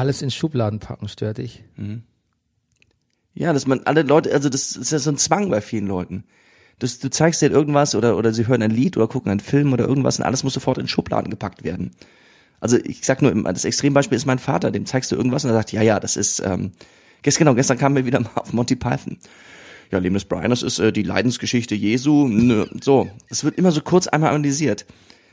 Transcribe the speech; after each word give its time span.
Alles 0.00 0.22
in 0.22 0.30
Schubladen 0.30 0.78
packen 0.78 1.08
stört 1.08 1.36
dich. 1.36 1.62
Ja, 3.34 3.52
dass 3.52 3.66
man 3.66 3.80
alle 3.84 4.00
Leute, 4.00 4.32
also 4.32 4.48
das 4.48 4.74
ist 4.74 4.92
ja 4.92 4.98
so 4.98 5.10
ein 5.10 5.18
Zwang 5.18 5.50
bei 5.50 5.60
vielen 5.60 5.86
Leuten. 5.86 6.24
Das, 6.78 7.00
du 7.00 7.10
zeigst 7.10 7.42
denen 7.42 7.54
irgendwas 7.54 7.94
oder, 7.94 8.16
oder 8.16 8.32
sie 8.32 8.46
hören 8.46 8.62
ein 8.62 8.70
Lied 8.70 8.96
oder 8.96 9.08
gucken 9.08 9.30
einen 9.30 9.40
Film 9.40 9.74
oder 9.74 9.86
irgendwas 9.86 10.18
und 10.18 10.24
alles 10.24 10.42
muss 10.42 10.54
sofort 10.54 10.78
in 10.78 10.88
Schubladen 10.88 11.28
gepackt 11.28 11.64
werden. 11.64 11.90
Also 12.60 12.78
ich 12.78 13.04
sag 13.04 13.20
nur, 13.20 13.34
das 13.52 13.66
Extrembeispiel 13.66 14.16
ist 14.16 14.24
mein 14.24 14.38
Vater, 14.38 14.70
dem 14.70 14.86
zeigst 14.86 15.12
du 15.12 15.16
irgendwas 15.16 15.44
und 15.44 15.50
er 15.50 15.56
sagt, 15.56 15.70
ja, 15.70 15.82
ja, 15.82 16.00
das 16.00 16.16
ist, 16.16 16.40
ähm, 16.46 16.72
gestern, 17.20 17.44
genau, 17.44 17.54
gestern 17.54 17.76
kamen 17.76 17.96
wir 17.96 18.06
wieder 18.06 18.20
mal 18.20 18.30
auf 18.36 18.54
Monty 18.54 18.76
Python. 18.76 19.18
Ja, 19.90 19.98
Leben 19.98 20.14
des 20.14 20.24
Brian, 20.24 20.48
das 20.48 20.62
ist 20.62 20.78
äh, 20.78 20.94
die 20.94 21.02
Leidensgeschichte 21.02 21.74
Jesu. 21.74 22.26
Nö. 22.26 22.64
So, 22.80 23.10
es 23.28 23.44
wird 23.44 23.58
immer 23.58 23.70
so 23.70 23.82
kurz 23.82 24.06
einmal 24.06 24.30
analysiert. 24.30 24.86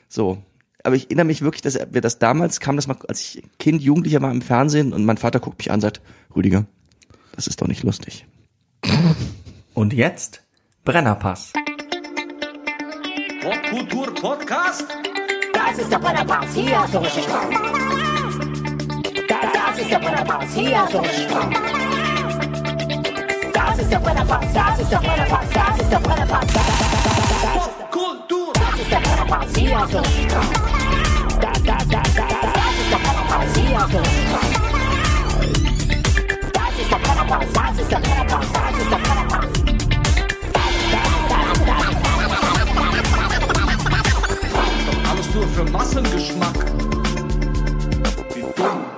So, 0.09 0.43
aber 0.87 0.95
ich 0.95 1.07
erinnere 1.07 1.25
mich 1.25 1.41
wirklich, 1.41 1.61
dass 1.61 1.77
wir 1.91 1.99
das 1.99 2.17
damals 2.17 2.61
kam, 2.61 2.77
das 2.77 2.87
mal, 2.87 2.95
als 3.09 3.19
ich 3.19 3.43
Kind, 3.59 3.81
Jugendlicher 3.81 4.21
war 4.21 4.31
im 4.31 4.41
Fernsehen 4.41 4.93
und 4.93 5.03
mein 5.03 5.17
Vater 5.17 5.41
guckt 5.41 5.57
mich 5.59 5.69
an 5.69 5.75
und 5.75 5.81
sagt, 5.81 5.99
Rüdiger, 6.33 6.65
das 7.35 7.45
ist 7.45 7.61
doch 7.61 7.67
nicht 7.67 7.83
lustig. 7.83 8.25
Und 9.73 9.91
jetzt 9.91 10.43
Brennerpass. 10.85 11.51
Popkultur 13.41 14.15
Podcast? 14.15 14.85
Das 15.51 15.77
ist 15.77 15.91
der 15.91 15.99
Brennerpass, 15.99 16.53
hier 16.53 16.81
hast 16.81 16.93
du 16.93 16.99
richtig 16.99 17.25
Spaß. 17.25 17.45
Das, 19.27 19.39
das 19.53 19.79
ist 19.81 19.91
der 19.91 19.99
Brennerpass, 19.99 20.53
hier 20.55 20.81
hast 20.81 20.93
du 20.93 20.97
richtig 20.99 21.23
Spaß. 21.23 21.45
Das 23.53 23.79
ist 23.79 23.91
der 23.91 23.99
Brennerpass, 23.99 24.53
das 24.53 24.79
ist 24.79 24.91
der 24.91 24.97
Brennerpass, 24.99 25.45
das 25.53 25.81
ist 25.81 25.91
der 25.91 25.99
Brennerpass. 25.99 26.45
Das, 26.47 26.63
das, 26.63 27.53
das, 27.53 27.91
Kultur! 27.91 28.53
das 28.53 28.79
ist 28.79 28.89
der 28.89 28.99
Brennerpass, 28.99 29.55
hier 29.57 29.77
hast 29.77 29.93
du 29.93 29.97
richtig 29.97 30.31
Spaß. 30.31 30.76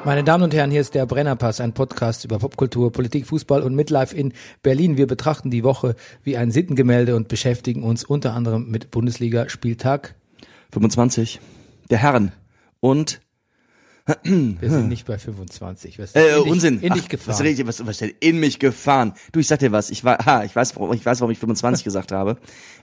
Meine 0.06 0.24
Damen 0.24 0.44
und 0.44 0.54
Herren, 0.54 0.72
hier 0.72 0.82
ist 0.82 0.96
der 0.96 1.06
Brennerpass, 1.06 1.62
ein 1.62 1.74
Podcast 1.74 2.26
über 2.26 2.40
Popkultur, 2.40 2.92
Politik, 2.92 3.28
Fußball 3.28 3.62
und 3.62 3.76
Midlife 3.76 4.16
in 4.16 4.34
Berlin. 4.64 4.98
Wir 4.98 5.06
betrachten 5.06 5.52
die 5.52 5.64
Woche 5.64 5.96
wie 6.24 6.36
ein 6.36 6.52
Sittengemälde 6.52 7.16
und 7.16 7.28
beschäftigen 7.28 7.84
uns 7.84 8.04
unter 8.04 8.34
anderem 8.34 8.70
mit 8.70 8.92
Bundesliga-Spieltag. 8.92 10.16
25. 10.72 11.40
Der 11.90 12.00
Herren. 12.00 12.32
Und 12.80 13.22
Wir 14.24 14.72
sind 14.72 14.88
nicht 14.88 15.06
bei 15.06 15.20
25. 15.20 16.00
Was 16.00 16.10
ist 16.12 16.16
Äh, 16.16 16.38
in 16.38 16.44
dich, 16.44 16.52
Unsinn. 16.52 16.80
In 16.82 16.94
dich 16.94 17.04
Ach, 17.06 17.10
gefahren. 17.10 17.34
Was, 17.34 17.42
rede 17.42 17.62
ich, 17.62 17.68
was, 17.68 17.86
was 17.86 17.98
denn 18.00 18.12
in 18.20 18.40
mich 18.40 18.58
gefahren? 18.58 19.14
Du, 19.32 19.40
ich 19.40 19.48
sag 19.48 19.60
dir 19.60 19.72
was. 19.72 19.92
Ich 19.92 20.04
war, 20.04 20.18
ha, 20.26 20.44
ich 20.44 20.56
weiß, 20.56 20.76
warum, 20.76 20.94
ich 20.94 21.06
weiß, 21.06 21.22
warum 21.22 21.32
ich 21.32 21.38
25 21.38 21.84
gesagt 21.84 22.12
habe. 22.12 22.38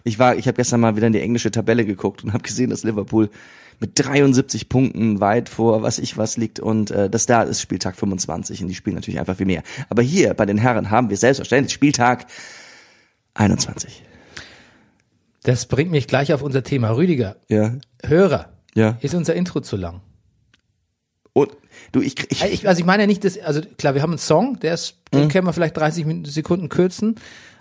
Ich 0.05 0.20
war, 0.20 0.36
ich 0.36 0.47
habe 0.47 0.55
gestern 0.56 0.80
mal 0.80 0.94
wieder 0.94 1.08
in 1.08 1.12
die 1.12 1.20
englische 1.20 1.50
Tabelle 1.50 1.84
geguckt 1.84 2.22
und 2.22 2.33
habe 2.33 2.44
gesehen, 2.44 2.70
dass 2.70 2.84
Liverpool 2.84 3.28
mit 3.80 3.92
73 3.94 4.69
Punkten 4.69 5.20
weit 5.20 5.48
vor 5.48 5.83
was 5.83 5.98
ich 5.98 6.17
was 6.17 6.36
liegt 6.39 6.61
und 6.61 6.91
äh, 6.91 7.11
das 7.11 7.27
da 7.27 7.42
ist 7.42 7.61
Spieltag 7.61 7.97
25 7.97 8.62
und 8.62 8.69
die 8.69 8.74
spielen 8.74 8.94
natürlich 8.97 9.20
einfach 9.20 9.36
viel 9.36 9.44
mehr. 9.47 9.62
Aber 9.91 10.02
hier 10.02 10.33
bei 10.33 10.47
den 10.47 10.56
Herren 10.58 10.91
haben 10.91 11.11
wir 11.11 11.17
selbstverständlich 11.17 11.74
Spieltag 11.74 12.27
21. 13.34 14.02
Das 15.42 15.67
bringt 15.67 15.91
mich 15.91 16.06
gleich 16.06 16.33
auf 16.33 16.41
unser 16.42 16.62
Thema. 16.62 16.91
Rüdiger, 16.97 17.36
Ja, 17.48 17.74
Hörer, 18.02 18.55
ja. 18.77 18.96
ist 19.00 19.14
unser 19.16 19.34
Intro 19.34 19.60
zu 19.60 19.77
lang? 19.77 20.00
Und 21.32 21.50
du, 21.92 22.00
ich, 22.00 22.14
ich, 22.30 22.42
Äh, 22.42 22.48
Ich, 22.48 22.66
also 22.69 22.78
ich 22.80 22.86
meine 22.86 23.02
ja 23.02 23.06
nicht, 23.06 23.24
dass, 23.24 23.38
also 23.38 23.60
klar, 23.77 23.94
wir 23.94 24.02
haben 24.02 24.12
einen 24.12 24.18
Song, 24.18 24.58
der 24.60 24.74
ist, 24.74 24.96
den 25.12 25.24
Mhm. 25.24 25.28
können 25.28 25.46
wir 25.46 25.52
vielleicht 25.52 25.77
30 25.77 26.06
Min- 26.06 26.24
Sekunden 26.24 26.68
kürzen, 26.68 27.16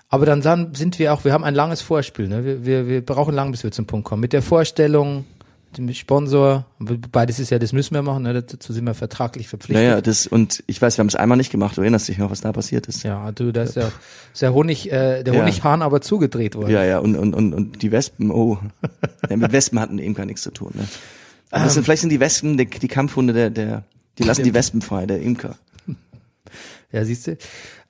aber 0.08 0.26
dann, 0.26 0.42
dann 0.42 0.76
sind 0.76 0.98
wir 1.00 1.14
auch, 1.14 1.26
wir 1.26 1.34
haben 1.34 1.44
ein 1.44 1.56
langes 1.56 1.82
Vorspiel, 1.82 2.28
ne? 2.28 2.46
wir, 2.46 2.66
wir, 2.66 2.88
wir 2.88 3.04
brauchen 3.04 3.34
lang, 3.36 3.52
bis 3.52 3.64
wir 3.64 3.72
zum 3.72 3.86
Punkt 3.88 4.06
kommen. 4.08 4.22
Mit 4.22 4.32
der 4.34 4.42
Vorstellung, 4.44 5.26
dem 5.78 5.94
Sponsor, 5.94 6.66
beides 7.12 7.40
ist 7.40 7.50
ja, 7.50 7.60
das 7.60 7.74
müssen 7.74 7.94
wir 7.96 8.02
machen, 8.02 8.24
ne? 8.24 8.34
dazu 8.34 8.74
sind 8.74 8.86
wir 8.86 8.94
vertraglich 8.94 9.48
verpflichtet. 9.48 9.86
naja, 9.86 10.02
das 10.02 10.28
und 10.28 10.64
ich 10.68 10.82
weiß, 10.82 10.98
wir 10.98 11.02
haben 11.02 11.08
es 11.08 11.16
einmal 11.16 11.38
nicht 11.38 11.52
gemacht. 11.52 11.78
Du 11.78 11.82
erinnerst 11.82 12.08
dich 12.08 12.18
noch, 12.18 12.32
was 12.32 12.42
da 12.42 12.52
passiert 12.52 12.88
ist? 12.88 13.04
Ja, 13.04 13.32
du, 13.32 13.52
da 13.52 13.64
ist 13.64 13.76
ja, 13.76 13.92
ist 14.34 14.42
der 14.42 14.54
Honig, 14.54 14.92
äh, 14.92 15.24
der 15.24 15.34
Ja. 15.34 15.42
Honighahn 15.42 15.82
aber 15.82 16.02
zugedreht 16.02 16.56
worden. 16.56 16.72
Ja, 16.72 16.84
ja, 16.84 17.00
und, 17.00 17.16
und, 17.16 17.34
und, 17.34 17.54
und 17.54 17.82
die 17.82 17.92
Wespen, 17.92 18.32
oh. 18.32 18.58
ja, 19.30 19.38
mit 19.38 19.52
Wespen 19.52 19.80
hatten 19.80 20.00
eben 20.00 20.14
gar 20.14 20.26
nichts 20.26 20.42
zu 20.42 20.52
tun. 20.52 20.72
Ne? 20.74 20.88
Aber 21.52 21.64
das 21.66 21.74
sind, 21.74 21.84
vielleicht 21.84 22.02
sind 22.02 22.12
die 22.12 22.20
Wespen 22.20 22.58
die, 22.58 22.66
die 22.66 22.88
Kampfhunde 22.88 23.34
der, 23.34 23.50
der, 23.50 23.84
die 24.18 24.24
lassen 24.24 24.44
die 24.44 24.54
Wespen 24.54 24.82
frei, 24.82 25.06
der 25.06 25.22
Imker. 25.22 25.56
Ja, 26.92 27.04
siehst 27.04 27.28
du. 27.28 27.38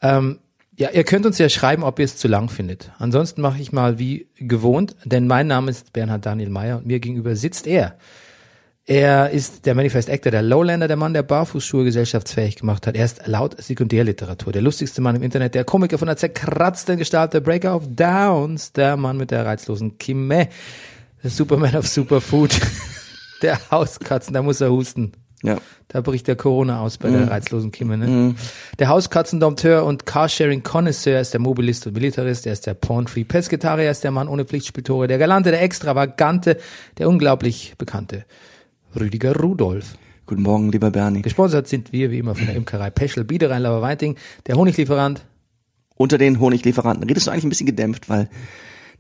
Ähm, 0.02 0.40
ja, 0.78 0.90
ihr 0.90 1.04
könnt 1.04 1.26
uns 1.26 1.38
ja 1.38 1.48
schreiben, 1.48 1.84
ob 1.84 2.00
ihr 2.00 2.06
es 2.06 2.18
zu 2.18 2.28
lang 2.28 2.50
findet. 2.50 2.92
Ansonsten 2.98 3.42
mache 3.42 3.62
ich 3.62 3.72
mal 3.72 3.98
wie 3.98 4.28
gewohnt, 4.38 4.96
denn 5.06 5.28
mein 5.28 5.48
Name 5.48 5.72
ist 5.72 5.94
Bernhard 5.94 6.26
Daniel 6.26 6.50
Meyer 6.50 6.78
und 6.78 6.86
mir 6.86 7.00
gegenüber 7.00 7.36
sitzt 7.36 7.66
er. 7.66 7.98
Er 8.88 9.32
ist 9.32 9.66
der 9.66 9.74
Manifest 9.74 10.12
Actor, 10.12 10.32
der 10.32 10.44
Lowlander, 10.44 10.88
der 10.88 10.98
Mann, 10.98 11.14
der 11.14 11.24
Barfußschuhe 11.24 11.86
gesellschaftsfähig 11.86 12.58
gemacht 12.58 12.86
hat. 12.86 12.96
Er 12.96 13.06
ist 13.06 13.26
laut 13.26 13.60
Sekundärliteratur 13.60 14.54
der 14.54 14.62
lustigste 14.62 15.02
Mann 15.02 15.16
im 15.16 15.24
Internet, 15.24 15.56
der 15.56 15.64
Komiker 15.64 15.98
von 15.98 16.08
der 16.08 16.18
zerkratzten 16.18 16.98
Gestalt, 16.98 17.34
der 17.34 17.40
Breaker 17.40 17.76
of 17.76 17.84
Downs, 17.88 18.74
der 18.74 18.96
Mann 18.96 19.18
mit 19.18 19.32
der 19.32 19.44
reizlosen 19.44 19.98
Kimme, 19.98 20.50
der 21.24 21.32
Superman 21.32 21.78
of 21.78 21.88
Superfood, 21.88 22.60
der 23.42 23.60
Hauskatzen, 23.72 24.36
da 24.36 24.44
muss 24.44 24.62
er 24.62 24.70
husten. 24.70 25.14
Ja. 25.46 25.58
Da 25.88 26.02
bricht 26.02 26.28
der 26.28 26.36
Corona 26.36 26.82
aus 26.82 26.98
bei 26.98 27.10
Mhm. 27.10 27.14
der 27.14 27.30
reizlosen 27.32 27.72
Kimme. 27.72 27.98
Ne? 27.98 28.36
Der 28.80 28.88
Hauskatzendompteur 28.90 29.86
und 29.86 30.06
Carsharing-Connoisseur 30.06 31.20
ist 31.22 31.34
der 31.34 31.40
Mobilist 31.42 31.86
und 31.88 31.94
Militarist, 31.94 32.46
er 32.48 32.54
ist 32.54 32.66
der 32.66 32.74
Porn-Free-Pesketarier, 32.74 33.92
ist 33.92 34.04
der 34.04 34.12
Mann 34.12 34.28
ohne 34.28 34.46
Pflichtspieltore, 34.46 35.08
der 35.08 35.18
Galante, 35.18 35.52
der 35.52 35.62
Extravagante, 35.62 36.58
der 36.98 37.08
unglaublich 37.10 37.76
Bekannte 37.78 38.26
Rüdiger 39.00 39.36
Rudolf. 39.36 39.96
Guten 40.26 40.42
Morgen, 40.42 40.72
lieber 40.72 40.90
Bernie. 40.90 41.22
Gesponsert 41.22 41.68
sind 41.68 41.92
wir 41.94 42.10
wie 42.10 42.18
immer 42.20 42.34
von 42.34 42.48
der 42.48 42.56
Imkerei 42.56 42.90
Peschel, 42.90 43.24
Biederein, 43.24 43.62
Lauerweiting, 43.62 44.16
der 44.48 44.56
Honiglieferant. 44.56 45.24
Unter 45.96 46.18
den 46.18 46.40
Honiglieferanten. 46.40 47.08
Redest 47.08 47.28
du 47.28 47.32
eigentlich 47.32 47.44
ein 47.46 47.50
bisschen 47.50 47.68
gedämpft, 47.68 48.10
weil 48.10 48.30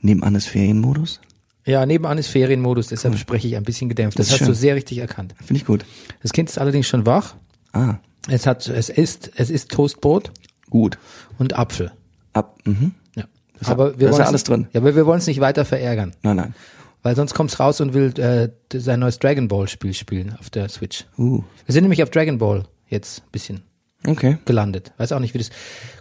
nebenan 0.01 0.35
ist 0.35 0.47
Ferienmodus? 0.47 1.19
Ja, 1.65 1.85
nebenan 1.85 2.17
ist 2.19 2.27
Ferienmodus, 2.27 2.87
deshalb 2.87 3.17
spreche 3.17 3.47
ich 3.47 3.55
ein 3.55 3.63
bisschen 3.63 3.89
gedämpft. 3.89 4.19
Das, 4.19 4.27
Das 4.27 4.33
hast 4.35 4.41
du 4.41 4.45
schön. 4.47 4.55
sehr 4.55 4.75
richtig 4.75 4.99
erkannt. 4.99 5.33
Finde 5.43 5.55
ich 5.59 5.65
gut. 5.65 5.83
Das 6.21 6.31
Kind 6.31 6.49
ist 6.49 6.57
allerdings 6.59 6.87
schon 6.87 7.05
wach. 7.05 7.35
Ah, 7.73 7.95
Es 8.27 8.45
hat, 8.45 8.67
es 8.67 8.89
ist, 8.89 9.31
es 9.35 9.49
ist 9.49 9.71
Toastbrot 9.71 10.31
gut. 10.69 10.97
und 11.39 11.57
Apfel. 11.57 11.91
Ab, 12.33 12.57
mhm. 12.65 12.93
Ja. 13.15 13.23
Das 13.59 13.69
aber 13.69 13.97
wir 13.99 14.07
wollen's- 14.09 14.19
ja 14.19 14.25
alles 14.25 14.43
drin. 14.43 14.67
Ja, 14.73 14.81
aber 14.81 14.95
wir 14.95 15.05
wollen 15.07 15.19
es 15.19 15.27
nicht 15.27 15.39
weiter 15.39 15.65
verärgern. 15.65 16.13
Nein, 16.21 16.35
nein. 16.37 16.55
Weil 17.01 17.15
sonst 17.15 17.33
kommt's 17.33 17.59
raus 17.59 17.81
und 17.81 17.93
will 17.93 18.13
äh, 18.19 18.49
sein 18.79 18.99
neues 18.99 19.19
Dragon 19.19 19.47
Ball 19.47 19.67
Spiel 19.67 19.93
spielen 19.93 20.35
auf 20.39 20.49
der 20.49 20.69
Switch. 20.69 21.05
Uh, 21.17 21.43
Wir 21.65 21.73
sind 21.73 21.83
nämlich 21.83 22.01
auf 22.03 22.09
Dragon 22.09 22.37
Ball 22.39 22.63
jetzt 22.89 23.19
ein 23.23 23.31
bisschen 23.31 23.61
okay. 24.07 24.37
gelandet. 24.45 24.91
Weiß 24.97 25.11
auch 25.11 25.19
nicht, 25.19 25.33
wie 25.33 25.39
das 25.39 25.49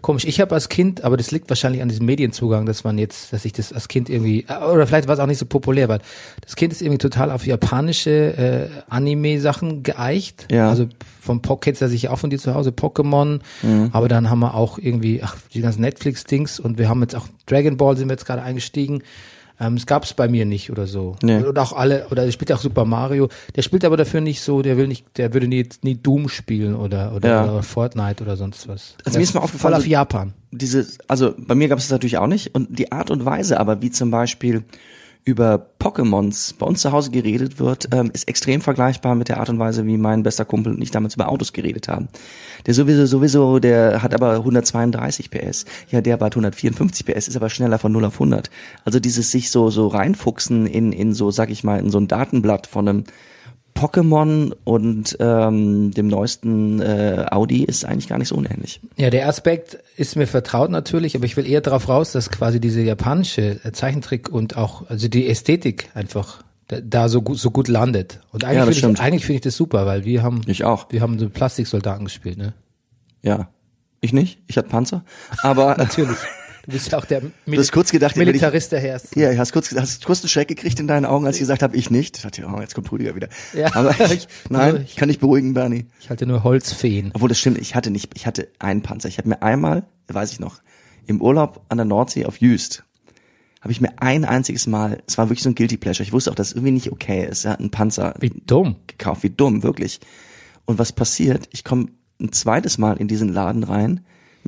komisch. 0.02 0.24
Ich 0.24 0.40
habe 0.40 0.54
als 0.54 0.68
Kind, 0.68 1.04
aber 1.04 1.16
das 1.16 1.30
liegt 1.30 1.48
wahrscheinlich 1.48 1.82
an 1.82 1.88
diesem 1.88 2.06
Medienzugang, 2.06 2.66
dass 2.66 2.84
man 2.84 2.98
jetzt, 2.98 3.32
dass 3.32 3.44
ich 3.44 3.52
das 3.52 3.72
als 3.72 3.88
Kind 3.88 4.08
irgendwie 4.08 4.46
äh, 4.48 4.64
oder 4.64 4.86
vielleicht 4.86 5.08
war 5.08 5.14
es 5.14 5.20
auch 5.20 5.26
nicht 5.26 5.38
so 5.38 5.46
populär, 5.46 5.88
weil 5.88 6.00
das 6.40 6.56
Kind 6.56 6.72
ist 6.72 6.82
irgendwie 6.82 6.98
total 6.98 7.30
auf 7.30 7.46
japanische 7.46 8.10
äh, 8.10 8.68
Anime-Sachen 8.88 9.82
geeicht. 9.82 10.46
Ja. 10.50 10.68
Also 10.68 10.88
vom 11.20 11.40
du 11.42 11.56
ja 11.64 11.88
sicher 11.88 12.12
auch 12.12 12.18
von 12.18 12.30
dir 12.30 12.38
zu 12.38 12.54
Hause, 12.54 12.70
Pokémon. 12.70 13.40
Mhm. 13.62 13.90
Aber 13.92 14.08
dann 14.08 14.28
haben 14.30 14.40
wir 14.40 14.54
auch 14.54 14.78
irgendwie, 14.78 15.22
ach, 15.22 15.36
die 15.54 15.60
ganzen 15.60 15.80
Netflix-Dings 15.80 16.60
und 16.60 16.78
wir 16.78 16.88
haben 16.88 17.00
jetzt 17.00 17.16
auch 17.16 17.26
Dragon 17.46 17.76
Ball 17.76 17.96
sind 17.96 18.08
wir 18.08 18.12
jetzt 18.12 18.26
gerade 18.26 18.42
eingestiegen. 18.42 19.02
Ähm, 19.66 19.74
es 19.74 19.86
gab's 19.86 20.12
bei 20.14 20.28
mir 20.28 20.44
nicht 20.44 20.70
oder 20.70 20.86
so. 20.86 21.16
Nee. 21.22 21.42
Oder 21.42 21.62
auch 21.62 21.72
alle, 21.72 22.06
oder 22.10 22.24
der 22.24 22.32
spielt 22.32 22.52
auch 22.52 22.58
Super 22.60 22.84
Mario. 22.84 23.28
Der 23.56 23.62
spielt 23.62 23.84
aber 23.84 23.96
dafür 23.96 24.20
nicht 24.20 24.40
so, 24.42 24.62
der 24.62 24.76
will 24.76 24.86
nicht, 24.88 25.06
der 25.16 25.32
würde 25.32 25.46
nie, 25.48 25.68
nie 25.82 25.94
Doom 25.96 26.28
spielen 26.28 26.74
oder, 26.74 27.12
oder, 27.14 27.28
Ja. 27.28 27.44
oder 27.44 27.62
Fortnite 27.62 28.22
oder 28.22 28.36
sonst 28.36 28.68
was. 28.68 28.94
Also 29.04 29.18
mir 29.18 29.22
ist 29.24 29.34
mal 29.34 29.40
aufgefallen, 29.40 29.74
Voll 29.74 29.80
auf 29.80 29.86
Japan. 29.86 30.34
diese, 30.50 30.86
also 31.08 31.34
bei 31.38 31.54
mir 31.54 31.68
gab 31.68 31.78
es 31.78 31.84
das 31.86 31.92
natürlich 31.92 32.18
auch 32.18 32.26
nicht. 32.26 32.54
Und 32.54 32.78
die 32.78 32.92
Art 32.92 33.10
und 33.10 33.24
Weise 33.24 33.58
aber, 33.60 33.80
wie 33.82 33.90
zum 33.90 34.10
Beispiel 34.10 34.64
über 35.24 35.66
Pokémons 35.78 36.54
bei 36.58 36.66
uns 36.66 36.82
zu 36.82 36.92
Hause 36.92 37.10
geredet 37.10 37.58
wird, 37.58 37.88
ähm, 37.92 38.10
ist 38.12 38.28
extrem 38.28 38.60
vergleichbar 38.60 39.14
mit 39.14 39.28
der 39.28 39.38
Art 39.38 39.48
und 39.48 39.58
Weise, 39.58 39.86
wie 39.86 39.96
mein 39.96 40.22
bester 40.22 40.44
Kumpel 40.44 40.74
und 40.74 40.82
ich 40.82 40.90
damals 40.90 41.14
über 41.14 41.30
Autos 41.30 41.54
geredet 41.54 41.88
haben. 41.88 42.08
Der 42.66 42.74
sowieso, 42.74 43.06
sowieso, 43.06 43.58
der 43.58 44.02
hat 44.02 44.12
aber 44.12 44.34
132 44.34 45.30
PS. 45.30 45.64
Ja, 45.90 46.02
der 46.02 46.20
war 46.20 46.26
154 46.26 47.06
PS, 47.06 47.28
ist 47.28 47.36
aber 47.36 47.48
schneller 47.48 47.78
von 47.78 47.92
0 47.92 48.04
auf 48.04 48.14
100. 48.14 48.50
Also 48.84 49.00
dieses 49.00 49.30
sich 49.30 49.50
so, 49.50 49.70
so 49.70 49.88
reinfuchsen 49.88 50.66
in, 50.66 50.92
in 50.92 51.14
so, 51.14 51.30
sag 51.30 51.50
ich 51.50 51.64
mal, 51.64 51.80
in 51.80 51.90
so 51.90 51.98
ein 51.98 52.08
Datenblatt 52.08 52.66
von 52.66 52.88
einem 52.88 53.04
Pokémon 53.74 54.52
und 54.64 55.16
ähm, 55.20 55.90
dem 55.92 56.06
neuesten 56.06 56.80
äh, 56.80 57.26
Audi 57.30 57.64
ist 57.64 57.84
eigentlich 57.84 58.08
gar 58.08 58.18
nicht 58.18 58.28
so 58.28 58.36
unähnlich. 58.36 58.80
Ja, 58.96 59.10
der 59.10 59.28
Aspekt 59.28 59.78
ist 59.96 60.16
mir 60.16 60.26
vertraut 60.26 60.70
natürlich, 60.70 61.16
aber 61.16 61.24
ich 61.24 61.36
will 61.36 61.46
eher 61.46 61.60
darauf 61.60 61.88
raus, 61.88 62.12
dass 62.12 62.30
quasi 62.30 62.60
diese 62.60 62.80
japanische 62.82 63.60
äh, 63.64 63.72
Zeichentrick 63.72 64.28
und 64.28 64.56
auch, 64.56 64.88
also 64.88 65.08
die 65.08 65.28
Ästhetik 65.28 65.90
einfach 65.94 66.42
da, 66.68 66.80
da 66.80 67.08
so 67.08 67.20
gut 67.20 67.38
so 67.38 67.50
gut 67.50 67.68
landet. 67.68 68.20
Und 68.32 68.42
Ja, 68.44 68.50
eigentlich 68.50 68.76
das 68.76 68.78
finde 68.78 68.94
ich, 68.94 69.00
eigentlich 69.00 69.26
finde 69.26 69.36
ich 69.36 69.42
das 69.42 69.56
super, 69.56 69.86
weil 69.86 70.04
wir 70.04 70.22
haben 70.22 70.40
Ich 70.46 70.64
auch. 70.64 70.86
wir 70.90 71.00
haben 71.00 71.18
so 71.18 71.28
Plastiksoldaten 71.28 72.04
gespielt, 72.04 72.38
ne? 72.38 72.54
Ja. 73.22 73.48
Ich 74.00 74.12
nicht, 74.12 74.38
ich 74.46 74.56
hatte 74.56 74.68
Panzer. 74.68 75.02
Aber 75.42 75.74
Natürlich. 75.78 76.16
Du 76.66 76.72
bist 76.72 76.90
ja 76.92 76.98
auch 76.98 77.04
der 77.04 77.22
Mil 77.46 77.58
hast 77.58 77.72
kurz 77.72 77.90
gedacht, 77.92 78.16
wenn 78.16 78.22
ich- 78.22 78.26
Militarist 78.34 78.72
der 78.72 78.80
Herzen. 78.80 79.18
Ja, 79.18 79.36
hast 79.36 79.52
kurz, 79.52 79.74
hast 79.74 80.04
kurz 80.04 80.20
einen 80.22 80.28
Schreck 80.28 80.48
gekriegt 80.48 80.80
in 80.80 80.86
deinen 80.86 81.04
Augen, 81.04 81.26
als 81.26 81.36
ich 81.36 81.40
gesagt 81.40 81.62
habe, 81.62 81.76
ich 81.76 81.90
nicht. 81.90 82.16
Ich 82.16 82.22
dachte, 82.22 82.46
oh, 82.46 82.60
jetzt 82.60 82.74
kommt 82.74 82.90
Rüdiger 82.90 83.14
wieder. 83.14 83.28
Ja. 83.52 83.74
Aber 83.74 83.94
ich, 84.12 84.26
nein, 84.48 84.76
ich- 84.76 84.90
ich 84.90 84.96
kann 84.96 85.08
dich 85.08 85.18
beruhigen, 85.18 85.54
Bernie. 85.54 85.86
Ich 86.00 86.10
halte 86.10 86.26
nur 86.26 86.42
Holzfeen. 86.44 87.10
Obwohl 87.14 87.28
das 87.28 87.38
stimmt, 87.38 87.58
ich 87.58 87.74
hatte 87.74 87.90
nicht, 87.90 88.12
ich 88.14 88.26
hatte 88.26 88.48
einen 88.58 88.82
Panzer. 88.82 89.08
Ich 89.08 89.18
habe 89.18 89.28
mir 89.28 89.42
einmal, 89.42 89.84
weiß 90.08 90.32
ich 90.32 90.40
noch, 90.40 90.60
im 91.06 91.20
Urlaub 91.20 91.64
an 91.68 91.76
der 91.78 91.84
Nordsee 91.84 92.24
auf 92.24 92.38
Jüst, 92.40 92.82
habe 93.60 93.72
ich 93.72 93.80
mir 93.80 93.92
ein 94.00 94.24
einziges 94.24 94.66
Mal, 94.66 95.02
es 95.06 95.16
war 95.18 95.26
wirklich 95.30 95.42
so 95.42 95.48
ein 95.50 95.54
Guilty 95.54 95.76
Pleasure, 95.78 96.02
ich 96.06 96.12
wusste 96.12 96.30
auch, 96.30 96.34
dass 96.34 96.48
es 96.48 96.52
irgendwie 96.54 96.72
nicht 96.72 96.92
okay 96.92 97.26
ist, 97.26 97.44
ja, 97.44 97.52
einen 97.52 97.70
Panzer 97.70 98.14
Wie 98.20 98.30
dumm. 98.46 98.76
gekauft, 98.86 99.22
wie 99.22 99.30
dumm, 99.30 99.62
wirklich. 99.62 100.00
Und 100.66 100.78
was 100.78 100.92
passiert? 100.92 101.48
Ich 101.52 101.64
komme 101.64 101.86
ein 102.20 102.32
zweites 102.32 102.78
Mal 102.78 102.96
in 102.98 103.08
diesen 103.08 103.28
Laden 103.30 103.64
rein, 103.64 104.00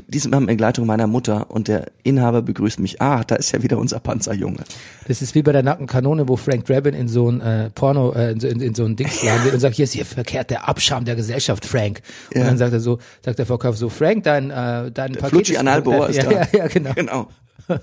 diesmal 0.09 0.41
in 0.41 0.47
Begleitung 0.47 0.87
meiner 0.87 1.07
Mutter 1.07 1.51
und 1.51 1.69
der 1.69 1.87
Inhaber 2.03 2.43
begrüßt 2.43 2.81
mich. 2.81 3.01
Ah, 3.01 3.25
da 3.25 3.37
ist 3.37 3.53
ja 3.53 3.63
wieder 3.63 3.79
unser 3.79 3.99
Panzerjunge. 4.01 4.65
Das 5.09 5.23
ist 5.23 5.35
wie 5.35 5.43
bei 5.43 5.53
der 5.53 5.63
nackten 5.63 5.87
Kanone, 5.87 6.29
wo 6.29 6.37
Frank 6.37 6.65
Drabin 6.67 6.95
in 6.95 7.09
so 7.09 7.31
ein 7.31 7.41
äh, 7.41 7.71
Porno, 7.71 8.13
äh, 8.13 8.33
in, 8.33 8.41
so, 8.41 8.49
in, 8.49 8.61
in 8.61 8.75
so 8.75 8.85
ein 8.85 8.97
Dings 8.97 9.21
geht 9.21 9.53
und 9.55 9.61
sagt, 9.61 9.77
hier 9.77 9.85
ist 9.85 9.93
hier 9.93 10.05
verkehrt 10.07 10.51
der 10.51 10.69
Abscham 10.69 11.05
der 11.05 11.17
Gesellschaft, 11.17 11.65
Frank. 11.65 12.03
Und 12.35 12.41
Ja. 12.41 12.47
dann 12.47 12.59
sagt 12.59 12.73
er 12.73 12.81
so, 12.81 12.99
sagt 13.25 13.39
der 13.39 13.47
Verkäufer 13.47 13.77
so, 13.77 13.89
Frank, 13.89 14.25
dein, 14.25 14.51
äh, 14.51 14.91
dein 14.93 15.13
Paket 15.13 15.29
Flutschi 15.31 15.53
ist- 15.55 15.59
Analbohr 15.61 16.09
ist 16.09 16.17
ja, 16.17 16.23
da. 16.25 16.31
Ja, 16.33 16.47
ja, 16.59 16.67
genau. 16.69 16.93
Genau. 16.95 17.29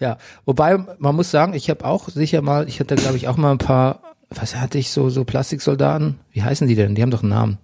Ja, 0.00 0.18
wobei 0.44 0.78
man 0.98 1.16
muss 1.16 1.30
sagen, 1.32 1.54
ich 1.54 1.68
habe 1.70 1.84
auch 1.84 2.08
sicher 2.08 2.40
mal, 2.42 2.68
ich 2.68 2.78
hatte 2.78 2.94
glaube 2.94 3.16
ich 3.16 3.26
auch 3.26 3.36
mal 3.36 3.50
ein 3.50 3.58
paar, 3.58 4.00
was 4.30 4.54
hatte 4.54 4.78
ich 4.78 4.90
so 4.90 5.10
so 5.10 5.24
Plastiksoldaten? 5.24 6.20
Wie 6.30 6.42
heißen 6.42 6.68
die 6.68 6.76
denn? 6.76 6.94
Die 6.94 7.02
haben 7.02 7.10
doch 7.10 7.22
einen 7.22 7.30
Namen. 7.30 7.58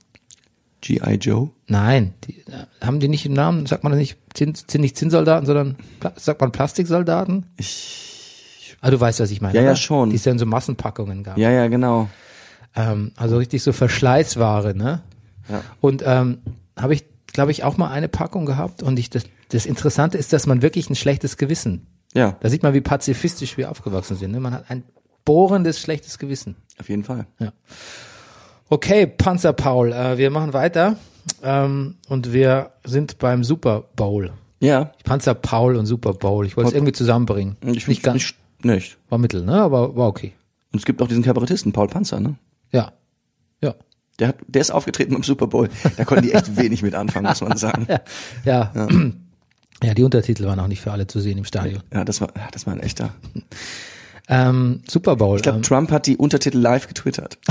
G.I. 0.85 1.15
Joe? 1.15 1.51
Nein, 1.67 2.13
die, 2.25 2.45
haben 2.83 3.01
die 3.01 3.09
nicht 3.09 3.25
einen 3.25 3.35
Namen? 3.35 3.65
Sagt 3.65 3.85
man 3.85 3.93
das 3.93 3.99
nicht 3.99 4.19
Zinn, 4.35 4.55
nicht 4.83 4.99
Zinnsoldaten, 4.99 5.47
sondern 5.47 5.77
sagt 6.17 6.41
man 6.41 6.53
Plastiksoldaten? 6.53 7.47
Ich, 7.57 8.77
Ah, 8.83 8.91
du 8.91 9.01
weißt, 9.01 9.21
was 9.21 9.31
ich 9.31 9.41
meine. 9.41 9.55
Ja, 9.55 9.63
ja, 9.63 9.69
oder? 9.71 9.77
schon. 9.77 10.11
Die 10.11 10.17
es 10.17 10.27
ja 10.27 10.33
in 10.33 10.39
so 10.39 10.45
Massenpackungen 10.45 11.23
gab. 11.23 11.39
ja, 11.39 11.51
ja, 11.51 11.69
genau. 11.69 12.11
Ähm, 12.77 13.13
also 13.17 13.39
richtig 13.39 13.63
so 13.63 13.73
Verschleißware, 13.73 14.75
ne? 14.77 15.01
Ja. 15.49 15.63
Und 15.81 16.03
ähm, 16.05 16.39
habe 16.79 16.93
ich, 16.93 17.07
glaube 17.29 17.51
ich, 17.51 17.65
auch 17.65 17.79
mal 17.79 17.89
eine 17.91 18.09
Packung 18.09 18.45
gehabt 18.45 18.83
und 18.83 18.99
ich 18.99 19.09
das, 19.09 19.25
das 19.49 19.65
Interessante 19.65 20.19
ist, 20.19 20.35
dass 20.35 20.47
man 20.47 20.61
wirklich 20.61 20.91
ein 20.91 20.97
schlechtes 20.97 21.39
Gewissen. 21.39 21.87
Ja, 22.13 22.37
Da 22.41 22.51
sieht 22.51 22.63
man, 22.63 22.75
wie 22.75 22.83
pazifistisch 22.83 23.57
wir 23.57 23.71
aufgewachsen 23.71 24.17
sind. 24.19 24.33
Ne? 24.33 24.41
Man 24.41 24.53
hat 24.53 24.67
ein 24.69 24.83
bohrendes 25.25 25.81
schlechtes 25.81 26.19
Gewissen. 26.19 26.57
auf 26.79 26.91
jeden 26.91 27.05
Fall. 27.05 27.27
Okay, 28.69 29.07
Panzer 29.07 29.53
Paul, 29.53 29.93
äh, 29.93 30.19
wir 30.19 30.31
machen 30.31 30.53
weiter 30.53 30.97
ähm, 31.43 31.97
und 32.09 32.33
wir 32.33 32.71
sind 32.85 33.19
beim 33.19 33.45
Super 33.45 33.85
Bowl. 33.97 34.33
Ja, 34.61 34.93
Panzer 35.05 35.35
Paul 35.35 35.77
und 35.77 35.87
Super 35.87 36.15
Bowl. 36.15 36.47
Ich 36.47 36.57
wollte 36.57 36.69
es 36.69 36.75
irgendwie 36.75 36.93
zusammenbringen. 36.93 37.57
ich 37.63 37.87
nicht 37.87 38.03
ganz, 38.03 38.15
nicht, 38.15 38.37
nicht. 38.65 38.99
war 39.11 39.19
mittel, 39.19 39.45
ne? 39.45 39.61
Aber 39.61 39.95
war 39.97 40.09
okay. 40.09 40.33
Und 40.73 40.79
es 40.79 40.85
gibt 40.85 41.03
auch 41.03 41.09
diesen 41.09 41.23
Kabarettisten, 41.23 41.73
Paul 41.73 41.89
Panzer, 41.89 42.21
ne? 42.21 42.37
Ja, 42.73 42.93
ja, 43.61 43.75
Der 44.19 44.29
hat, 44.29 44.37
der 44.49 44.63
ist 44.63 44.71
aufgetreten 44.71 45.13
beim 45.13 45.23
Super 45.23 45.47
Bowl. 45.47 45.69
Da 45.97 46.05
konnten 46.05 46.25
die 46.25 46.33
echt 46.33 46.57
wenig 46.57 46.83
mit 46.83 46.95
anfangen, 46.95 47.27
muss 47.27 47.43
man 47.43 47.57
sagen. 47.59 47.87
ja. 48.45 48.73
Ja, 49.83 49.93
die 49.93 50.03
Untertitel 50.03 50.47
waren 50.47 50.59
auch 50.61 50.67
nicht 50.69 50.81
für 50.81 50.93
alle 50.93 51.07
zu 51.07 51.21
sehen 51.21 51.37
im 51.37 51.45
Stadion. 51.45 51.83
Ja, 51.93 52.05
das 52.05 52.21
war, 52.23 52.29
ja, 52.35 52.49
das 52.51 52.67
war 52.67 52.73
ein 52.73 52.81
echter. 52.81 53.13
Ähm, 54.29 54.81
Super 54.89 55.17
Bowl. 55.17 55.37
Ich 55.37 55.43
glaube, 55.43 55.57
ähm, 55.59 55.63
Trump 55.63 55.91
hat 55.91 56.07
die 56.07 56.17
Untertitel 56.17 56.59
live 56.59 56.89
getwittert. 56.89 57.39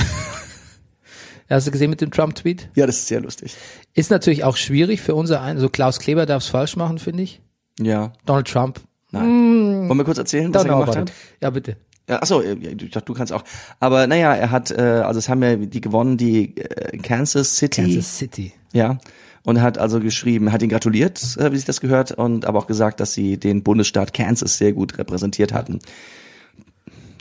hast 1.50 1.68
du 1.68 1.72
gesehen 1.72 1.90
mit 1.90 2.02
dem 2.02 2.12
Trump-Tweet? 2.12 2.70
Ja, 2.76 2.86
das 2.86 2.98
ist 2.98 3.08
sehr 3.08 3.22
lustig. 3.22 3.56
Ist 3.94 4.12
natürlich 4.12 4.44
auch 4.44 4.58
schwierig 4.58 5.02
für 5.02 5.16
unser 5.16 5.42
ein. 5.42 5.58
Also 5.58 5.70
Klaus 5.70 6.00
Kleber 6.00 6.26
darf 6.26 6.44
es 6.44 6.50
falsch 6.50 6.76
machen, 6.76 7.00
finde 7.00 7.24
ich. 7.24 7.42
Ja, 7.80 8.14
Donald 8.26 8.48
Trump. 8.48 8.80
nein. 9.12 9.90
Wollen 9.90 9.98
wir 9.98 10.04
kurz 10.06 10.18
erzählen, 10.18 10.54
was 10.54 10.64
Dann 10.64 10.72
er 10.72 10.80
gemacht 10.80 10.98
hat? 10.98 11.12
Ja, 11.42 11.50
bitte. 11.50 11.78
Ja, 12.10 12.22
achso, 12.22 12.42
ich 12.42 12.92
dachte, 12.92 13.06
du 13.06 13.14
kannst 13.14 13.32
auch. 13.32 13.44
Aber 13.80 14.08
naja, 14.08 14.34
er 14.36 14.52
hat, 14.52 14.72
äh, 14.72 14.82
also 14.82 15.20
es 15.20 15.30
haben 15.30 15.42
ja 15.42 15.56
die 15.56 15.82
gewonnen, 15.82 16.18
die 16.18 16.58
äh, 16.58 16.98
Kansas 16.98 17.56
City. 17.56 17.82
Kansas 17.82 18.18
City. 18.18 18.54
Ja. 18.74 18.98
Und 19.46 19.62
hat 19.62 19.78
also 19.78 20.00
geschrieben, 20.00 20.52
hat 20.52 20.62
ihn 20.62 20.70
gratuliert, 20.70 21.38
äh, 21.38 21.52
wie 21.52 21.56
sich 21.56 21.66
das 21.66 21.80
gehört, 21.80 22.12
und 22.12 22.46
aber 22.46 22.60
auch 22.60 22.68
gesagt, 22.68 23.00
dass 23.00 23.14
sie 23.14 23.38
den 23.38 23.64
Bundesstaat 23.64 24.14
Kansas 24.14 24.58
sehr 24.58 24.74
gut 24.74 24.98
repräsentiert 24.98 25.54
hatten. 25.54 25.80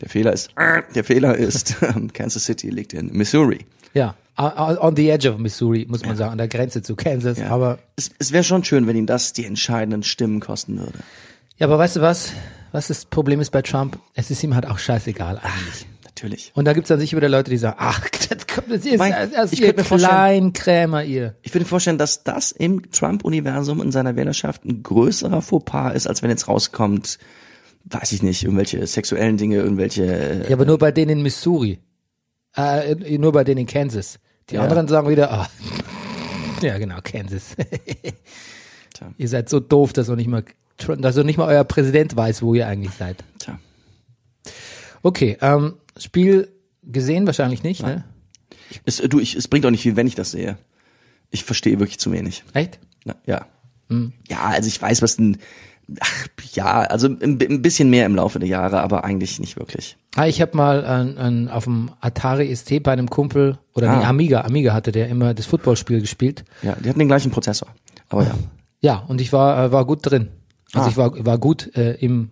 Der 0.00 0.08
Fehler 0.08 0.32
ist, 0.32 0.50
der 0.94 1.04
Fehler 1.04 1.36
ist, 1.36 1.76
Kansas 2.12 2.44
City 2.44 2.70
liegt 2.70 2.92
in 2.92 3.12
Missouri. 3.12 3.60
Ja, 3.94 4.14
on 4.38 4.96
the 4.96 5.08
edge 5.10 5.28
of 5.30 5.38
Missouri, 5.38 5.86
muss 5.88 6.04
man 6.04 6.16
sagen, 6.16 6.32
an 6.32 6.38
der 6.38 6.48
Grenze 6.48 6.82
zu 6.82 6.96
Kansas. 6.96 7.38
Ja. 7.38 7.48
Aber 7.50 7.78
es, 7.96 8.10
es 8.18 8.32
wäre 8.32 8.44
schon 8.44 8.64
schön, 8.64 8.86
wenn 8.86 8.96
ihm 8.96 9.06
das 9.06 9.32
die 9.32 9.44
entscheidenden 9.44 10.02
Stimmen 10.02 10.40
kosten 10.40 10.78
würde. 10.78 10.98
ja, 11.58 11.66
aber 11.66 11.78
weißt 11.78 11.96
du 11.96 12.00
was? 12.00 12.32
Was 12.72 12.88
das 12.88 13.04
Problem 13.04 13.40
ist 13.40 13.50
bei 13.50 13.60
Trump? 13.60 13.98
Es 14.14 14.30
ist 14.30 14.42
ihm 14.42 14.54
halt 14.54 14.66
auch 14.66 14.78
scheißegal 14.78 15.38
eigentlich. 15.42 15.86
Natürlich. 16.04 16.52
Und 16.54 16.64
da 16.66 16.72
gibt's 16.72 16.88
dann 16.88 16.98
sicher 17.00 17.16
wieder 17.18 17.28
Leute, 17.28 17.50
die 17.50 17.56
sagen, 17.58 17.76
ach, 17.78 18.00
das, 18.30 18.46
kommt, 18.46 18.70
das 18.70 18.84
ist 18.86 18.96
Mein- 18.98 19.30
das 19.32 19.52
ich 19.52 19.60
ihr 19.60 19.74
Kleinkrämer, 19.74 21.04
ihr. 21.04 21.34
Ich 21.42 21.52
würde 21.52 21.64
mir 21.64 21.68
vorstellen, 21.68 21.98
dass 21.98 22.22
das 22.24 22.52
im 22.52 22.90
Trump-Universum 22.90 23.82
in 23.82 23.92
seiner 23.92 24.16
Wählerschaft 24.16 24.64
ein 24.64 24.82
größerer 24.82 25.42
Fauxpas 25.42 25.92
ist, 25.94 26.06
als 26.06 26.22
wenn 26.22 26.30
jetzt 26.30 26.48
rauskommt, 26.48 27.18
weiß 27.84 28.12
ich 28.12 28.22
nicht, 28.22 28.44
irgendwelche 28.44 28.86
sexuellen 28.86 29.36
Dinge, 29.36 29.56
irgendwelche. 29.56 30.04
äh, 30.04 30.48
Ja, 30.48 30.56
aber 30.56 30.64
nur 30.64 30.78
bei 30.78 30.92
denen 30.92 31.10
in 31.18 31.22
Missouri. 31.22 31.78
Äh, 32.56 33.18
nur 33.18 33.32
bei 33.32 33.44
denen 33.44 33.62
in 33.62 33.66
Kansas. 33.66 34.18
Die 34.50 34.56
Ja. 34.56 34.62
anderen 34.62 34.88
sagen 34.88 35.08
wieder, 35.08 35.32
ah, 35.32 35.48
ja 36.62 36.78
genau, 36.78 36.98
Kansas. 37.02 37.56
Tja. 38.94 39.12
ihr 39.16 39.28
seid 39.28 39.48
so 39.48 39.60
doof, 39.60 39.92
dass 39.92 40.10
auch 40.10 40.16
nicht 40.16 40.28
mal, 40.28 40.44
dass 40.98 41.16
auch 41.16 41.24
nicht 41.24 41.38
mal 41.38 41.48
euer 41.48 41.64
Präsident 41.64 42.14
weiß, 42.16 42.42
wo 42.42 42.54
ihr 42.54 42.66
eigentlich 42.66 42.92
seid. 42.94 43.24
Tja. 43.38 43.58
Okay, 45.02 45.36
ähm, 45.40 45.74
Spiel 45.96 46.48
gesehen 46.82 47.26
wahrscheinlich 47.26 47.62
nicht, 47.62 47.82
ne? 47.82 48.04
Es, 48.84 49.00
äh, 49.00 49.08
du, 49.08 49.20
ich, 49.20 49.34
es 49.34 49.48
bringt 49.48 49.64
auch 49.66 49.70
nicht 49.70 49.82
viel, 49.82 49.96
wenn 49.96 50.06
ich 50.06 50.14
das 50.14 50.30
sehe. 50.32 50.58
Ich 51.30 51.44
verstehe 51.44 51.78
wirklich 51.78 51.98
zu 51.98 52.12
wenig. 52.12 52.44
Echt? 52.52 52.78
Na, 53.04 53.16
ja. 53.26 53.46
Ja, 54.30 54.44
also 54.44 54.68
ich 54.68 54.80
weiß, 54.80 55.02
was 55.02 55.18
ein. 55.18 55.36
Ach, 56.00 56.26
ja, 56.54 56.80
also 56.82 57.08
ein, 57.08 57.38
bisschen 57.62 57.90
mehr 57.90 58.06
im 58.06 58.14
Laufe 58.16 58.38
der 58.38 58.48
Jahre, 58.48 58.80
aber 58.82 59.04
eigentlich 59.04 59.40
nicht 59.40 59.58
wirklich. 59.58 59.96
Ah, 60.16 60.26
ich 60.26 60.40
habe 60.40 60.56
mal 60.56 60.84
ein, 60.84 61.18
ein, 61.18 61.48
auf 61.48 61.64
dem 61.64 61.90
Atari 62.00 62.54
ST 62.54 62.82
bei 62.82 62.92
einem 62.92 63.08
Kumpel 63.10 63.58
oder 63.74 63.90
Ah. 63.90 63.96
nee, 63.98 64.04
Amiga, 64.04 64.42
Amiga 64.42 64.72
hatte 64.72 64.92
der 64.92 65.08
immer 65.08 65.34
das 65.34 65.46
Footballspiel 65.46 66.00
gespielt. 66.00 66.44
Ja, 66.62 66.76
die 66.82 66.88
hatten 66.88 66.98
den 66.98 67.08
gleichen 67.08 67.30
Prozessor. 67.30 67.68
Aber 68.08 68.24
ja. 68.24 68.34
Ja, 68.80 68.96
und 69.08 69.20
ich 69.20 69.32
war 69.32 69.64
äh, 69.66 69.72
war 69.72 69.84
gut 69.86 70.00
drin. 70.02 70.28
Also 70.72 70.86
Ah. 70.86 70.90
ich 70.90 70.96
war 70.96 71.26
war 71.26 71.38
gut 71.38 71.74
äh, 71.76 71.92
im 71.94 72.30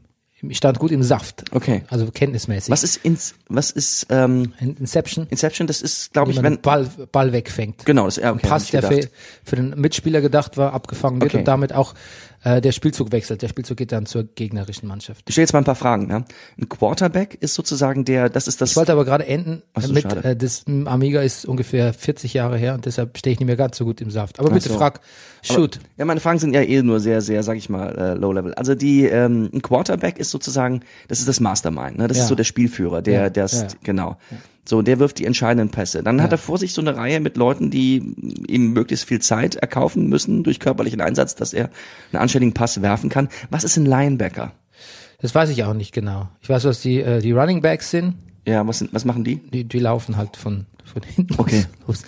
stand 0.50 0.78
gut 0.78 0.90
im 0.90 1.02
Saft. 1.02 1.44
Okay. 1.52 1.82
Also 1.88 2.06
kenntnismäßig. 2.10 2.70
Was 2.70 2.82
ist 2.84 2.96
ins, 3.04 3.34
was 3.48 3.70
ist 3.70 4.06
ähm, 4.10 4.52
In- 4.60 4.76
Inception? 4.76 5.26
Inception? 5.30 5.66
Das 5.66 5.82
ist, 5.82 6.12
glaube 6.12 6.30
ich, 6.32 6.42
wenn 6.42 6.60
Ball, 6.60 6.88
Ball 7.12 7.32
wegfängt. 7.32 7.84
genau 7.84 8.06
das. 8.06 8.16
Ja, 8.16 8.32
okay, 8.32 8.46
Pass, 8.48 8.64
hab 8.72 8.80
der 8.80 8.82
für, 8.82 9.08
für 9.44 9.56
den 9.56 9.70
Mitspieler 9.80 10.20
gedacht 10.20 10.56
war, 10.56 10.72
abgefangen 10.72 11.20
wird 11.20 11.32
Okay. 11.32 11.38
und 11.40 11.48
damit 11.48 11.72
auch 11.74 11.94
äh, 12.42 12.60
der 12.62 12.72
Spielzug 12.72 13.12
wechselt. 13.12 13.42
Der 13.42 13.48
Spielzug 13.48 13.76
geht 13.76 13.92
dann 13.92 14.06
zur 14.06 14.24
gegnerischen 14.24 14.88
Mannschaft. 14.88 15.24
Ich 15.28 15.34
stelle 15.34 15.42
jetzt 15.44 15.52
mal 15.52 15.58
ein 15.58 15.64
paar 15.64 15.74
Fragen. 15.74 16.06
Ne? 16.06 16.24
Ein 16.58 16.68
Quarterback 16.70 17.36
ist 17.40 17.52
sozusagen 17.54 18.06
der, 18.06 18.30
das 18.30 18.48
ist 18.48 18.62
das. 18.62 18.70
Ich 18.70 18.76
wollte 18.76 18.92
aber 18.92 19.04
gerade 19.04 19.26
enden 19.26 19.62
so, 19.78 19.92
mit, 19.92 20.04
schade. 20.04 20.24
äh, 20.24 20.36
das 20.36 20.64
Amiga 20.86 21.20
ist 21.20 21.44
ungefähr 21.44 21.92
40 21.92 22.32
Jahre 22.32 22.56
her 22.56 22.72
und 22.74 22.86
deshalb 22.86 23.18
stehe 23.18 23.34
ich 23.34 23.40
nicht 23.40 23.46
mehr 23.46 23.56
ganz 23.56 23.76
so 23.76 23.84
gut 23.84 24.00
im 24.00 24.10
Saft. 24.10 24.38
Aber 24.38 24.48
Ach 24.48 24.54
bitte 24.54 24.70
so. 24.70 24.78
frag, 24.78 25.00
shoot. 25.42 25.80
Ja, 25.98 26.06
meine 26.06 26.20
Fragen 26.20 26.38
sind 26.38 26.54
ja 26.54 26.62
eh 26.62 26.82
nur 26.82 26.98
sehr, 27.00 27.20
sehr, 27.20 27.42
sag 27.42 27.58
ich 27.58 27.68
mal, 27.68 27.96
äh, 27.98 28.14
low 28.14 28.32
level. 28.32 28.54
Also 28.54 28.74
die, 28.74 29.04
ähm, 29.04 29.50
ein 29.52 29.60
Quarterback 29.60 30.18
ist 30.18 30.29
sozusagen, 30.30 30.80
das 31.08 31.18
ist 31.20 31.28
das 31.28 31.40
Mastermind, 31.40 31.98
ne? 31.98 32.08
Das 32.08 32.16
Ja. 32.18 32.22
ist 32.24 32.28
so 32.28 32.34
der 32.34 32.44
Spielführer, 32.44 33.02
der, 33.02 33.22
Ja, 33.22 33.30
der 33.30 33.44
ist, 33.44 33.54
ja. 33.54 33.68
genau. 33.82 34.16
So, 34.68 34.82
der 34.82 34.98
wirft 34.98 35.18
die 35.18 35.24
entscheidenden 35.24 35.70
Pässe. 35.70 36.02
Dann 36.02 36.22
hat 36.22 36.30
er 36.32 36.38
vor 36.38 36.58
sich 36.58 36.74
so 36.74 36.80
eine 36.80 36.94
Reihe 36.94 37.18
mit 37.20 37.36
Leuten, 37.36 37.70
die 37.70 38.14
ihm 38.46 38.72
möglichst 38.72 39.06
viel 39.06 39.20
Zeit 39.20 39.56
erkaufen 39.56 40.08
müssen 40.08 40.44
durch 40.44 40.60
körperlichen 40.60 41.00
Einsatz, 41.00 41.34
dass 41.34 41.52
er 41.54 41.70
einen 42.12 42.22
anständigen 42.22 42.54
Pass 42.54 42.80
werfen 42.82 43.08
kann. 43.10 43.28
Was 43.50 43.64
ist 43.64 43.76
ein 43.78 43.86
Linebacker? 43.86 44.52
Das 45.20 45.34
weiß 45.34 45.50
ich 45.50 45.64
auch 45.64 45.74
nicht 45.74 45.92
genau. 45.92 46.28
Ich 46.40 46.48
weiß, 46.48 46.64
was 46.64 46.80
die, 46.82 47.00
äh, 47.00 47.20
die 47.20 47.32
Running 47.32 47.62
Backs 47.62 47.90
sind. 47.90 48.14
Ja, 48.46 48.66
was, 48.66 48.78
sind, 48.78 48.92
was 48.94 49.04
machen 49.04 49.24
die? 49.24 49.36
Die, 49.36 49.64
die 49.64 49.78
laufen 49.78 50.16
halt 50.16 50.36
von, 50.36 50.66
von 50.84 51.02
hinten 51.02 51.34
Okay. 51.38 51.64
los. 51.86 52.02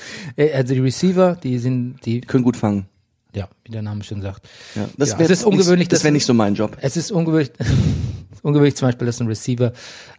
Also 0.55 0.75
die 0.75 0.81
Receiver, 0.81 1.37
die 1.43 1.59
sind, 1.59 1.97
die, 2.07 2.21
Können 2.21 2.45
gut 2.45 2.57
fangen. 2.57 2.87
ja, 3.35 3.49
wie 3.65 3.73
der 3.73 3.83
Name 3.83 4.05
schon 4.05 4.23
sagt. 4.23 4.49
Ja, 4.75 4.89
das 4.97 5.11
Ja, 5.13 5.19
wär 5.19 5.25
es 5.27 5.31
ist 5.33 5.45
ungewöhnlich, 5.45 5.87
Nicht, 5.89 5.93
das 5.93 6.05
wäre 6.05 6.13
nicht 6.13 6.25
so 6.27 6.33
mein 6.35 6.55
Job. 6.55 6.77
Es 6.81 6.97
ist 6.97 7.11
ungewöhnlich, 7.11 7.51
ungewöhnlich 8.43 8.77
zum 8.77 8.89
Beispiel, 8.89 9.07
dass 9.07 9.21
ein 9.21 9.27
Receiver 9.29 9.73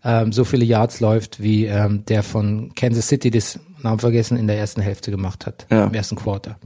ähm, 0.03 0.31
so 0.31 0.43
viele 0.43 0.65
Yards 0.65 0.99
läuft, 0.99 1.41
wie 1.41 1.65
ähm, 1.65 2.03
der 2.05 2.23
von 2.23 2.73
Kansas 2.75 3.07
City, 3.07 3.31
das 3.31 3.59
Namen 3.81 3.99
vergessen, 3.99 4.37
in 4.37 4.47
der 4.47 4.57
ersten 4.57 4.81
Hälfte 4.81 5.11
gemacht 5.11 5.45
hat, 5.45 5.65
Ja. 5.69 5.85
im 5.85 5.93
ersten 5.93 6.15
Quarter. 6.15 6.57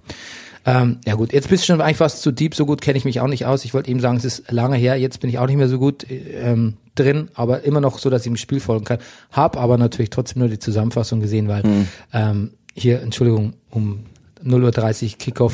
Ähm, 0.65 0.97
ja 1.05 1.15
gut, 1.15 1.31
jetzt 1.33 1.47
bist 1.49 1.63
du 1.63 1.67
schon 1.67 1.81
eigentlich 1.81 1.97
fast 1.97 2.21
zu 2.21 2.31
deep, 2.31 2.53
so 2.53 2.65
gut 2.65 2.81
kenne 2.81 2.97
ich 2.97 3.05
mich 3.05 3.21
auch 3.21 3.27
nicht 3.27 3.45
aus. 3.45 3.63
Ich 3.63 3.73
wollte 3.73 3.89
eben 3.89 4.01
sagen, 4.01 4.17
es 4.17 4.25
ist 4.25 4.51
lange 4.51 4.75
her, 4.75 4.97
jetzt 4.99 5.19
bin 5.21 5.29
ich 5.29 5.39
auch 5.39 5.47
nicht 5.47 5.55
mehr 5.55 5.69
so 5.69 5.79
gut 5.79 6.05
ähm, 6.09 6.75
drin, 6.95 7.29
aber 7.35 7.63
immer 7.63 7.79
noch 7.79 7.99
so, 7.99 8.09
dass 8.09 8.21
ich 8.23 8.27
im 8.27 8.35
Spiel 8.37 8.59
folgen 8.59 8.83
kann. 8.83 8.97
Hab 9.31 9.55
aber 9.55 9.77
natürlich 9.77 10.09
trotzdem 10.09 10.39
nur 10.41 10.49
die 10.49 10.59
Zusammenfassung 10.59 11.21
gesehen, 11.21 11.47
weil 11.47 11.63
Hm. 11.63 11.87
ähm, 12.13 12.51
hier, 12.75 13.01
Entschuldigung, 13.01 13.53
um 13.71 14.03
0.30 14.43 15.03
Uhr 15.13 15.17
Kickoff, 15.17 15.53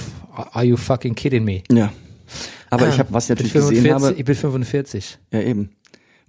are 0.51 0.65
you 0.65 0.75
fucking 0.77 1.13
kidding 1.15 1.43
me? 1.43 1.61
Ja. 1.71 1.93
Aber 2.71 2.89
ich 2.89 2.97
habe, 2.97 3.13
was 3.13 3.25
ich 3.25 3.29
natürlich 3.29 3.53
gesehen 3.53 3.83
45, 3.83 3.93
habe, 4.09 4.19
Ich 4.19 4.25
bin 4.25 4.35
45. 4.35 5.19
ja 5.31 5.41
eben. 5.41 5.69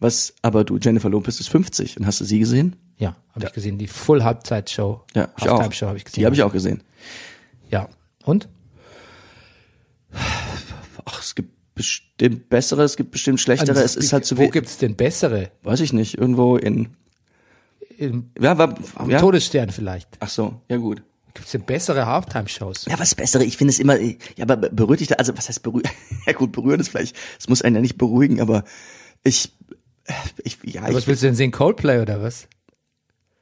Was, 0.04 0.34
aber 0.42 0.64
du, 0.64 0.76
Jennifer 0.76 1.08
Lopez 1.08 1.40
ist 1.40 1.48
50 1.48 1.96
und 1.98 2.04
hast 2.04 2.20
du 2.20 2.26
sie 2.26 2.38
gesehen? 2.38 2.76
Ja, 2.98 3.16
habe 3.34 3.46
ich 3.46 3.52
gesehen. 3.54 3.78
Die 3.78 3.86
Full 3.86 4.22
Halbzeit 4.22 4.68
Show. 4.68 5.00
Ja, 5.14 5.30
ich 5.38 5.44
auch. 5.48 5.52
Halftime 5.52 5.72
Show 5.72 5.86
habe 5.86 5.96
ich 5.96 6.04
gesehen. 6.04 6.20
Die 6.20 6.26
habe 6.26 6.34
ich 6.36 6.42
auch 6.42 6.52
gesehen. 6.52 6.82
Ja. 7.70 7.88
Und? 8.22 8.46
Ach, 10.12 11.20
es 11.22 11.34
gibt 11.34 11.48
bestimmt 11.74 12.50
bessere, 12.50 12.82
es 12.82 12.96
gibt 12.96 13.12
bestimmt 13.12 13.40
schlechtere. 13.40 13.80
es 13.82 13.96
ist 13.96 14.12
halt 14.12 14.26
zu 14.26 14.36
Wo 14.36 14.42
viel. 14.42 14.50
gibt's 14.50 14.76
denn 14.76 14.94
bessere? 14.94 15.52
Weiß 15.62 15.80
ich 15.80 15.94
nicht. 15.94 16.18
Irgendwo 16.18 16.58
in. 16.58 16.90
Im, 17.96 18.30
Ja, 18.38 18.58
war, 18.58 18.74
am 18.96 19.08
ja. 19.08 19.20
Todesstern 19.20 19.70
vielleicht. 19.70 20.08
Ach 20.20 20.28
so, 20.28 20.60
ja 20.68 20.76
gut. 20.76 21.02
Gibt's 21.32 21.52
denn 21.52 21.62
bessere 21.62 22.04
Halftime-Shows? 22.04 22.84
Ja, 22.90 22.98
was 22.98 23.14
bessere? 23.14 23.42
Ich 23.42 23.56
finde 23.56 23.72
es 23.72 23.78
immer, 23.78 23.98
ja, 23.98 24.14
aber 24.42 24.56
berührt 24.58 25.00
dich 25.00 25.08
da, 25.08 25.14
also 25.14 25.34
was 25.34 25.48
heißt 25.48 25.62
berühren? 25.62 25.88
Ja 26.26 26.34
gut, 26.34 26.52
berühren 26.52 26.80
ist 26.80 26.90
vielleicht, 26.90 27.16
es 27.38 27.48
muss 27.48 27.62
einen 27.62 27.76
ja 27.76 27.80
nicht 27.80 27.96
beruhigen, 27.96 28.42
aber 28.42 28.64
ich, 29.24 29.50
ich, 30.42 30.58
ja, 30.64 30.82
Was 30.82 31.02
ich, 31.02 31.06
willst 31.06 31.22
du 31.22 31.26
denn 31.26 31.34
sehen? 31.34 31.50
Coldplay 31.50 32.00
oder 32.00 32.22
was? 32.22 32.48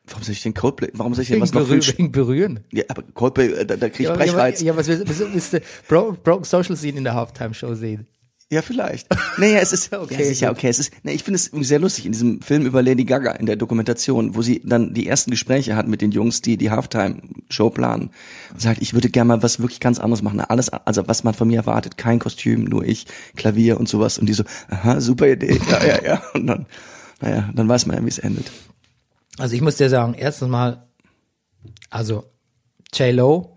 warum 0.07 0.25
soll 0.25 0.33
ich 0.33 0.43
den 0.43 0.55
Coldplay, 0.55 0.91
warum 0.95 1.15
soll 1.15 1.23
ich 1.23 1.29
denn 1.29 1.41
was 1.41 1.53
noch 1.53 1.63
berühren, 1.63 1.83
viel, 1.83 1.99
wegen 1.99 2.13
Berühren. 2.13 2.61
ja, 2.73 2.85
aber 2.89 3.03
Coldplay, 3.15 3.47
äh, 3.53 3.65
da, 3.65 3.77
da 3.77 3.89
krieg 3.89 4.01
ich 4.01 4.07
Ja, 4.07 4.15
Brechreiz. 4.15 4.61
ja, 4.61 4.77
was 4.77 4.89
willst, 4.89 5.07
willst, 5.09 5.33
willst 5.33 5.53
du 5.53 5.61
Bro, 5.89 6.17
Broken 6.25 6.45
Social 6.45 6.77
Scene 6.77 6.99
in 6.99 7.05
der 7.05 7.15
Halftime-Show 7.15 7.75
sehen? 7.75 8.07
Ja, 8.53 8.61
vielleicht. 8.61 9.07
Naja, 9.39 9.61
es 9.61 9.73
ist, 9.73 9.95
Okay, 9.95 10.03
okay, 10.03 10.23
ja, 10.23 10.29
sicher, 10.29 10.51
okay, 10.51 10.69
es 10.69 10.79
ist, 10.79 10.93
nee, 11.05 11.13
ich 11.13 11.25
finde 11.25 11.37
es 11.37 11.47
sehr 11.67 11.79
lustig 11.79 12.05
in 12.05 12.13
diesem 12.13 12.43
Film 12.43 12.67
über 12.67 12.83
Lady 12.83 13.05
Gaga 13.07 13.33
in 13.33 13.47
der 13.47 13.57
Dokumentation, 13.57 14.35
wo 14.35 14.43
sie 14.43 14.61
dann 14.63 14.93
die 14.93 15.07
ersten 15.09 15.31
Gespräche 15.31 15.75
hat 15.75 15.89
mit 15.89 16.03
den 16.03 16.11
Jungs, 16.11 16.43
die 16.43 16.59
die 16.59 16.71
Halftime-Show 16.71 17.71
planen. 17.71 18.11
Und 18.53 18.61
sagt, 18.61 18.83
ich 18.83 18.93
würde 18.93 19.09
gerne 19.09 19.29
mal 19.29 19.43
was 19.43 19.61
wirklich 19.61 19.81
ganz 19.81 19.99
anderes 19.99 20.21
machen. 20.21 20.39
Alles, 20.41 20.69
also 20.69 21.09
was 21.09 21.25
man 21.25 21.33
von 21.33 21.49
mir 21.49 21.61
erwartet, 21.61 21.97
kein 21.97 22.19
Kostüm, 22.19 22.65
nur 22.65 22.85
ich, 22.85 23.07
Klavier 23.37 23.81
und 23.81 23.89
sowas. 23.89 24.19
Und 24.19 24.27
die 24.27 24.35
so, 24.35 24.45
aha, 24.69 25.01
super 25.01 25.29
Idee, 25.29 25.59
ja, 25.71 25.87
ja, 25.87 26.05
ja. 26.05 26.23
Und 26.35 26.47
dann, 26.47 26.67
naja, 27.23 27.49
dann 27.55 27.71
weiß 27.71 27.87
man 27.87 27.97
ja, 27.97 28.05
wie 28.05 28.09
es 28.09 28.19
endet. 28.19 28.53
Also 29.39 29.55
ich 29.55 29.63
muss 29.63 29.77
dir 29.77 29.89
sagen, 29.89 30.13
erstens 30.13 30.49
mal, 30.49 30.87
also 31.89 32.25
J-Lo 32.93 33.49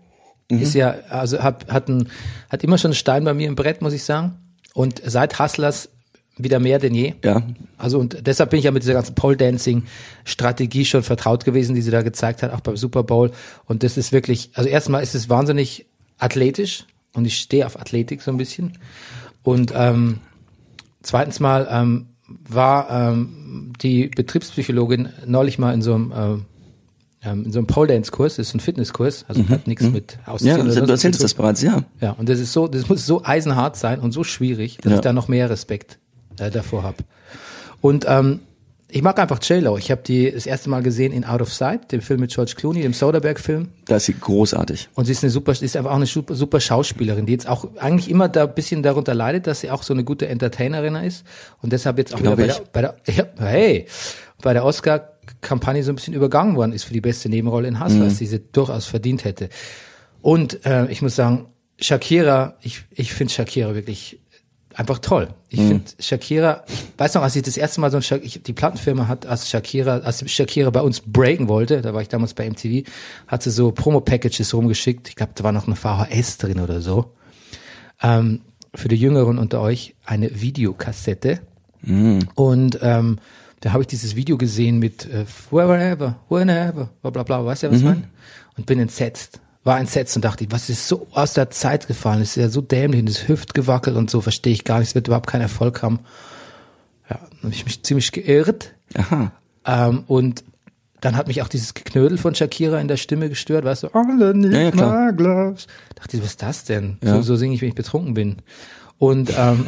Mhm. 0.50 0.62
ist 0.62 0.74
ja, 0.74 0.94
also 1.10 1.42
hat, 1.42 1.66
hat, 1.68 1.88
ein, 1.88 2.08
hat 2.48 2.62
immer 2.62 2.78
schon 2.78 2.90
einen 2.90 2.94
Stein 2.94 3.24
bei 3.24 3.34
mir 3.34 3.48
im 3.48 3.56
Brett, 3.56 3.82
muss 3.82 3.92
ich 3.92 4.04
sagen. 4.04 4.45
Und 4.76 5.00
seit 5.06 5.38
Hustlers 5.38 5.88
wieder 6.36 6.60
mehr 6.60 6.78
denn 6.78 6.94
je. 6.94 7.14
Ja. 7.24 7.42
Also 7.78 7.98
und 7.98 8.26
deshalb 8.26 8.50
bin 8.50 8.58
ich 8.58 8.66
ja 8.66 8.70
mit 8.70 8.82
dieser 8.82 8.92
ganzen 8.92 9.14
Pole 9.14 9.38
Dancing 9.38 9.84
Strategie 10.26 10.84
schon 10.84 11.02
vertraut 11.02 11.46
gewesen, 11.46 11.74
die 11.74 11.80
sie 11.80 11.90
da 11.90 12.02
gezeigt 12.02 12.42
hat, 12.42 12.52
auch 12.52 12.60
beim 12.60 12.76
Super 12.76 13.02
Bowl. 13.02 13.30
Und 13.64 13.82
das 13.82 13.96
ist 13.96 14.12
wirklich, 14.12 14.50
also 14.52 14.68
erstmal 14.68 15.02
ist 15.02 15.14
es 15.14 15.30
wahnsinnig 15.30 15.86
athletisch 16.18 16.84
und 17.14 17.24
ich 17.24 17.38
stehe 17.38 17.64
auf 17.64 17.80
Athletik 17.80 18.20
so 18.20 18.30
ein 18.30 18.36
bisschen. 18.36 18.76
Und 19.42 19.72
ähm, 19.74 20.18
zweitens 21.02 21.40
mal 21.40 21.66
ähm, 21.70 22.08
war 22.46 22.90
ähm, 22.90 23.72
die 23.80 24.08
Betriebspsychologin 24.08 25.08
neulich 25.24 25.58
mal 25.58 25.72
in 25.72 25.80
so 25.80 25.94
einem 25.94 26.12
ähm, 26.14 26.44
in 27.32 27.52
so 27.52 27.58
einem 27.58 27.66
Pole 27.66 27.88
Dance 27.88 28.10
Kurs, 28.10 28.36
das 28.36 28.48
ist 28.48 28.54
ein 28.54 28.60
Fitnesskurs, 28.60 29.24
also 29.28 29.48
hat 29.48 29.66
nichts 29.66 29.84
mit 29.84 30.18
Ja, 30.26 30.32
Ausziehen 30.32 30.60
oder 30.60 30.80
du 30.86 30.92
erzählst 30.92 31.22
das 31.22 31.34
bereits, 31.34 31.62
ja. 31.62 31.82
Ja, 32.00 32.12
und 32.12 32.28
das 32.28 32.38
ist 32.40 32.52
so, 32.52 32.68
das 32.68 32.88
muss 32.88 33.04
so 33.06 33.22
eisenhart 33.24 33.76
sein 33.76 34.00
und 34.00 34.12
so 34.12 34.24
schwierig, 34.24 34.78
dass 34.78 34.90
Ja. 34.90 34.96
ich 34.96 35.02
da 35.02 35.12
noch 35.12 35.28
mehr 35.28 35.50
Respekt 35.50 35.98
äh, 36.38 36.50
davor 36.50 36.82
habe. 36.82 36.98
Und 37.80 38.04
ähm, 38.08 38.40
ich 38.88 39.02
mag 39.02 39.18
einfach 39.18 39.42
J-Lo. 39.42 39.76
Ich 39.78 39.90
habe 39.90 40.02
die 40.06 40.30
das 40.30 40.46
erste 40.46 40.70
Mal 40.70 40.80
gesehen 40.80 41.12
in 41.12 41.24
Out 41.24 41.42
of 41.42 41.52
Sight, 41.52 41.90
dem 41.90 42.00
Film 42.00 42.20
mit 42.20 42.32
George 42.32 42.54
Clooney, 42.56 42.82
dem 42.82 42.92
Soderbergh-Film. 42.92 43.68
Da 43.86 43.96
ist 43.96 44.06
sie 44.06 44.14
großartig. 44.14 44.88
Und 44.94 45.06
sie 45.06 45.12
ist 45.12 45.24
eine 45.24 45.30
super, 45.30 45.52
ist 45.52 45.76
einfach 45.76 45.90
auch 45.90 45.96
eine 45.96 46.06
super, 46.06 46.36
super 46.36 46.60
Schauspielerin, 46.60 47.26
die 47.26 47.32
jetzt 47.32 47.48
auch 47.48 47.66
eigentlich 47.80 48.08
immer 48.08 48.28
da 48.28 48.44
ein 48.44 48.54
bisschen 48.54 48.84
darunter 48.84 49.12
leidet, 49.12 49.48
dass 49.48 49.60
sie 49.60 49.72
auch 49.72 49.82
so 49.82 49.92
eine 49.92 50.04
gute 50.04 50.28
Entertainerin 50.28 50.94
ist. 50.94 51.24
Und 51.62 51.72
deshalb 51.72 51.98
jetzt 51.98 52.14
auch 52.14 52.20
Glaub 52.20 52.38
wieder 52.38 52.60
bei 52.72 52.80
der, 52.82 52.94
bei 53.04 53.12
der, 53.12 53.14
ja, 53.38 53.44
hey, 53.44 53.86
bei 54.42 54.52
der 54.52 54.64
Oscar-Kampagne 54.64 55.82
so 55.82 55.92
ein 55.92 55.96
bisschen 55.96 56.14
übergangen 56.14 56.56
worden 56.56 56.72
ist 56.72 56.84
für 56.84 56.92
die 56.92 57.00
beste 57.00 57.28
Nebenrolle 57.28 57.68
in 57.68 57.82
Hustlers, 57.82 58.18
die 58.18 58.26
sie 58.26 58.40
durchaus 58.52 58.86
verdient 58.86 59.24
hätte. 59.24 59.48
Und 60.22 60.64
äh, 60.66 60.86
ich 60.90 61.02
muss 61.02 61.16
sagen, 61.16 61.46
Shakira, 61.78 62.56
ich, 62.62 62.84
ich 62.90 63.12
finde 63.12 63.32
Shakira 63.32 63.74
wirklich 63.74 64.18
einfach 64.74 64.98
toll. 64.98 65.28
Ich 65.48 65.60
finde 65.60 65.84
Shakira, 65.98 66.64
ich 66.68 66.84
weiß 66.98 67.14
noch, 67.14 67.22
als 67.22 67.34
ich 67.34 67.42
das 67.42 67.56
erste 67.56 67.80
Mal 67.80 67.90
so 67.90 67.96
ein 67.96 68.02
Shak 68.02 68.22
ich, 68.22 68.42
die 68.42 68.52
Plattenfirma 68.52 69.08
hat, 69.08 69.24
als 69.24 69.48
Shakira, 69.48 69.98
als 69.98 70.30
Shakira 70.30 70.70
bei 70.70 70.82
uns 70.82 71.00
breaken 71.00 71.48
wollte, 71.48 71.80
da 71.80 71.94
war 71.94 72.02
ich 72.02 72.08
damals 72.08 72.34
bei 72.34 72.48
MTV, 72.48 72.86
hat 73.26 73.42
sie 73.42 73.50
so 73.50 73.72
Promo-Packages 73.72 74.52
rumgeschickt. 74.52 75.08
Ich 75.08 75.16
glaube, 75.16 75.32
da 75.34 75.44
war 75.44 75.52
noch 75.52 75.66
eine 75.66 75.76
VHS 75.76 76.38
drin 76.38 76.60
oder 76.60 76.82
so. 76.82 77.12
Ähm, 78.02 78.42
für 78.74 78.88
die 78.88 78.96
Jüngeren 78.96 79.38
unter 79.38 79.62
euch 79.62 79.94
eine 80.04 80.40
Videokassette. 80.40 81.40
Und 82.34 82.78
ähm, 82.82 83.18
da 83.66 83.72
habe 83.72 83.82
ich 83.82 83.88
dieses 83.88 84.14
Video 84.14 84.38
gesehen 84.38 84.78
mit 84.78 85.06
äh, 85.06 85.24
wherever, 85.50 86.14
whenever, 86.28 86.88
bla 87.02 87.10
bla 87.10 87.24
bla, 87.24 87.44
weißt 87.44 87.64
du, 87.64 87.70
was 87.72 87.78
ich 87.78 87.84
meine? 87.84 88.04
Und 88.56 88.64
bin 88.64 88.78
entsetzt. 88.78 89.40
War 89.64 89.80
entsetzt 89.80 90.14
und 90.14 90.24
dachte, 90.24 90.46
was 90.50 90.70
ist 90.70 90.86
so 90.86 91.08
aus 91.10 91.32
der 91.32 91.50
Zeit 91.50 91.88
gefallen? 91.88 92.20
Das 92.20 92.28
ist 92.28 92.36
ja 92.36 92.48
so 92.48 92.60
dämlich 92.60 93.00
und 93.00 93.08
das 93.08 93.26
Hüftgewackel 93.26 93.96
und 93.96 94.08
so, 94.08 94.20
verstehe 94.20 94.52
ich 94.52 94.62
gar 94.62 94.78
nicht. 94.78 94.90
Es 94.90 94.94
wird 94.94 95.08
überhaupt 95.08 95.26
keinen 95.26 95.40
Erfolg 95.40 95.82
haben. 95.82 95.98
Ja, 97.10 97.18
dann 97.18 97.42
habe 97.42 97.54
ich 97.54 97.64
mich 97.64 97.82
ziemlich 97.82 98.12
geirrt. 98.12 98.72
Aha. 98.94 99.32
Ähm, 99.64 100.04
und 100.06 100.44
dann 101.00 101.16
hat 101.16 101.26
mich 101.26 101.42
auch 101.42 101.48
dieses 101.48 101.74
Geknödel 101.74 102.18
von 102.18 102.36
Shakira 102.36 102.78
in 102.80 102.86
der 102.86 102.98
Stimme 102.98 103.28
gestört, 103.28 103.64
weißt 103.64 103.82
du, 103.82 103.88
underneath 103.88 104.52
Ja, 104.52 104.60
ja, 104.60 104.70
klar. 104.70 105.06
my 105.10 105.16
gloves. 105.16 105.66
Dachte 105.96 106.16
ich, 106.18 106.22
was 106.22 106.30
ist 106.30 106.42
das 106.42 106.62
denn? 106.62 106.98
Ja. 107.02 107.16
So, 107.16 107.22
so 107.22 107.34
singe 107.34 107.56
ich, 107.56 107.62
wenn 107.62 107.70
ich 107.70 107.74
betrunken 107.74 108.14
bin. 108.14 108.36
Und 108.98 109.32
ähm, 109.36 109.66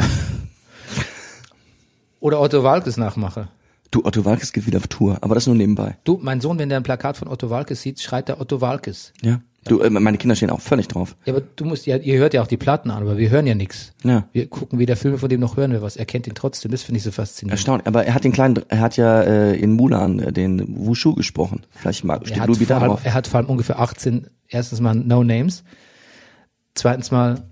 oder 2.21 2.41
Otto 2.41 2.63
Walkes 2.63 2.97
nachmache. 2.97 3.49
Du, 3.91 4.05
Otto 4.05 4.25
Walkes 4.25 4.53
geht 4.53 4.67
wieder 4.67 4.79
auf 4.79 4.87
Tour, 4.87 5.19
aber 5.23 5.35
das 5.35 5.47
nur 5.47 5.57
nebenbei. 5.57 5.97
Du, 6.05 6.19
mein 6.21 6.41
Sohn, 6.41 6.59
wenn 6.59 6.69
der 6.69 6.79
ein 6.79 6.83
Plakat 6.83 7.17
von 7.17 7.29
Otto 7.29 7.49
Walkes 7.49 7.81
sieht, 7.81 8.01
schreit 8.01 8.29
er 8.29 8.41
Otto 8.41 8.61
Walkes. 8.61 9.13
Ja. 9.23 9.41
Du, 9.65 9.81
äh, 9.81 9.91
meine 9.91 10.19
Kinder 10.19 10.35
stehen 10.37 10.51
auch 10.51 10.61
völlig 10.61 10.89
drauf. 10.89 11.17
Ja, 11.25 11.35
aber 11.35 11.43
du 11.57 11.65
musst 11.65 11.87
ja, 11.87 11.97
ihr 11.97 12.19
hört 12.19 12.33
ja 12.35 12.43
auch 12.43 12.47
die 12.47 12.57
Platten 12.57 12.91
an, 12.91 13.03
aber 13.03 13.19
wir 13.19 13.31
hören 13.31 13.47
ja 13.47 13.55
nichts. 13.55 13.93
Ja. 14.05 14.29
Wir 14.33 14.47
gucken 14.49 14.79
weder 14.79 14.97
Filme 14.97 15.19
von 15.19 15.29
dem 15.29 15.41
noch 15.41 15.57
hören 15.57 15.73
wir 15.73 15.83
was. 15.83 15.97
Er 15.97 16.07
kennt 16.07 16.27
ihn 16.27 16.35
trotzdem. 16.35 16.71
Das 16.71 16.83
finde 16.83 16.99
ich 16.99 17.05
so 17.05 17.11
faszinierend. 17.11 17.59
Erstaunt. 17.59 17.87
Aber 17.87 18.05
er 18.05 18.15
hat 18.15 18.25
den 18.25 18.33
kleinen, 18.33 18.63
er 18.69 18.81
hat 18.81 18.97
ja 18.97 19.23
äh, 19.23 19.57
in 19.57 19.73
Mulan 19.73 20.21
äh, 20.21 20.33
den 20.33 20.65
Wushu 20.77 21.15
gesprochen. 21.15 21.63
Vielleicht 21.71 22.05
mal 22.05 22.21
steht 22.25 22.39
vor 22.39 22.57
da 22.67 22.79
drauf. 22.81 23.01
er 23.05 23.15
hat 23.15 23.27
vor 23.27 23.39
allem 23.39 23.49
ungefähr 23.49 23.79
18, 23.79 24.27
erstens 24.49 24.81
mal 24.81 24.95
No 24.95 25.25
Names, 25.25 25.65
zweitens 26.75 27.11
mal 27.11 27.43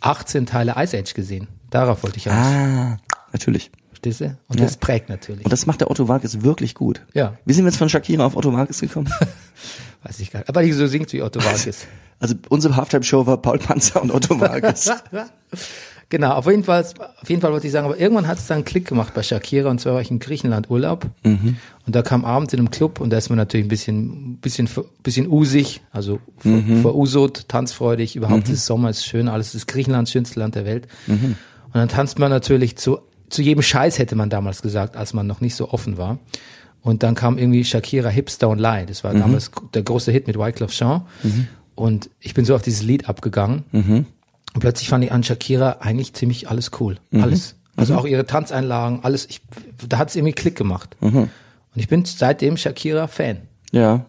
18 0.00 0.46
Teile 0.46 0.74
Ice 0.76 0.96
Age 0.98 1.14
gesehen. 1.14 1.48
Darauf 1.70 2.02
wollte 2.02 2.18
ich 2.18 2.28
raus. 2.28 2.34
Ah, 2.34 2.96
natürlich. 3.32 3.70
Verstehst 4.02 4.20
du? 4.20 4.36
Und 4.48 4.58
Ja. 4.58 4.64
das 4.66 4.76
prägt 4.76 5.08
natürlich. 5.08 5.44
Und 5.44 5.52
das 5.52 5.66
macht 5.66 5.80
der 5.80 5.90
Otto 5.90 6.08
Walkes 6.08 6.42
wirklich 6.42 6.74
gut. 6.74 7.02
Ja. 7.14 7.34
Wie 7.44 7.52
sind 7.52 7.64
wir 7.64 7.70
jetzt 7.70 7.78
von 7.78 7.88
Shakira 7.88 8.26
auf 8.26 8.36
Otto 8.36 8.52
Walkes 8.52 8.80
gekommen? 8.80 9.08
Weiß 10.02 10.18
ich 10.18 10.30
gar 10.32 10.40
nicht. 10.40 10.48
Aber 10.48 10.62
die 10.62 10.72
so 10.72 10.86
singt 10.88 11.12
wie 11.12 11.22
Otto 11.22 11.42
Walkes. 11.44 11.86
Also 12.22 12.36
unsere 12.50 12.76
Halftime-Show 12.76 13.26
war 13.26 13.36
Paul 13.42 13.58
Panzer 13.58 14.00
und 14.00 14.12
Otto 14.12 14.38
Walkes. 14.38 14.88
genau, 16.08 16.34
auf 16.34 16.46
jeden 16.46 16.62
Fall, 16.62 16.84
auf 17.20 17.28
jeden 17.28 17.40
Fall 17.40 17.50
wollte 17.50 17.66
ich 17.66 17.72
sagen, 17.72 17.84
aber 17.86 17.98
irgendwann 17.98 18.28
hat 18.28 18.38
es 18.38 18.46
dann 18.46 18.58
einen 18.58 18.64
Klick 18.64 18.86
gemacht 18.86 19.12
bei 19.12 19.24
Shakira 19.24 19.68
und 19.70 19.80
zwar 19.80 19.94
war 19.94 20.00
ich 20.02 20.10
in 20.12 20.20
Griechenland 20.20 20.70
Urlaub 20.70 21.06
Mhm. 21.24 21.56
und 21.84 21.96
da 21.96 22.02
kam 22.02 22.24
abends 22.24 22.52
in 22.52 22.60
einem 22.60 22.70
Club 22.70 23.00
und 23.00 23.10
da 23.10 23.18
ist 23.18 23.28
man 23.28 23.38
natürlich 23.38 23.66
ein 23.66 23.68
bisschen, 23.68 24.36
bisschen, 24.36 24.68
bisschen 25.02 25.26
usig, 25.28 25.80
also 25.90 26.20
Mhm. 26.44 26.82
verusot, 26.82 27.48
tanzfreudig, 27.48 28.14
überhaupt 28.14 28.48
ist 28.48 28.66
Sommer, 28.66 28.90
ist 28.90 29.04
schön, 29.04 29.26
alles 29.28 29.56
ist 29.56 29.66
Griechenland, 29.66 30.08
schönste 30.08 30.38
Land 30.38 30.54
der 30.54 30.64
Welt. 30.64 30.86
Mhm. 31.08 31.34
Und 31.66 31.74
dann 31.74 31.88
tanzt 31.88 32.20
man 32.20 32.30
natürlich 32.30 32.76
zu, 32.76 33.00
zu 33.32 33.42
jedem 33.42 33.62
Scheiß 33.62 33.98
hätte 33.98 34.14
man 34.16 34.30
damals 34.30 34.62
gesagt, 34.62 34.96
als 34.96 35.12
man 35.14 35.26
noch 35.26 35.40
nicht 35.40 35.54
so 35.54 35.70
offen 35.70 35.96
war. 35.98 36.18
Und 36.82 37.02
dann 37.02 37.14
kam 37.14 37.38
irgendwie 37.38 37.64
Shakira 37.64 38.08
Hips 38.08 38.38
Don't 38.40 38.56
Lie. 38.56 38.86
Das 38.86 39.02
Mhm. 39.02 39.08
war 39.08 39.14
damals 39.14 39.50
der 39.74 39.82
große 39.82 40.10
Hit 40.12 40.26
mit 40.26 40.36
Wyclef 40.38 40.72
Jean. 40.72 41.02
Und 41.74 42.10
ich 42.20 42.34
bin 42.34 42.44
so 42.44 42.54
auf 42.54 42.62
dieses 42.62 42.82
Lied 42.82 43.08
abgegangen. 43.08 43.64
Mhm. 43.72 44.06
Und 44.54 44.60
plötzlich 44.60 44.88
fand 44.88 45.04
ich 45.04 45.12
an 45.12 45.22
Shakira 45.24 45.78
eigentlich 45.80 46.12
ziemlich 46.12 46.48
alles 46.50 46.70
cool. 46.80 46.98
Mhm. 47.10 47.22
Alles. 47.22 47.54
Also 47.76 47.96
auch 47.96 48.04
ihre 48.04 48.26
Tanzeinlagen, 48.26 49.00
alles. 49.02 49.26
Ich, 49.30 49.40
da 49.88 49.96
hat 49.98 50.10
es 50.10 50.16
irgendwie 50.16 50.34
Klick 50.34 50.56
gemacht. 50.56 50.96
Mhm. 51.00 51.16
Und 51.18 51.30
ich 51.76 51.88
bin 51.88 52.04
seitdem 52.04 52.56
Shakira-Fan. 52.56 53.38
ja. 53.72 54.04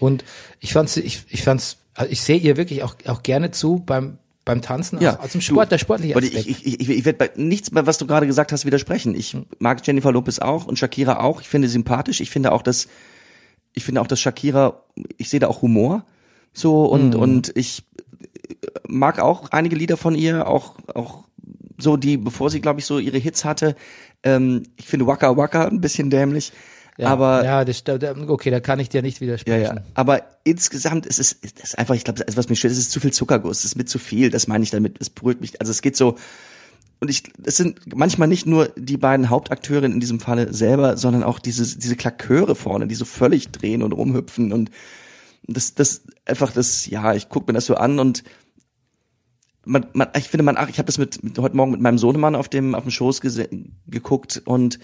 Und 0.00 0.22
ich 0.60 0.74
fand's, 0.74 0.98
ich, 0.98 1.24
ich 1.30 1.42
fand's, 1.42 1.78
also 1.94 2.12
ich 2.12 2.20
sehe 2.20 2.36
ihr 2.36 2.58
wirklich 2.58 2.82
auch, 2.82 2.94
auch 3.06 3.22
gerne 3.22 3.50
zu 3.52 3.82
beim, 3.86 4.18
beim 4.48 4.62
Tanzen, 4.62 5.00
Ja, 5.00 5.18
also, 5.20 5.36
im 5.38 5.40
Sport, 5.40 5.66
du, 5.66 5.70
der 5.70 5.78
sportliche 5.78 6.16
Aspekt. 6.16 6.34
Ich, 6.34 6.66
ich, 6.66 6.80
ich, 6.80 6.88
ich 6.90 7.04
werde 7.04 7.18
bei 7.18 7.30
nichts, 7.36 7.70
was 7.72 7.98
du 7.98 8.06
gerade 8.06 8.26
gesagt 8.26 8.50
hast, 8.50 8.64
widersprechen. 8.66 9.14
Ich 9.14 9.36
mag 9.60 9.86
Jennifer 9.86 10.10
Lopez 10.10 10.40
auch 10.40 10.66
und 10.66 10.78
Shakira 10.78 11.20
auch. 11.20 11.40
Ich 11.40 11.48
finde 11.48 11.68
sie 11.68 11.72
sympathisch. 11.72 12.20
Ich 12.20 12.30
finde 12.30 12.50
auch, 12.52 12.62
dass 12.62 12.88
ich 13.74 13.84
finde 13.84 14.00
auch, 14.00 14.06
dass 14.08 14.20
Shakira, 14.20 14.82
ich 15.18 15.28
sehe 15.28 15.38
da 15.38 15.46
auch 15.46 15.62
Humor. 15.62 16.04
So 16.52 16.86
und 16.86 17.14
Mhm. 17.14 17.20
und 17.20 17.52
ich 17.56 17.84
mag 18.88 19.20
auch 19.20 19.50
einige 19.50 19.76
Lieder 19.76 19.96
von 19.96 20.14
ihr, 20.14 20.48
auch 20.48 20.74
auch 20.94 21.24
so 21.78 21.96
die, 21.96 22.16
bevor 22.16 22.50
sie, 22.50 22.60
glaube 22.60 22.80
ich, 22.80 22.86
so 22.86 22.98
ihre 22.98 23.18
Hits 23.18 23.44
hatte. 23.44 23.76
Ähm, 24.24 24.64
ich 24.76 24.86
finde 24.86 25.06
Waka 25.06 25.36
Waka 25.36 25.66
ein 25.68 25.80
bisschen 25.80 26.10
dämlich. 26.10 26.52
Ja, 26.98 27.08
aber 27.08 27.44
ja, 27.44 27.64
das, 27.64 27.84
da- 27.84 27.96
da- 27.96 28.14
okay, 28.26 28.50
da 28.50 28.58
kann 28.60 28.80
ich 28.80 28.88
dir 28.88 29.02
nicht 29.02 29.16
ja, 29.18 29.20
widersprechen. 29.22 29.76
ja. 29.76 29.82
Aber 29.94 30.22
insgesamt 30.44 31.06
ist 31.06 31.18
es 31.20 31.32
ist 31.32 31.78
einfach, 31.78 31.94
ich 31.94 32.02
glaube, 32.04 32.24
das, 32.24 32.36
was 32.36 32.48
mich 32.48 32.58
stört, 32.58 32.72
es 32.72 32.78
ist 32.78 32.90
zu 32.90 32.98
viel 33.00 33.12
Zuckerguss, 33.12 33.58
es 33.60 33.64
ist 33.66 33.76
mit 33.76 33.88
zu 33.88 33.98
viel. 34.00 34.30
Das 34.30 34.48
meine 34.48 34.64
ich 34.64 34.70
damit. 34.70 34.96
Es 35.00 35.08
berührt 35.08 35.40
mich. 35.40 35.60
Also 35.60 35.70
es 35.70 35.80
geht 35.80 35.96
so. 35.96 36.16
Und 37.00 37.08
ich, 37.08 37.22
es 37.44 37.56
sind 37.56 37.94
manchmal 37.94 38.26
nicht 38.26 38.46
nur 38.46 38.70
die 38.76 38.96
beiden 38.96 39.30
Hauptakteurinnen 39.30 39.92
in 39.92 40.00
diesem 40.00 40.18
Falle 40.18 40.52
selber, 40.52 40.96
sondern 40.96 41.22
auch 41.22 41.38
diese 41.38 41.78
diese 41.78 41.94
Klaköre 41.94 42.56
vorne, 42.56 42.88
die 42.88 42.96
so 42.96 43.04
völlig 43.04 43.50
drehen 43.52 43.84
und 43.84 43.92
rumhüpfen 43.92 44.52
und 44.52 44.72
das 45.46 45.74
das 45.76 46.02
einfach 46.26 46.50
das. 46.50 46.86
Ja, 46.86 47.14
ich 47.14 47.28
gucke 47.28 47.46
mir 47.52 47.54
das 47.54 47.66
so 47.66 47.76
an 47.76 48.00
und 48.00 48.24
man, 49.64 49.86
man, 49.92 50.08
ich 50.16 50.28
finde 50.28 50.42
man, 50.42 50.56
ach, 50.56 50.68
ich 50.68 50.78
habe 50.78 50.86
das 50.86 50.98
mit, 50.98 51.22
mit 51.22 51.38
heute 51.38 51.54
Morgen 51.56 51.70
mit 51.70 51.80
meinem 51.80 51.98
Sohnemann 51.98 52.34
auf 52.34 52.48
dem 52.48 52.74
auf 52.74 52.82
dem 52.82 52.90
Schoß 52.90 53.20
geguckt 53.86 54.42
und 54.44 54.80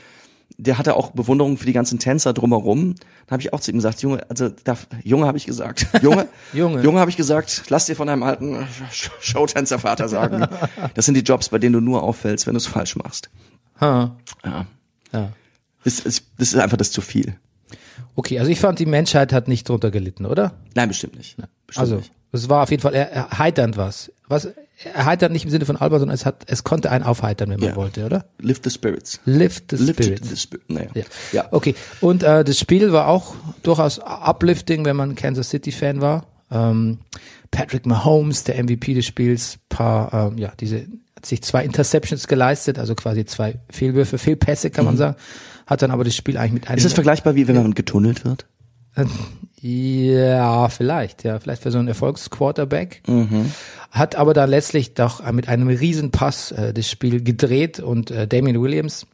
der 0.56 0.78
hatte 0.78 0.94
auch 0.94 1.10
Bewunderung 1.10 1.56
für 1.58 1.66
die 1.66 1.72
ganzen 1.72 1.98
Tänzer 1.98 2.32
drumherum. 2.32 2.94
Da 3.26 3.32
habe 3.32 3.42
ich 3.42 3.52
auch 3.52 3.60
zu 3.60 3.70
ihm 3.72 3.76
gesagt, 3.78 4.02
Junge, 4.02 4.24
also 4.30 4.48
darf, 4.64 4.86
Junge 5.02 5.26
habe 5.26 5.36
ich 5.38 5.46
gesagt, 5.46 5.86
Junge, 6.02 6.28
Junge. 6.52 6.82
Junge 6.82 7.00
habe 7.00 7.10
ich 7.10 7.16
gesagt, 7.16 7.64
lass 7.70 7.86
dir 7.86 7.96
von 7.96 8.06
deinem 8.06 8.22
alten 8.22 8.54
Sh- 8.92 9.10
Showtänzervater 9.20 10.08
sagen, 10.08 10.46
das 10.94 11.06
sind 11.06 11.14
die 11.14 11.22
Jobs, 11.22 11.48
bei 11.48 11.58
denen 11.58 11.72
du 11.72 11.80
nur 11.80 12.02
auffällst, 12.02 12.46
wenn 12.46 12.54
du 12.54 12.58
es 12.58 12.66
falsch 12.66 12.94
machst. 12.96 13.30
Ha, 13.80 14.16
Ja, 14.44 14.66
ja. 15.12 15.32
das 15.82 15.98
ist, 16.00 16.24
das 16.38 16.52
ist 16.52 16.58
einfach 16.60 16.76
das 16.76 16.92
zu 16.92 17.00
viel. 17.00 17.36
Okay, 18.14 18.38
also 18.38 18.50
ich 18.50 18.60
fand, 18.60 18.78
die 18.78 18.86
Menschheit 18.86 19.32
hat 19.32 19.48
nicht 19.48 19.68
drunter 19.68 19.90
gelitten, 19.90 20.24
oder? 20.24 20.52
Nein, 20.76 20.86
bestimmt 20.88 21.16
nicht. 21.16 21.36
Bestimmt 21.66 21.80
Also, 21.92 22.02
es 22.32 22.48
war 22.48 22.62
auf 22.62 22.70
jeden 22.70 22.82
Fall 22.82 22.94
er- 22.94 23.10
erheiternd 23.12 23.76
was. 23.76 24.10
Was 24.28 24.48
erheiternd 24.92 25.32
nicht 25.32 25.44
im 25.44 25.50
Sinne 25.50 25.66
von 25.66 25.76
albern, 25.76 26.00
sondern 26.00 26.14
es 26.14 26.26
hat, 26.26 26.44
es 26.48 26.64
konnte 26.64 26.90
einen 26.90 27.04
aufheitern, 27.04 27.50
wenn 27.50 27.60
man 27.60 27.68
Ja. 27.70 27.76
wollte, 27.76 28.04
oder? 28.04 28.24
Lift 28.40 28.64
the 28.64 28.70
spirits. 28.70 29.20
Lift 29.24 29.70
the 29.70 29.76
Lift 29.76 30.02
spirits. 30.02 30.28
the 30.30 30.36
spirit. 30.36 30.68
Naja. 30.70 30.88
Ja. 30.94 31.02
ja. 31.32 31.48
Okay. 31.52 31.74
Und 32.00 32.22
äh, 32.22 32.42
das 32.42 32.58
Spiel 32.58 32.92
war 32.92 33.06
auch 33.08 33.34
durchaus 33.62 34.00
uplifting, 34.00 34.84
wenn 34.84 34.96
man 34.96 35.14
Kansas 35.14 35.50
City 35.50 35.70
Fan 35.72 36.00
war. 36.00 36.26
Ähm, 36.50 36.98
Patrick 37.50 37.86
Mahomes, 37.86 38.42
der 38.44 38.56
MVP 38.62 38.94
des 38.94 39.06
Spiels, 39.06 39.58
paar, 39.68 40.12
ähm, 40.32 40.38
ja, 40.38 40.52
diese 40.58 40.86
hat 41.16 41.26
sich 41.26 41.40
zwei 41.42 41.64
Interceptions 41.64 42.26
geleistet, 42.26 42.78
also 42.78 42.94
quasi 42.96 43.24
zwei 43.24 43.60
Fehlwürfe, 43.70 44.18
Fehlpässe 44.18 44.70
kann 44.70 44.84
man 44.84 44.96
sagen. 44.96 45.16
Hat 45.66 45.80
dann 45.82 45.90
aber 45.92 46.02
das 46.04 46.16
Spiel 46.16 46.36
eigentlich 46.36 46.52
mit 46.52 46.68
einem 46.68 46.78
Ist 46.78 46.84
das 46.84 46.92
vergleichbar 46.94 47.36
wie 47.36 47.46
wenn 47.46 47.54
man 47.56 47.74
getunnelt 47.74 48.24
wird? 48.24 48.44
Ja, 49.66 50.68
vielleicht, 50.68 51.24
ja, 51.24 51.38
vielleicht 51.40 51.62
für 51.62 51.70
so 51.70 51.78
einen 51.78 51.88
Erfolgsquarterback. 51.88 53.00
Mhm. 53.06 53.50
Hat 53.90 54.14
aber 54.14 54.34
dann 54.34 54.50
letztlich 54.50 54.92
doch 54.92 55.24
äh, 55.24 55.32
mit 55.32 55.48
einem 55.48 55.68
Riesenpass 55.68 56.52
äh, 56.52 56.74
das 56.74 56.90
Spiel 56.90 57.22
gedreht 57.24 57.80
und 57.80 58.10
äh, 58.10 58.28
Damien 58.28 58.60
Williams 58.60 59.06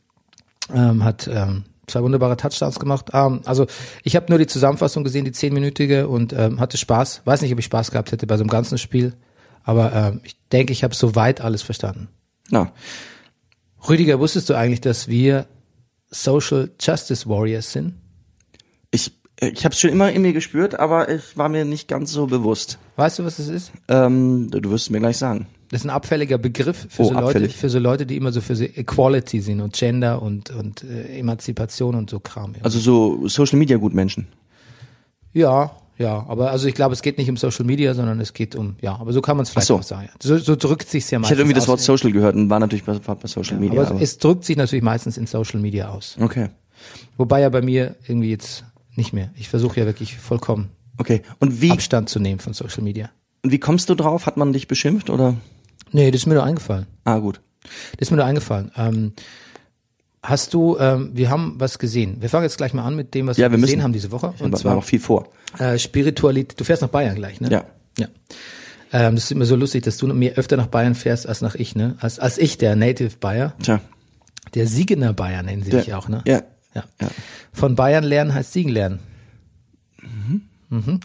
ähm, 0.75 1.05
hat 1.05 1.31
ähm, 1.33 1.67
zwei 1.87 2.03
wunderbare 2.03 2.37
Touchdowns 2.37 2.81
gemacht. 2.81 3.11
Ähm, 3.13 3.43
also 3.45 3.69
ich 4.03 4.17
habe 4.17 4.27
nur 4.29 4.41
die 4.41 4.49
Zusammenfassung 4.49 5.05
gesehen, 5.05 5.25
die 5.25 5.31
zehnminütige 5.31 6.09
und 6.09 6.33
ähm, 6.33 6.59
hatte 6.59 6.79
Spaß. 6.79 7.23
Weiß 7.25 7.43
nicht, 7.43 7.53
ob 7.53 7.61
ich 7.61 7.67
Spaß 7.67 7.93
gehabt 7.93 8.11
hätte 8.11 8.27
bei 8.27 8.37
so 8.37 8.43
einem 8.43 8.51
ganzen 8.51 8.77
Spiel, 8.77 9.15
aber 9.63 9.93
ähm, 9.95 10.21
ich 10.25 10.37
denke, 10.51 10.73
ich 10.73 10.83
habe 10.83 10.97
soweit 10.97 11.41
alles 11.41 11.63
verstanden. 11.63 12.09
Na, 12.49 12.73
Rüdiger, 13.89 14.19
wusstest 14.19 14.51
du 14.51 14.55
eigentlich, 14.55 14.81
dass 14.81 15.07
wir 15.07 15.47
Social 16.11 16.73
Justice 16.81 17.29
Warriors 17.29 17.71
sind? 17.71 18.00
Ich, 19.41 19.53
ich 19.53 19.65
habe 19.65 19.73
es 19.73 19.81
schon 19.81 19.91
immer 19.91 20.11
in 20.13 20.23
mir 20.23 20.33
gespürt, 20.33 20.79
aber 20.79 21.09
ich 21.09 21.37
war 21.37 21.49
mir 21.49 21.65
nicht 21.65 21.89
ganz 21.89 22.13
so 22.13 22.27
bewusst. 22.27 22.79
Weißt 22.97 23.19
du, 23.19 23.25
was 23.25 23.37
das 23.37 23.49
ist? 23.49 23.73
Ähm, 23.89 24.51
du 24.51 24.71
wirst 24.71 24.85
es 24.87 24.91
mir 24.91 25.01
gleich 25.01 25.17
sagen. 25.19 25.47
Das 25.71 25.83
ist 25.83 25.87
ein 25.87 25.91
abfälliger 25.91 26.37
Begriff 26.39 26.89
für, 26.91 27.03
Oh, 27.03 27.09
so 27.09 27.15
Leute, 27.15 27.49
für 27.49 27.71
so 27.71 27.79
Leute, 27.79 28.05
die 28.05 28.17
immer 28.17 28.33
so 28.33 28.41
für 28.41 28.57
so 28.57 28.65
Equality 28.65 29.41
sind 29.41 29.61
und 29.61 29.73
Gender 29.75 30.21
und, 30.21 30.51
und 30.51 30.83
äh, 30.83 31.19
Emanzipation 31.19 31.95
und 31.95 32.11
so 32.11 32.19
Kram. 32.19 32.55
Ja. 32.57 32.63
Also 32.65 32.81
so 32.81 33.29
Social 33.29 33.59
Media 33.59 33.77
Gutmenschen. 33.77 34.27
ja, 35.33 35.71
ja, 35.97 36.25
aber 36.29 36.51
also 36.51 36.67
ich 36.67 36.75
glaube, 36.75 36.95
es 36.95 37.03
geht 37.03 37.19
nicht 37.19 37.29
um 37.29 37.37
Social 37.37 37.67
Media, 37.67 37.93
sondern 37.93 38.21
es 38.21 38.33
geht 38.33 38.57
um, 38.57 38.77
ja, 38.81 38.97
aber 38.99 39.13
so 39.13 39.21
kann 39.21 39.37
man 39.37 39.43
es 39.45 39.51
vielleicht 39.51 39.67
so. 39.67 39.77
auch 39.77 39.83
sagen. 39.83 40.09
Ja. 40.11 40.15
So, 40.23 40.39
so 40.39 40.57
drückt 40.57 40.89
sich's 40.89 41.11
ja 41.11 41.19
Ich 41.19 41.21
meistens 41.21 41.31
hätte 41.33 41.41
irgendwie 41.43 41.55
das. 41.57 41.69
Wort 41.69 41.81
Social 41.81 42.11
gehört 42.11 42.37
und 42.37 42.49
war 42.49 42.59
natürlich 42.59 42.85
bei, 42.85 42.99
bei 42.99 43.29
Social 43.29 43.59
Media. 43.59 43.83
aber 43.83 43.97
es, 43.97 44.13
es 44.13 44.19
drückt 44.19 44.47
sich 44.47 44.57
natürlich 44.57 44.83
meistens 44.83 45.19
in 45.19 45.27
Social 45.27 45.61
Media 45.61 45.91
aus. 45.91 46.17
okay. 46.19 46.49
Wobei 47.19 47.43
ja 47.43 47.51
bei 47.51 47.61
mir 47.61 47.97
irgendwie 48.09 48.31
jetzt 48.31 48.65
nicht 48.97 49.13
mehr. 49.13 49.31
Ich 49.37 49.49
versuche 49.49 49.81
ja 49.81 49.87
wirklich 49.87 50.17
vollkommen 50.19 50.71
Okay. 50.99 51.23
Und 51.39 51.61
wie, 51.63 51.71
Abstand 51.71 52.09
zu 52.11 52.19
nehmen 52.21 52.41
von 52.41 52.53
Social 52.53 52.83
Media. 52.83 53.09
und 53.43 53.53
wie 53.53 53.59
kommst 53.59 53.89
du 53.89 53.95
drauf? 53.95 54.27
Hat 54.27 54.37
man 54.37 54.53
dich 54.53 54.69
beschimpft 54.69 55.09
oder? 55.09 55.35
Nee, 55.93 56.11
das 56.11 56.23
ist 56.23 56.27
mir 56.27 56.35
nur 56.35 56.45
eingefallen. 56.45 56.87
Ah, 57.05 57.19
gut. 57.19 57.41
Das 57.63 58.03
ist 58.09 58.11
mir 58.11 58.19
nur 58.19 58.27
eingefallen. 58.27 58.71
Ähm, 58.77 59.13
hast 60.23 60.53
du, 60.53 60.77
ähm, 60.79 61.11
wir 61.15 61.31
haben 61.31 61.55
was 61.59 61.79
gesehen. 61.79 62.19
Wir 62.21 62.29
fangen 62.29 62.45
jetzt 62.45 62.59
gleich 62.59 62.75
mal 62.75 62.85
an 62.85 62.97
mit 62.97 63.15
dem, 63.15 63.27
was 63.27 63.39
Ja, 63.39 63.51
wir, 63.51 63.57
wir 63.59 63.63
gesehen 63.63 63.83
haben 63.83 63.93
diese 63.95 64.11
Woche. 64.13 64.29
Und 64.29 64.41
Und 64.43 64.53
war 64.53 64.61
zwar 64.61 64.75
noch 64.75 64.85
viel 64.85 65.01
vor. 65.01 65.29
äh, 65.59 65.79
Spiritualität. 65.79 66.61
Du 66.61 66.65
fährst 66.65 66.83
nach 66.83 66.91
Bayern 66.91 67.15
gleich, 67.15 67.41
ne? 67.41 67.51
Ja. 67.51 67.65
Ja. 67.99 68.09
Ähm, 68.93 69.15
das 69.15 69.25
ist 69.25 69.33
immer 69.33 69.47
so 69.47 69.57
lustig, 69.57 69.85
dass 69.85 69.97
du 69.97 70.07
mir 70.09 70.35
öfter 70.35 70.57
nach 70.59 70.67
Bayern 70.67 70.95
fährst 70.95 71.27
als 71.27 71.41
nach 71.41 71.55
ich, 71.55 71.75
ne? 71.75 71.97
Als, 72.01 72.19
als 72.19 72.37
ich, 72.39 72.59
der 72.59 72.77
Native 72.77 73.17
Bayer. 73.19 73.55
Tja. 73.63 73.81
Der 74.55 74.67
Siegener 74.67 75.13
Bayer 75.15 75.43
nennen 75.43 75.63
sie 75.63 75.71
Der- 75.71 75.81
dich 75.83 75.95
auch, 75.95 76.09
ne? 76.09 76.23
Ja. 76.27 76.43
Ja. 76.75 76.85
Ja. 77.01 77.09
Von 77.53 77.75
Bayern 77.75 78.05
lernen 78.05 78.35
heißt 78.35 78.53
Siegen 78.53 78.73
lernen. 78.73 79.01
Mhm. 80.71 81.01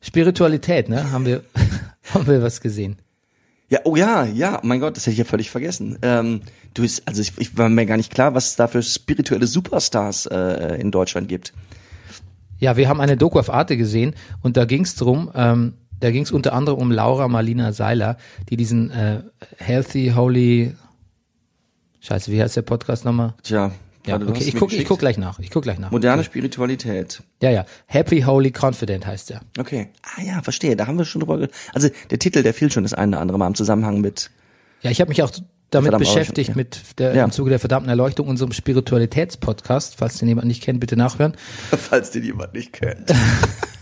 Spiritualität, 0.00 0.88
ne? 0.88 1.10
Haben 1.10 1.26
wir, 1.26 1.42
haben 2.14 2.26
wir 2.26 2.42
was 2.42 2.60
gesehen. 2.60 2.96
Ja, 3.68 3.80
oh 3.84 3.96
ja, 3.96 4.24
ja, 4.24 4.60
mein 4.62 4.78
Gott, 4.78 4.96
das 4.96 5.04
hätte 5.04 5.12
ich 5.12 5.18
ja 5.18 5.24
völlig 5.24 5.50
vergessen. 5.50 5.98
Ähm, 6.02 6.42
du 6.74 6.82
bist, 6.82 7.02
also 7.08 7.20
ich, 7.20 7.32
ich 7.38 7.58
war 7.58 7.68
mir 7.68 7.86
gar 7.86 7.96
nicht 7.96 8.14
klar, 8.14 8.34
was 8.34 8.50
es 8.50 8.56
da 8.56 8.68
für 8.68 8.82
spirituelle 8.82 9.48
Superstars 9.48 10.26
äh, 10.26 10.80
in 10.80 10.92
Deutschland 10.92 11.28
gibt. 11.28 11.52
Ja, 12.58 12.76
wir 12.76 12.88
haben 12.88 13.00
eine 13.00 13.16
Doku 13.16 13.40
auf 13.40 13.52
Arte 13.52 13.76
gesehen 13.76 14.14
und 14.42 14.56
da 14.56 14.66
ging's 14.66 14.94
drum, 14.94 15.32
ähm, 15.34 15.74
da 15.98 16.12
ging's 16.12 16.30
unter 16.30 16.52
anderem 16.52 16.78
um 16.78 16.92
Laura 16.92 17.26
Marlina 17.26 17.72
Seiler, 17.72 18.18
die 18.48 18.56
diesen 18.56 18.90
äh, 18.90 19.22
Healthy 19.58 20.12
Holy 20.14 20.74
Scheiße, 22.00 22.30
wie 22.30 22.40
heißt 22.40 22.54
der 22.54 22.62
Podcast 22.62 23.04
nochmal? 23.04 23.34
Tja, 23.42 23.72
Ja, 24.06 24.16
okay, 24.16 24.44
ich 24.44 24.54
guck, 24.54 24.72
ich 24.72 24.84
guck 24.84 24.98
gleich 24.98 25.18
nach. 25.18 25.38
Ich 25.38 25.50
guck 25.50 25.62
gleich 25.64 25.78
nach. 25.78 25.90
Moderne 25.90 26.20
Okay. 26.20 26.26
Spiritualität. 26.30 27.22
Ja, 27.42 27.50
ja. 27.50 27.66
Happy 27.86 28.22
Holy 28.22 28.52
Confident 28.52 29.06
heißt 29.06 29.30
der. 29.30 29.40
Okay. 29.58 29.88
Ah 30.02 30.22
ja, 30.22 30.42
verstehe. 30.42 30.76
Da 30.76 30.86
haben 30.86 30.96
wir 30.98 31.04
schon 31.04 31.20
drüber. 31.20 31.48
Also 31.74 31.88
der 32.10 32.18
Titel, 32.18 32.42
der 32.42 32.54
fiel 32.54 32.70
schon 32.70 32.84
das 32.84 32.94
eine 32.94 33.12
oder 33.12 33.20
andere 33.20 33.38
Mal 33.38 33.48
im 33.48 33.54
Zusammenhang 33.54 34.00
mit. 34.00 34.30
Ja, 34.82 34.90
ich 34.90 35.00
habe 35.00 35.08
mich 35.08 35.22
auch 35.22 35.30
damit 35.70 35.96
beschäftigt 35.98 36.50
Erleuchtung, 36.50 36.82
mit 36.92 36.98
der 36.98 37.14
Ja. 37.16 37.24
im 37.24 37.32
Zuge 37.32 37.50
der 37.50 37.58
verdammten 37.58 37.88
Erleuchtung 37.90 38.28
unserem 38.28 38.52
Spiritualitätspodcast, 38.52 39.96
falls 39.96 40.18
den 40.18 40.28
jemand 40.28 40.46
nicht 40.46 40.62
kennt, 40.62 40.78
bitte 40.80 40.96
nachhören. 40.96 41.36
Falls 41.70 42.10
den 42.12 42.22
jemand 42.22 42.54
nicht 42.54 42.72
kennt. 42.72 43.12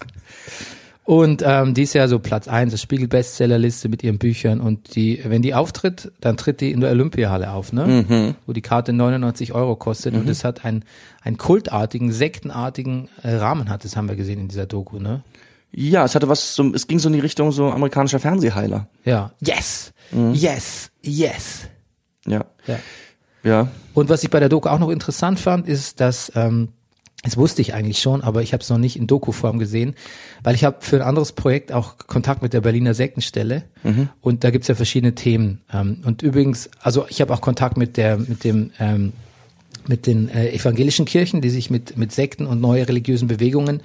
Und 1.05 1.43
ähm, 1.45 1.75
die 1.75 1.83
ist 1.83 1.93
ja 1.93 2.09
so 2.09 2.19
Platz 2.19 2.49
eins, 2.49 2.73
das 2.73 2.81
Spiegel-Bestsellerliste 2.81 3.91
mit 3.91 4.03
ihren 4.03 4.19
Büchern. 4.19 4.61
Und 4.61 4.97
die, 4.97 5.21
wenn 5.25 5.43
die 5.43 5.55
auftritt, 5.55 6.11
dann 6.21 6.39
tritt 6.39 6.63
die 6.63 6.73
in 6.73 6.81
der 6.81 6.91
Olympiahalle 6.91 7.53
auf, 7.53 7.75
ne? 7.75 8.35
Wo 8.47 8.55
die 8.55 8.63
Karte 8.63 8.95
99 8.95 9.53
Euro 9.53 9.77
kostet. 9.77 10.15
Und 10.15 10.29
es 10.31 10.45
hat 10.45 10.65
einen, 10.65 10.85
einen 11.23 11.37
kultartigen, 11.37 12.11
sektenartigen 12.11 13.09
äh, 13.23 13.35
Rahmen 13.35 13.69
hat. 13.69 13.85
Das 13.85 13.97
haben 13.97 14.09
wir 14.09 14.17
gesehen 14.17 14.41
in 14.41 14.49
dieser 14.49 14.65
Doku, 14.65 14.99
ne? 14.99 15.23
Ja, 15.73 16.05
es 16.05 16.15
hatte 16.15 16.29
was, 16.29 16.55
so, 16.55 16.73
es 16.73 16.87
ging 16.87 16.99
so 16.99 17.09
in 17.09 17.15
die 17.15 17.21
Richtung 17.21 17.53
so 17.53 17.71
amerikanischer 17.71 18.21
Fernsehheiler. 18.21 18.89
Ja. 19.05 19.33
Yes! 19.41 19.93
Yes! 20.33 20.91
Yes! 21.03 21.69
Ja. 22.27 22.45
Ja. 22.67 22.79
Ja. 23.43 23.69
Und 23.93 24.09
was 24.09 24.23
ich 24.23 24.31
bei 24.31 24.41
der 24.41 24.49
Doku 24.49 24.69
auch 24.69 24.79
noch 24.79 24.91
interessant 24.91 25.39
fand, 25.39 25.69
ist, 25.69 26.01
dass 26.01 26.33
ähm, 26.35 26.69
das 27.25 27.37
wusste 27.37 27.63
ich 27.63 27.75
eigentlich 27.75 27.99
schon, 27.99 28.23
aber 28.23 28.43
ich 28.43 28.53
habe 28.53 28.63
es 28.63 28.71
noch 28.71 28.79
nicht 28.79 28.97
in 28.97 29.07
Doku-Form 29.07 29.59
gesehen, 29.59 29.95
weil 30.43 30.55
ich 30.55 30.65
habe 30.65 30.77
für 30.81 30.97
ein 30.97 31.03
anderes 31.03 31.33
Projekt 31.33 31.73
auch 31.73 31.97
Kontakt 32.07 32.43
mit 32.43 32.53
der 32.53 32.61
Berliner 32.61 32.95
Sektenstelle 32.95 33.65
und 34.21 34.45
da 34.45 34.51
gibt's 34.51 34.69
ja 34.69 34.75
verschiedene 34.75 35.15
Themen. 35.15 35.63
Ähm, 35.73 35.99
und 36.05 36.23
übrigens, 36.23 36.71
also 36.81 37.07
ich 37.09 37.21
habe 37.21 37.33
auch 37.35 37.41
Kontakt 37.41 37.77
mit 37.77 37.97
der, 37.97 38.19
mit 38.19 38.45
dem, 38.45 38.71
ähm, 38.79 39.13
mit 39.87 40.07
den 40.07 40.29
äh, 40.29 40.51
evangelischen 40.51 41.07
Kirchen, 41.07 41.41
die 41.41 41.51
sich 41.51 41.71
mit 41.71 41.97
mit 41.97 42.13
Sekten 42.13 42.47
und 42.47 42.61
neue 42.61 42.87
religiösen 42.89 43.27
Bewegungen 43.27 43.83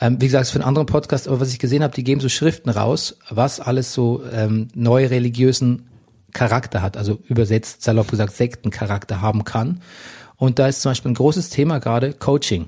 ähm, 0.00 0.16
wie 0.18 0.26
gesagt, 0.26 0.48
für 0.48 0.56
einen 0.56 0.64
anderen 0.64 0.86
Podcast, 0.86 1.28
aber 1.28 1.40
was 1.40 1.52
ich 1.52 1.58
gesehen 1.58 1.82
habe, 1.82 1.94
die 1.94 2.04
geben 2.04 2.20
so 2.20 2.28
Schriften 2.28 2.70
raus, 2.70 3.18
was 3.28 3.60
alles 3.60 3.92
so 3.92 4.22
ähm, 4.32 4.68
neu 4.74 5.06
religiösen 5.06 5.86
Charakter 6.32 6.80
hat, 6.80 6.96
also 6.96 7.18
übersetzt, 7.28 7.82
salopp 7.82 8.10
gesagt, 8.10 8.34
Sektencharakter 8.34 9.20
haben 9.20 9.44
kann. 9.44 9.82
Und 10.40 10.58
da 10.58 10.68
ist 10.68 10.80
zum 10.80 10.90
Beispiel 10.90 11.10
ein 11.10 11.14
großes 11.14 11.50
Thema 11.50 11.80
gerade 11.80 12.14
Coaching. 12.14 12.66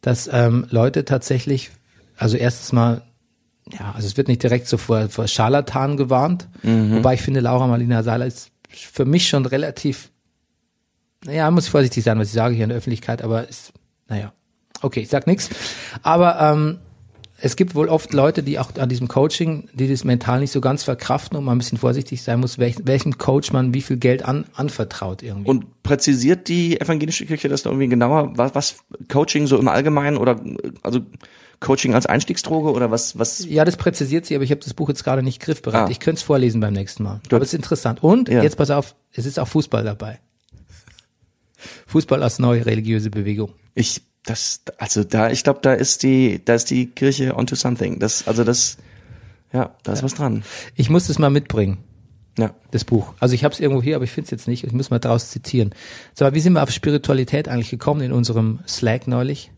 Dass 0.00 0.30
ähm, 0.32 0.66
Leute 0.70 1.04
tatsächlich, 1.04 1.70
also 2.16 2.38
erstens 2.38 2.72
mal, 2.72 3.02
ja, 3.70 3.92
also 3.94 4.08
es 4.08 4.16
wird 4.16 4.26
nicht 4.26 4.42
direkt 4.42 4.66
so 4.66 4.78
vor, 4.78 5.10
vor 5.10 5.28
Scharlatan 5.28 5.98
gewarnt, 5.98 6.48
wobei 6.96 7.14
ich 7.14 7.22
finde, 7.22 7.40
Laura 7.40 7.66
Marlina 7.66 8.02
Seiler 8.02 8.24
ist 8.24 8.50
für 8.70 9.04
mich 9.04 9.28
schon 9.28 9.44
relativ, 9.44 10.10
naja, 11.24 11.50
muss 11.50 11.66
ich 11.66 11.70
vorsichtig 11.70 12.02
sein, 12.02 12.18
was 12.18 12.28
ich 12.28 12.34
sage 12.34 12.54
hier 12.54 12.64
in 12.64 12.70
der 12.70 12.78
Öffentlichkeit, 12.78 13.20
aber 13.20 13.46
ist, 13.46 13.74
naja, 14.08 14.32
okay, 14.80 15.00
ich 15.00 15.10
sag 15.10 15.26
nichts. 15.26 15.50
Aber 16.02 16.40
ähm, 16.40 16.78
es 17.38 17.56
gibt 17.56 17.74
wohl 17.74 17.88
oft 17.88 18.12
Leute, 18.14 18.42
die 18.42 18.58
auch 18.58 18.74
an 18.76 18.88
diesem 18.88 19.08
Coaching, 19.08 19.68
die 19.74 19.88
das 19.88 20.04
mental 20.04 20.40
nicht 20.40 20.52
so 20.52 20.60
ganz 20.60 20.84
verkraften 20.84 21.36
und 21.36 21.44
man 21.44 21.56
ein 21.56 21.58
bisschen 21.58 21.78
vorsichtig 21.78 22.22
sein 22.22 22.40
muss, 22.40 22.58
welch, 22.58 22.76
welchem 22.84 23.18
Coach 23.18 23.52
man 23.52 23.74
wie 23.74 23.82
viel 23.82 23.98
Geld 23.98 24.24
an, 24.24 24.46
anvertraut 24.54 25.22
irgendwie. 25.22 25.48
Und 25.50 25.82
präzisiert 25.82 26.48
die 26.48 26.80
evangelische 26.80 27.26
Kirche 27.26 27.48
das 27.48 27.64
noch 27.64 27.72
irgendwie 27.72 27.88
genauer? 27.88 28.32
Was, 28.36 28.54
was 28.54 28.76
Coaching 29.08 29.46
so 29.46 29.58
im 29.58 29.68
Allgemeinen 29.68 30.16
oder 30.16 30.40
also 30.82 31.00
Coaching 31.60 31.94
als 31.94 32.06
Einstiegsdroge 32.06 32.70
oder 32.72 32.90
was, 32.90 33.18
was? 33.18 33.44
ja, 33.44 33.64
das 33.64 33.76
präzisiert 33.76 34.26
sie, 34.26 34.34
aber 34.34 34.44
ich 34.44 34.50
habe 34.50 34.60
das 34.62 34.74
Buch 34.74 34.88
jetzt 34.88 35.04
gerade 35.04 35.22
nicht 35.22 35.40
griffbereit. 35.40 35.88
Ah. 35.88 35.90
Ich 35.90 36.00
könnte 36.00 36.18
es 36.18 36.22
vorlesen 36.22 36.60
beim 36.60 36.72
nächsten 36.74 37.02
Mal. 37.02 37.20
Aber 37.30 37.42
es 37.42 37.48
ist 37.48 37.54
interessant. 37.54 38.02
Und 38.02 38.28
Ja. 38.28 38.42
jetzt 38.42 38.56
pass 38.56 38.70
auf, 38.70 38.94
es 39.12 39.26
ist 39.26 39.38
auch 39.38 39.48
Fußball 39.48 39.84
dabei. 39.84 40.20
Fußball 41.86 42.22
als 42.22 42.38
neue 42.38 42.64
religiöse 42.66 43.10
Bewegung. 43.10 43.52
Ich, 43.74 44.02
das, 44.26 44.60
also 44.78 45.04
da, 45.04 45.30
ich 45.30 45.44
glaube, 45.44 45.60
da 45.62 45.72
ist 45.72 46.02
die, 46.02 46.44
da 46.44 46.54
ist 46.54 46.70
die 46.70 46.86
Kirche 46.86 47.36
onto 47.36 47.54
something. 47.54 47.98
Das, 47.98 48.26
also 48.26 48.44
das, 48.44 48.76
ja, 49.52 49.74
da 49.82 49.92
ist 49.92 50.02
was 50.02 50.14
dran. 50.14 50.42
Ich 50.74 50.90
muss 50.90 51.06
das 51.06 51.18
mal 51.18 51.30
mitbringen. 51.30 51.78
Ja. 52.38 52.54
das 52.70 52.84
Buch. 52.84 53.14
Also 53.18 53.34
ich 53.34 53.44
habe 53.44 53.54
es 53.54 53.60
irgendwo 53.60 53.82
hier, 53.82 53.96
aber 53.96 54.04
ich 54.04 54.10
finde 54.10 54.26
es 54.26 54.30
jetzt 54.30 54.46
nicht. 54.46 54.62
Ich 54.64 54.72
muss 54.72 54.90
mal 54.90 54.98
daraus 54.98 55.30
zitieren. 55.30 55.74
So, 56.12 56.30
wie 56.34 56.40
sind 56.40 56.52
wir 56.52 56.62
auf 56.62 56.70
Spiritualität 56.70 57.48
eigentlich 57.48 57.70
gekommen 57.70 58.02
in 58.02 58.12
unserem 58.12 58.58
Slack 58.68 59.06
neulich? 59.06 59.52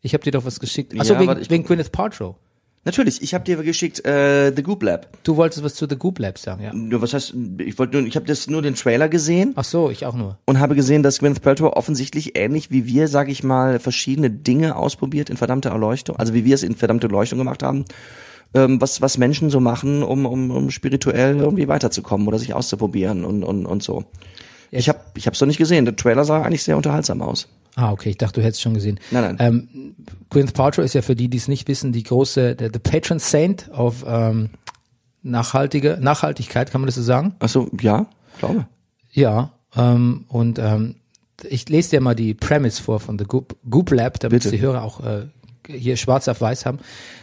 Ich 0.00 0.14
habe 0.14 0.22
dir 0.22 0.30
doch 0.30 0.44
was 0.44 0.60
geschickt. 0.60 0.94
Achso, 0.98 1.14
Ja, 1.14 1.18
wegen, 1.18 1.28
warte, 1.28 1.50
wegen 1.50 1.64
Gwyneth 1.64 1.90
Paltrow. 1.90 2.36
Natürlich, 2.84 3.22
ich 3.22 3.32
habe 3.32 3.44
dir 3.44 3.56
geschickt 3.62 4.04
äh, 4.04 4.52
The 4.54 4.62
Goop 4.62 4.82
Lab. 4.82 5.06
Du 5.22 5.36
wolltest 5.36 5.62
was 5.62 5.74
zu 5.74 5.86
The 5.88 5.94
Goop 5.96 6.18
Lab 6.18 6.36
sagen, 6.36 6.64
ja. 6.64 6.72
Nur 6.72 7.00
was 7.00 7.14
heißt, 7.14 7.32
ich 7.58 7.78
wollte 7.78 7.96
nur, 7.96 8.06
ich 8.08 8.16
habe 8.16 8.26
das 8.26 8.48
nur 8.48 8.60
den 8.60 8.74
Trailer 8.74 9.08
gesehen 9.08 9.52
Ach 9.54 9.62
so, 9.62 9.88
ich 9.88 10.04
auch 10.04 10.14
nur. 10.16 10.38
und 10.46 10.58
habe 10.58 10.74
gesehen, 10.74 11.04
dass 11.04 11.20
Gwyneth 11.20 11.42
Paltrow 11.42 11.72
offensichtlich 11.76 12.36
ähnlich 12.36 12.72
wie 12.72 12.86
wir, 12.86 13.06
sage 13.06 13.30
ich 13.30 13.44
mal, 13.44 13.78
verschiedene 13.78 14.30
Dinge 14.30 14.74
ausprobiert 14.74 15.30
in 15.30 15.36
verdammte 15.36 15.68
Erleuchtung, 15.68 16.16
also 16.16 16.34
wie 16.34 16.44
wir 16.44 16.56
es 16.56 16.64
in 16.64 16.74
verdammte 16.74 17.06
Erleuchtung 17.06 17.38
gemacht 17.38 17.62
haben, 17.62 17.84
ähm, 18.52 18.80
was 18.80 19.00
was 19.00 19.16
Menschen 19.16 19.48
so 19.48 19.60
machen, 19.60 20.02
um 20.02 20.26
um, 20.26 20.50
um 20.50 20.70
spirituell 20.72 21.36
irgendwie 21.36 21.68
weiterzukommen 21.68 22.26
oder 22.26 22.40
sich 22.40 22.52
auszuprobieren 22.52 23.24
und 23.24 23.44
und 23.44 23.64
und 23.64 23.82
so. 23.84 24.04
Ich 24.72 24.88
habe 24.88 24.98
ich 25.16 25.26
habe 25.26 25.34
es 25.34 25.40
noch 25.40 25.46
nicht 25.46 25.58
gesehen. 25.58 25.84
Der 25.84 25.94
Trailer 25.94 26.24
sah 26.24 26.42
eigentlich 26.42 26.64
sehr 26.64 26.76
unterhaltsam 26.76 27.22
aus. 27.22 27.46
Ah, 27.74 27.92
okay, 27.92 28.10
ich 28.10 28.18
dachte, 28.18 28.40
du 28.40 28.46
hättest 28.46 28.60
schon 28.60 28.74
gesehen. 28.74 29.00
Nein, 29.10 29.36
nein. 29.36 29.36
Ähm, 29.38 29.96
Gwyneth 30.30 30.54
Paltrow 30.54 30.84
ist 30.84 30.94
ja 30.94 31.02
für 31.02 31.16
die, 31.16 31.28
die 31.28 31.38
es 31.38 31.48
nicht 31.48 31.68
wissen, 31.68 31.92
die 31.92 32.02
große, 32.02 32.54
der, 32.54 32.70
the 32.72 32.78
Patron 32.78 33.18
Saint 33.18 33.70
auf 33.72 34.04
ähm, 34.06 34.50
nachhaltige 35.22 35.98
Nachhaltigkeit, 36.00 36.70
kann 36.70 36.80
man 36.80 36.86
das 36.86 36.96
so 36.96 37.02
sagen? 37.02 37.34
Ach 37.38 37.48
so, 37.48 37.70
ja, 37.80 38.06
glaube. 38.38 38.66
Ja, 39.12 39.52
ähm, 39.76 40.24
und 40.28 40.58
ähm, 40.58 40.96
ich 41.48 41.68
lese 41.68 41.90
dir 41.90 42.00
mal 42.00 42.14
die 42.14 42.34
Premise 42.34 42.82
vor 42.82 43.00
von 43.00 43.18
The 43.18 43.24
Goop, 43.24 43.56
Goop 43.68 43.90
Lab, 43.90 44.20
damit 44.20 44.42
Bitte. 44.42 44.54
die 44.54 44.60
Hörer 44.60 44.82
auch 44.82 45.04
äh, 45.04 45.26
hier 45.66 45.96
schwarz 45.96 46.28
auf 46.28 46.40
weiß 46.40 46.66
haben. 46.66 46.78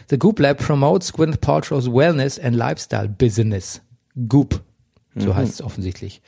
The 0.08 0.18
Goop 0.18 0.40
Lab 0.40 0.58
promotes 0.58 1.12
Gwyneth 1.12 1.40
Paltrow's 1.40 1.86
Wellness 1.86 2.38
and 2.38 2.56
Lifestyle 2.56 3.08
Business. 3.08 3.80
Goop, 4.28 4.60
so 5.14 5.34
heißt 5.34 5.54
es 5.54 5.62
offensichtlich. 5.62 6.20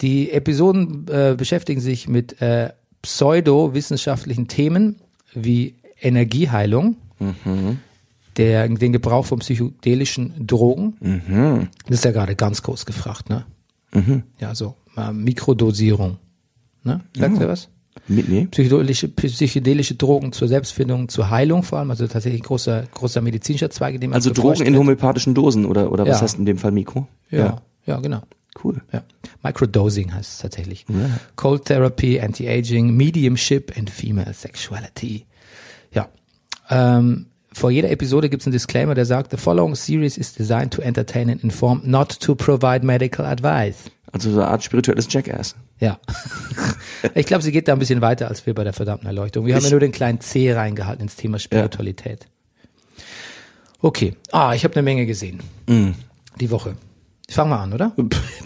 Die 0.00 0.30
Episoden 0.30 1.06
äh, 1.08 1.34
beschäftigen 1.36 1.80
sich 1.80 2.08
mit 2.08 2.40
äh, 2.40 2.70
pseudo-wissenschaftlichen 3.02 4.48
Themen 4.48 4.96
wie 5.34 5.74
Energieheilung, 6.00 6.96
der, 8.36 8.68
den 8.68 8.92
Gebrauch 8.92 9.26
von 9.26 9.38
psychedelischen 9.40 10.46
Drogen. 10.46 11.68
Das 11.86 11.98
ist 11.98 12.04
ja 12.04 12.12
gerade 12.12 12.36
ganz 12.36 12.62
groß 12.62 12.86
gefragt, 12.86 13.28
ne? 13.28 13.44
Ja, 14.38 14.54
so 14.54 14.74
äh, 14.96 15.12
Mikrodosierung. 15.12 16.18
Ne? 16.84 17.00
Sagt 17.16 17.40
ihr 17.40 17.48
was? 17.48 17.68
Nee. 18.06 18.46
Psychedelische, 18.50 19.08
psychedelische 19.08 19.94
Drogen 19.96 20.32
zur 20.32 20.48
Selbstfindung, 20.48 21.08
zur 21.08 21.28
Heilung 21.30 21.62
vor 21.64 21.80
allem, 21.80 21.90
also 21.90 22.06
tatsächlich 22.06 22.40
ein 22.40 22.44
großer, 22.44 22.84
großer 22.94 23.20
medizinischer 23.20 23.68
Zweig, 23.70 23.94
in 23.96 24.00
dem 24.00 24.12
Also 24.12 24.32
Drogen 24.32 24.64
in 24.64 24.76
homöopathischen 24.76 25.34
Dosen 25.34 25.66
oder 25.66 25.90
oder 25.92 26.04
was 26.06 26.18
Ja. 26.18 26.22
heißt 26.22 26.38
in 26.38 26.46
dem 26.46 26.56
Fall 26.58 26.70
Mikro? 26.70 27.06
Ja, 27.30 27.60
ja, 27.84 27.98
genau. 28.00 28.22
Cool. 28.62 28.82
Ja. 28.92 29.02
Microdosing 29.42 30.12
heißt 30.12 30.32
es 30.34 30.38
tatsächlich. 30.38 30.86
Cold 31.36 31.64
Therapy, 31.66 32.20
Anti-Aging, 32.20 32.96
Mediumship 32.96 33.76
and 33.78 33.88
Female 33.90 34.34
Sexuality. 34.34 35.26
Ja. 35.92 36.08
Ähm, 36.68 37.26
vor 37.52 37.70
jeder 37.70 37.90
Episode 37.90 38.28
gibt 38.28 38.42
es 38.42 38.46
einen 38.46 38.52
Disclaimer, 38.52 38.94
der 38.94 39.06
sagt, 39.06 39.32
the 39.32 39.36
following 39.36 39.74
series 39.74 40.16
is 40.16 40.32
designed 40.32 40.72
to 40.72 40.82
entertain 40.82 41.30
and 41.30 41.42
inform, 41.42 41.82
not 41.84 42.20
to 42.20 42.34
provide 42.34 42.84
medical 42.84 43.24
advice. 43.24 43.90
Also 44.12 44.30
so 44.30 44.40
eine 44.40 44.48
Art 44.48 44.62
spirituelles 44.62 45.06
Jackass. 45.10 45.54
Ja. 45.78 45.98
ich 47.14 47.26
glaube, 47.26 47.42
sie 47.42 47.52
geht 47.52 47.68
da 47.68 47.72
ein 47.72 47.78
bisschen 47.78 48.00
weiter 48.00 48.28
als 48.28 48.44
wir 48.46 48.54
bei 48.54 48.64
der 48.64 48.72
verdammten 48.72 49.06
Erleuchtung. 49.06 49.46
Wir 49.46 49.54
haben 49.54 49.64
ja 49.64 49.70
nur 49.70 49.80
den 49.80 49.92
kleinen 49.92 50.20
C 50.20 50.52
reingehalten 50.52 51.02
ins 51.02 51.16
Thema 51.16 51.38
Spiritualität. 51.38 52.26
Okay. 53.80 54.14
Ah, 54.30 54.52
ich 54.54 54.64
habe 54.64 54.74
eine 54.74 54.82
Menge 54.82 55.06
gesehen. 55.06 55.40
Mm. 55.66 55.92
Die 56.38 56.50
Woche. 56.50 56.76
Fangen 57.30 57.50
wir 57.50 57.60
an, 57.60 57.72
oder? 57.72 57.94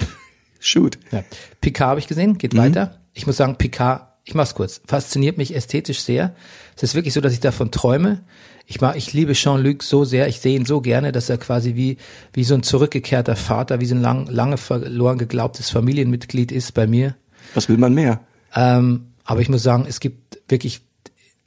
Shoot. 0.60 0.98
Ja. 1.10 1.24
Picard 1.60 1.90
habe 1.90 2.00
ich 2.00 2.06
gesehen, 2.06 2.38
geht 2.38 2.56
weiter. 2.56 3.00
Ich 3.12 3.26
muss 3.26 3.36
sagen, 3.36 3.56
Picard, 3.56 4.08
ich 4.24 4.34
mach's 4.34 4.54
kurz, 4.54 4.80
fasziniert 4.86 5.36
mich 5.36 5.54
ästhetisch 5.54 6.00
sehr. 6.00 6.34
Es 6.76 6.82
ist 6.82 6.94
wirklich 6.94 7.14
so, 7.14 7.20
dass 7.20 7.32
ich 7.32 7.40
davon 7.40 7.70
träume. 7.70 8.22
Ich 8.66 8.80
mag, 8.80 8.96
ich 8.96 9.12
liebe 9.12 9.34
Jean-Luc 9.34 9.82
so 9.82 10.04
sehr, 10.04 10.26
ich 10.26 10.40
sehe 10.40 10.56
ihn 10.56 10.64
so 10.64 10.80
gerne, 10.80 11.12
dass 11.12 11.28
er 11.28 11.36
quasi 11.36 11.74
wie, 11.74 11.98
wie 12.32 12.44
so 12.44 12.54
ein 12.54 12.62
zurückgekehrter 12.62 13.36
Vater, 13.36 13.80
wie 13.80 13.86
so 13.86 13.94
ein 13.94 14.00
lang, 14.00 14.26
lange 14.26 14.56
verloren 14.56 15.18
geglaubtes 15.18 15.68
Familienmitglied 15.68 16.50
ist 16.50 16.72
bei 16.72 16.86
mir. 16.86 17.14
Was 17.52 17.68
will 17.68 17.76
man 17.76 17.92
mehr? 17.92 18.20
Ähm, 18.54 19.12
aber 19.24 19.40
ich 19.40 19.50
muss 19.50 19.62
sagen, 19.62 19.84
es 19.86 20.00
gibt 20.00 20.38
wirklich, 20.48 20.80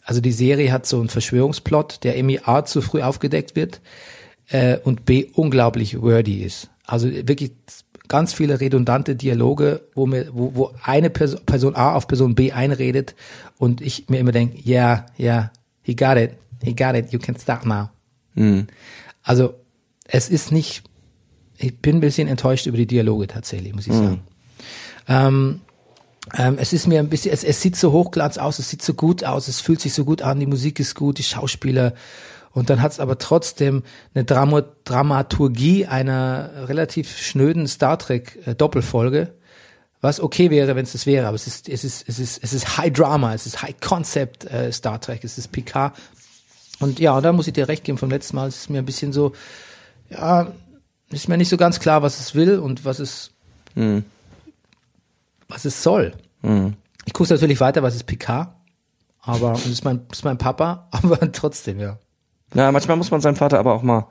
also 0.04 0.22
die 0.22 0.32
Serie 0.32 0.72
hat 0.72 0.86
so 0.86 1.00
einen 1.00 1.10
Verschwörungsplot, 1.10 2.04
der 2.04 2.18
irgendwie 2.18 2.42
A 2.44 2.66
zu 2.66 2.82
früh 2.82 3.02
aufgedeckt 3.02 3.56
wird 3.56 3.82
äh, 4.50 4.78
und 4.78 5.06
B 5.06 5.26
unglaublich 5.34 6.00
wordy 6.00 6.44
ist. 6.44 6.70
Also 6.88 7.10
wirklich 7.12 7.52
ganz 8.08 8.34
viele 8.34 8.60
redundante 8.60 9.16
Dialoge, 9.16 9.82
wo 9.94 10.06
mir, 10.06 10.28
wo, 10.32 10.56
wo 10.56 10.72
eine 10.82 11.10
Person, 11.10 11.42
Person 11.46 11.76
A 11.76 11.94
auf 11.94 12.08
Person 12.08 12.34
B 12.34 12.54
einredet 12.54 13.14
und 13.58 13.82
ich 13.82 14.10
mir 14.10 14.20
immer 14.20 14.32
denke, 14.32 14.58
yeah, 14.68 15.06
yeah, 15.20 15.52
he 15.84 15.96
got 15.96 16.18
it, 16.18 16.32
he 16.64 16.74
got 16.74 16.96
it, 16.96 17.12
you 17.12 17.20
can 17.20 17.38
start 17.38 17.66
now. 17.66 17.90
Also 19.24 19.56
es 20.06 20.30
ist 20.30 20.54
nicht, 20.54 20.84
ich 21.58 21.78
bin 21.80 21.98
ein 21.98 22.02
bisschen 22.02 22.30
enttäuscht 22.30 22.66
über 22.66 22.78
die 22.78 22.88
Dialoge 22.88 23.28
tatsächlich, 23.28 23.74
muss 23.76 23.88
ich 23.88 23.94
sagen. 23.94 24.22
Ähm, 25.10 25.62
ähm, 26.38 26.58
es 26.60 26.72
ist 26.72 26.88
mir 26.88 27.00
ein 27.00 27.10
bisschen, 27.10 27.34
es, 27.34 27.44
es 27.44 27.62
sieht 27.62 27.76
so 27.76 27.92
hochglanz 27.92 28.38
aus, 28.38 28.60
es 28.60 28.70
sieht 28.70 28.82
so 28.82 28.94
gut 28.94 29.26
aus, 29.26 29.50
es 29.50 29.60
fühlt 29.60 29.82
sich 29.82 29.94
so 29.94 30.06
gut 30.06 30.22
an, 30.22 30.40
die 30.40 30.46
Musik 30.46 30.80
ist 30.80 30.96
gut, 30.96 31.18
die 31.18 31.24
Schauspieler. 31.24 31.94
Und 32.52 32.70
dann 32.70 32.82
hat 32.82 32.92
es 32.92 33.00
aber 33.00 33.18
trotzdem 33.18 33.84
eine 34.14 34.24
Drama 34.24 34.64
Dramaturgie 34.84 35.86
einer 35.86 36.68
relativ 36.68 37.18
schnöden 37.18 37.68
Star 37.68 38.00
Trek 38.00 38.40
äh, 38.46 38.56
Doppelfolge, 38.56 39.34
was 40.02 40.20
okay 40.20 40.50
wäre, 40.50 40.76
wenn 40.76 40.84
es 40.84 40.94
das 40.94 41.06
wäre. 41.06 41.28
Aber 41.28 41.36
es 41.36 41.48
ist, 41.48 41.70
es 41.70 41.84
ist, 41.84 42.08
es 42.08 42.20
ist, 42.20 42.44
es 42.44 42.54
ist 42.54 42.78
High 42.78 42.94
Drama, 42.94 43.34
es 43.34 43.46
ist 43.46 43.62
High 43.62 43.80
Concept 43.80 44.46
äh, 44.46 44.72
Star 44.72 45.00
Trek, 45.00 45.24
es 45.24 45.38
ist 45.38 45.52
Picard. 45.52 45.96
Und 46.80 47.00
ja, 47.00 47.20
da 47.22 47.34
muss 47.34 47.48
ich 47.48 47.54
dir 47.54 47.68
recht 47.68 47.84
geben 47.84 47.98
vom 47.98 48.10
letzten 48.10 48.36
Mal. 48.36 48.48
Es 48.48 48.58
ist 48.58 48.70
mir 48.70 48.80
ein 48.80 48.86
bisschen 48.86 49.12
so, 49.14 49.34
ja, 50.10 50.52
ist 51.10 51.28
mir 51.28 51.38
nicht 51.38 51.50
so 51.50 51.58
ganz 51.58 51.80
klar, 51.80 52.02
was 52.02 52.20
es 52.20 52.36
will 52.36 52.60
und 52.60 52.86
was 52.86 53.00
es, 53.00 53.32
was 55.48 55.66
es 55.66 55.82
soll. 55.82 56.14
Ich 57.06 57.14
gucke 57.14 57.34
natürlich 57.34 57.60
weiter, 57.60 57.84
was 57.84 57.96
ist 57.96 58.06
Picard, 58.06 58.54
aber 59.22 59.52
und 59.52 59.66
das 59.66 59.72
ist 59.72 59.86
mein, 59.86 60.08
das 60.10 60.20
ist 60.20 60.26
mein 60.26 60.38
Papa, 60.38 60.88
aber 60.92 61.32
trotzdem, 61.32 61.80
ja. 61.80 61.98
Ja, 62.54 62.72
manchmal 62.72 62.98
muss 62.98 63.12
man 63.12 63.22
seinem 63.22 63.36
Vater 63.36 63.60
aber 63.60 63.74
auch 63.74 63.84
mal 63.84 64.08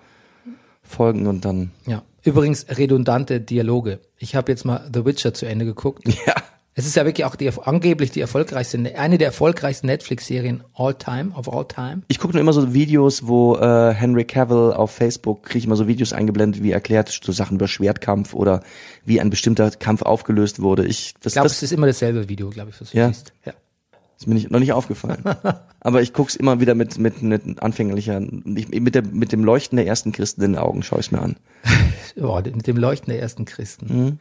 folgen 0.82 1.26
und 1.26 1.44
dann. 1.44 1.70
Ja. 1.86 2.02
Übrigens 2.22 2.66
redundante 2.76 3.40
Dialoge. 3.40 4.00
Ich 4.18 4.34
habe 4.34 4.50
jetzt 4.50 4.64
mal 4.64 4.88
The 4.92 5.04
Witcher 5.04 5.32
zu 5.34 5.46
Ende 5.46 5.64
geguckt. 5.64 6.04
Ja. 6.26 6.34
Es 6.78 6.84
ist 6.86 6.94
ja 6.94 7.06
wirklich 7.06 7.24
auch 7.24 7.36
die 7.36 7.50
angeblich 7.64 8.10
die 8.10 8.20
erfolgreichste, 8.20 8.76
eine 8.98 9.16
der 9.16 9.28
erfolgreichsten 9.28 9.86
Netflix-Serien 9.86 10.62
all 10.74 10.92
time, 10.92 11.30
of 11.34 11.50
all 11.50 11.66
time. 11.66 12.02
Ich 12.08 12.18
gucke 12.18 12.34
nur 12.34 12.42
immer 12.42 12.52
so 12.52 12.74
Videos, 12.74 13.26
wo 13.26 13.56
äh, 13.56 13.94
Henry 13.94 14.26
Cavill 14.26 14.74
auf 14.74 14.90
Facebook 14.90 15.44
kriege 15.44 15.60
ich 15.60 15.64
immer 15.64 15.76
so 15.76 15.88
Videos 15.88 16.12
eingeblendet, 16.12 16.62
wie 16.62 16.72
erklärt 16.72 17.08
so 17.08 17.32
Sachen 17.32 17.56
über 17.56 17.66
Schwertkampf 17.66 18.34
oder 18.34 18.60
wie 19.06 19.22
ein 19.22 19.30
bestimmter 19.30 19.70
Kampf 19.70 20.02
aufgelöst 20.02 20.60
wurde. 20.60 20.84
Ich 20.84 21.14
das, 21.22 21.30
Ich 21.30 21.32
glaube, 21.32 21.46
es 21.48 21.62
ist 21.62 21.72
immer 21.72 21.86
dasselbe 21.86 22.28
Video, 22.28 22.50
glaube 22.50 22.68
ich, 22.68 22.78
was 22.78 22.90
du 22.90 22.98
Ja. 22.98 23.08
siehst. 23.08 23.32
Ja. 23.46 23.54
Ist 24.18 24.26
mir 24.26 24.34
nicht, 24.34 24.50
noch 24.50 24.60
nicht 24.60 24.72
aufgefallen. 24.72 25.22
Aber 25.80 26.02
ich 26.02 26.12
guck's 26.12 26.36
immer 26.36 26.60
wieder 26.60 26.74
mit 26.74 26.98
mit 26.98 27.22
mit 27.22 27.62
anfänglicher 27.62 28.20
ich, 28.44 28.68
mit 28.68 28.94
der 28.94 29.02
mit 29.02 29.32
dem 29.32 29.44
Leuchten 29.44 29.76
der 29.76 29.86
ersten 29.86 30.12
Christen 30.12 30.42
in 30.42 30.52
den 30.52 30.58
Augen 30.58 30.82
schaue 30.82 31.00
ich's 31.00 31.10
mir 31.10 31.20
an. 31.20 31.36
Ja, 32.14 32.40
mit 32.44 32.66
dem 32.66 32.76
Leuchten 32.76 33.12
der 33.12 33.20
ersten 33.20 33.44
Christen. 33.44 34.04
Mhm. 34.04 34.18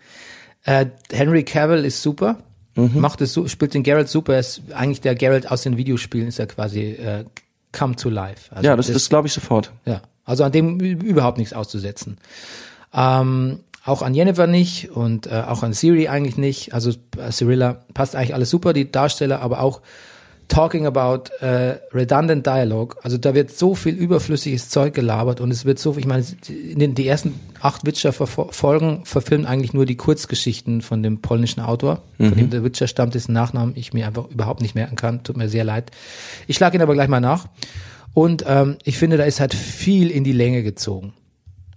Äh, 0.64 0.88
Henry 1.12 1.44
Cavill 1.44 1.86
ist 1.86 2.02
super, 2.02 2.38
macht 2.76 3.22
es 3.22 3.34
so, 3.34 3.48
spielt 3.48 3.74
den 3.74 3.84
Geralt 3.84 4.10
super. 4.10 4.34
Er 4.34 4.40
ist 4.40 4.62
eigentlich 4.74 5.02
der 5.02 5.16
Geralt 5.16 5.50
aus 5.50 5.62
den 5.62 5.78
Videospielen 5.78 6.28
ist 6.28 6.40
er 6.40 6.48
quasi 6.48 6.82
äh, 6.82 7.24
come 7.72 7.96
to 7.96 8.10
life. 8.10 8.54
Also 8.54 8.68
Ja, 8.68 8.76
das 8.76 8.88
das 8.88 9.08
glaube 9.10 9.28
ich 9.28 9.34
sofort. 9.34 9.72
Ja, 9.86 10.02
also 10.26 10.44
an 10.44 10.52
dem 10.52 10.80
überhaupt 10.80 11.38
nichts 11.38 11.54
auszusetzen. 11.54 12.18
Ähm, 12.94 13.60
auch 13.86 14.02
an 14.02 14.16
Jennifer 14.16 14.48
nicht 14.48 14.92
und 14.92 15.28
äh, 15.28 15.44
auch 15.48 15.62
an 15.64 15.74
Siri 15.74 16.08
eigentlich 16.08 16.38
nicht. 16.38 16.74
Also 16.74 16.92
äh, 17.18 17.32
Cyrilla 17.32 17.86
passt 17.94 18.16
eigentlich 18.16 18.34
alles 18.34 18.50
super, 18.50 18.74
die 18.74 18.92
Darsteller, 18.92 19.42
aber 19.42 19.62
auch 19.62 19.82
talking 20.48 20.86
about 20.86 21.32
äh, 21.42 21.78
redundant 21.94 22.46
dialogue. 22.46 22.98
Also 23.04 23.18
da 23.18 23.34
wird 23.34 23.52
so 23.52 23.76
viel 23.76 23.96
überflüssiges 23.96 24.70
Zeug 24.70 24.94
gelabert 24.94 25.40
und 25.40 25.52
es 25.52 25.66
wird 25.66 25.80
so, 25.80 25.96
ich 25.98 26.06
meine, 26.06 26.24
in 26.48 26.80
den 26.80 26.96
die 26.96 27.08
ersten 27.08 27.40
acht 27.62 27.86
Witcher-Folgen 27.86 29.06
verfilmen 29.06 29.46
eigentlich 29.46 29.74
nur 29.74 29.86
die 29.86 29.96
Kurzgeschichten 29.96 30.82
von 30.82 31.02
dem 31.02 31.22
polnischen 31.22 31.62
Autor, 31.62 32.02
von 32.18 32.36
dem 32.36 32.50
der 32.50 32.64
Witcher 32.64 32.88
stammt, 32.88 33.16
dessen 33.16 33.34
Nachnamen 33.34 33.76
ich 33.76 33.94
mir 33.94 34.08
einfach 34.08 34.30
überhaupt 34.30 34.62
nicht 34.62 34.76
merken 34.76 34.96
kann. 34.96 35.24
Tut 35.24 35.38
mir 35.38 35.50
sehr 35.50 35.64
leid. 35.64 35.92
Ich 36.48 36.58
schlage 36.58 36.78
ihn 36.78 36.82
aber 36.82 36.94
gleich 36.94 37.08
mal 37.08 37.22
nach. 37.22 37.48
Und 38.14 38.46
ähm, 38.48 38.78
ich 38.84 38.98
finde, 38.98 39.18
da 39.18 39.24
ist 39.26 39.40
halt 39.40 39.54
viel 39.54 40.10
in 40.10 40.24
die 40.24 40.32
Länge 40.32 40.64
gezogen. 40.64 41.14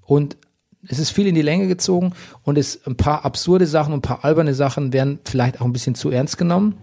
Und 0.05 0.37
es 0.87 0.99
ist 0.99 1.11
viel 1.11 1.27
in 1.27 1.35
die 1.35 1.43
Länge 1.43 1.67
gezogen 1.67 2.13
und 2.45 2.57
es 2.57 2.87
ein 2.87 2.97
paar 2.97 3.25
absurde 3.25 3.67
Sachen 3.67 3.93
und 3.93 3.99
ein 3.99 4.03
paar 4.03 4.25
alberne 4.25 4.55
Sachen 4.55 4.93
werden 4.93 5.19
vielleicht 5.25 5.61
auch 5.61 5.65
ein 5.65 5.73
bisschen 5.73 5.95
zu 5.95 6.11
ernst 6.11 6.39
genommen 6.39 6.75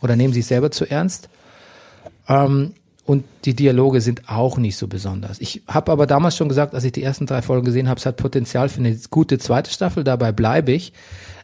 oder 0.00 0.16
nehmen 0.16 0.32
sich 0.32 0.46
selber 0.46 0.70
zu 0.70 0.88
ernst. 0.88 1.28
Ähm, 2.28 2.74
und 3.04 3.24
die 3.44 3.54
Dialoge 3.54 4.00
sind 4.00 4.28
auch 4.28 4.56
nicht 4.56 4.76
so 4.76 4.86
besonders. 4.86 5.40
Ich 5.40 5.62
habe 5.66 5.90
aber 5.90 6.06
damals 6.06 6.36
schon 6.36 6.48
gesagt, 6.48 6.74
als 6.74 6.84
ich 6.84 6.92
die 6.92 7.02
ersten 7.02 7.26
drei 7.26 7.42
Folgen 7.42 7.64
gesehen 7.64 7.88
habe, 7.88 7.98
es 7.98 8.06
hat 8.06 8.16
Potenzial 8.16 8.68
für 8.68 8.78
eine 8.78 8.96
gute 9.10 9.38
zweite 9.38 9.72
Staffel, 9.72 10.04
dabei 10.04 10.30
bleibe 10.30 10.70
ich. 10.70 10.92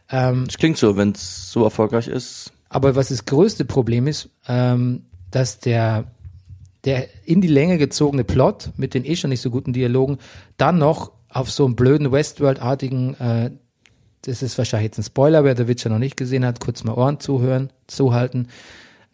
Das 0.07 0.57
klingt 0.57 0.77
so, 0.77 0.95
wenn 0.95 1.11
es 1.11 1.51
so 1.51 1.65
erfolgreich 1.65 2.07
ist. 2.07 2.53
Aber 2.69 2.95
was 2.95 3.09
das 3.09 3.25
größte 3.25 3.65
Problem 3.65 4.07
ist, 4.07 4.29
ähm, 4.47 5.03
dass 5.31 5.59
der, 5.59 6.05
der 6.85 7.07
in 7.25 7.41
die 7.41 7.49
Länge 7.49 7.77
gezogene 7.77 8.23
Plot 8.23 8.71
mit 8.77 8.93
den 8.93 9.03
eh 9.03 9.17
schon 9.17 9.29
nicht 9.29 9.41
so 9.41 9.49
guten 9.49 9.73
Dialogen 9.73 10.19
dann 10.55 10.77
noch 10.77 11.11
auf 11.29 11.51
so 11.51 11.65
einem 11.65 11.75
blöden 11.75 12.11
Westworld-artigen, 12.11 13.13
äh, 13.15 13.51
das 14.23 14.41
ist 14.41 14.57
wahrscheinlich 14.57 14.87
jetzt 14.87 14.97
ein 14.99 15.03
Spoiler, 15.03 15.43
wer 15.43 15.55
The 15.55 15.67
Witcher 15.67 15.89
noch 15.89 15.99
nicht 15.99 16.17
gesehen 16.17 16.45
hat, 16.45 16.59
kurz 16.59 16.83
mal 16.83 16.93
Ohren 16.93 17.19
zuhören, 17.19 17.71
zuhalten, 17.87 18.47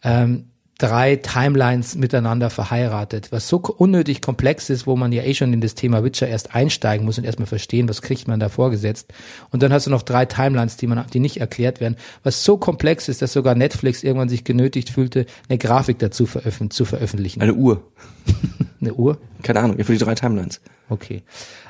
ähm, 0.02 0.46
drei 0.78 1.16
Timelines 1.16 1.94
miteinander 1.94 2.50
verheiratet, 2.50 3.30
was 3.30 3.48
so 3.48 3.58
unnötig 3.58 4.20
komplex 4.20 4.70
ist, 4.70 4.86
wo 4.86 4.96
man 4.96 5.12
ja 5.12 5.22
eh 5.22 5.34
schon 5.34 5.52
in 5.52 5.60
das 5.60 5.74
Thema 5.74 6.02
Witcher 6.02 6.26
erst 6.26 6.54
einsteigen 6.54 7.06
muss 7.06 7.16
und 7.16 7.24
erstmal 7.24 7.46
verstehen, 7.46 7.88
was 7.88 8.02
kriegt 8.02 8.26
man 8.26 8.40
da 8.40 8.48
vorgesetzt. 8.48 9.12
Und 9.50 9.62
dann 9.62 9.72
hast 9.72 9.86
du 9.86 9.90
noch 9.90 10.02
drei 10.02 10.26
Timelines, 10.26 10.76
die 10.76 10.86
man, 10.86 11.04
die 11.12 11.20
nicht 11.20 11.38
erklärt 11.38 11.80
werden, 11.80 11.96
was 12.24 12.44
so 12.44 12.56
komplex 12.56 13.08
ist, 13.08 13.22
dass 13.22 13.32
sogar 13.32 13.54
Netflix 13.54 14.02
irgendwann 14.02 14.28
sich 14.28 14.42
genötigt 14.42 14.90
fühlte, 14.90 15.26
eine 15.48 15.58
Grafik 15.58 16.00
dazu 16.00 16.26
veröffent 16.26 16.72
zu 16.72 16.84
veröffentlichen. 16.84 17.40
Eine 17.40 17.54
Uhr. 17.54 17.82
Eine 18.80 18.94
Uhr? 18.94 19.16
Keine 19.42 19.60
Ahnung, 19.60 19.82
für 19.82 19.92
die 19.92 19.98
drei 19.98 20.14
Timelines. 20.14 20.60
Okay. 20.90 21.22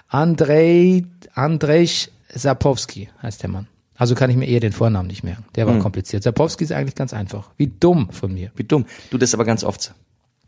Andrei, 0.08 1.04
Andrzej 1.34 2.08
Sapowski 2.32 3.08
heißt 3.22 3.42
der 3.42 3.50
Mann. 3.50 3.68
Also 3.96 4.14
kann 4.14 4.28
ich 4.30 4.36
mir 4.36 4.46
eher 4.46 4.60
den 4.60 4.72
Vornamen 4.72 5.06
nicht 5.06 5.22
merken. 5.22 5.44
Der 5.54 5.66
war 5.66 5.78
kompliziert. 5.78 6.24
Sapowski 6.24 6.64
ist 6.64 6.72
eigentlich 6.72 6.96
ganz 6.96 7.12
einfach. 7.12 7.50
Wie 7.56 7.68
dumm 7.68 8.10
von 8.10 8.34
mir. 8.34 8.50
Wie 8.56 8.64
dumm. 8.64 8.86
Du, 9.10 9.18
das 9.18 9.34
aber 9.34 9.44
ganz 9.44 9.62
oft 9.62 9.82
so. 9.82 9.92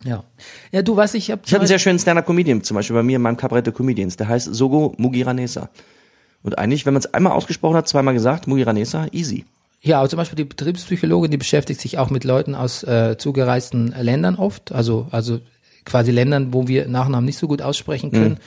Ja. 0.05 0.25
Ja, 0.73 0.83
du 0.83 0.97
weißt, 0.97 1.14
ich 1.14 1.31
habe 1.31 1.42
Ich 1.45 1.53
habe 1.53 1.62
einen 1.62 1.69
sehr 1.69 1.79
schönen 1.79 1.99
Stand-Up-Comedian, 1.99 2.62
zum 2.62 2.75
Beispiel 2.75 2.95
bei 2.95 3.03
mir 3.03 3.16
in 3.16 3.23
meinem 3.23 3.37
Kabarett 3.37 3.66
der 3.66 3.73
Comedians. 3.73 4.16
Der 4.16 4.29
heißt 4.29 4.53
Sogo 4.53 4.95
Mugiranesa. 4.99 5.71
Und 6.42 6.59
eigentlich, 6.59 6.87
wenn 6.87 6.95
man 6.95 7.01
es 7.01 7.12
einmal 7.14 7.33
ausgesprochen 7.33 7.77
hat, 7.77 7.88
zweimal 7.88 8.14
gesagt, 8.14 8.47
Mugiranesa, 8.47 9.07
easy. 9.12 9.45
Ja, 9.81 10.01
aber 10.01 10.09
zum 10.09 10.16
Beispiel 10.16 10.37
die 10.37 10.45
Betriebspsychologin, 10.45 11.31
die 11.31 11.37
beschäftigt 11.37 11.81
sich 11.81 11.99
auch 11.99 12.11
mit 12.11 12.25
Leuten 12.25 12.55
aus 12.55 12.83
äh, 12.83 13.16
zugereisten 13.16 13.95
Ländern 14.01 14.37
oft, 14.37 14.73
also 14.73 15.07
also 15.11 15.40
quasi 15.85 16.11
Ländern, 16.11 16.53
wo 16.53 16.66
wir 16.66 16.88
Nachnamen 16.88 17.25
nicht 17.25 17.38
so 17.38 17.47
gut 17.47 17.62
aussprechen 17.62 18.11
können. 18.11 18.38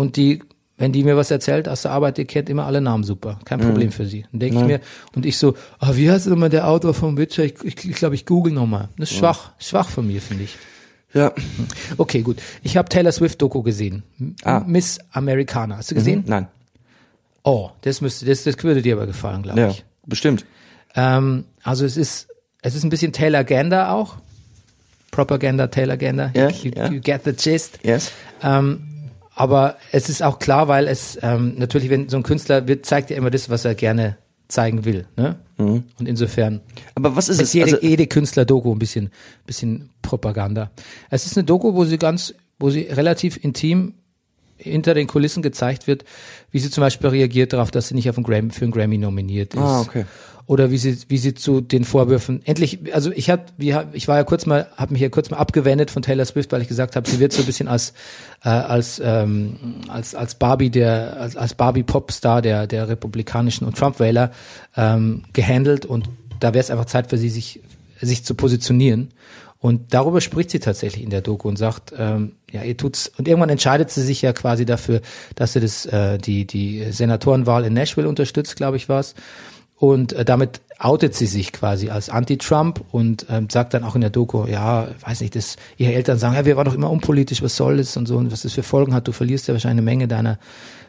Und 0.00 0.16
die, 0.16 0.42
wenn 0.78 0.92
die 0.92 1.04
mir 1.04 1.14
was 1.18 1.30
erzählt 1.30 1.68
aus 1.68 1.82
der 1.82 1.90
Arbeit, 1.90 2.16
die 2.16 2.24
kennt 2.24 2.48
immer 2.48 2.64
alle 2.64 2.80
Namen 2.80 3.04
super, 3.04 3.38
kein 3.44 3.60
Problem 3.60 3.92
für 3.92 4.06
sie. 4.06 4.24
Dann 4.32 4.40
denke 4.40 4.58
ich 4.60 4.64
mir, 4.64 4.80
und 5.14 5.26
ich 5.26 5.36
so, 5.36 5.54
ah, 5.78 5.90
wie 5.94 6.10
heißt 6.10 6.26
nochmal 6.28 6.48
der 6.48 6.66
Autor 6.68 6.94
vom 6.94 7.18
Witcher? 7.18 7.44
Ich 7.44 7.54
glaube, 7.54 7.68
ich, 7.68 7.94
glaub, 7.96 8.12
ich 8.14 8.24
google 8.24 8.50
nochmal. 8.50 8.88
Das 8.96 9.10
ist 9.10 9.18
schwach, 9.18 9.52
schwach 9.58 9.90
von 9.90 10.06
mir, 10.06 10.22
finde 10.22 10.44
ich. 10.44 10.56
Ja. 11.12 11.32
Okay, 11.98 12.22
gut. 12.22 12.38
Ich 12.62 12.78
habe 12.78 12.88
Taylor 12.88 13.12
Swift 13.12 13.42
Doku 13.42 13.62
gesehen. 13.62 14.04
Ah. 14.42 14.64
Miss 14.66 14.98
Americana. 15.12 15.76
Hast 15.76 15.90
du 15.90 15.96
gesehen? 15.96 16.24
Nein. 16.26 16.48
Oh, 17.42 17.68
das 17.82 18.00
müsste, 18.00 18.24
das, 18.24 18.44
das 18.44 18.56
würde 18.62 18.80
dir 18.80 18.96
aber 18.96 19.06
gefallen, 19.06 19.42
glaube 19.42 19.60
Ja, 19.60 19.68
ich. 19.68 19.84
bestimmt. 20.06 20.46
Ähm, 20.94 21.44
also 21.62 21.84
es 21.84 21.98
ist, 21.98 22.28
es 22.62 22.74
ist 22.74 22.84
ein 22.84 22.88
bisschen 22.90 23.12
Taylor 23.12 23.44
Gander 23.44 23.92
auch. 23.92 24.16
Propaganda, 25.10 25.66
Taylor 25.66 25.98
Gander. 25.98 26.30
Ja, 26.34 26.48
you, 26.48 26.70
ja. 26.74 26.90
you 26.90 27.00
get 27.02 27.24
the 27.26 27.32
gist. 27.34 27.80
Yes. 27.82 28.12
Ähm, 28.42 28.86
aber 29.40 29.76
es 29.90 30.10
ist 30.10 30.22
auch 30.22 30.38
klar, 30.38 30.68
weil 30.68 30.86
es 30.86 31.18
ähm, 31.22 31.54
natürlich, 31.56 31.88
wenn 31.88 32.10
so 32.10 32.18
ein 32.18 32.22
Künstler 32.22 32.68
wird, 32.68 32.84
zeigt 32.84 33.10
er 33.10 33.16
immer 33.16 33.30
das, 33.30 33.48
was 33.48 33.64
er 33.64 33.74
gerne 33.74 34.18
zeigen 34.48 34.84
will. 34.84 35.06
Ne? 35.16 35.36
Und 35.56 35.84
insofern 36.06 36.60
Aber 36.94 37.16
was 37.16 37.28
ist 37.30 37.36
ist 37.36 37.48
es? 37.48 37.52
jede, 37.54 37.72
Also, 37.76 37.86
jede 37.86 38.06
Künstler-Doku 38.06 38.72
ein 38.72 38.78
bisschen, 38.78 39.10
bisschen 39.46 39.88
Propaganda. 40.02 40.70
Es 41.08 41.24
ist 41.24 41.38
eine 41.38 41.44
Doku, 41.44 41.74
wo 41.74 41.84
sie 41.86 41.96
ganz, 41.96 42.34
wo 42.58 42.68
sie 42.68 42.82
relativ 42.82 43.42
intim 43.42 43.94
hinter 44.58 44.92
den 44.92 45.06
Kulissen 45.06 45.42
gezeigt 45.42 45.86
wird, 45.86 46.04
wie 46.50 46.58
sie 46.58 46.70
zum 46.70 46.82
Beispiel 46.82 47.08
reagiert 47.08 47.54
darauf, 47.54 47.70
dass 47.70 47.88
sie 47.88 47.94
nicht 47.94 48.10
auf 48.10 48.18
einen 48.18 48.24
Grammy, 48.24 48.50
für 48.50 48.64
einen 48.66 48.72
Grammy 48.72 48.98
nominiert 48.98 49.54
ist. 49.54 49.60
Ah, 49.60 49.80
okay. 49.80 50.04
Oder 50.50 50.72
wie 50.72 50.78
sie, 50.78 50.98
wie 51.06 51.18
sie 51.18 51.34
zu 51.34 51.60
den 51.60 51.84
Vorwürfen 51.84 52.40
endlich, 52.44 52.80
also 52.92 53.12
ich 53.12 53.30
hat, 53.30 53.52
wie, 53.56 53.72
hab- 53.72 53.94
ich 53.94 54.08
war 54.08 54.16
ja 54.16 54.24
kurz 54.24 54.46
mal, 54.46 54.66
habe 54.76 54.92
mich 54.94 55.00
ja 55.00 55.08
kurz 55.08 55.30
mal 55.30 55.36
abgewendet 55.36 55.92
von 55.92 56.02
Taylor 56.02 56.24
Swift, 56.24 56.50
weil 56.50 56.60
ich 56.60 56.66
gesagt 56.66 56.96
habe, 56.96 57.08
sie 57.08 57.20
wird 57.20 57.32
so 57.32 57.42
ein 57.42 57.46
bisschen 57.46 57.68
als 57.68 57.92
äh, 58.44 58.48
als 58.48 59.00
ähm, 59.04 59.54
als 59.86 60.16
als 60.16 60.34
Barbie 60.34 60.70
der 60.70 61.18
als, 61.20 61.36
als 61.36 61.54
Barbie 61.54 61.84
Popstar 61.84 62.42
der 62.42 62.66
der 62.66 62.88
republikanischen 62.88 63.64
und 63.64 63.78
Trump 63.78 64.00
Wähler 64.00 64.32
ähm, 64.76 65.22
gehandelt 65.32 65.86
und 65.86 66.08
da 66.40 66.48
wäre 66.52 66.64
es 66.64 66.70
einfach 66.72 66.86
Zeit 66.86 67.10
für 67.10 67.16
sie 67.18 67.30
sich 67.30 67.60
sich 68.00 68.24
zu 68.24 68.34
positionieren. 68.34 69.10
Und 69.62 69.92
darüber 69.92 70.20
spricht 70.22 70.50
sie 70.50 70.58
tatsächlich 70.58 71.04
in 71.04 71.10
der 71.10 71.20
Doku 71.20 71.46
und 71.46 71.58
sagt, 71.58 71.92
ähm, 71.96 72.32
ja, 72.50 72.62
ihr 72.64 72.78
tut's. 72.78 73.12
Und 73.18 73.28
irgendwann 73.28 73.50
entscheidet 73.50 73.90
sie 73.90 74.02
sich 74.02 74.22
ja 74.22 74.32
quasi 74.32 74.64
dafür, 74.64 75.02
dass 75.34 75.52
sie 75.52 75.60
das, 75.60 75.84
äh, 75.84 76.16
die, 76.16 76.46
die 76.46 76.90
Senatorenwahl 76.90 77.66
in 77.66 77.74
Nashville 77.74 78.08
unterstützt, 78.08 78.56
glaube 78.56 78.78
ich, 78.78 78.88
war's. 78.88 79.14
Und 79.80 80.12
äh, 80.12 80.26
damit 80.26 80.60
outet 80.78 81.14
sie 81.14 81.24
sich 81.24 81.52
quasi 81.52 81.88
als 81.88 82.10
Anti-Trump 82.10 82.84
und 82.92 83.24
ähm, 83.30 83.48
sagt 83.50 83.72
dann 83.72 83.82
auch 83.82 83.94
in 83.94 84.02
der 84.02 84.10
Doku, 84.10 84.46
ja, 84.46 84.88
weiß 85.06 85.22
nicht, 85.22 85.34
dass 85.34 85.56
ihre 85.78 85.94
Eltern 85.94 86.18
sagen, 86.18 86.34
ja, 86.34 86.44
wir 86.44 86.58
waren 86.58 86.66
doch 86.66 86.74
immer 86.74 86.90
unpolitisch, 86.90 87.42
was 87.42 87.56
soll 87.56 87.78
das 87.78 87.96
und 87.96 88.06
so 88.06 88.18
und 88.18 88.30
was 88.30 88.42
das 88.42 88.52
für 88.52 88.62
Folgen 88.62 88.92
hat, 88.92 89.08
du 89.08 89.12
verlierst 89.12 89.48
ja 89.48 89.54
wahrscheinlich 89.54 89.80
eine 89.80 89.90
Menge 89.90 90.06
deiner 90.06 90.38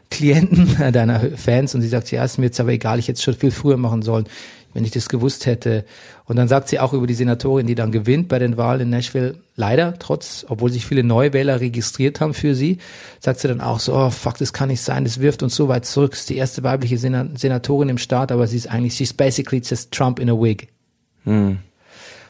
Klienten, 0.09 0.75
deiner 0.91 1.21
Fans. 1.37 1.73
Und 1.73 1.81
sie 1.81 1.87
sagt, 1.87 2.11
ja, 2.11 2.25
ist 2.25 2.37
mir 2.37 2.47
jetzt 2.47 2.59
aber 2.59 2.71
egal, 2.71 2.99
ich 2.99 3.07
hätte 3.07 3.17
es 3.17 3.23
schon 3.23 3.33
viel 3.33 3.51
früher 3.51 3.77
machen 3.77 4.01
sollen, 4.01 4.25
wenn 4.73 4.85
ich 4.85 4.91
das 4.91 5.09
gewusst 5.09 5.45
hätte. 5.45 5.85
Und 6.25 6.35
dann 6.35 6.47
sagt 6.47 6.69
sie 6.69 6.79
auch 6.79 6.93
über 6.93 7.07
die 7.07 7.13
Senatorin, 7.13 7.67
die 7.67 7.75
dann 7.75 7.91
gewinnt 7.91 8.27
bei 8.27 8.39
den 8.39 8.57
Wahlen 8.57 8.81
in 8.81 8.89
Nashville, 8.89 9.35
leider, 9.55 9.97
trotz, 9.99 10.45
obwohl 10.47 10.71
sich 10.71 10.85
viele 10.85 11.03
Neuwähler 11.03 11.59
registriert 11.59 12.21
haben 12.21 12.33
für 12.33 12.55
sie, 12.55 12.77
sagt 13.19 13.39
sie 13.39 13.47
dann 13.47 13.61
auch 13.61 13.79
so, 13.79 13.93
oh 13.93 14.09
fuck, 14.09 14.37
das 14.37 14.53
kann 14.53 14.69
nicht 14.69 14.81
sein, 14.81 15.03
das 15.03 15.19
wirft 15.19 15.43
uns 15.43 15.55
so 15.55 15.67
weit 15.67 15.85
zurück, 15.85 16.13
ist 16.13 16.29
die 16.29 16.37
erste 16.37 16.63
weibliche 16.63 16.97
Sena 16.97 17.27
Senatorin 17.35 17.89
im 17.89 17.97
Staat, 17.97 18.31
aber 18.31 18.47
sie 18.47 18.57
ist 18.57 18.67
eigentlich, 18.67 18.93
she's 18.93 19.13
basically 19.13 19.61
just 19.63 19.91
Trump 19.91 20.19
in 20.19 20.29
a 20.29 20.33
wig. 20.33 20.67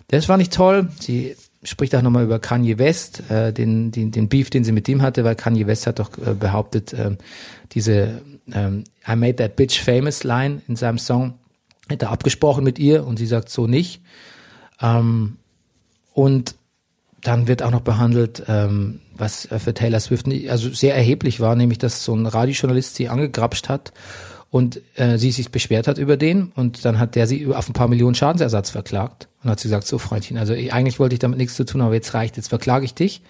Das 0.07 0.25
fand 0.25 0.41
ich 0.41 0.49
toll. 0.49 0.89
Sie 0.99 1.35
spricht 1.63 1.95
auch 1.95 2.01
nochmal 2.01 2.25
über 2.25 2.39
Kanye 2.39 2.77
West, 2.77 3.23
äh, 3.29 3.53
den, 3.53 3.91
den, 3.91 4.11
den 4.11 4.27
Beef, 4.29 4.49
den 4.49 4.63
sie 4.63 4.71
mit 4.71 4.89
ihm 4.89 5.01
hatte, 5.01 5.23
weil 5.23 5.35
Kanye 5.35 5.67
West 5.67 5.87
hat 5.87 5.99
doch 5.99 6.17
äh, 6.17 6.33
behauptet, 6.33 6.93
ähm, 6.93 7.17
diese 7.71 8.21
ähm, 8.51 8.83
I 9.07 9.15
made 9.15 9.35
that 9.35 9.55
bitch 9.55 9.79
famous 9.81 10.23
Line 10.23 10.61
in 10.67 10.75
seinem 10.75 10.97
Song 10.97 11.35
hätte 11.89 12.09
abgesprochen 12.09 12.63
mit 12.63 12.79
ihr 12.79 13.05
und 13.05 13.17
sie 13.17 13.25
sagt 13.25 13.49
so 13.49 13.67
nicht. 13.67 14.01
Ähm, 14.81 15.37
und 16.13 16.55
dann 17.21 17.47
wird 17.47 17.63
auch 17.63 17.71
noch 17.71 17.81
behandelt, 17.81 18.43
ähm, 18.47 18.99
was 19.15 19.47
für 19.57 19.73
Taylor 19.73 19.99
Swift 19.99 20.27
also 20.49 20.69
sehr 20.69 20.95
erheblich 20.95 21.39
war, 21.39 21.55
nämlich 21.55 21.77
dass 21.77 22.03
so 22.03 22.15
ein 22.15 22.25
Radiojournalist 22.25 22.95
sie 22.95 23.09
angegrapscht 23.09 23.69
hat 23.69 23.93
und 24.49 24.81
äh, 24.95 25.17
sie 25.17 25.31
sich 25.31 25.51
beschwert 25.51 25.87
hat 25.87 25.97
über 25.97 26.17
den 26.17 26.51
und 26.55 26.83
dann 26.83 26.99
hat 26.99 27.15
der 27.15 27.27
sie 27.27 27.47
auf 27.53 27.69
ein 27.69 27.73
paar 27.73 27.87
Millionen 27.87 28.15
Schadensersatz 28.15 28.71
verklagt 28.71 29.27
und 29.43 29.49
hat 29.49 29.59
sie 29.59 29.67
gesagt, 29.67 29.85
so 29.85 29.99
Freundchen, 29.99 30.37
also 30.37 30.53
ich, 30.53 30.73
eigentlich 30.73 30.99
wollte 30.99 31.13
ich 31.13 31.19
damit 31.19 31.37
nichts 31.37 31.55
zu 31.55 31.65
tun, 31.65 31.81
aber 31.81 31.93
jetzt 31.93 32.13
reicht, 32.13 32.37
jetzt 32.37 32.49
verklage 32.49 32.85
ich 32.85 32.95
dich 32.95 33.21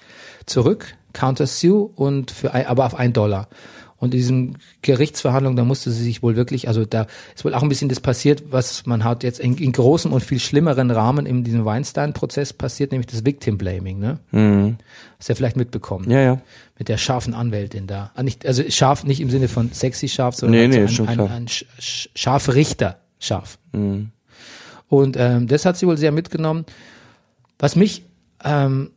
zurück, 0.46 0.96
counter 1.14 1.46
sue 1.46 1.90
und 1.96 2.32
für 2.32 2.54
ein, 2.54 2.66
aber 2.66 2.86
auf 2.86 2.96
ein 2.96 3.14
Dollar. 3.14 3.48
Und 4.02 4.08
in 4.14 4.18
diesen 4.20 4.58
Gerichtsverhandlungen, 4.82 5.56
da 5.56 5.64
musste 5.64 5.92
sie 5.92 6.04
sich 6.04 6.22
wohl 6.24 6.36
wirklich, 6.36 6.68
also 6.68 6.84
da 6.86 7.06
ist 7.36 7.46
wohl 7.46 7.54
auch 7.54 7.62
ein 7.64 7.70
bisschen 7.70 7.88
das 7.88 8.00
passiert, 8.02 8.44
was 8.52 8.86
man 8.86 9.04
hat 9.06 9.24
jetzt 9.24 9.40
in, 9.40 9.56
in 9.58 9.72
großem 9.72 10.12
und 10.12 10.22
viel 10.24 10.40
schlimmeren 10.40 10.92
Rahmen 10.92 11.26
in 11.26 11.44
diesem 11.46 11.64
Weinstein-Prozess 11.66 12.52
passiert, 12.52 12.92
nämlich 12.92 13.06
das 13.08 13.24
Victim 13.24 13.58
Blaming, 13.60 14.00
ne? 14.00 14.20
Hast 15.20 15.30
du 15.30 15.34
ja 15.34 15.36
vielleicht 15.36 15.56
mitbekommen. 15.56 16.10
ja, 16.12 16.20
ja. 16.20 16.42
Mit 16.80 16.90
der 16.90 16.98
scharfen 16.98 17.36
Anwältin 17.36 17.86
da. 17.86 18.10
Ah, 18.16 18.24
nicht, 18.24 18.44
also 18.44 18.64
scharf 18.68 19.04
nicht 19.04 19.22
im 19.22 19.30
Sinne 19.30 19.48
von 19.48 19.72
sexy 19.72 20.10
scharf, 20.10 20.34
sondern 20.36 20.62
Nee, 20.62 20.66
also 20.66 20.78
nee, 20.80 20.84
ein, 20.86 20.90
schon 20.90 21.08
ein, 21.08 21.20
ein, 21.20 21.46
sch- 21.46 21.66
sch- 21.80 22.10
scharfe 22.16 22.56
Richter 22.56 22.98
scharf. 23.20 23.60
Und 24.88 25.16
ähm, 25.18 25.48
das 25.48 25.66
hat 25.66 25.78
sie 25.78 25.86
wohl 25.88 25.98
sehr 25.98 26.12
mitgenommen. 26.12 26.66
Was 27.60 27.76
mich, 27.76 28.04
ähm, 28.44 28.90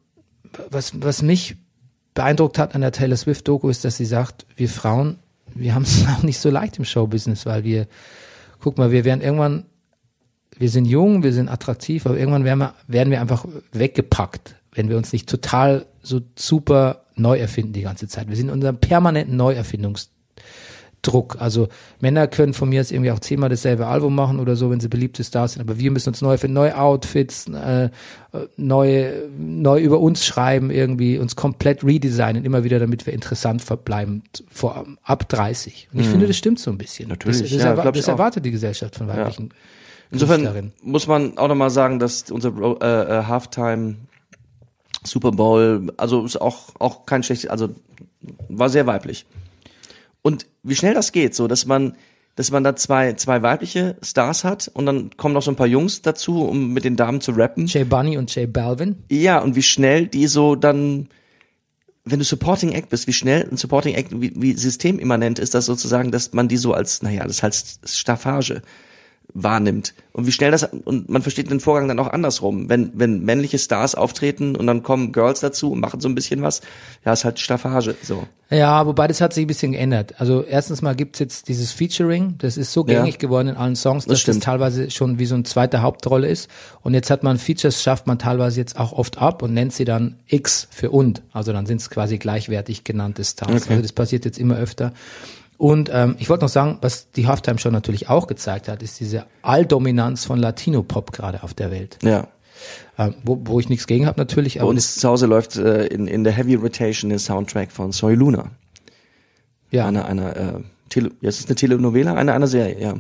was, 0.70 0.92
was 1.02 1.20
mich 1.22 1.56
beeindruckt 2.14 2.58
hat 2.58 2.74
an 2.74 2.80
der 2.80 2.92
Taylor 2.92 3.16
Swift 3.16 3.46
Doku 3.46 3.68
ist, 3.68 3.84
dass 3.84 3.96
sie 3.96 4.04
sagt, 4.04 4.46
wir 4.56 4.68
Frauen, 4.68 5.18
wir 5.54 5.74
haben 5.74 5.82
es 5.82 6.06
auch 6.16 6.22
nicht 6.22 6.38
so 6.38 6.50
leicht 6.50 6.78
im 6.78 6.84
Showbusiness, 6.84 7.46
weil 7.46 7.64
wir, 7.64 7.86
guck 8.60 8.78
mal, 8.78 8.90
wir 8.90 9.04
werden 9.04 9.20
irgendwann 9.20 9.66
wir 10.58 10.68
sind 10.68 10.84
jung, 10.84 11.22
wir 11.22 11.32
sind 11.32 11.48
attraktiv, 11.48 12.06
aber 12.06 12.18
irgendwann 12.18 12.44
werden 12.44 12.58
wir, 12.60 12.74
werden 12.86 13.10
wir 13.10 13.20
einfach 13.20 13.44
weggepackt, 13.72 14.56
wenn 14.72 14.88
wir 14.88 14.96
uns 14.96 15.12
nicht 15.12 15.28
total 15.28 15.86
so 16.02 16.20
super 16.36 17.04
neu 17.16 17.38
erfinden 17.38 17.72
die 17.72 17.82
ganze 17.82 18.08
Zeit. 18.08 18.28
Wir 18.28 18.36
sind 18.36 18.48
in 18.48 18.54
unserem 18.54 18.78
permanenten 18.78 19.36
Neuerfindungsdruck. 21.04 21.36
Also 21.40 21.68
Männer 22.00 22.26
können 22.26 22.54
von 22.54 22.68
mir 22.68 22.76
jetzt 22.76 22.92
irgendwie 22.92 23.10
auch 23.10 23.18
zehnmal 23.20 23.48
dasselbe 23.48 23.86
Album 23.86 24.14
machen 24.14 24.40
oder 24.40 24.56
so, 24.56 24.70
wenn 24.70 24.80
sie 24.80 24.88
beliebte 24.88 25.22
Stars 25.24 25.52
sind, 25.54 25.62
aber 25.62 25.78
wir 25.78 25.90
müssen 25.90 26.08
uns 26.10 26.20
neu 26.22 26.32
erfinden, 26.32 26.54
neue 26.54 26.78
Outfits, 26.78 27.46
äh, 27.48 27.90
neu, 28.56 29.12
neu 29.38 29.80
über 29.80 30.00
uns 30.00 30.24
schreiben, 30.26 30.70
irgendwie 30.70 31.18
uns 31.18 31.36
komplett 31.36 31.84
redesignen, 31.84 32.44
immer 32.44 32.64
wieder, 32.64 32.78
damit 32.78 33.06
wir 33.06 33.12
interessant 33.12 33.62
verbleiben 33.62 34.22
vor 34.50 34.84
ab 35.02 35.28
30. 35.28 35.88
Und 35.92 36.00
ich 36.00 36.08
finde, 36.08 36.26
das 36.26 36.36
stimmt 36.36 36.58
so 36.58 36.70
ein 36.70 36.78
bisschen. 36.78 37.08
Natürlich, 37.08 37.40
das, 37.40 37.50
das, 37.50 37.62
ja, 37.62 37.72
erwa- 37.74 37.82
glaub 37.82 37.94
ich 37.94 38.00
das 38.00 38.08
erwartet 38.08 38.44
die 38.44 38.50
Gesellschaft 38.50 38.96
von 38.96 39.08
weiblichen 39.08 39.50
Insofern 40.10 40.42
Künstlerinnen. 40.42 40.72
muss 40.82 41.06
man 41.06 41.38
auch 41.38 41.48
nochmal 41.48 41.70
sagen, 41.70 41.98
dass 41.98 42.30
unser 42.30 42.50
äh, 42.80 43.18
äh, 43.20 43.24
Halftime 43.24 43.96
Super 45.02 45.32
Bowl, 45.32 45.92
also 45.96 46.24
ist 46.24 46.40
auch, 46.40 46.68
auch 46.78 47.04
kein 47.04 47.22
schlechtes, 47.22 47.50
also 47.50 47.70
war 48.48 48.68
sehr 48.70 48.86
weiblich. 48.86 49.26
Und 50.24 50.46
wie 50.62 50.74
schnell 50.74 50.94
das 50.94 51.12
geht, 51.12 51.34
so 51.34 51.46
dass 51.46 51.66
man, 51.66 51.96
dass 52.34 52.50
man 52.50 52.64
da 52.64 52.74
zwei, 52.74 53.12
zwei 53.12 53.42
weibliche 53.42 53.96
Stars 54.02 54.42
hat 54.42 54.70
und 54.72 54.86
dann 54.86 55.10
kommen 55.18 55.34
noch 55.34 55.42
so 55.42 55.50
ein 55.50 55.56
paar 55.56 55.66
Jungs 55.66 56.00
dazu, 56.00 56.42
um 56.42 56.72
mit 56.72 56.84
den 56.84 56.96
Damen 56.96 57.20
zu 57.20 57.32
rappen. 57.32 57.66
Jay 57.66 57.84
Bunny 57.84 58.16
und 58.16 58.34
Jay 58.34 58.46
Balvin. 58.46 58.96
Ja, 59.10 59.38
und 59.40 59.54
wie 59.54 59.62
schnell 59.62 60.06
die 60.06 60.26
so 60.26 60.56
dann, 60.56 61.08
wenn 62.04 62.20
du 62.20 62.24
Supporting 62.24 62.72
Act 62.72 62.88
bist, 62.88 63.06
wie 63.06 63.12
schnell 63.12 63.46
ein 63.50 63.58
Supporting 63.58 63.94
Act, 63.94 64.18
wie, 64.18 64.32
wie 64.34 64.54
systemimmanent 64.54 65.38
ist 65.38 65.52
das 65.52 65.66
sozusagen, 65.66 66.10
dass 66.10 66.32
man 66.32 66.48
die 66.48 66.56
so 66.56 66.72
als, 66.72 67.02
naja, 67.02 67.26
das 67.26 67.42
heißt 67.42 67.80
Staffage 67.86 68.62
wahrnimmt. 69.32 69.94
Und 70.12 70.26
wie 70.26 70.32
schnell 70.32 70.52
das, 70.52 70.62
und 70.84 71.08
man 71.08 71.22
versteht 71.22 71.50
den 71.50 71.58
Vorgang 71.58 71.88
dann 71.88 71.98
auch 71.98 72.06
andersrum. 72.12 72.68
Wenn, 72.68 72.92
wenn 72.94 73.24
männliche 73.24 73.58
Stars 73.58 73.94
auftreten 73.96 74.54
und 74.54 74.66
dann 74.66 74.82
kommen 74.84 75.10
Girls 75.12 75.40
dazu 75.40 75.72
und 75.72 75.80
machen 75.80 75.98
so 76.00 76.08
ein 76.08 76.14
bisschen 76.14 76.42
was, 76.42 76.60
ja, 77.04 77.12
ist 77.12 77.24
halt 77.24 77.40
Staffage, 77.40 77.94
so. 78.02 78.26
Ja, 78.50 78.86
wobei 78.86 79.08
das 79.08 79.20
hat 79.20 79.32
sich 79.32 79.44
ein 79.44 79.48
bisschen 79.48 79.72
geändert. 79.72 80.14
Also 80.20 80.44
erstens 80.44 80.82
mal 80.82 80.94
gibt's 80.94 81.18
jetzt 81.18 81.48
dieses 81.48 81.72
Featuring, 81.72 82.36
das 82.38 82.56
ist 82.56 82.72
so 82.72 82.86
Ja. 82.86 82.94
gängig 83.00 83.18
geworden 83.18 83.48
in 83.48 83.56
allen 83.56 83.74
Songs, 83.74 84.04
dass 84.04 84.12
das, 84.12 84.20
stimmt. 84.20 84.44
teilweise 84.44 84.90
schon 84.90 85.18
wie 85.18 85.26
so 85.26 85.34
eine 85.34 85.42
zweite 85.44 85.82
Hauptrolle 85.82 86.28
ist. 86.28 86.48
Und 86.82 86.94
jetzt 86.94 87.10
hat 87.10 87.24
man 87.24 87.38
Features, 87.38 87.82
schafft 87.82 88.06
man 88.06 88.18
teilweise 88.20 88.60
jetzt 88.60 88.78
auch 88.78 88.92
oft 88.92 89.18
ab 89.18 89.42
und 89.42 89.52
nennt 89.52 89.72
sie 89.72 89.84
dann 89.84 90.16
X 90.28 90.68
für 90.70 90.90
und. 90.92 91.22
Also 91.32 91.52
dann 91.52 91.66
sind 91.66 91.80
es 91.80 91.90
quasi 91.90 92.18
gleichwertig 92.18 92.84
genannte 92.84 93.24
Stars. 93.24 93.62
Okay. 93.64 93.70
Also 93.70 93.82
das 93.82 93.92
passiert 93.92 94.24
jetzt 94.26 94.38
immer 94.38 94.56
öfter. 94.58 94.92
Und 95.56 95.90
ähm, 95.92 96.16
ich 96.18 96.28
wollte 96.28 96.44
noch 96.44 96.50
sagen, 96.50 96.78
was 96.80 97.10
die 97.12 97.26
Halftime 97.26 97.58
Show 97.58 97.70
natürlich 97.70 98.08
auch 98.08 98.26
gezeigt 98.26 98.68
hat, 98.68 98.82
ist 98.82 98.98
diese 99.00 99.26
Alldominanz 99.42 100.24
von 100.24 100.38
Latino-Pop 100.38 101.12
gerade 101.12 101.42
auf 101.42 101.54
der 101.54 101.70
Welt. 101.70 101.98
Ja. 102.02 102.28
Ähm, 102.98 103.14
wo, 103.24 103.40
wo 103.44 103.60
ich 103.60 103.68
nichts 103.68 103.86
gegen 103.86 104.06
habe 104.06 104.18
natürlich, 104.20 104.54
Bei 104.54 104.60
aber 104.60 104.70
uns 104.70 104.96
zu 104.96 105.08
Hause 105.08 105.26
läuft 105.26 105.56
äh, 105.56 105.86
in, 105.86 106.06
in 106.06 106.24
der 106.24 106.32
Heavy 106.32 106.54
Rotation 106.54 107.10
der 107.10 107.18
Soundtrack 107.18 107.72
von 107.72 107.92
Soy 107.92 108.14
Luna. 108.14 108.50
ja, 109.70 109.86
Einer, 109.86 110.06
einer, 110.06 110.36
äh, 110.36 110.60
Tele, 110.88 111.10
ja, 111.20 111.28
es 111.28 111.40
ist 111.40 111.48
eine 111.48 111.56
Telenovela, 111.56 112.14
einer, 112.14 112.34
einer 112.34 112.46
Serie, 112.46 112.80
ja. 112.80 112.94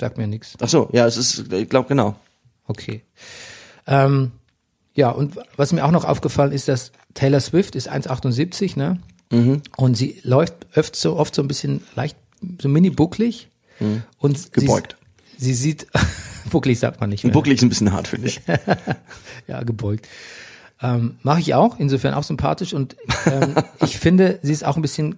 sagt 0.00 0.18
mir 0.18 0.26
nichts. 0.26 0.54
Ach 0.60 0.68
so, 0.68 0.88
ja, 0.92 1.06
es 1.06 1.16
ist, 1.16 1.52
ich 1.52 1.68
glaube 1.68 1.88
genau. 1.88 2.16
Okay. 2.66 3.02
Ähm, 3.86 4.32
ja, 4.94 5.10
und 5.10 5.36
was 5.56 5.72
mir 5.72 5.84
auch 5.84 5.90
noch 5.90 6.04
aufgefallen 6.04 6.52
ist, 6.52 6.68
dass 6.68 6.92
Taylor 7.14 7.40
Swift 7.40 7.76
ist 7.76 7.90
1,78, 7.90 8.78
ne? 8.78 8.98
Mhm. 9.30 9.62
Und 9.76 9.96
sie 9.96 10.18
läuft 10.22 10.54
oft 10.76 10.96
so, 10.96 11.16
oft 11.16 11.34
so 11.34 11.42
ein 11.42 11.48
bisschen 11.48 11.82
leicht, 11.94 12.16
so 12.60 12.68
mini 12.68 12.90
bucklig. 12.90 13.48
Und 14.18 14.38
Mhm. 14.38 14.52
Gebeugt. 14.52 14.96
Sie, 15.36 15.46
sie 15.52 15.54
sieht, 15.54 15.86
bucklig 16.50 16.78
sagt 16.78 17.00
man 17.00 17.10
nicht 17.10 17.22
mehr. 17.24 17.32
Bucklig 17.32 17.58
ist 17.58 17.62
ein 17.62 17.68
bisschen 17.68 17.92
hart, 17.92 18.08
finde 18.08 18.28
ich. 18.28 18.40
Ja, 19.46 19.62
gebeugt. 19.62 20.06
Ähm, 20.82 21.16
Mache 21.22 21.40
ich 21.40 21.54
auch, 21.54 21.78
insofern 21.78 22.14
auch 22.14 22.22
sympathisch. 22.22 22.72
Und 22.74 22.96
ähm, 23.26 23.54
ich 23.84 23.98
finde, 23.98 24.38
sie 24.42 24.52
ist 24.52 24.64
auch 24.64 24.76
ein 24.76 24.82
bisschen 24.82 25.16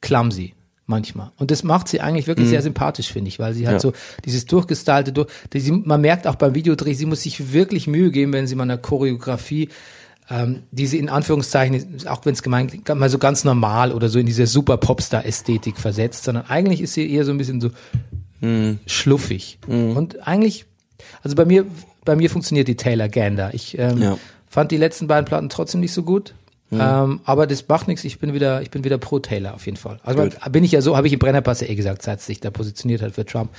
clumsy 0.00 0.54
manchmal. 0.86 1.32
Und 1.36 1.50
das 1.50 1.64
macht 1.64 1.88
sie 1.88 2.00
eigentlich 2.00 2.26
wirklich 2.28 2.48
sehr 2.48 2.62
sympathisch, 2.62 3.12
finde 3.12 3.28
ich, 3.28 3.38
weil 3.40 3.54
sie 3.54 3.64
Mhm. 3.64 3.70
Ja. 3.72 3.80
so 3.80 3.92
dieses 4.24 4.46
durchgestylte, 4.46 5.12
durch, 5.12 5.26
man 5.84 6.00
merkt 6.00 6.26
auch 6.28 6.36
beim 6.36 6.54
Videodreh, 6.54 6.94
sie 6.94 7.06
muss 7.06 7.22
sich 7.22 7.52
wirklich 7.52 7.86
Mühe 7.88 8.10
geben, 8.12 8.32
wenn 8.32 8.46
sie 8.46 8.54
mal 8.54 8.62
eine 8.62 8.78
Choreografie, 8.78 9.68
ähm, 10.30 10.62
die 10.70 10.86
sie 10.86 10.98
in 10.98 11.08
Anführungszeichen, 11.08 12.06
auch 12.08 12.24
wenn 12.24 12.32
es 12.34 12.42
gemeint 12.42 12.88
mal 12.88 13.08
so 13.08 13.18
ganz 13.18 13.44
normal 13.44 13.92
oder 13.92 14.08
so 14.08 14.18
in 14.18 14.26
diese 14.26 14.46
super 14.46 14.76
Popstar-Ästhetik 14.76 15.78
versetzt, 15.78 16.24
sondern 16.24 16.46
eigentlich 16.46 16.80
ist 16.80 16.94
sie 16.94 17.10
eher 17.10 17.24
so 17.24 17.30
ein 17.32 17.38
bisschen 17.38 17.60
so 17.60 17.70
Mhm. 18.40 18.80
schluffig. 18.86 19.58
Und 19.66 20.26
eigentlich, 20.28 20.66
also 21.22 21.34
bei 21.36 21.44
mir, 21.46 21.64
bei 22.04 22.16
mir 22.16 22.28
funktioniert 22.28 22.68
die 22.68 22.76
Taylor 22.76 23.08
Gander. 23.08 23.54
Ich 23.54 23.78
ähm, 23.78 23.98
Ja. 24.02 24.18
fand 24.46 24.70
die 24.72 24.76
letzten 24.76 25.06
beiden 25.06 25.24
Platten 25.24 25.48
trotzdem 25.48 25.80
nicht 25.80 25.92
so 25.92 26.02
gut. 26.02 26.34
Ähm, 26.72 27.20
aber 27.24 27.46
das 27.46 27.66
macht 27.68 27.86
nichts, 27.86 28.02
ich 28.04 28.18
bin 28.18 28.34
wieder, 28.34 28.60
ich 28.60 28.70
bin 28.70 28.82
wieder 28.82 28.98
pro 28.98 29.20
Taylor 29.20 29.54
auf 29.54 29.64
jeden 29.66 29.78
Fall. 29.78 30.00
Also 30.02 30.24
Gut. 30.24 30.36
bin 30.50 30.64
ich 30.64 30.72
ja 30.72 30.82
so, 30.82 30.96
habe 30.96 31.06
ich 31.06 31.12
im 31.12 31.20
Brennerpass 31.20 31.60
ja 31.60 31.68
eh 31.68 31.76
gesagt, 31.76 32.02
seit 32.02 32.20
sich 32.20 32.40
da 32.40 32.50
positioniert 32.50 33.02
hat 33.02 33.12
für 33.14 33.24
Trump. 33.24 33.50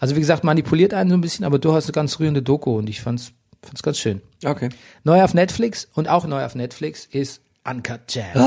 Also 0.00 0.16
wie 0.16 0.20
gesagt, 0.20 0.42
manipuliert 0.42 0.92
einen 0.92 1.08
so 1.08 1.16
ein 1.16 1.20
bisschen, 1.20 1.44
aber 1.44 1.60
du 1.60 1.72
hast 1.72 1.84
eine 1.86 1.92
ganz 1.92 2.18
rührende 2.18 2.42
Doku 2.42 2.76
und 2.76 2.90
ich 2.90 3.00
fand's, 3.00 3.30
fand's 3.62 3.82
ganz 3.82 3.98
schön. 3.98 4.20
Okay. 4.44 4.68
Neu 5.04 5.22
auf 5.22 5.34
Netflix 5.34 5.88
und 5.94 6.08
auch 6.08 6.26
neu 6.26 6.44
auf 6.44 6.54
Netflix 6.54 7.06
ist 7.10 7.40
Uncut 7.64 8.00
Jazz. 8.08 8.38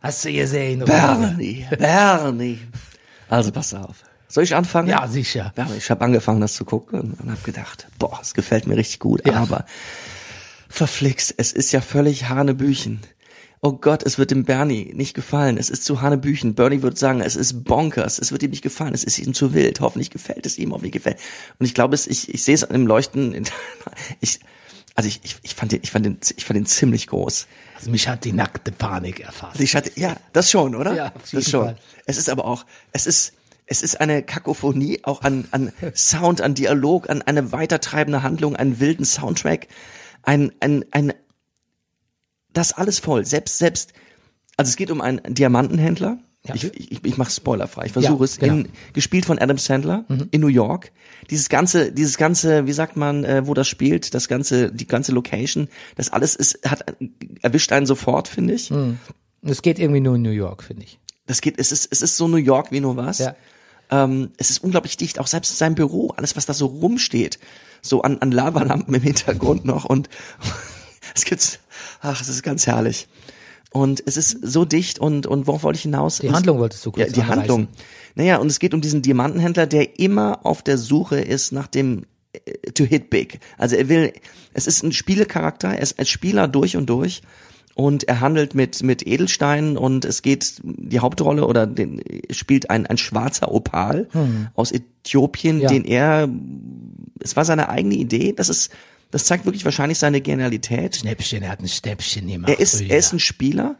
Hast 0.00 0.24
du 0.24 0.32
gesehen? 0.32 0.82
oder? 0.82 0.92
Bernie, 0.92 1.66
Bernie. 1.78 2.58
Also 3.28 3.52
pass 3.52 3.72
auf. 3.74 3.96
Soll 4.28 4.44
ich 4.44 4.54
anfangen? 4.56 4.88
Ja, 4.88 5.06
sicher. 5.06 5.52
Ja, 5.56 5.68
ich 5.76 5.90
habe 5.90 6.04
angefangen, 6.04 6.40
das 6.40 6.54
zu 6.54 6.64
gucken 6.64 7.12
und 7.22 7.30
habe 7.30 7.40
gedacht, 7.44 7.86
boah, 7.98 8.18
es 8.22 8.34
gefällt 8.34 8.66
mir 8.66 8.76
richtig 8.76 8.98
gut, 8.98 9.26
Ja. 9.26 9.34
aber 9.34 9.66
verflixt, 10.68 11.34
es 11.36 11.52
ist 11.52 11.72
ja 11.72 11.80
völlig 11.80 12.28
Hanebüchen. 12.28 13.00
Oh 13.64 13.74
Gott, 13.74 14.02
es 14.02 14.18
wird 14.18 14.32
dem 14.32 14.44
Bernie 14.44 14.90
nicht 14.92 15.14
gefallen. 15.14 15.56
Es 15.56 15.70
ist 15.70 15.84
zu 15.84 16.02
Hanebüchen. 16.02 16.56
Bernie 16.56 16.82
wird 16.82 16.98
sagen, 16.98 17.20
es 17.20 17.36
ist 17.36 17.62
bonkers. 17.62 18.18
Es 18.18 18.32
wird 18.32 18.42
ihm 18.42 18.50
nicht 18.50 18.62
gefallen. 18.62 18.92
Es 18.92 19.04
ist 19.04 19.20
ihm 19.20 19.34
zu 19.34 19.54
wild. 19.54 19.78
Hoffentlich 19.80 20.10
gefällt 20.10 20.46
es 20.46 20.58
ihm. 20.58 20.72
Hoffentlich 20.72 20.92
gefällt. 20.92 21.18
Und 21.60 21.66
ich 21.66 21.72
glaube, 21.72 21.94
es, 21.94 22.08
ich, 22.08 22.34
ich 22.34 22.42
sehe 22.42 22.56
es 22.56 22.64
an 22.64 22.72
dem 22.72 22.88
Leuchten. 22.88 23.44
Ich, 24.20 24.40
also 24.96 25.08
ich, 25.08 25.20
ich, 25.22 25.36
ich 25.42 25.54
fand 25.54 25.70
den, 25.70 25.80
ich 25.82 25.92
fand 25.92 26.04
den, 26.04 26.18
ich 26.36 26.44
fand 26.44 26.56
den 26.56 26.66
ziemlich 26.66 27.06
groß. 27.06 27.46
Also 27.76 27.90
mich 27.90 28.08
hat 28.08 28.24
die 28.24 28.32
nackte 28.32 28.72
Panik 28.72 29.20
erfasst. 29.20 29.60
Ich 29.60 29.76
hatte, 29.76 29.92
ja, 29.94 30.16
das 30.32 30.50
schon, 30.50 30.74
oder? 30.74 30.94
Ja, 30.94 31.12
auf 31.14 31.26
jeden 31.30 31.44
das 31.44 31.50
schon. 31.50 31.64
Fall. 31.66 31.76
Es 32.06 32.18
ist 32.18 32.28
aber 32.28 32.44
auch, 32.44 32.66
es 32.92 33.06
ist, 33.06 33.32
es 33.66 33.82
ist 33.82 34.00
eine 34.00 34.22
Kakophonie, 34.22 35.00
auch 35.04 35.22
an, 35.22 35.46
an 35.52 35.72
Sound, 35.94 36.40
an 36.40 36.54
Dialog, 36.54 37.08
an 37.08 37.22
eine 37.22 37.52
weitertreibende 37.52 38.22
Handlung, 38.24 38.56
einen 38.56 38.80
wilden 38.80 39.04
Soundtrack, 39.04 39.68
ein, 40.24 40.52
ein, 40.60 40.84
ein, 40.90 41.14
das 42.52 42.72
alles 42.72 42.98
voll. 42.98 43.24
Selbst, 43.24 43.58
selbst, 43.58 43.92
also 44.56 44.68
es 44.70 44.76
geht 44.76 44.90
um 44.90 45.00
einen 45.00 45.20
Diamantenhändler. 45.28 46.18
Ja. 46.44 46.56
Ich, 46.56 46.64
ich, 46.64 47.04
ich 47.04 47.16
mache 47.18 47.30
spoilerfrei. 47.30 47.86
Ich 47.86 47.92
versuche 47.92 48.18
Ja, 48.18 48.24
es. 48.24 48.38
genau. 48.38 48.54
In, 48.54 48.68
gespielt 48.94 49.24
von 49.24 49.38
Adam 49.38 49.58
Sandler 49.58 50.04
in 50.32 50.40
New 50.40 50.48
York. 50.48 50.90
Dieses 51.30 51.48
ganze, 51.48 51.92
dieses 51.92 52.16
ganze, 52.16 52.66
wie 52.66 52.72
sagt 52.72 52.96
man, 52.96 53.24
äh, 53.24 53.46
wo 53.46 53.54
das 53.54 53.68
spielt, 53.68 54.12
das 54.12 54.26
ganze, 54.26 54.72
die 54.72 54.88
ganze 54.88 55.12
Location, 55.12 55.68
das 55.94 56.08
alles 56.10 56.34
ist, 56.34 56.58
hat 56.68 56.96
erwischt 57.42 57.70
einen 57.70 57.86
sofort, 57.86 58.26
finde 58.26 58.54
ich. 58.54 58.72
Es 59.42 59.62
geht 59.62 59.78
irgendwie 59.78 60.00
nur 60.00 60.16
in 60.16 60.22
New 60.22 60.30
York, 60.30 60.64
finde 60.64 60.82
ich. 60.82 60.98
Das 61.26 61.40
geht, 61.42 61.60
es 61.60 61.70
ist, 61.70 61.86
es 61.92 62.02
ist 62.02 62.16
so 62.16 62.26
New 62.26 62.36
York 62.38 62.72
wie 62.72 62.80
nur 62.80 62.96
was. 62.96 63.18
Ja. 63.18 63.36
Ähm, 63.90 64.30
es 64.36 64.50
ist 64.50 64.64
unglaublich 64.64 64.96
dicht, 64.96 65.20
auch 65.20 65.28
selbst 65.28 65.56
sein 65.58 65.76
Büro, 65.76 66.12
alles 66.16 66.34
was 66.34 66.46
da 66.46 66.54
so 66.54 66.66
rumsteht, 66.66 67.38
so 67.82 68.02
an, 68.02 68.18
an 68.18 68.32
Lavalampen 68.32 68.92
im 68.94 69.02
Hintergrund 69.02 69.64
noch 69.64 69.84
und 69.84 70.08
es 71.14 71.24
gibt, 71.24 71.60
ach, 72.00 72.20
es 72.20 72.28
ist 72.28 72.42
ganz 72.42 72.66
herrlich. 72.66 73.08
Und 73.70 74.02
es 74.04 74.16
ist 74.18 74.36
so 74.42 74.64
dicht 74.66 74.98
und, 74.98 75.26
und 75.26 75.46
worauf 75.46 75.62
wollte 75.62 75.76
ich 75.78 75.82
hinaus? 75.82 76.18
Die 76.18 76.30
Handlung 76.30 76.58
wolltest 76.58 76.84
du 76.84 76.92
kurz 76.92 77.06
Ja, 77.06 77.12
die 77.12 77.20
anreißen. 77.22 77.38
Handlung. 77.40 77.68
Naja, 78.14 78.36
und 78.36 78.48
es 78.48 78.58
geht 78.58 78.74
um 78.74 78.82
diesen 78.82 79.00
Diamantenhändler, 79.00 79.66
der 79.66 79.98
immer 79.98 80.44
auf 80.44 80.62
der 80.62 80.76
Suche 80.76 81.18
ist 81.20 81.52
nach 81.52 81.68
dem 81.68 82.04
äh, 82.34 82.70
to 82.72 82.84
hit 82.84 83.08
big. 83.08 83.40
Also 83.56 83.76
er 83.76 83.88
will, 83.88 84.12
es 84.52 84.66
ist 84.66 84.82
ein 84.82 84.92
Spielecharakter, 84.92 85.68
er 85.68 85.80
ist 85.80 85.98
ein 85.98 86.04
Spieler 86.04 86.48
durch 86.48 86.76
und 86.76 86.84
durch 86.90 87.22
und 87.74 88.04
er 88.04 88.20
handelt 88.20 88.54
mit 88.54 88.82
mit 88.82 89.06
Edelsteinen 89.06 89.78
und 89.78 90.04
es 90.04 90.20
geht 90.20 90.56
die 90.62 91.00
Hauptrolle 91.00 91.46
oder 91.46 91.66
den 91.66 92.02
spielt 92.30 92.68
ein 92.68 92.86
ein 92.86 92.98
schwarzer 92.98 93.50
Opal 93.50 94.08
aus 94.54 94.72
Äthiopien, 94.72 95.56
Hm. 95.56 95.62
Ja. 95.62 95.68
den 95.70 95.84
er 95.86 96.28
es 97.20 97.34
war 97.36 97.46
seine 97.46 97.70
eigene 97.70 97.94
Idee, 97.94 98.34
das 98.36 98.50
ist 98.50 98.70
das 99.12 99.26
zeigt 99.26 99.44
wirklich 99.44 99.64
wahrscheinlich 99.64 99.98
seine 99.98 100.20
Genialität. 100.20 100.96
Schnäppchen, 100.96 101.42
er 101.42 101.50
hat 101.50 101.60
ein 101.60 101.68
Schnäppchen 101.68 102.26
gemacht. 102.26 102.50
Er 102.50 102.58
ist, 102.58 102.80
er 102.80 102.96
ist 102.96 103.12
ein 103.12 103.20
Spieler, 103.20 103.76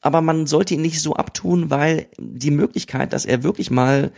aber 0.00 0.22
man 0.22 0.46
sollte 0.46 0.74
ihn 0.74 0.80
nicht 0.80 1.02
so 1.02 1.14
abtun, 1.16 1.68
weil 1.68 2.06
die 2.16 2.52
Möglichkeit, 2.52 3.12
dass 3.12 3.26
er 3.26 3.42
wirklich 3.42 3.70
mal 3.70 4.12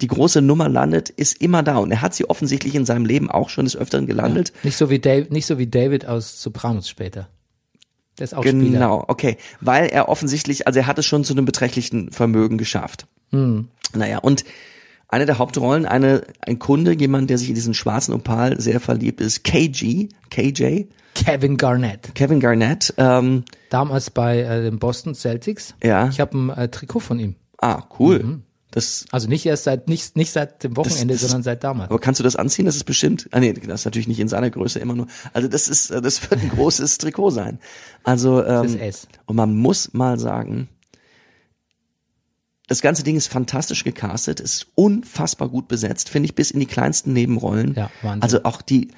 die 0.00 0.06
große 0.06 0.40
Nummer 0.40 0.68
landet, 0.68 1.10
ist 1.10 1.40
immer 1.40 1.64
da. 1.64 1.78
Und 1.78 1.90
er 1.90 2.00
hat 2.00 2.14
sie 2.14 2.30
offensichtlich 2.30 2.76
in 2.76 2.86
seinem 2.86 3.04
Leben 3.04 3.28
auch 3.28 3.48
schon 3.48 3.64
des 3.64 3.76
Öfteren 3.76 4.06
gelandet. 4.06 4.52
nicht 4.62 4.76
so 4.76 4.88
wie 4.88 5.00
Dave, 5.00 5.26
nicht 5.30 5.46
so 5.46 5.58
wie 5.58 5.66
David 5.66 6.06
aus 6.06 6.40
Sopranos 6.40 6.88
später. 6.88 7.28
Der 8.18 8.24
ist 8.24 8.34
auch 8.34 8.44
Spieler. 8.44 8.70
Genau, 8.70 9.04
okay. 9.08 9.36
Weil 9.60 9.86
er 9.86 10.08
offensichtlich, 10.08 10.68
also 10.68 10.78
er 10.78 10.86
hat 10.86 10.98
es 10.98 11.06
schon 11.06 11.24
zu 11.24 11.34
einem 11.34 11.44
beträchtlichen 11.44 12.12
Vermögen 12.12 12.56
geschafft. 12.56 13.06
Hm. 13.30 13.68
Naja, 13.94 14.18
und 14.18 14.44
Eine 15.08 15.26
der 15.26 15.38
Hauptrollen, 15.38 15.86
eine, 15.86 16.22
ein 16.40 16.58
Kunde, 16.58 16.92
jemand, 16.92 17.30
der 17.30 17.38
sich 17.38 17.48
in 17.48 17.54
diesen 17.54 17.74
schwarzen 17.74 18.12
Opal 18.14 18.60
sehr 18.60 18.80
verliebt 18.80 19.20
ist, 19.20 19.44
KG, 19.44 20.08
KJ, 20.30 20.84
Kevin 21.14 21.56
Garnett. 21.56 22.12
Kevin 22.16 22.40
Garnett. 22.40 22.92
Ähm, 22.96 23.44
Damals 23.70 24.10
bei 24.10 24.40
äh, 24.40 24.62
den 24.62 24.78
Boston 24.80 25.14
Celtics. 25.14 25.74
Ja. 25.82 26.08
Ich 26.08 26.18
habe 26.18 26.36
ein 26.36 26.50
äh, 26.50 26.68
Trikot 26.68 26.98
von 27.00 27.18
ihm. 27.20 27.36
ah, 27.58 27.82
cool. 28.00 28.40
Das, 28.72 29.04
Also 29.12 29.28
nicht 29.28 29.46
erst 29.46 29.62
seit 29.62 29.86
nicht, 29.88 30.16
nicht 30.16 30.32
seit 30.32 30.64
dem 30.64 30.76
Wochenende, 30.76 31.14
das 31.14 31.22
ist- 31.22 31.28
sondern 31.30 31.44
seit 31.44 31.62
damals. 31.62 31.90
aber 31.90 32.00
kannst 32.00 32.18
du 32.18 32.24
das 32.24 32.34
anziehen? 32.34 32.64
Das 32.64 32.74
ist 32.74 32.82
bestimmt, 32.82 33.28
ah 33.30 33.38
nee, 33.38 33.52
das 33.52 33.82
ist 33.82 33.84
natürlich 33.84 34.08
nicht 34.08 34.18
in 34.18 34.26
seiner 34.26 34.50
Größe 34.50 34.80
immer 34.80 34.96
nur. 34.96 35.06
Also 35.32 35.46
das 35.46 35.68
ist, 35.68 35.90
äh, 35.90 36.02
das 36.02 36.28
wird 36.28 36.42
ein 36.42 36.48
großes 36.56 36.98
Trikot 36.98 37.30
sein. 37.30 37.60
Also, 38.02 38.44
ähm, 38.44 38.64
ist 38.64 38.74
S. 38.80 39.08
und 39.26 39.36
man 39.36 39.54
muss 39.54 39.94
mal 39.94 40.18
sagen, 40.18 40.68
das 42.66 42.80
ganze 42.80 43.02
Ding 43.02 43.16
ist 43.16 43.28
fantastisch 43.28 43.84
gecastet, 43.84 44.40
ist 44.40 44.68
unfassbar 44.74 45.48
gut 45.48 45.68
besetzt, 45.68 46.08
finde 46.08 46.26
ich, 46.26 46.34
bis 46.34 46.50
in 46.50 46.60
die 46.60 46.66
kleinsten 46.66 47.12
Nebenrollen. 47.12 47.74
Ja, 47.74 47.90
Wahnsinn. 48.02 48.22
Also 48.22 48.44
auch 48.44 48.62
die, 48.62 48.88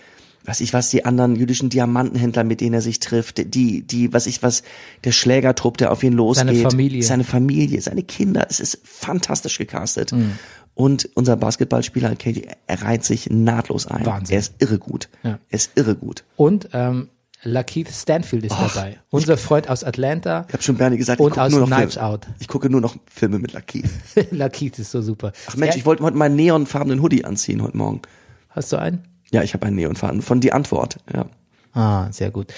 was 0.45 0.61
ich 0.61 0.73
was, 0.73 0.91
die 0.91 1.05
anderen 1.05 1.35
jüdischen 1.35 1.69
Diamantenhändler, 1.69 2.45
mit 2.45 2.61
denen 2.61 2.75
er 2.75 2.83
sich 2.83 3.01
trifft, 3.01 3.55
die, 3.55 3.83
die, 3.83 4.12
was 4.12 4.27
ich 4.27 4.43
was, 4.43 4.62
der 5.05 5.12
Schlägertrupp, 5.12 5.79
der 5.79 5.91
auf 5.91 6.03
ihn 6.05 6.12
losgeht. 6.12 6.47
Seine 6.47 6.62
Familie. 6.62 7.03
Seine 7.03 7.25
Familie, 7.25 7.81
seine 7.81 8.05
Kinder. 8.05 8.47
Es 8.49 8.61
ist 8.61 8.79
fantastisch 8.85 9.59
gecastet. 9.59 10.12
Mhm. 10.12 10.39
Und 10.75 11.09
unser 11.14 11.37
Basketballspieler, 11.37 12.14
KJ, 12.17 12.43
er 12.67 12.83
reiht 12.83 13.03
sich 13.03 13.31
nahtlos 13.31 13.87
ein. 13.87 14.07
Wahnsinn. 14.07 14.35
Er 14.35 14.41
ist 14.41 14.55
irre 14.59 14.79
gut. 14.79 15.09
Ja. 15.25 15.39
Er 15.49 15.57
ist 15.57 15.73
irre 15.75 15.97
gut. 15.97 16.23
Und 16.37 16.69
ähm, 16.73 17.09
Lakeith 17.43 17.89
Stanfield 17.93 18.45
ist 18.45 18.57
dabei. 18.59 18.99
Unser 19.11 19.37
Freund 19.37 19.68
aus 19.68 19.84
Atlanta. 19.84 20.45
Ich 20.49 20.55
habe 20.55 20.62
schon 20.62 20.76
Bernie 20.76 20.97
gesagt, 20.97 21.20
Und 21.20 21.28
ich 21.28 21.34
gucke 21.34 21.43
aus 21.45 21.53
nur 21.53 21.61
noch 21.61 21.68
Knives 21.76 21.95
Filme. 21.95 22.09
Out. 22.09 22.26
Ich 22.41 22.49
gucke 22.49 22.70
nur 22.70 22.80
noch 22.80 22.97
Filme 23.12 23.39
mit 23.39 23.53
Lakeith. 23.53 23.89
Lakeith 24.32 24.78
ist 24.78 24.91
so 24.91 25.01
super. 25.03 25.32
Ach 25.49 25.57
Mensch, 25.57 25.72
Er- 25.74 25.78
ich 25.78 25.87
wollte 25.87 26.03
heute 26.03 26.16
meinen 26.16 26.34
neonfarbenen 26.37 27.03
Hoodie 27.03 27.24
anziehen 27.24 27.62
heute 27.62 27.76
Morgen. 27.76 28.03
Hast 28.51 28.72
du 28.72 28.78
einen? 28.78 29.05
Ja, 29.30 29.43
ich 29.43 29.55
habe 29.55 29.66
einen 29.66 29.76
neonfarben. 29.76 30.22
Von 30.22 30.41
Die 30.41 30.53
Antwort. 30.53 30.97
Ja. 31.14 31.26
Ah, 31.74 32.11
sehr 32.11 32.30
gut. 32.30 32.53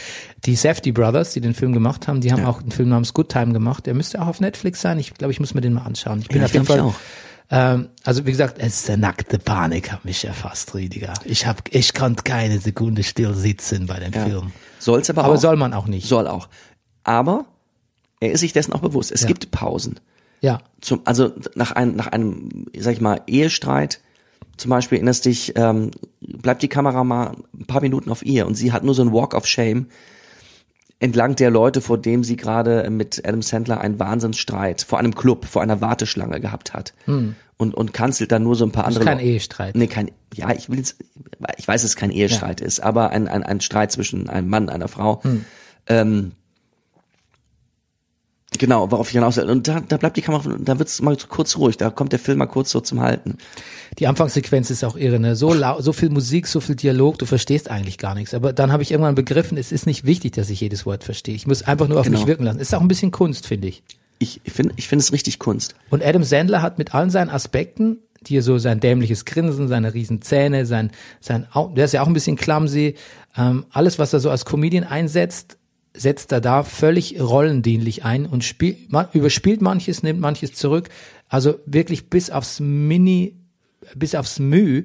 Die 0.46 0.54
Safety 0.54 0.92
Brothers, 0.92 1.32
die 1.32 1.40
den 1.40 1.52
Film 1.54 1.72
gemacht 1.72 2.06
haben, 2.06 2.20
die 2.20 2.32
haben 2.32 2.44
auch 2.44 2.60
einen 2.60 2.70
Film 2.70 2.88
namens 2.90 3.12
Good 3.14 3.30
Time 3.30 3.52
gemacht. 3.52 3.84
Der 3.86 3.94
müsste 3.94 4.22
auch 4.22 4.28
auf 4.28 4.38
Netflix 4.40 4.80
sein. 4.80 4.98
Ich 5.00 5.12
glaube, 5.14 5.32
ich 5.32 5.40
muss 5.40 5.54
mir 5.54 5.60
den 5.60 5.72
mal 5.74 5.82
anschauen. 5.82 6.20
Ich 6.20 6.28
bin 6.28 6.38
Ja, 6.38 6.44
auf 6.44 6.52
jeden 6.52 6.66
Fall. 6.66 6.94
Ähm, 7.50 7.88
also 8.04 8.26
wie 8.26 8.30
gesagt, 8.30 8.56
es 8.58 8.80
ist 8.80 8.88
der 8.88 8.96
nackte 8.98 9.38
Panik 9.38 9.90
hat 9.90 10.04
mich 10.04 10.24
erfasst, 10.24 10.74
Rüdiger. 10.74 11.14
Ich 11.24 11.46
hab, 11.46 11.62
ich 11.74 11.94
konnte 11.94 12.22
keine 12.22 12.58
Sekunde 12.58 13.02
still 13.02 13.34
sitzen 13.34 13.86
bei 13.86 13.98
dem 14.00 14.12
Film. 14.12 14.52
Soll's 14.78 15.08
aber, 15.10 15.24
Aber 15.24 15.34
auch. 15.34 15.40
soll 15.40 15.56
man 15.56 15.72
auch 15.72 15.86
nicht. 15.86 16.06
Soll 16.08 16.26
auch. 16.26 16.48
Aber 17.04 17.46
er 18.20 18.32
ist 18.32 18.40
sich 18.40 18.52
dessen 18.52 18.72
auch 18.74 18.80
bewusst. 18.80 19.12
Es 19.12 19.22
Ja. 19.22 19.28
gibt 19.28 19.50
Pausen. 19.50 19.98
Ja, 20.40 20.60
Zum, 20.80 21.00
also 21.04 21.32
nach 21.56 21.72
einem, 21.72 21.96
nach 21.96 22.06
einem, 22.08 22.66
sag 22.78 22.92
ich 22.92 23.00
mal, 23.00 23.22
Ehestreit, 23.26 24.00
zum 24.56 24.70
Beispiel 24.70 24.98
erinnerst 24.98 25.24
dich, 25.24 25.52
ähm, 25.56 25.90
bleibt 26.20 26.62
die 26.62 26.68
Kamera 26.68 27.02
mal 27.02 27.32
ein 27.58 27.64
paar 27.66 27.80
Minuten 27.80 28.10
auf 28.10 28.24
ihr 28.24 28.46
und 28.46 28.54
sie 28.54 28.72
hat 28.72 28.84
nur 28.84 28.94
so 28.94 29.02
einen 29.02 29.12
Walk 29.12 29.34
of 29.34 29.46
Shame 29.46 29.86
entlang 31.00 31.36
der 31.36 31.50
Leute, 31.50 31.80
vor 31.80 31.98
dem 31.98 32.24
sie 32.24 32.36
gerade 32.36 32.88
mit 32.90 33.22
Adam 33.24 33.42
Sandler 33.42 33.80
einen 33.80 33.98
Wahnsinnsstreit 33.98 34.82
vor 34.82 34.98
einem 34.98 35.14
Club, 35.14 35.44
vor 35.44 35.62
einer 35.62 35.80
Warteschlange 35.80 36.40
gehabt 36.40 36.74
hat. 36.74 36.92
Und, 37.06 37.74
und 37.74 37.92
kanzelt 37.92 38.32
dann 38.32 38.42
nur 38.44 38.56
so 38.56 38.64
ein 38.64 38.72
paar 38.72 38.86
Hm. 38.86 38.90
ist 38.90 38.96
andere 38.96 39.10
kein 39.10 39.18
Leute. 39.18 39.30
Ehestreit. 39.30 39.76
Nee, 39.76 39.86
kein, 39.88 40.10
ja, 40.34 40.50
ich 40.52 40.68
will 40.68 40.78
jetzt, 40.78 40.96
ich 41.56 41.66
weiß, 41.66 41.82
dass 41.82 41.90
es 41.90 41.96
kein 41.96 42.10
Ehestreit 42.10 42.60
ist, 42.60 42.80
aber 42.80 43.10
ein, 43.10 43.28
ein, 43.28 43.42
ein 43.42 43.60
Streit 43.60 43.92
zwischen 43.92 44.28
einem 44.28 44.48
Mann 44.48 44.64
und 44.64 44.70
einer 44.70 44.88
Frau. 44.88 45.22
Hm. 45.22 45.44
Ähm, 45.88 46.32
genau, 48.56 48.90
worauf 48.90 49.08
ich 49.08 49.12
hinaus 49.12 49.36
will. 49.36 49.50
Und 49.50 49.68
da, 49.68 49.80
da 49.80 49.96
bleibt 49.96 50.16
die 50.16 50.22
Kamera, 50.22 50.56
da 50.58 50.78
wird's 50.78 51.02
mal 51.02 51.16
kurz 51.28 51.56
ruhig, 51.56 51.76
da 51.76 51.90
kommt 51.90 52.12
der 52.12 52.18
Film 52.18 52.38
mal 52.38 52.46
kurz 52.46 52.70
so 52.70 52.80
zum 52.80 53.00
Halten. 53.00 53.38
Die 53.98 54.06
Anfangssequenz 54.06 54.70
ist 54.70 54.84
auch 54.84 54.96
irre, 54.96 55.18
ne? 55.18 55.36
So 55.36 55.52
lau 55.52 55.80
so 55.80 55.92
viel 55.92 56.10
Musik, 56.10 56.46
so 56.46 56.60
viel 56.60 56.76
Dialog, 56.76 57.18
du 57.18 57.26
verstehst 57.26 57.70
eigentlich 57.70 57.98
gar 57.98 58.14
nichts. 58.14 58.32
Aber 58.34 58.52
dann 58.52 58.72
habe 58.72 58.82
ich 58.82 58.90
irgendwann 58.90 59.14
begriffen, 59.14 59.58
es 59.58 59.72
ist 59.72 59.86
nicht 59.86 60.04
wichtig, 60.04 60.32
dass 60.32 60.50
ich 60.50 60.60
jedes 60.60 60.86
Wort 60.86 61.04
verstehe. 61.04 61.34
Ich 61.34 61.46
muss 61.46 61.62
einfach 61.62 61.88
nur 61.88 61.98
auf 62.00 62.06
Genau. 62.06 62.18
mich 62.18 62.26
wirken 62.26 62.44
lassen. 62.44 62.60
Es 62.60 62.68
ist 62.68 62.74
auch 62.74 62.80
ein 62.80 62.88
bisschen 62.88 63.10
Kunst, 63.10 63.46
finde 63.46 63.68
ich. 63.68 63.82
Ich 64.20 64.40
finde, 64.46 64.74
ich 64.76 64.88
finde 64.88 65.02
es 65.02 65.12
richtig 65.12 65.38
Kunst. 65.38 65.74
Und 65.90 66.04
Adam 66.04 66.24
Sandler 66.24 66.62
hat 66.62 66.78
mit 66.78 66.94
allen 66.94 67.10
seinen 67.10 67.30
Aspekten, 67.30 67.98
die 68.22 68.38
er 68.38 68.42
so 68.42 68.58
sein 68.58 68.80
dämliches 68.80 69.24
Grinsen, 69.24 69.68
seine 69.68 69.94
riesen 69.94 70.22
Zähne, 70.22 70.66
sein, 70.66 70.90
sein, 71.20 71.46
der 71.76 71.84
ist 71.84 71.92
ja 71.92 72.02
auch 72.02 72.08
ein 72.08 72.14
bisschen 72.14 72.34
clumsy, 72.36 72.94
ähm, 73.36 73.64
alles, 73.70 73.98
was 74.00 74.12
er 74.12 74.18
so 74.20 74.30
als 74.30 74.44
Comedian 74.44 74.82
einsetzt, 74.84 75.57
setzt 75.94 76.32
er 76.32 76.40
da 76.40 76.62
völlig 76.62 77.20
rollendienlich 77.20 78.04
ein 78.04 78.26
und 78.26 78.44
spielt, 78.44 78.92
man, 78.92 79.06
überspielt 79.12 79.60
manches, 79.62 80.02
nimmt 80.02 80.20
manches 80.20 80.52
zurück. 80.52 80.88
Also 81.28 81.56
wirklich 81.66 82.08
bis 82.08 82.30
aufs 82.30 82.60
Mini, 82.60 83.36
bis 83.94 84.14
aufs 84.14 84.38
Müh, 84.38 84.84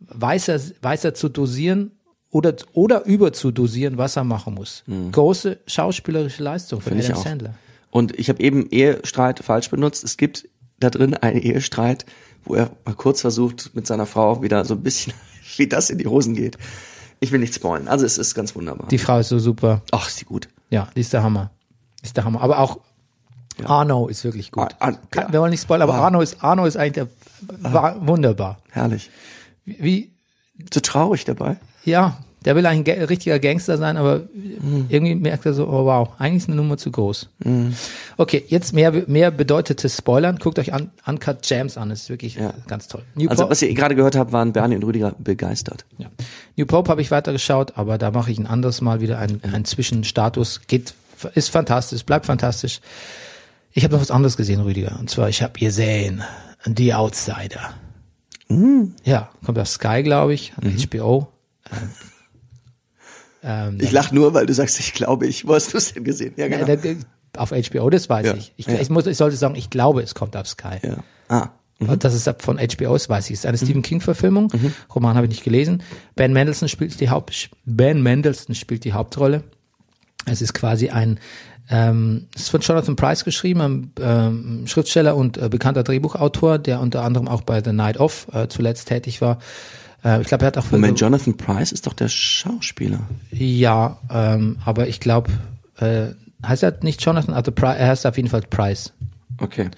weiß 0.00 0.48
er, 0.48 0.60
weiß 0.82 1.04
er 1.04 1.14
zu 1.14 1.28
dosieren 1.28 1.92
oder, 2.30 2.54
oder 2.72 3.04
über 3.04 3.32
zu 3.32 3.50
dosieren, 3.50 3.98
was 3.98 4.16
er 4.16 4.24
machen 4.24 4.54
muss. 4.54 4.84
Große 5.12 5.58
schauspielerische 5.66 6.42
Leistung 6.42 6.80
von 6.80 6.94
Mhm. 6.94 7.00
Ich 7.00 7.06
Adam 7.06 7.18
auch. 7.18 7.24
Sandler. 7.24 7.54
Und 7.90 8.18
ich 8.18 8.28
habe 8.28 8.40
eben 8.40 8.68
Ehestreit 8.70 9.40
falsch 9.40 9.68
benutzt. 9.68 10.04
Es 10.04 10.16
gibt 10.16 10.48
da 10.78 10.90
drin 10.90 11.14
einen 11.14 11.40
Ehestreit, 11.40 12.06
wo 12.44 12.54
er 12.54 12.70
mal 12.84 12.94
kurz 12.94 13.20
versucht, 13.20 13.72
mit 13.74 13.86
seiner 13.86 14.06
Frau 14.06 14.42
wieder 14.42 14.64
so 14.64 14.74
ein 14.74 14.82
bisschen, 14.82 15.12
wie 15.56 15.66
das 15.66 15.90
in 15.90 15.98
die 15.98 16.06
Hosen 16.06 16.34
geht. 16.34 16.56
Ich 17.20 17.32
will 17.32 17.40
nicht 17.40 17.54
spoilen. 17.54 17.86
Also 17.88 18.06
es 18.06 18.16
ist 18.18 18.34
ganz 18.34 18.54
wunderbar. 18.56 18.88
Die 18.88 18.98
Frau 18.98 19.18
ist 19.18 19.28
so 19.28 19.38
super. 19.38 19.82
Ach, 19.92 20.08
ist 20.08 20.20
die 20.20 20.24
gut. 20.24 20.48
Ja, 20.70 20.88
die 20.96 21.00
ist 21.00 21.12
der 21.12 21.22
Hammer. 21.22 21.50
Ist 22.02 22.16
der 22.16 22.24
Hammer. 22.24 22.40
Aber 22.40 22.58
auch 22.58 22.78
Arno 23.64 24.08
ist 24.08 24.24
wirklich 24.24 24.50
gut. 24.52 24.68
Ah, 24.78 24.88
ah, 24.88 24.92
Kann- 25.10 25.26
ja. 25.26 25.32
Wir 25.32 25.40
wollen 25.40 25.50
nicht 25.50 25.62
spoilern, 25.62 25.88
aber 25.90 25.98
Ah. 25.98 26.06
Arno 26.06 26.20
ist, 26.22 26.42
Arno 26.42 26.64
ist 26.64 26.76
eigentlich 26.78 27.06
der, 27.52 27.72
war 27.72 28.06
wunderbar. 28.06 28.58
Herrlich. 28.70 29.10
Wie, 29.66 30.10
So 30.72 30.80
traurig 30.80 31.24
dabei. 31.26 31.56
ja, 31.84 32.16
der 32.44 32.56
will 32.56 32.64
eigentlich 32.66 32.96
ein 32.96 33.04
richtiger 33.04 33.38
Gangster 33.38 33.76
sein, 33.78 33.96
aber 33.96 34.20
Mhm. 34.34 34.86
irgendwie 34.88 35.14
merkt 35.14 35.44
er 35.46 35.52
so, 35.54 35.66
oh 35.68 35.84
wow, 35.84 36.08
eigentlich 36.18 36.42
ist 36.44 36.48
eine 36.48 36.56
Nummer 36.56 36.76
zu 36.78 36.90
groß. 36.90 37.28
Okay, 38.16 38.44
jetzt 38.48 38.72
mehr, 38.72 38.92
mehr 39.06 39.30
bedeutete 39.30 39.88
Spoilern. 39.88 40.36
Guckt 40.38 40.58
euch 40.58 40.72
an, 40.72 40.90
Uncut 41.06 41.38
Jams 41.48 41.76
an, 41.76 41.90
das 41.90 42.02
ist 42.02 42.08
wirklich 42.10 42.36
Ja. 42.36 42.54
ganz 42.66 42.88
toll. 42.88 43.02
New 43.14 43.28
Also 43.28 43.42
Pope, 43.42 43.52
was 43.52 43.62
ihr 43.62 43.72
gerade 43.74 43.94
gehört 43.94 44.16
habt, 44.16 44.32
waren 44.32 44.52
Bernie 44.52 44.76
und 44.76 44.84
Rüdiger 44.84 45.14
begeistert. 45.18 45.84
ja. 45.98 46.06
New 46.56 46.66
Pope 46.66 46.90
habe 46.90 47.02
ich 47.02 47.10
weitergeschaut, 47.10 47.72
aber 47.76 47.98
da 47.98 48.10
mache 48.10 48.30
ich 48.30 48.38
ein 48.38 48.46
anderes 48.46 48.80
Mal 48.80 49.00
wieder 49.00 49.18
einen, 49.18 49.42
einen 49.44 49.64
Zwischenstatus. 49.64 50.62
Geht, 50.66 50.94
ist 51.34 51.50
fantastisch, 51.50 52.04
bleibt 52.04 52.26
fantastisch. 52.26 52.80
Ich 53.72 53.84
habe 53.84 53.94
noch 53.94 54.00
was 54.00 54.10
anderes 54.10 54.36
gesehen, 54.36 54.60
Rüdiger. 54.60 54.96
Und 54.98 55.08
zwar, 55.10 55.28
ich 55.28 55.42
habe 55.42 55.58
gesehen, 55.58 56.22
The 56.64 56.94
Outsider. 56.94 57.74
Ja, 59.04 59.30
kommt 59.46 59.58
auf 59.58 59.68
Sky, 59.68 60.02
glaube 60.02 60.34
ich, 60.34 60.52
an 60.60 60.74
HBO. 60.76 61.28
Ähm, 63.42 63.78
Ich 63.80 63.92
lach 63.92 64.12
nur, 64.12 64.34
weil 64.34 64.46
du 64.46 64.54
sagst, 64.54 64.78
ich 64.80 64.92
glaube, 64.92 65.26
ich. 65.26 65.46
Wo 65.46 65.54
hast 65.54 65.72
du 65.72 65.78
es 65.78 65.92
denn 65.92 66.04
gesehen? 66.04 66.34
Ja, 66.36 66.48
genau. 66.48 66.66
da- 66.66 66.76
auf 67.36 67.52
HBO, 67.52 67.88
das 67.90 68.08
weiß 68.08 68.26
Ja, 68.26 68.34
ich. 68.34 68.52
Ich, 68.56 68.66
ja. 68.66 68.74
ich, 68.80 68.90
muss, 68.90 69.06
ich 69.06 69.16
sollte 69.16 69.36
sagen, 69.36 69.54
ich 69.54 69.70
glaube, 69.70 70.02
es 70.02 70.14
kommt 70.14 70.36
auf 70.36 70.48
Sky. 70.48 70.78
ja. 70.82 70.96
Ah. 71.28 71.50
Und 71.78 72.04
Das 72.04 72.12
ist 72.12 72.28
ab 72.28 72.42
von 72.42 72.58
HBO, 72.58 72.92
das 72.92 73.08
weiß 73.08 73.26
ich. 73.30 73.34
Es 73.34 73.40
ist 73.40 73.46
eine 73.46 73.56
Stephen 73.56 73.80
King-Verfilmung. 73.82 74.52
Roman 74.94 75.14
habe 75.16 75.24
ich 75.26 75.30
nicht 75.30 75.44
gelesen. 75.44 75.82
Ben 76.14 76.32
Mendelsohn 76.34 76.68
spielt 76.68 77.00
die 77.00 77.08
Haupt 77.08 77.48
Ben 77.64 78.02
Mendelsohn 78.02 78.54
spielt 78.54 78.84
die 78.84 78.92
Hauptrolle. 78.92 79.44
Es 80.26 80.42
ist 80.42 80.52
quasi 80.52 80.90
ein 80.90 81.18
ähm, 81.70 82.26
es 82.34 82.42
ist 82.42 82.48
von 82.50 82.60
Jonathan 82.60 82.96
Price 82.96 83.24
geschrieben, 83.24 83.60
ein 83.62 83.92
ähm, 84.02 84.66
Schriftsteller 84.66 85.14
und 85.16 85.38
äh, 85.38 85.48
bekannter 85.48 85.84
Drehbuchautor, 85.84 86.58
der 86.58 86.80
unter 86.80 87.02
anderem 87.04 87.28
auch 87.28 87.42
bei 87.42 87.62
The 87.62 87.72
Night 87.72 87.98
Of 88.00 88.26
äh, 88.32 88.48
zuletzt 88.48 88.88
tätig 88.88 89.20
war. 89.22 89.38
Äh, 90.04 90.20
ich 90.20 90.28
glaube, 90.28 90.44
er 90.44 90.48
hat 90.48 90.58
auch 90.58 90.70
Moment, 90.70 91.00
Jonathan 91.00 91.36
Price 91.36 91.72
ist 91.72 91.86
doch 91.86 91.92
der 91.92 92.08
Schauspieler. 92.08 93.00
ja, 93.30 93.98
ähm, 94.10 94.58
aber 94.64 94.88
ich 94.88 95.00
glaube, 95.00 95.30
äh, 95.78 96.08
heißt 96.46 96.62
er 96.62 96.78
nicht 96.82 97.02
Jonathan, 97.02 97.34
also 97.34 97.52
er 97.52 97.88
heißt 97.88 98.06
auf 98.06 98.16
jeden 98.16 98.28
Fall 98.28 98.42
Price. 98.42 98.92
Okay. 99.38 99.70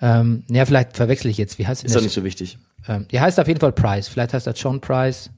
Ähm, 0.00 0.44
ja, 0.48 0.64
vielleicht 0.64 0.96
verwechsel 0.96 1.30
ich 1.30 1.38
jetzt. 1.38 1.58
Wie 1.58 1.66
heißt 1.66 1.82
denn 1.82 1.86
Ist 1.88 1.96
doch 1.96 2.02
nicht 2.02 2.14
so 2.14 2.24
wichtig. 2.24 2.58
Ähm, 2.86 3.06
die 3.10 3.20
heißt 3.20 3.40
auf 3.40 3.48
jeden 3.48 3.60
Fall 3.60 3.72
Price. 3.72 4.08
Vielleicht 4.08 4.34
heißt 4.34 4.46
er 4.46 4.54
John 4.54 4.80
Price. 4.80 5.30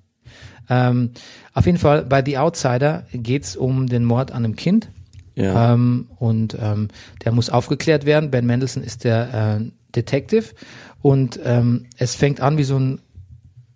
Ähm, 0.69 1.11
auf 1.55 1.67
jeden 1.67 1.79
Fall 1.79 2.05
bei 2.05 2.23
The 2.25 2.39
Outsider 2.39 3.05
geht's 3.13 3.57
um 3.57 3.87
den 3.87 4.05
Mord 4.05 4.31
an 4.31 4.45
einem 4.45 4.57
Kind. 4.57 4.89
Ja. 5.35 5.73
Ähm, 5.73 6.09
und 6.19 6.57
ähm, 6.61 6.89
der 7.25 7.33
muss 7.33 7.51
aufgeklärt 7.51 8.05
werden. 8.05 8.31
Ben 8.31 8.47
Mendelssohn 8.47 8.83
ist 8.83 9.05
der 9.05 9.59
äh, 9.61 9.71
Detective. 9.97 10.47
Und 11.03 11.41
ähm, 11.45 11.87
es 11.97 12.15
fängt 12.15 12.41
an 12.41 12.59
wie 12.59 12.65
so 12.65 12.79
ein, 12.79 13.01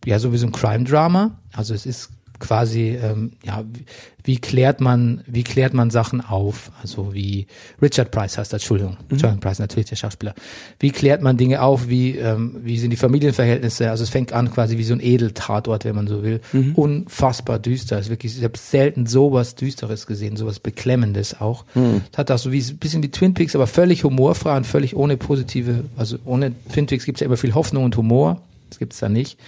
ja, 0.05 0.19
so 0.19 0.33
wie 0.33 0.39
so 0.39 0.47
ein 0.47 0.53
Crime-Drama. 0.53 1.39
Also 1.53 1.75
es 1.75 1.87
ist 1.87 2.11
quasi, 2.41 2.99
ähm, 3.01 3.33
ja, 3.45 3.65
wie, 3.73 3.85
wie 4.25 4.39
klärt 4.39 4.81
man, 4.81 5.23
wie 5.27 5.45
klärt 5.45 5.73
man 5.73 5.91
Sachen 5.91 6.21
auf? 6.21 6.73
Also 6.83 7.15
wie 7.15 7.47
Richard 7.81 8.11
Price 8.11 8.37
heißt 8.37 8.53
das, 8.53 8.63
Entschuldigung, 8.63 8.97
Jonathan 9.09 9.41
Price, 9.41 9.59
natürlich 9.61 9.89
der 9.89 9.97
Schauspieler. 9.97 10.35
Wie 10.79 10.91
klärt 10.91 11.23
man 11.23 11.37
Dinge 11.37 11.63
auf? 11.63 11.89
Wie, 11.89 12.19
ähm, 12.19 12.57
wie 12.63 12.79
sind 12.79 12.91
die 12.91 12.97
Familienverhältnisse? 12.97 13.91
Also 13.91 14.03
es 14.03 14.11
fängt 14.11 14.33
an 14.33 14.51
quasi 14.51 14.77
wie 14.79 14.85
so 14.85 14.95
ein 14.95 15.01
Edeltatort, 15.01 15.85
wenn 15.85 15.95
man 15.95 16.07
so 16.07 16.23
will. 16.23 16.41
Unfassbar 16.75 17.59
düster. 17.59 17.99
Es 17.99 18.07
ist 18.07 18.11
wirklich, 18.11 18.37
ich 18.37 18.45
habe 18.45 18.59
selten 18.59 19.07
sowas 19.07 19.55
Düsteres 19.55 20.07
gesehen, 20.07 20.37
sowas 20.37 20.59
Beklemmendes 20.59 21.41
auch. 21.41 21.65
Es 22.13 22.19
hat 22.19 22.31
auch 22.31 22.39
so 22.39 22.51
wie 22.51 22.61
ein 22.61 22.77
bisschen 22.79 23.03
wie 23.03 23.11
Twin 23.11 23.35
Peaks, 23.35 23.55
aber 23.55 23.67
völlig 23.67 24.05
humorfrei 24.05 24.57
und 24.57 24.67
völlig 24.67 24.97
ohne 24.97 25.17
positive, 25.17 25.85
also 25.97 26.19
ohne 26.25 26.53
Twin 26.73 26.87
Peaks 26.87 27.05
gibt 27.05 27.19
es 27.19 27.21
ja 27.21 27.27
immer 27.27 27.37
viel 27.37 27.55
Hoffnung 27.55 27.85
und 27.85 27.97
Humor. 27.97 28.43
Das 28.71 28.79
gibt's 28.79 28.99
da 28.99 29.09
nicht. 29.09 29.39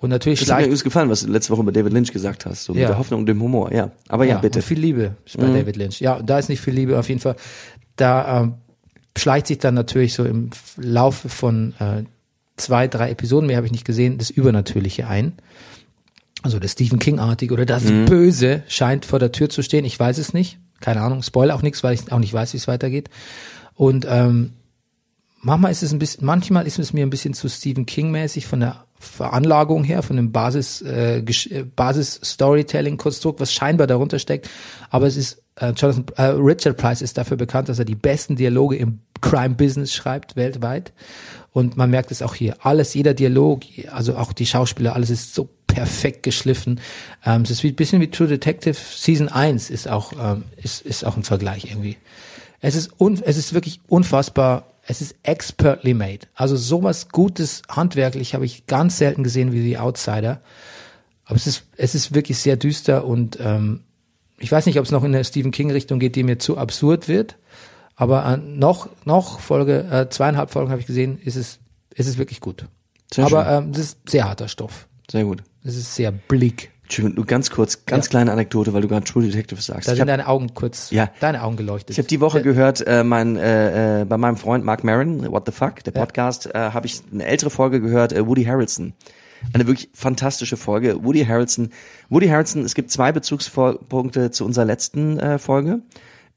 Und 0.00 0.08
natürlich 0.10 0.40
Das 0.40 0.48
hat 0.50 0.58
mir 0.58 0.64
übrigens 0.64 0.82
gefallen, 0.82 1.10
was 1.10 1.20
du 1.22 1.30
letzte 1.30 1.52
Woche 1.52 1.62
bei 1.62 1.72
David 1.72 1.92
Lynch 1.92 2.10
gesagt 2.12 2.46
hast, 2.46 2.64
so 2.64 2.72
mit 2.72 2.82
Ja. 2.82 2.88
der 2.88 2.98
Hoffnung 2.98 3.20
und 3.20 3.26
dem 3.26 3.40
Humor, 3.42 3.70
ja. 3.72 3.90
Aber 4.08 4.24
ja, 4.24 4.38
bitte. 4.38 4.60
Und 4.60 4.64
viel 4.64 4.78
Liebe 4.78 5.14
ist 5.26 5.36
bei 5.36 5.46
David 5.46 5.76
Lynch. 5.76 6.00
Ja, 6.00 6.20
da 6.22 6.38
ist 6.38 6.48
nicht 6.48 6.60
viel 6.62 6.72
Liebe 6.74 6.98
auf 6.98 7.08
jeden 7.08 7.20
Fall. 7.20 7.36
Da 7.96 8.40
ähm, 8.40 8.54
schleicht 9.16 9.46
sich 9.48 9.58
dann 9.58 9.74
natürlich 9.74 10.14
so 10.14 10.24
im 10.24 10.50
Laufe 10.78 11.28
von 11.28 11.74
äh, 11.78 12.04
zwei, 12.56 12.88
drei 12.88 13.10
Episoden, 13.10 13.46
mehr 13.46 13.56
habe 13.58 13.66
ich 13.66 13.72
nicht 13.72 13.84
gesehen, 13.84 14.16
das 14.16 14.30
Übernatürliche 14.30 15.06
ein. 15.06 15.34
Also 16.42 16.58
das 16.58 16.72
Stephen 16.72 16.98
King-artige 16.98 17.52
oder 17.52 17.66
das 17.66 17.82
Böse 17.84 18.62
scheint 18.68 19.04
vor 19.04 19.18
der 19.18 19.32
Tür 19.32 19.50
zu 19.50 19.62
stehen. 19.62 19.84
Ich 19.84 20.00
weiß 20.00 20.16
es 20.16 20.32
nicht. 20.32 20.58
Keine 20.80 21.02
Ahnung. 21.02 21.22
Spoiler 21.22 21.54
auch 21.54 21.60
nichts, 21.60 21.82
weil 21.84 21.92
ich 21.92 22.10
auch 22.10 22.18
nicht 22.18 22.32
weiß, 22.32 22.54
wie 22.54 22.56
es 22.56 22.66
weitergeht. 22.66 23.10
Und 23.74 24.06
ähm, 24.08 24.54
manchmal 25.42 25.70
ist 25.72 25.82
es 25.82 25.92
ein 25.92 25.98
bisschen, 25.98 26.24
manchmal 26.24 26.66
ist 26.66 26.78
es 26.78 26.94
mir 26.94 27.04
ein 27.04 27.10
bisschen 27.10 27.34
zu 27.34 27.50
Stephen 27.50 27.84
King-mäßig 27.84 28.46
von 28.46 28.60
der 28.60 28.84
Veranlagung 29.00 29.82
her, 29.82 30.02
von 30.02 30.16
dem 30.16 30.30
Basis, 30.30 30.82
äh, 30.82 31.20
äh, 31.20 31.64
Basis-Storytelling-Konstrukt, 31.74 33.40
was 33.40 33.52
scheinbar 33.52 33.86
darunter 33.86 34.18
steckt. 34.18 34.48
Aber 34.90 35.06
es 35.06 35.16
ist, 35.16 35.42
äh, 35.56 35.72
Jonathan, 35.72 36.04
äh, 36.16 36.22
Richard 36.36 36.76
Price 36.76 37.00
ist 37.00 37.16
dafür 37.16 37.38
bekannt, 37.38 37.70
dass 37.70 37.78
er 37.78 37.86
die 37.86 37.94
besten 37.94 38.36
Dialoge 38.36 38.76
im 38.76 39.00
Crime-Business 39.22 39.94
schreibt, 39.94 40.36
weltweit. 40.36 40.92
Und 41.52 41.78
man 41.78 41.90
merkt 41.90 42.10
es 42.10 42.20
auch 42.20 42.34
hier. 42.34 42.56
Alles, 42.60 42.92
jeder 42.92 43.14
Dialog, 43.14 43.62
also 43.90 44.16
auch 44.16 44.34
die 44.34 44.46
Schauspieler, 44.46 44.94
alles 44.94 45.08
ist 45.08 45.34
so 45.34 45.48
perfekt 45.66 46.22
geschliffen. 46.22 46.78
Ähm, 47.24 47.42
es 47.42 47.50
ist 47.50 47.62
wie, 47.62 47.72
bisschen 47.72 48.02
wie 48.02 48.10
True 48.10 48.28
Detective 48.28 48.76
Season 48.76 49.28
1 49.28 49.70
ist 49.70 49.88
auch, 49.88 50.12
ähm, 50.12 50.44
ist, 50.56 50.82
ist 50.82 51.04
auch 51.06 51.16
ein 51.16 51.24
Vergleich 51.24 51.64
irgendwie. 51.64 51.96
Es 52.60 52.74
ist, 52.74 53.00
un, 53.00 53.20
es 53.24 53.38
ist 53.38 53.54
wirklich 53.54 53.80
unfassbar. 53.88 54.66
Es 54.90 55.00
ist 55.00 55.14
expertly 55.22 55.94
made. 55.94 56.26
Also 56.34 56.56
sowas 56.56 57.10
Gutes 57.10 57.62
handwerklich 57.68 58.34
habe 58.34 58.44
ich 58.44 58.66
ganz 58.66 58.98
selten 58.98 59.22
gesehen 59.22 59.52
wie 59.52 59.62
die 59.62 59.78
Outsider. 59.78 60.40
Aber 61.24 61.36
es 61.36 61.46
ist, 61.46 61.62
es 61.76 61.94
ist 61.94 62.12
wirklich 62.12 62.38
sehr 62.38 62.56
düster 62.56 63.04
und 63.04 63.38
ähm, 63.40 63.84
ich 64.40 64.50
weiß 64.50 64.66
nicht, 64.66 64.80
ob 64.80 64.84
es 64.84 64.90
noch 64.90 65.04
in 65.04 65.12
der 65.12 65.22
Stephen 65.22 65.52
King 65.52 65.70
Richtung 65.70 66.00
geht, 66.00 66.16
die 66.16 66.24
mir 66.24 66.40
zu 66.40 66.58
absurd 66.58 67.06
wird. 67.06 67.36
Aber 67.94 68.26
äh, 68.26 68.36
noch, 68.36 68.88
noch 69.04 69.38
Folge, 69.38 69.86
äh, 69.92 70.08
zweieinhalb 70.10 70.50
Folgen 70.50 70.72
habe 70.72 70.80
ich 70.80 70.88
gesehen, 70.88 71.20
ist 71.22 71.36
es, 71.36 71.60
ist 71.94 72.08
es 72.08 72.18
wirklich 72.18 72.40
gut. 72.40 72.66
Sehr 73.14 73.26
Aber 73.26 73.48
ähm, 73.48 73.70
das 73.70 73.82
ist 73.82 73.98
sehr 74.08 74.24
harter 74.24 74.48
Stoff. 74.48 74.88
Sehr 75.08 75.22
gut. 75.22 75.44
Es 75.62 75.76
ist 75.76 75.94
sehr 75.94 76.10
bleak. 76.10 76.69
Entschuldigung, 76.90 77.14
nur 77.16 77.26
ganz 77.26 77.50
kurz, 77.50 77.86
ganz 77.86 78.06
Ja. 78.06 78.10
kleine 78.10 78.32
Anekdote, 78.32 78.72
weil 78.72 78.82
du 78.82 78.88
gerade 78.88 79.04
True 79.04 79.22
Detective 79.24 79.62
sagst. 79.62 79.86
Da 79.86 79.92
ich 79.92 79.98
sind 79.98 80.00
habe 80.00 80.10
deine 80.10 80.26
Augen 80.26 80.54
kurz, 80.54 80.90
Ja. 80.90 81.08
deine 81.20 81.44
Augen 81.44 81.56
geleuchtet. 81.56 81.90
ich 81.90 81.98
hab 82.00 82.08
die 82.08 82.20
Woche 82.20 82.42
gehört, 82.42 82.84
äh, 82.86 83.04
mein, 83.04 83.36
äh, 83.36 84.00
äh, 84.00 84.04
bei 84.04 84.16
meinem 84.18 84.36
Freund 84.36 84.64
Mark 84.64 84.82
Maron, 84.82 85.30
What 85.30 85.44
the 85.46 85.52
Fuck, 85.52 85.84
der 85.84 85.92
Podcast, 85.92 86.46
äh, 86.52 86.58
habe 86.58 86.86
ich 86.86 87.00
eine 87.12 87.24
ältere 87.26 87.50
Folge 87.50 87.80
gehört, 87.80 88.12
äh, 88.12 88.26
Woody 88.26 88.44
Harrelson. 88.44 88.92
Eine 89.54 89.66
wirklich 89.68 89.88
fantastische 89.94 90.56
Folge. 90.56 91.02
Woody 91.04 91.24
Harrelson. 91.24 91.70
Woody 92.08 92.26
Harrelson, 92.28 92.64
es 92.64 92.74
gibt 92.74 92.90
zwei 92.90 93.12
Bezugspunkte 93.12 94.32
zu 94.32 94.44
unserer 94.44 94.64
letzten 94.64 95.18
äh, 95.20 95.38
Folge. 95.38 95.80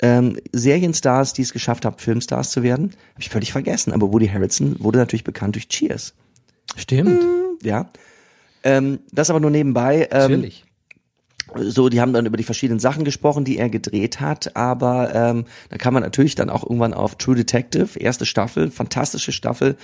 Ähm, 0.01 0.38
Serienstars, 0.54 1.34
die 1.34 1.41
es 1.41 1.51
geschafft 1.51 1.84
haben, 1.86 1.97
Filmstars 1.97 2.51
zu 2.51 2.62
werden, 2.64 2.91
habe 3.14 3.22
ich 3.22 3.30
völlig 3.30 3.51
vergessen. 3.51 3.91
Aber 3.91 4.14
Woody 4.14 4.28
Harrelson 4.28 4.76
wurde 4.80 4.99
natürlich 4.99 5.24
bekannt 5.24 5.56
durch 5.56 5.68
Cheers. 5.68 6.14
Stimmt, 6.76 7.24
Ja. 7.64 7.89
Ähm, 8.64 8.99
das 9.11 9.30
aber 9.30 9.39
nur 9.39 9.51
nebenbei. 9.51 10.07
Ähm, 10.11 10.32
natürlich. 10.32 10.66
so, 11.55 11.89
die 11.89 11.99
haben 12.01 12.14
dann 12.14 12.26
über 12.26 12.38
die 12.38 12.43
verschiedenen 12.43 12.80
Sachen 12.80 13.03
gesprochen, 13.03 13.43
die 13.45 13.57
er 13.57 13.70
gedreht 13.70 14.22
hat, 14.22 14.55
aber 14.55 15.14
ähm, 15.14 15.45
da 15.70 15.78
kam 15.78 15.93
man 15.93 16.03
natürlich 16.03 16.36
dann 16.36 16.49
auch 16.49 16.64
irgendwann 16.64 16.93
auf 16.93 17.16
True 17.18 17.36
Detective, 17.36 17.99
erste 17.99 18.26
Staffel, 18.26 18.72
fantastische 18.72 19.32
Staffel, 19.32 19.76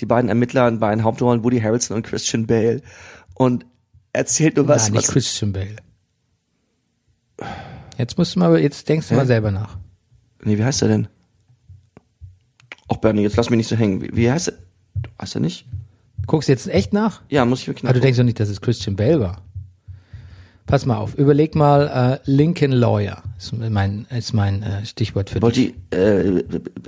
die 0.00 0.06
beiden 0.06 0.28
Ermittler 0.28 0.68
in 0.68 0.78
beiden 0.78 1.04
Hauptrollen, 1.04 1.42
Woody 1.44 1.60
Harrelson 1.60 1.96
und 1.96 2.04
Christian 2.04 2.46
Bale 2.46 2.80
und 3.34 3.66
erzählt 4.12 4.56
nur 4.56 4.68
was, 4.68 4.84
Nein, 4.84 4.94
nicht 4.94 5.08
was 5.08 5.12
Christian 5.14 5.52
Bale. 5.52 5.76
Jetzt 7.96 8.16
musst 8.16 8.36
du 8.36 8.38
mal, 8.40 8.58
jetzt 8.58 8.88
denkst 8.88 9.08
du 9.08 9.14
mal 9.14 9.26
selber 9.26 9.50
nach. 9.50 9.76
nee, 10.44 10.56
wie 10.56 10.64
heißt 10.64 10.82
er 10.82 10.88
denn? 10.88 11.08
Och 12.88 12.98
Bernie, 12.98 13.22
jetzt 13.22 13.36
lass 13.36 13.50
mich 13.50 13.58
nicht 13.58 13.68
so 13.68 13.76
hängen. 13.76 14.00
Wie, 14.00 14.16
wie 14.16 14.30
heißt 14.30 14.48
er? 14.48 14.54
Weißt 15.18 15.34
du 15.34 15.40
nicht? 15.40 15.66
Guckst 16.28 16.48
du 16.48 16.52
jetzt 16.52 16.68
echt 16.68 16.92
nach? 16.92 17.22
Ja, 17.30 17.44
muss 17.44 17.62
ich 17.62 17.66
wirklich 17.66 17.84
Aber 17.84 17.94
du 17.94 18.00
denkst 18.00 18.18
doch 18.18 18.24
nicht, 18.24 18.38
dass 18.38 18.48
es 18.50 18.60
Christian 18.60 18.94
Bale 18.94 19.18
war. 19.18 19.42
Pass 20.66 20.84
mal 20.84 20.98
auf, 20.98 21.14
überleg 21.14 21.54
mal 21.54 22.20
äh, 22.22 22.30
Lincoln 22.30 22.72
Lawyer. 22.72 23.22
Ist 23.38 23.54
mein, 23.54 24.06
ist 24.10 24.34
mein 24.34 24.62
äh, 24.62 24.84
Stichwort 24.84 25.30
für 25.30 25.40
Wollte 25.40 25.60
dich. 25.60 25.74
äh, 25.90 26.44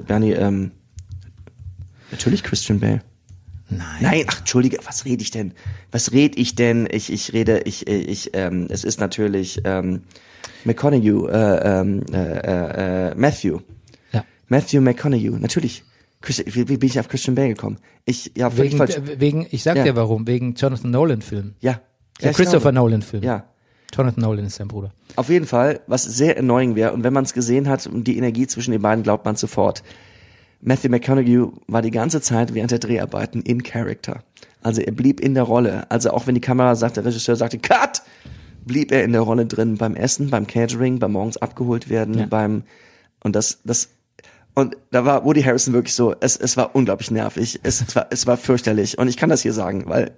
Bernie, 0.06 0.32
ähm, 0.32 0.72
natürlich 2.10 2.42
Christian 2.42 2.78
Bale. 2.78 3.00
Nein. 3.70 3.86
Nein, 4.00 4.24
ach, 4.28 4.40
entschuldige, 4.40 4.78
was 4.84 5.06
rede 5.06 5.22
ich 5.22 5.30
denn? 5.30 5.52
Was 5.90 6.12
red 6.12 6.36
ich 6.36 6.54
denn? 6.56 6.86
Ich, 6.90 7.10
ich 7.10 7.32
rede, 7.32 7.60
ich, 7.60 7.86
ich, 7.86 8.30
ähm, 8.34 8.66
es 8.68 8.84
ist 8.84 9.00
natürlich 9.00 9.62
ähm, 9.64 10.02
McConaughey, 10.64 11.30
äh, 11.30 11.80
ähm, 11.80 12.02
äh, 12.12 12.16
äh, 12.16 13.10
äh, 13.10 13.14
Matthew. 13.14 13.60
Ja. 14.12 14.24
Matthew 14.48 14.82
McConaughey, 14.82 15.30
natürlich. 15.30 15.84
Christian, 16.22 16.54
wie, 16.54 16.68
wie 16.68 16.76
bin 16.76 16.88
ich 16.88 17.00
auf 17.00 17.08
Christian 17.08 17.34
Bale 17.34 17.48
gekommen? 17.50 17.78
Ich, 18.04 18.32
ja, 18.36 18.54
Wegen, 18.56 18.76
falsch. 18.76 18.96
wegen, 19.18 19.46
ich 19.50 19.62
sag 19.62 19.76
Ja. 19.76 19.84
dir 19.84 19.96
warum, 19.96 20.26
wegen 20.26 20.54
Jonathan 20.54 20.90
Nolan 20.90 21.22
Film. 21.22 21.54
Ja. 21.60 21.80
Der 22.20 22.32
Christopher 22.32 22.72
glaube. 22.72 22.74
Nolan 22.74 23.02
Film. 23.02 23.22
Ja. 23.22 23.44
Jonathan 23.94 24.22
Nolan 24.22 24.44
ist 24.44 24.56
sein 24.56 24.68
Bruder. 24.68 24.92
Auf 25.16 25.28
jeden 25.30 25.46
Fall, 25.46 25.80
was 25.86 26.04
sehr 26.04 26.38
annoying 26.38 26.74
wäre, 26.76 26.92
und 26.92 27.02
wenn 27.02 27.12
man 27.12 27.24
es 27.24 27.32
gesehen 27.32 27.68
hat 27.68 27.86
und 27.86 28.04
die 28.04 28.18
Energie 28.18 28.46
zwischen 28.46 28.70
den 28.72 28.82
beiden, 28.82 29.02
glaubt 29.02 29.24
man 29.24 29.36
sofort. 29.36 29.82
Matthew 30.60 30.90
McConaughey 30.90 31.42
war 31.66 31.80
die 31.82 31.90
ganze 31.90 32.20
Zeit 32.20 32.52
während 32.54 32.70
der 32.70 32.78
Dreharbeiten 32.78 33.40
in 33.42 33.62
Character. 33.62 34.22
Also 34.62 34.82
er 34.82 34.92
blieb 34.92 35.18
in 35.20 35.32
der 35.34 35.44
Rolle. 35.44 35.90
Also 35.90 36.10
auch 36.10 36.26
wenn 36.26 36.34
die 36.34 36.40
Kamera 36.42 36.76
sagte, 36.76 37.00
der 37.02 37.06
Regisseur 37.10 37.34
sagte, 37.36 37.58
Cut! 37.58 38.02
Blieb 38.66 38.92
er 38.92 39.02
in 39.04 39.12
der 39.12 39.22
Rolle 39.22 39.46
drin 39.46 39.78
beim 39.78 39.96
Essen, 39.96 40.28
beim 40.28 40.46
Catering, 40.46 40.98
beim 40.98 41.12
morgens 41.12 41.38
abgeholt 41.38 41.88
werden, 41.88 42.18
Ja. 42.18 42.26
beim, 42.26 42.62
und 43.24 43.34
das, 43.34 43.60
das, 43.64 43.88
und 44.54 44.76
da 44.90 45.04
war 45.04 45.24
Woody 45.24 45.42
Harrison 45.42 45.72
wirklich 45.74 45.94
so, 45.94 46.14
es, 46.20 46.36
es 46.36 46.56
war 46.56 46.74
unglaublich 46.74 47.10
nervig, 47.10 47.60
es, 47.62 47.80
es 47.82 47.94
war, 47.96 48.06
es 48.10 48.26
war 48.26 48.36
fürchterlich. 48.36 48.98
Und 48.98 49.08
ich 49.08 49.16
kann 49.16 49.28
das 49.30 49.42
hier 49.42 49.52
sagen, 49.52 49.84
weil 49.86 50.12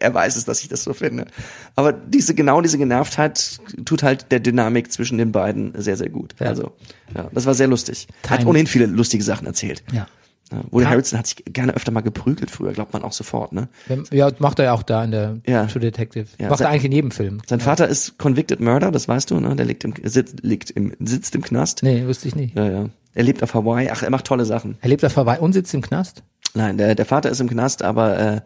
er 0.00 0.12
weiß 0.14 0.36
es, 0.36 0.44
dass 0.44 0.60
ich 0.62 0.68
das 0.68 0.84
so 0.84 0.92
finde. 0.94 1.26
Aber 1.74 1.92
diese, 1.92 2.34
genau 2.34 2.60
diese 2.60 2.78
Genervtheit 2.78 3.58
tut 3.84 4.02
halt 4.02 4.30
der 4.32 4.40
Dynamik 4.40 4.92
zwischen 4.92 5.18
den 5.18 5.32
beiden 5.32 5.72
sehr, 5.80 5.96
sehr 5.96 6.08
gut. 6.08 6.34
Ja. 6.40 6.46
Also, 6.48 6.72
ja, 7.14 7.28
das 7.32 7.46
war 7.46 7.54
sehr 7.54 7.68
lustig. 7.68 8.06
Er 8.24 8.30
hat 8.30 8.38
Time. 8.40 8.50
ohnehin 8.50 8.66
viele 8.66 8.86
lustige 8.86 9.22
Sachen 9.22 9.46
erzählt. 9.46 9.82
Ja. 9.92 10.06
Ja, 10.52 10.58
Woody 10.70 10.84
Time. 10.84 10.90
Harrison 10.90 11.18
hat 11.18 11.26
sich 11.26 11.42
gerne 11.44 11.74
öfter 11.74 11.90
mal 11.90 12.02
geprügelt 12.02 12.52
früher, 12.52 12.72
glaubt 12.72 12.92
man 12.92 13.02
auch 13.02 13.12
sofort, 13.12 13.52
ne? 13.52 13.68
Ja, 14.12 14.30
macht 14.38 14.60
er 14.60 14.66
ja 14.66 14.72
auch 14.74 14.84
da 14.84 15.02
in 15.02 15.10
der 15.10 15.38
Ja. 15.44 15.66
True 15.66 15.80
Detective. 15.80 16.26
Ja, 16.38 16.48
macht 16.50 16.58
sein- 16.60 16.68
er 16.68 16.70
eigentlich 16.70 16.84
in 16.84 16.92
jedem 16.92 17.10
Film. 17.10 17.40
Sein 17.48 17.58
Vater 17.58 17.88
ist 17.88 18.16
convicted 18.16 18.60
murder, 18.60 18.92
das 18.92 19.08
weißt 19.08 19.32
du, 19.32 19.40
ne? 19.40 19.56
Der 19.56 19.66
liegt 19.66 19.82
im, 19.82 19.94
sitzt, 20.04 20.36
liegt 20.42 20.70
im, 20.70 20.92
sitzt 21.00 21.34
im 21.34 21.42
Knast. 21.42 21.82
Nee, 21.82 22.06
wusste 22.06 22.28
ich 22.28 22.36
nicht. 22.36 22.54
Ja, 22.56 22.68
ja. 22.70 22.88
Er 23.16 23.24
lebt 23.24 23.42
auf 23.42 23.54
Hawaii. 23.54 23.88
Ach, 23.90 24.02
er 24.02 24.10
macht 24.10 24.26
tolle 24.26 24.44
Sachen. 24.44 24.76
Er 24.80 24.88
lebt 24.88 25.04
auf 25.04 25.16
Hawaii 25.16 25.40
und 25.40 25.52
sitzt 25.52 25.74
im 25.74 25.80
Knast? 25.82 26.22
Nein, 26.54 26.78
der, 26.78 26.94
der 26.94 27.04
Vater 27.06 27.30
ist 27.30 27.40
im 27.40 27.48
Knast, 27.48 27.82
aber 27.82 28.18
äh, 28.18 28.40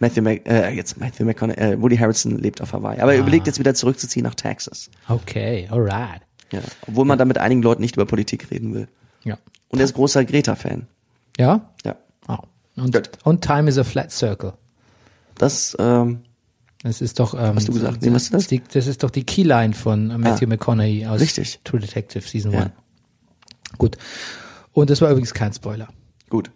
Matthew, 0.00 0.22
Mc, 0.22 0.42
äh, 0.46 0.70
jetzt 0.74 0.98
Matthew 1.00 1.24
McConaughey, 1.24 1.60
äh, 1.74 1.80
Woody 1.80 1.96
Harrison 1.96 2.38
lebt 2.38 2.60
auf 2.60 2.72
Hawaii. 2.72 3.00
Aber 3.00 3.14
er 3.14 3.20
überlegt 3.20 3.46
jetzt 3.46 3.58
wieder 3.58 3.74
zurückzuziehen 3.74 4.24
nach 4.24 4.34
Texas. 4.34 4.90
Okay, 5.08 5.66
alright. 5.70 6.20
Ja, 6.52 6.60
obwohl 6.88 7.04
man 7.04 7.18
da 7.18 7.24
mit 7.24 7.38
einigen 7.38 7.62
Leuten 7.62 7.80
nicht 7.82 7.96
über 7.96 8.06
Politik 8.06 8.50
reden 8.50 8.74
will. 8.74 8.88
Ja. 9.24 9.38
Und 9.68 9.78
er 9.78 9.84
ist 9.84 9.94
großer 9.94 10.24
Greta-Fan. 10.24 10.86
Ja? 11.38 11.70
Ja, 11.84 11.96
Oh. 12.28 12.36
Und, 12.76 13.10
und 13.24 13.44
Time 13.44 13.68
is 13.68 13.78
a 13.78 13.84
Flat 13.84 14.10
Circle. 14.12 14.52
das 15.38 15.76
ähm, 15.78 16.20
Das 16.82 17.00
ist 17.00 17.18
doch, 17.20 17.34
ähm, 17.34 17.54
Hast 17.56 17.68
du 17.68 17.72
gesagt? 17.72 18.02
Nee, 18.02 18.12
was 18.12 18.24
ist 18.24 18.34
das? 18.34 18.46
Die, 18.48 18.62
das 18.72 18.86
ist 18.86 19.02
doch 19.02 19.10
die 19.10 19.24
Keyline 19.24 19.72
von 19.74 20.10
äh, 20.10 20.18
Matthew 20.18 20.46
Ah. 20.46 20.48
McConaughey 20.48 21.06
aus 21.06 21.20
Richtig. 21.20 21.60
True 21.64 21.78
Detective 21.80 22.26
Season 22.26 22.52
Ja. 22.52 22.60
1. 22.62 22.70
Gut. 23.78 23.96
Und 24.72 24.90
das 24.90 25.00
war 25.00 25.10
übrigens 25.10 25.34
kein 25.34 25.52
Spoiler. 25.52 25.88
gut. 26.28 26.50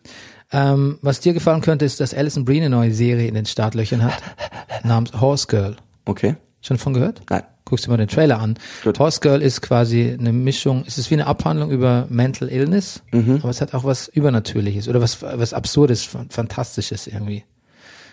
Ähm, 0.53 0.99
was 1.03 1.19
dir 1.21 1.33
gefallen 1.33 1.62
könnte, 1.62 1.85
ist, 1.85 1.99
dass 2.01 2.15
Alison 2.15 2.45
Brie 2.45 2.59
eine 2.59 2.71
neue 2.71 2.93
Serie 2.93 3.27
in 3.27 3.35
den 3.35 3.47
Startlöchern 3.47 4.05
hat, 4.05 4.15
namens 4.85 5.12
Horse 5.21 5.47
Girl. 5.49 5.75
Okay. 6.05 6.37
Schon 6.61 6.79
von 6.79 6.95
gehört? 6.95 7.23
Nein. 7.29 7.43
Guckst 7.65 7.87
du 7.87 7.91
mal 7.91 7.97
den 7.97 8.09
Trailer 8.09 8.39
an. 8.39 8.57
Gut. 8.85 8.99
Horse 9.01 9.19
Girl 9.21 9.43
ist 9.43 9.62
quasi 9.62 10.15
eine 10.17 10.33
Mischung, 10.33 10.85
es 10.87 10.97
ist 10.99 11.11
wie 11.11 11.15
eine 11.15 11.27
Abhandlung 11.27 11.71
über 11.71 12.07
Mental 12.11 12.49
Illness, 12.51 13.03
Mhm. 13.11 13.37
aber 13.43 13.49
es 13.51 13.61
hat 13.62 13.75
auch 13.75 13.83
was 13.85 14.07
Übernatürliches 14.07 14.87
oder 14.87 15.01
was, 15.01 15.23
was 15.23 15.55
Absurdes, 15.55 16.09
Fantastisches 16.29 17.07
irgendwie. 17.09 17.45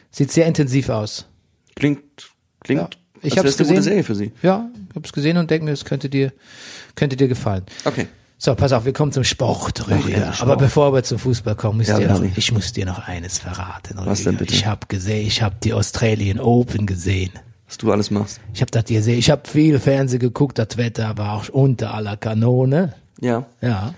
Sieht 0.10 0.32
sehr 0.32 0.48
intensiv 0.48 0.90
aus. 0.90 1.28
Klingt, 1.76 2.02
klingt 2.64 2.82
Ja. 2.82 2.90
Ich 3.24 3.38
habe 3.38 3.48
es 3.50 3.56
eine 3.60 3.68
gute 3.68 3.76
gesehen. 3.78 3.84
Serie 3.84 4.04
für 4.04 4.16
sie. 4.16 4.32
Ja, 4.42 4.68
ich 4.90 4.96
habe 4.96 5.06
es 5.06 5.14
gesehen 5.14 5.38
und 5.38 5.52
denke 5.52 5.66
mir, 5.66 5.72
es 5.74 5.86
könnte 5.86 6.10
dir, 6.10 6.32
könnte 6.96 7.18
dir 7.18 7.28
gefallen. 7.28 7.66
Okay. 7.86 8.08
So, 8.44 8.56
pass 8.56 8.74
auf, 8.74 8.86
wir 8.86 8.94
kommen 8.94 9.12
zum 9.12 9.24
Sport, 9.24 9.88
Rüdiger. 9.88 10.34
Sport. 10.34 10.42
Aber 10.42 10.58
bevor 10.58 10.92
wir 10.96 11.04
zum 11.04 11.20
Fußball 11.20 11.54
kommen, 11.54 11.78
müsst 11.78 11.92
Ja, 11.92 12.00
ihr 12.00 12.08
noch, 12.08 12.24
ich 12.24 12.52
muss 12.52 12.74
dir 12.74 12.88
noch 12.88 12.98
eines 13.08 13.38
verraten. 13.38 14.00
Rüdiger. 14.00 14.12
Was 14.12 14.24
denn 14.24 14.36
bitte? 14.38 14.56
Ich 14.56 14.66
habe 14.66 14.88
gesehen, 14.88 15.28
ich 15.28 15.44
habe 15.44 15.58
die 15.62 15.74
Australian 15.74 16.40
Open 16.40 16.88
gesehen. 16.88 17.30
Was 17.68 17.78
du 17.78 17.92
alles 17.92 18.10
machst. 18.10 18.42
Ich 18.52 18.62
habe 18.62 18.72
das 18.72 18.86
gesehen, 18.86 19.20
ich 19.20 19.30
habe 19.30 19.48
viel 19.48 19.78
Fernsehen 19.78 20.18
geguckt, 20.18 20.58
das 20.58 20.76
Wetter 20.78 21.16
war 21.20 21.34
auch 21.34 21.50
unter 21.50 21.94
aller 21.94 22.18
Kanone. 22.18 22.96
Ja. 23.20 23.46
Ja. 23.62 23.94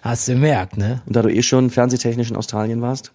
Hast 0.00 0.28
du 0.28 0.32
gemerkt, 0.32 0.78
ne? 0.78 1.02
Und 1.04 1.14
da 1.14 1.20
du 1.20 1.28
eh 1.28 1.42
schon 1.42 1.68
fernsehtechnisch 1.68 2.30
in 2.30 2.36
Australien 2.36 2.80
warst? 2.80 3.12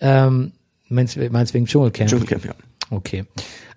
Ähm, 0.00 0.52
meinst, 0.88 1.16
meinst 1.16 1.52
wegen 1.52 1.66
Dschungelcamp? 1.66 2.08
Dschungelcamp, 2.08 2.44
ja. 2.44 2.52
Okay. 2.90 3.24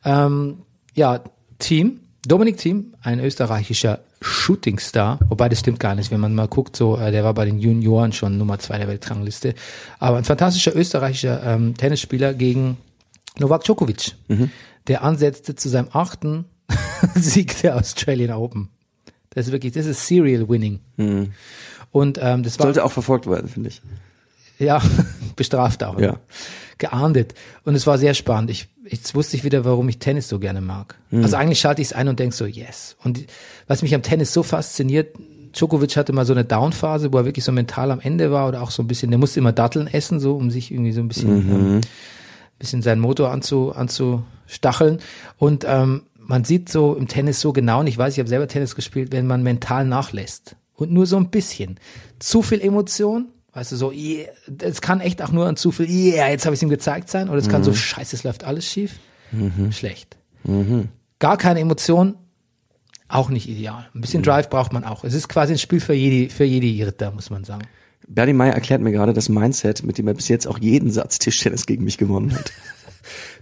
Ähm, 0.06 0.60
ja, 0.94 1.22
Team, 1.58 2.02
Dominik 2.26 2.58
Thiem, 2.58 2.94
ein 3.02 3.20
österreichischer 3.20 4.00
Shootingstar, 4.22 5.20
wobei 5.28 5.50
das 5.50 5.60
stimmt 5.60 5.80
gar 5.80 5.96
nicht, 5.96 6.12
wenn 6.12 6.20
man 6.20 6.36
mal 6.36 6.48
guckt, 6.48 6.76
so, 6.76 6.98
äh, 6.98 7.12
der 7.12 7.24
war 7.24 7.34
bei 7.34 7.46
den 7.46 7.60
Junioren 7.60 8.14
schon 8.14 8.38
Nummer 8.38 8.60
zwei 8.60 8.78
der 8.78 8.88
Weltrangliste, 8.88 9.56
aber 9.98 10.18
ein 10.18 10.24
fantastischer 10.24 10.76
österreichischer 10.76 11.42
ähm, 11.44 11.76
Tennisspieler 11.76 12.34
gegen 12.36 12.78
Novak 13.40 13.64
Djokovic, 13.64 14.14
der 14.88 15.04
ansetzte 15.04 15.56
zu 15.56 15.70
seinem 15.70 15.88
achten 15.94 16.46
Sieg 17.16 17.60
der 17.62 17.78
Australian 17.78 18.32
Open. 18.32 18.70
Das 19.32 19.48
ist 19.48 19.52
wirklich, 19.52 19.74
das 19.74 19.86
ist 19.86 20.06
Serial 20.06 20.48
Winning. 20.50 20.80
Und 21.92 22.20
ähm, 22.22 22.44
das 22.44 22.60
war 22.60 22.68
Sollte 22.68 22.84
auch 22.84 22.92
verfolgt 22.92 23.28
werden, 23.28 23.50
finde 23.50 23.70
ich. 23.70 23.82
ja, 24.60 24.82
bestraft 25.36 25.84
auch. 25.84 26.00
Ja. 26.00 26.20
Geahndet. 26.78 27.34
Und 27.64 27.76
es 27.76 27.88
war 27.88 27.98
sehr 27.98 28.14
spannend. 28.14 28.52
Ich, 28.52 28.68
jetzt 28.92 29.16
wusste 29.16 29.38
ich 29.38 29.44
wieder, 29.44 29.64
warum 29.66 29.88
ich 29.90 30.00
Tennis 30.00 30.28
so 30.28 30.38
gerne 30.38 30.62
mag. 30.62 31.00
Also 31.24 31.38
eigentlich 31.38 31.60
schalte 31.60 31.82
ich 31.82 31.90
es 31.90 31.94
ein 31.94 32.08
und 32.08 32.20
denk 32.20 32.34
so, 32.34 32.46
yes. 32.46 32.98
Und 33.04 33.26
was 33.68 33.82
mich 33.82 33.96
am 33.96 34.02
Tennis 34.02 34.34
so 34.34 34.44
fasziniert, 34.44 35.16
Djokovic 35.54 35.96
hatte 35.98 36.14
mal 36.14 36.26
so 36.26 36.34
eine 36.34 36.46
Downphase, 36.46 37.12
wo 37.12 37.18
er 37.18 37.26
wirklich 37.26 37.46
so 37.46 37.52
mental 37.52 37.92
am 37.92 38.00
Ende 38.00 38.32
war 38.32 38.48
oder 38.48 38.62
auch 38.62 38.72
so 38.72 38.84
ein 38.84 38.88
bisschen, 38.88 39.12
der 39.12 39.20
musste 39.20 39.40
immer 39.40 39.52
Datteln 39.52 39.88
essen, 39.88 40.20
so, 40.20 40.36
um 40.36 40.52
sich 40.52 40.72
irgendwie 40.72 40.92
so 40.92 41.02
ein 41.02 41.08
bisschen, 41.08 41.30
ähm, 41.30 41.82
bisschen 42.60 42.82
seinen 42.82 43.02
Motor 43.02 43.32
anzu, 43.32 43.74
anzustacheln. 43.74 45.00
Und 45.38 45.66
ähm, 45.68 46.04
man 46.18 46.44
sieht 46.44 46.70
so 46.70 46.96
im 46.96 47.08
Tennis 47.08 47.42
so 47.42 47.54
genau, 47.54 47.82
und 47.82 47.88
ich 47.88 47.98
weiß, 47.98 48.14
ich 48.14 48.20
habe 48.20 48.30
selber 48.30 48.48
Tennis 48.48 48.76
gespielt, 48.76 49.12
wenn 49.12 49.28
man 49.28 49.44
mental 49.44 49.86
nachlässt. 49.86 50.56
Und 50.76 50.92
nur 50.92 51.06
so 51.06 51.18
ein 51.18 51.30
bisschen. 51.30 51.80
Zu 52.20 52.42
viel 52.42 52.62
Emotion, 52.62 53.28
weißt 53.54 53.72
du, 53.72 53.76
so, 53.76 53.92
yeah, 53.92 54.28
es 54.60 54.82
kann 54.82 55.02
echt 55.02 55.22
auch 55.22 55.32
nur 55.32 55.46
an 55.46 55.56
zu 55.56 55.72
viel, 55.72 55.90
yeah, 55.90 56.30
jetzt 56.30 56.46
habe 56.46 56.56
ich 56.56 56.62
ihm 56.62 56.70
gezeigt 56.70 57.10
sein, 57.10 57.30
oder 57.30 57.40
es 57.40 57.50
kann 57.50 57.64
so, 57.64 57.74
scheiße, 57.74 58.16
es 58.16 58.24
läuft 58.24 58.44
alles 58.44 58.66
schief. 58.66 59.00
Schlecht. 59.72 60.18
Gar 61.20 61.38
keine 61.38 61.60
Emotion, 61.60 62.16
auch 63.08 63.30
nicht 63.30 63.48
ideal. 63.48 63.88
Ein 63.94 64.02
bisschen 64.02 64.24
Drive 64.24 64.50
braucht 64.50 64.74
man 64.74 64.84
auch. 64.84 65.04
Es 65.04 65.14
ist 65.14 65.28
quasi 65.28 65.54
ein 65.54 65.60
Spiel 65.60 65.80
für 65.80 65.94
jede, 65.94 66.34
für 66.34 66.44
jede 66.44 66.88
Ritter, 66.88 67.12
muss 67.12 67.30
man 67.30 67.44
sagen. 67.44 67.64
Bernie 68.08 68.34
Meyer 68.34 68.54
erklärt 68.54 68.82
mir 68.82 68.92
gerade 68.92 69.14
das 69.14 69.30
Mindset, 69.30 69.84
mit 69.84 69.98
dem 69.98 70.08
er 70.08 70.14
bis 70.14 70.28
jetzt 70.28 70.48
auch 70.48 70.58
jeden 70.60 70.92
Satz 70.92 71.20
Tischtennis 71.20 71.66
gegen 71.66 71.84
mich 71.84 71.98
gewonnen 71.98 72.34
hat. 72.34 72.52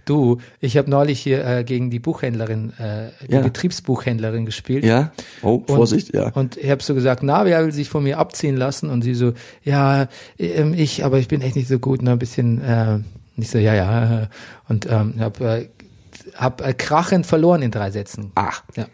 Du, 0.04 0.38
ich 0.60 0.76
habe 0.76 0.88
neulich 0.90 1.20
hier 1.20 1.44
äh, 1.44 1.64
gegen 1.64 1.90
die 1.90 1.98
Buchhändlerin, 1.98 2.72
äh, 2.78 3.10
die 3.28 3.34
Ja. 3.34 3.40
Betriebsbuchhändlerin 3.42 4.44
gespielt. 4.46 4.84
Ja? 4.84 5.12
Oh, 5.42 5.54
Und, 5.54 5.66
Vorsicht, 5.66 6.14
ja. 6.14 6.30
Und 6.32 6.56
ich 6.56 6.70
habe 6.70 6.82
so 6.82 6.94
gesagt, 6.94 7.22
na, 7.22 7.44
wer 7.44 7.64
will 7.64 7.72
sich 7.72 7.88
von 7.88 8.02
mir 8.02 8.18
abziehen 8.18 8.56
lassen? 8.56 8.90
Und 8.90 9.02
sie 9.02 9.14
so, 9.14 9.34
ja, 9.62 10.08
ähm, 10.38 10.74
ich, 10.74 11.04
aber 11.04 11.18
ich 11.18 11.28
bin 11.28 11.40
echt 11.42 11.56
nicht 11.56 11.68
so 11.68 11.78
gut, 11.78 12.02
ne, 12.02 12.12
ein 12.12 12.18
bisschen, 12.18 12.60
äh, 12.62 12.98
nicht 13.36 13.50
so, 13.50 13.58
ja, 13.58 13.74
ja. 13.74 14.28
Und 14.68 14.86
ähm, 14.90 15.14
hab, 15.18 15.40
äh, 15.40 15.68
hab 16.34 16.66
äh, 16.66 16.72
krachend 16.74 17.26
verloren 17.26 17.62
in 17.62 17.70
drei 17.70 17.90
Sätzen. 17.90 18.32
Ach. 18.34 18.62
Ja, 18.76 18.86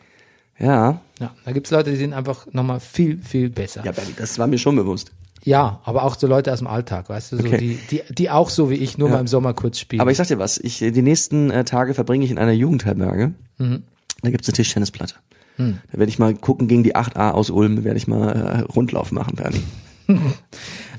Ja. 0.58 1.00
ja. 1.20 1.34
Da 1.44 1.52
gibt's 1.52 1.70
Leute, 1.70 1.90
die 1.90 1.96
sind 1.96 2.12
einfach 2.12 2.46
nochmal 2.52 2.80
viel, 2.80 3.18
viel 3.18 3.50
besser. 3.50 3.82
Ja, 3.84 3.92
das 4.18 4.38
war 4.38 4.46
mir 4.46 4.58
schon 4.58 4.76
bewusst. 4.76 5.12
Ja, 5.46 5.80
aber 5.84 6.02
auch 6.02 6.18
so 6.18 6.26
Leute 6.26 6.52
aus 6.52 6.58
dem 6.58 6.66
Alltag, 6.66 7.08
weißt 7.08 7.32
du, 7.32 7.36
so 7.36 7.46
Okay. 7.46 7.56
die, 7.58 7.78
die, 7.90 8.02
die 8.12 8.30
auch 8.30 8.50
so 8.50 8.68
wie 8.68 8.74
ich 8.74 8.98
nur 8.98 9.08
Ja. 9.08 9.14
mal 9.14 9.20
im 9.20 9.28
Sommer 9.28 9.54
kurz 9.54 9.78
spielen. 9.78 10.00
Aber 10.00 10.10
ich 10.10 10.16
sag 10.16 10.26
dir 10.26 10.38
was, 10.40 10.58
ich, 10.58 10.78
die 10.80 11.02
nächsten 11.02 11.50
äh, 11.50 11.64
Tage 11.64 11.94
verbringe 11.94 12.24
ich 12.24 12.32
in 12.32 12.38
einer 12.38 12.52
Jugendherberge. 12.52 13.32
Mhm. 13.58 13.84
Da 14.22 14.30
gibt's 14.30 14.48
eine 14.48 14.54
Tischtennisplatte. 14.54 15.14
Hm. 15.56 15.78
Da 15.92 15.98
werde 15.98 16.10
ich 16.10 16.18
mal 16.18 16.34
gucken, 16.34 16.66
gegen 16.68 16.82
die 16.82 16.96
8a 16.96 17.30
aus 17.30 17.48
Ulm 17.50 17.84
werde 17.84 17.96
ich 17.96 18.08
mal 18.08 18.28
äh, 18.32 18.60
Rundlauf 18.72 19.12
machen, 19.12 19.36
Bernie. 19.36 19.62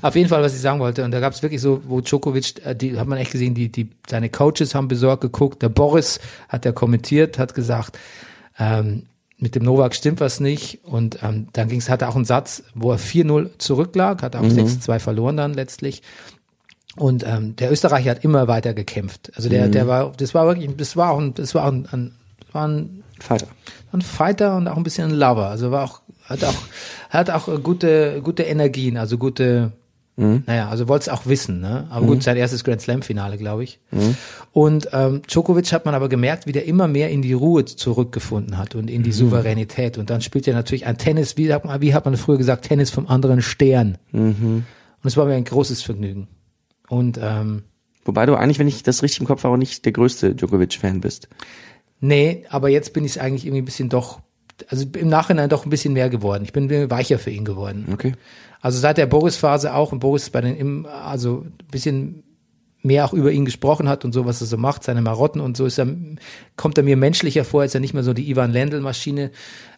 Auf 0.02 0.16
jeden 0.16 0.28
Fall, 0.28 0.42
was 0.42 0.54
ich 0.54 0.60
sagen 0.60 0.80
wollte, 0.80 1.04
und 1.04 1.10
da 1.10 1.20
gab 1.20 1.32
es 1.32 1.42
wirklich 1.42 1.60
so, 1.60 1.82
wo 1.86 2.00
Djokovic, 2.00 2.64
äh, 2.64 2.74
die 2.74 2.98
hat 2.98 3.06
man 3.06 3.18
echt 3.18 3.32
gesehen, 3.32 3.54
die, 3.54 3.70
die, 3.70 3.90
seine 4.08 4.30
Coaches 4.30 4.74
haben 4.74 4.88
besorgt 4.88 5.20
geguckt, 5.22 5.62
der 5.62 5.68
Boris 5.68 6.20
hat 6.48 6.64
ja 6.64 6.72
kommentiert, 6.72 7.38
hat 7.38 7.54
gesagt, 7.54 7.98
ähm, 8.58 9.04
mit 9.38 9.54
dem 9.54 9.62
Novak 9.62 9.94
stimmt 9.94 10.20
was 10.20 10.40
nicht. 10.40 10.80
Und 10.84 11.22
ähm, 11.22 11.48
dann 11.52 11.68
ging's, 11.68 11.88
hat 11.88 12.02
er 12.02 12.08
auch 12.08 12.16
einen 12.16 12.24
Satz, 12.24 12.64
wo 12.74 12.92
er 12.92 12.98
4-0 12.98 13.58
zurücklag, 13.58 14.22
hat 14.22 14.36
auch 14.36 14.42
6-2 14.42 14.98
verloren 14.98 15.36
dann 15.36 15.54
letztlich. 15.54 16.02
Und 16.96 17.24
ähm, 17.24 17.54
der 17.56 17.70
Österreicher 17.70 18.10
hat 18.10 18.24
immer 18.24 18.48
weiter 18.48 18.74
gekämpft. 18.74 19.30
Also 19.36 19.48
der, 19.48 19.68
der 19.68 19.86
war, 19.86 20.12
das 20.16 20.34
war 20.34 20.46
wirklich, 20.46 20.68
das 20.76 20.96
war 20.96 21.10
auch 21.12 21.20
ein, 21.20 21.34
das 21.34 21.54
war 21.54 21.64
auch 21.64 21.72
ein, 21.72 21.86
ein, 21.92 22.14
war 22.52 22.66
ein 22.66 23.04
Fighter. 23.20 23.46
ein 23.92 24.02
Fighter 24.02 24.56
und 24.56 24.66
auch 24.68 24.76
ein 24.76 24.82
bisschen 24.82 25.10
ein 25.10 25.16
Lover. 25.16 25.48
Also 25.48 25.70
war 25.70 25.84
auch, 25.84 26.00
hat 26.24 26.42
auch, 26.42 26.54
hat 27.10 27.30
auch 27.30 27.48
äh, 27.48 27.58
gute, 27.58 28.20
gute 28.22 28.42
Energien, 28.42 28.96
also 28.96 29.16
gute, 29.16 29.72
naja, 30.18 30.68
also 30.68 30.88
wollte 30.88 31.04
es 31.04 31.08
auch 31.08 31.26
wissen, 31.26 31.60
ne? 31.60 31.86
Aber 31.90 32.06
gut, 32.06 32.24
sein 32.24 32.36
erstes 32.36 32.64
Grand 32.64 32.80
Slam 32.80 33.02
Finale, 33.02 33.38
glaube 33.38 33.62
ich. 33.62 33.78
Und 34.52 34.88
ähm, 34.92 35.22
Djokovic 35.28 35.72
hat 35.72 35.84
man 35.84 35.94
aber 35.94 36.08
gemerkt, 36.08 36.46
wie 36.46 36.52
der 36.52 36.66
immer 36.66 36.88
mehr 36.88 37.10
in 37.10 37.22
die 37.22 37.32
Ruhe 37.32 37.64
zurückgefunden 37.64 38.58
hat 38.58 38.74
und 38.74 38.90
in 38.90 39.04
die 39.04 39.12
Souveränität. 39.12 39.96
Und 39.96 40.10
dann 40.10 40.20
spielt 40.20 40.48
er 40.48 40.54
natürlich 40.54 40.86
ein 40.86 40.98
Tennis, 40.98 41.36
wie 41.36 41.52
hat 41.52 41.64
man, 41.64 41.80
wie 41.80 41.94
hat 41.94 42.04
man 42.04 42.16
früher 42.16 42.36
gesagt, 42.36 42.66
Tennis 42.66 42.90
vom 42.90 43.06
anderen 43.06 43.42
Stern. 43.42 43.96
Und 44.12 44.64
es 45.04 45.16
war 45.16 45.26
mir 45.26 45.34
ein 45.34 45.44
großes 45.44 45.82
Vergnügen. 45.82 46.26
Und 46.88 47.20
ähm, 47.22 47.62
Wobei 48.04 48.26
du 48.26 48.34
eigentlich, 48.34 48.58
wenn 48.58 48.68
ich 48.68 48.82
das 48.82 49.02
richtig 49.02 49.20
im 49.20 49.26
Kopf 49.26 49.44
habe, 49.44 49.58
nicht 49.58 49.84
der 49.84 49.92
größte 49.92 50.34
Djokovic-Fan 50.34 51.00
bist. 51.00 51.28
Nee, 52.00 52.44
aber 52.48 52.70
jetzt 52.70 52.92
bin 52.92 53.04
ich 53.04 53.12
es 53.12 53.18
eigentlich 53.18 53.44
irgendwie 53.44 53.62
ein 53.62 53.66
bisschen 53.66 53.88
doch, 53.88 54.20
also 54.68 54.86
im 54.96 55.08
Nachhinein 55.08 55.48
doch 55.48 55.66
ein 55.66 55.70
bisschen 55.70 55.92
mehr 55.92 56.08
geworden. 56.08 56.42
Ich 56.44 56.52
bin 56.52 56.70
weicher 56.90 57.18
für 57.18 57.30
ihn 57.30 57.44
geworden. 57.44 57.86
Okay. 57.92 58.14
Also 58.60 58.78
seit 58.78 58.98
der 58.98 59.06
Boris-Phase 59.06 59.74
auch 59.74 59.92
und 59.92 60.00
Boris 60.00 60.30
bei 60.30 60.40
den, 60.40 60.56
im, 60.56 60.86
also 60.86 61.44
ein 61.46 61.70
bisschen 61.70 62.22
mehr 62.82 63.04
auch 63.04 63.12
über 63.12 63.32
ihn 63.32 63.44
gesprochen 63.44 63.88
hat 63.88 64.04
und 64.04 64.12
so, 64.12 64.24
was 64.24 64.40
er 64.40 64.46
so 64.46 64.56
macht, 64.56 64.84
seine 64.84 65.02
Marotten 65.02 65.40
und 65.40 65.56
so 65.56 65.66
ist 65.66 65.78
er, 65.78 65.88
kommt 66.56 66.78
er 66.78 66.84
mir 66.84 66.96
menschlicher 66.96 67.44
vor, 67.44 67.64
ist 67.64 67.74
er 67.74 67.80
nicht 67.80 67.94
mehr 67.94 68.04
so 68.04 68.14
die 68.14 68.30
Ivan 68.30 68.52
Lendl-Maschine, 68.52 69.30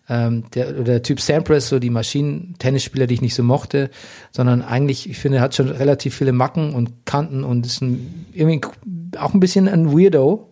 ähm, 0.09 0.45
der, 0.55 0.70
oder 0.70 0.85
der 0.85 1.03
Typ 1.03 1.20
Sampras, 1.20 1.68
so 1.68 1.78
die 1.78 1.91
Maschinen-Tennisspieler, 1.91 3.07
die 3.07 3.14
ich 3.14 3.22
nicht 3.22 3.35
so 3.35 3.43
mochte, 3.43 3.91
sondern 4.33 4.62
eigentlich, 4.62 5.09
ich 5.09 5.18
finde, 5.18 5.39
er 5.39 5.43
hat 5.45 5.55
schon 5.55 5.68
relativ 5.68 6.14
viele 6.14 6.33
Macken 6.33 6.74
und 6.74 7.07
Kanten 7.07 7.45
und 7.45 7.64
ist 7.64 7.81
ein, 7.81 8.26
irgendwie 8.33 8.68
auch 9.18 9.35
ein 9.35 9.41
bisschen 9.41 9.68
ein 9.68 9.93
Weirdo. 9.93 10.49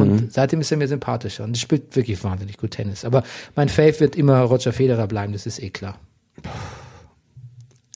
Und 0.00 0.32
seitdem 0.32 0.60
ist 0.60 0.70
er 0.70 0.76
mir 0.76 0.86
sympathischer 0.86 1.44
und 1.44 1.56
spielt 1.56 1.96
wirklich 1.96 2.22
wahnsinnig 2.22 2.58
gut 2.58 2.72
Tennis. 2.72 3.06
Aber 3.06 3.22
mein 3.56 3.70
Fave 3.70 4.00
wird 4.00 4.16
immer 4.16 4.40
Roger 4.42 4.72
Federer 4.72 5.06
bleiben, 5.06 5.32
das 5.32 5.46
ist 5.46 5.62
eh 5.62 5.70
klar. 5.70 5.98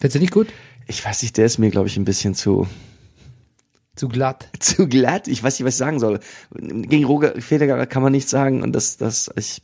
Findest 0.00 0.16
du 0.16 0.20
nicht 0.20 0.32
gut? 0.32 0.48
Ich 0.86 1.04
weiß 1.04 1.22
nicht, 1.22 1.36
der 1.36 1.46
ist 1.46 1.58
mir, 1.58 1.70
glaube 1.70 1.88
ich, 1.88 1.96
ein 1.96 2.04
bisschen 2.04 2.34
zu, 2.34 2.66
Zu 3.96 4.08
glatt. 4.08 4.48
zu 4.60 4.86
glatt. 4.88 5.26
Ich 5.28 5.42
weiß 5.42 5.58
nicht, 5.58 5.66
was 5.66 5.74
ich 5.74 5.78
sagen 5.78 5.98
soll. 5.98 6.20
Gegen 6.54 7.04
Roger 7.04 7.40
Federer 7.40 7.86
kann 7.86 8.02
man 8.02 8.12
nichts 8.12 8.30
sagen 8.30 8.62
und 8.62 8.72
das, 8.72 8.96
das, 8.98 9.30
ich, 9.36 9.62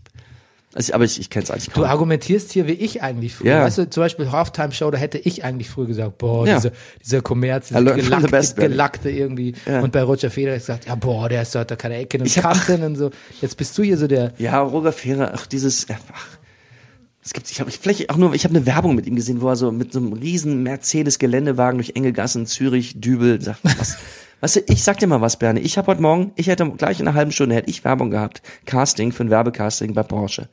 also, 0.74 0.94
aber 0.94 1.04
ich, 1.04 1.20
ich 1.20 1.28
kenne 1.28 1.42
es 1.44 1.50
eigentlich 1.50 1.66
Du 1.66 1.72
kaum. 1.72 1.84
argumentierst 1.84 2.50
hier 2.50 2.66
wie 2.66 2.72
ich 2.72 3.02
eigentlich 3.02 3.34
früher. 3.34 3.50
Ja. 3.50 3.64
Weißt 3.64 3.76
du, 3.76 3.90
zum 3.90 4.02
Beispiel 4.04 4.32
Halftime 4.32 4.72
Show, 4.72 4.90
da 4.90 4.96
hätte 4.96 5.18
ich 5.18 5.44
eigentlich 5.44 5.68
früher 5.68 5.86
gesagt, 5.86 6.16
boah, 6.16 6.46
Ja. 6.46 6.56
dieser, 6.56 6.72
dieser 7.04 7.20
Kommerz, 7.20 7.68
the 7.68 7.74
gelackte, 7.74 8.28
best, 8.28 8.56
gelackte 8.56 9.10
irgendwie. 9.10 9.52
Ja. 9.66 9.80
Und 9.80 9.92
bei 9.92 10.02
Roger 10.02 10.30
Federer 10.30 10.54
gesagt, 10.56 10.86
ja, 10.86 10.94
boah, 10.94 11.28
der 11.28 11.42
ist, 11.42 11.54
hat 11.54 11.70
da 11.70 11.76
keine 11.76 11.96
Ecken 11.98 12.22
und 12.22 12.26
Ich 12.26 12.36
Kanten 12.36 12.82
und 12.84 12.96
so. 12.96 13.10
Jetzt 13.42 13.58
bist 13.58 13.76
du 13.76 13.82
hier 13.82 13.98
so 13.98 14.06
der, 14.06 14.32
Ja, 14.38 14.60
Roger 14.62 14.92
Federer, 14.92 15.32
ach, 15.34 15.46
dieses, 15.46 15.86
ach, 15.90 16.38
es 17.24 17.32
gibt, 17.32 17.50
ich 17.50 17.60
habe, 17.60 17.70
ich, 17.70 17.78
vielleicht 17.78 18.10
auch 18.10 18.16
nur, 18.16 18.34
ich 18.34 18.44
habe 18.44 18.54
eine 18.54 18.66
Werbung 18.66 18.96
mit 18.96 19.06
ihm 19.06 19.14
gesehen, 19.14 19.40
wo 19.40 19.48
er 19.48 19.56
so 19.56 19.70
mit 19.70 19.92
so 19.92 20.00
einem 20.00 20.12
riesen 20.12 20.62
Mercedes-Geländewagen 20.64 21.78
durch 21.78 21.92
enge 21.94 22.12
Gassen, 22.12 22.46
Zürich, 22.46 23.00
Dübel, 23.00 23.40
sagt, 23.40 23.60
was, 23.62 23.96
weißt 24.40 24.56
du, 24.56 24.60
ich 24.66 24.82
sag 24.82 24.98
dir 24.98 25.06
mal 25.06 25.20
was, 25.20 25.38
Bernie, 25.38 25.60
ich 25.60 25.78
habe 25.78 25.86
heute 25.86 26.02
Morgen, 26.02 26.32
ich 26.34 26.48
hätte 26.48 26.68
gleich 26.72 26.98
in 26.98 27.06
einer 27.06 27.16
halben 27.16 27.30
Stunde, 27.30 27.54
hätte 27.54 27.70
ich 27.70 27.84
Werbung 27.84 28.10
gehabt, 28.10 28.42
Casting 28.66 29.12
für 29.12 29.22
ein 29.22 29.30
Werbecasting 29.30 29.94
bei 29.94 30.02
Porsche. 30.02 30.48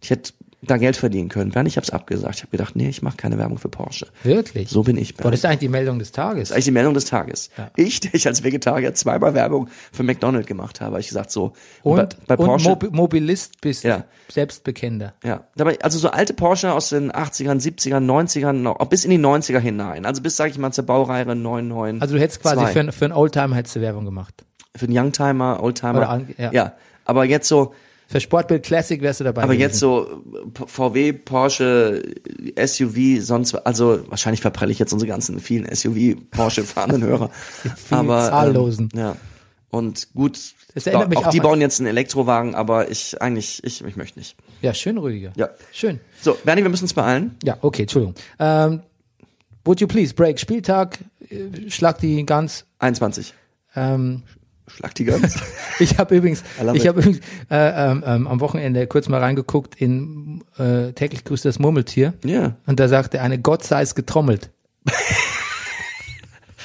Ich 0.00 0.10
hätte 0.10 0.32
da 0.62 0.76
Geld 0.76 0.96
verdienen 0.96 1.28
können. 1.28 1.50
Bernie, 1.52 1.68
ich 1.68 1.76
habe 1.76 1.84
es 1.84 1.90
abgesagt. 1.90 2.34
Ich 2.36 2.42
habe 2.42 2.50
gedacht, 2.50 2.76
nee, 2.76 2.88
ich 2.88 3.00
mache 3.00 3.16
keine 3.16 3.38
Werbung 3.38 3.58
für 3.58 3.68
Porsche. 3.68 4.08
wirklich. 4.24 4.68
So 4.68 4.82
bin 4.82 4.98
ich, 4.98 5.16
Boah, 5.16 5.30
das 5.30 5.40
ist 5.40 5.46
eigentlich 5.46 5.60
die 5.60 5.68
Meldung 5.68 5.98
des 5.98 6.12
Tages. 6.12 6.40
Das 6.40 6.50
ist 6.50 6.52
eigentlich 6.52 6.64
die 6.66 6.70
Meldung 6.72 6.94
des 6.94 7.04
Tages. 7.06 7.50
Ja. 7.56 7.70
Ich, 7.76 8.00
der 8.00 8.14
ich 8.14 8.26
als 8.26 8.44
Vegetarier 8.44 8.92
zweimal 8.94 9.34
Werbung 9.34 9.68
für 9.92 10.02
McDonald's 10.02 10.46
gemacht 10.46 10.80
habe, 10.80 10.92
habe 10.92 11.00
ich 11.00 11.08
gesagt 11.08 11.30
so. 11.30 11.52
Und, 11.82 11.96
bei, 11.96 12.36
bei 12.36 12.36
und 12.36 12.46
Porsche, 12.46 12.68
Mobi 12.68 12.88
Mobilist 12.90 13.60
bist, 13.60 13.84
Ja. 13.84 14.04
Selbstbekennender. 14.28 15.14
Ja, 15.24 15.44
dabei, 15.56 15.78
also 15.80 15.98
so 15.98 16.10
alte 16.10 16.34
Porsche 16.34 16.72
aus 16.72 16.90
den 16.90 17.10
80ern, 17.10 17.60
70ern, 17.60 18.04
90ern, 18.04 18.52
noch, 18.52 18.76
bis 18.86 19.04
in 19.04 19.10
die 19.10 19.18
90er 19.18 19.58
hinein. 19.58 20.06
Also 20.06 20.22
bis, 20.22 20.36
sag 20.36 20.50
ich 20.50 20.58
mal, 20.58 20.72
zur 20.72 20.84
Baureihe 20.84 21.24
99. 21.24 22.02
Also 22.02 22.14
du 22.14 22.20
hättest 22.20 22.42
quasi 22.42 22.66
für, 22.66 22.92
für 22.92 23.04
einen 23.06 23.14
Oldtimer 23.14 23.56
hättest 23.56 23.76
du 23.76 23.80
Werbung 23.80 24.04
gemacht. 24.04 24.44
für 24.76 24.86
einen 24.86 24.96
Youngtimer, 24.96 25.62
Oldtimer. 25.62 25.96
Oder 25.96 26.22
ja. 26.38 26.52
ja. 26.52 26.72
Aber 27.04 27.24
jetzt 27.24 27.48
so, 27.48 27.74
Für 28.10 28.20
Sportbild 28.20 28.64
Classic 28.64 29.00
wärst 29.00 29.20
du 29.20 29.24
dabei. 29.24 29.44
aber 29.44 29.52
gewesen. 29.52 29.68
jetzt 29.68 29.78
so 29.78 30.20
VW, 30.66 31.12
Porsche, 31.12 32.02
SUV, 32.60 33.20
sonst, 33.20 33.54
also 33.54 34.00
wahrscheinlich 34.08 34.40
verprelle 34.40 34.72
ich 34.72 34.80
jetzt 34.80 34.92
unsere 34.92 35.08
ganzen 35.08 35.38
vielen 35.38 35.72
SUV, 35.72 36.16
Porsche 36.32 36.64
fahrenden 36.64 37.04
Hörer. 37.04 37.30
aber 37.90 38.28
zahllosen. 38.28 38.88
Ähm, 38.94 38.98
ja. 38.98 39.16
Und 39.70 40.12
gut, 40.12 40.40
Das 40.74 40.88
erinnert 40.88 41.08
mich 41.08 41.18
auch, 41.18 41.26
auch 41.26 41.30
die 41.30 41.38
bauen 41.38 41.60
jetzt 41.60 41.78
einen 41.78 41.86
Elektrowagen, 41.86 42.56
aber 42.56 42.90
ich 42.90 43.22
eigentlich, 43.22 43.62
ich, 43.62 43.84
ich 43.84 43.94
möchte 43.94 44.18
nicht. 44.18 44.34
Ja, 44.60 44.74
schön, 44.74 44.98
Rüdiger. 44.98 45.32
Ja. 45.36 45.50
Schön. 45.72 46.00
So, 46.20 46.36
Bernie, 46.44 46.64
wir 46.64 46.68
müssen 46.68 46.86
uns 46.86 46.94
beeilen. 46.94 47.36
Ja, 47.44 47.58
okay, 47.60 47.82
Entschuldigung. 47.82 48.16
Ähm, 48.40 48.80
would 49.64 49.80
you 49.80 49.86
please 49.86 50.12
break 50.12 50.40
Spieltag, 50.40 50.98
äh, 51.28 51.70
schlag 51.70 51.98
die 51.98 52.26
ganz. 52.26 52.64
21. 52.80 53.34
Ähm, 53.76 54.24
Schlag 54.76 54.94
die 54.94 55.04
ganz. 55.04 55.36
ich 55.78 55.98
habe 55.98 56.16
übrigens, 56.16 56.42
ich 56.74 56.82
it. 56.82 56.88
habe 56.88 57.00
übrigens 57.00 57.20
äh, 57.50 57.90
ähm, 57.90 58.04
ähm, 58.06 58.26
am 58.26 58.40
Wochenende 58.40 58.86
kurz 58.86 59.08
mal 59.08 59.20
reingeguckt 59.20 59.74
in 59.80 60.42
äh, 60.58 60.92
täglich 60.92 61.24
grüßt 61.24 61.44
das 61.44 61.58
Murmeltier 61.58 62.14
ja, 62.24 62.56
und 62.66 62.80
da 62.80 62.88
sagte 62.88 63.20
eine 63.20 63.38
Gott 63.38 63.64
sei 63.64 63.82
es 63.82 63.94
getrommelt. 63.94 64.50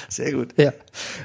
sehr 0.10 0.32
gut. 0.32 0.54
Ja, 0.58 0.74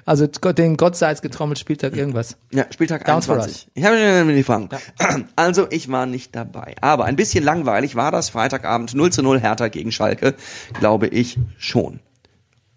also 0.04 0.26
den 0.26 0.76
Gott 0.76 0.96
sei 0.96 1.12
es 1.12 1.22
getrommelt 1.22 1.58
Spieltag 1.58 1.96
irgendwas. 1.96 2.36
Ja, 2.52 2.66
Spieltag 2.70 3.04
Down 3.04 3.22
for 3.22 3.36
21. 3.36 3.68
Ich 3.74 3.84
habe 3.84 4.24
mir 4.24 4.34
die 4.34 4.42
Fragen. 4.42 4.68
Also, 5.36 5.66
ich 5.70 5.90
war 5.90 6.06
nicht 6.06 6.34
dabei. 6.34 6.74
Aber 6.80 7.04
ein 7.04 7.16
bisschen 7.16 7.44
langweilig 7.44 7.94
war 7.94 8.10
das 8.10 8.30
Freitagabend 8.30 8.94
0 8.94 9.12
zu 9.12 9.22
0 9.22 9.40
Hertha 9.40 9.68
gegen 9.68 9.92
Schalke, 9.92 10.34
glaube 10.78 11.06
ich 11.06 11.38
schon. 11.58 12.00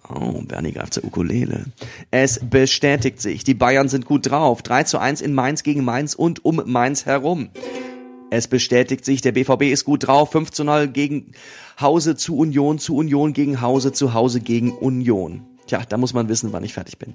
Oh, 0.10 0.42
Bernie 0.42 0.74
greift 0.74 0.94
zur 0.94 1.06
Ukulele. 1.06 1.66
Es 2.12 2.40
bestätigt 2.40 3.22
sich, 3.22 3.44
die 3.44 3.54
Bayern 3.54 3.88
sind 3.88 4.06
gut 4.06 4.30
drauf. 4.30 4.62
3 4.62 4.84
zu 4.84 5.00
1 5.00 5.22
in 5.22 5.34
Mainz 5.34 5.64
gegen 5.64 5.84
Mainz 5.84 6.14
und 6.14 6.44
um 6.44 6.62
Mainz 6.66 7.06
herum. 7.06 7.50
Es 8.30 8.48
bestätigt 8.48 9.06
sich, 9.06 9.22
der 9.22 9.32
BVB 9.32 9.64
ist 9.64 9.86
gut 9.86 10.08
drauf. 10.08 10.32
5 10.32 10.52
zu 10.52 10.64
0 10.64 10.88
gegen 10.88 11.32
Hause 11.80 12.16
zu 12.16 12.36
Union, 12.36 12.80
zu 12.80 12.96
Union 12.96 13.34
gegen 13.34 13.62
Hause, 13.62 13.94
zu 13.94 14.14
Hause 14.14 14.42
gegen 14.42 14.72
Union. 14.72 15.44
Tja, 15.68 15.84
da 15.88 15.98
muss 15.98 16.14
man 16.14 16.28
wissen, 16.28 16.52
wann 16.52 16.64
ich 16.64 16.74
fertig 16.74 16.98
bin. 16.98 17.14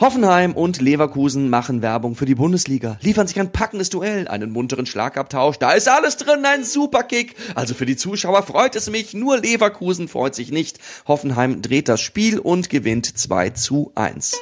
Hoffenheim 0.00 0.52
und 0.52 0.80
Leverkusen 0.80 1.50
machen 1.50 1.82
Werbung 1.82 2.14
für 2.14 2.24
die 2.24 2.36
Bundesliga, 2.36 2.98
liefern 3.02 3.26
sich 3.26 3.40
ein 3.40 3.50
packendes 3.50 3.90
Duell, 3.90 4.28
einen 4.28 4.52
munteren 4.52 4.86
Schlagabtausch, 4.86 5.58
da 5.58 5.72
ist 5.72 5.88
alles 5.88 6.16
drin, 6.16 6.44
ein 6.44 6.62
Superkick. 6.62 7.34
Also 7.56 7.74
für 7.74 7.84
die 7.84 7.96
Zuschauer 7.96 8.44
freut 8.44 8.76
es 8.76 8.88
mich, 8.88 9.12
nur 9.12 9.38
Leverkusen 9.38 10.06
freut 10.06 10.36
sich 10.36 10.52
nicht. 10.52 10.78
Hoffenheim 11.08 11.62
dreht 11.62 11.88
das 11.88 12.00
Spiel 12.00 12.38
und 12.38 12.70
gewinnt 12.70 13.18
2 13.18 13.50
zu 13.50 13.90
1. 13.96 14.38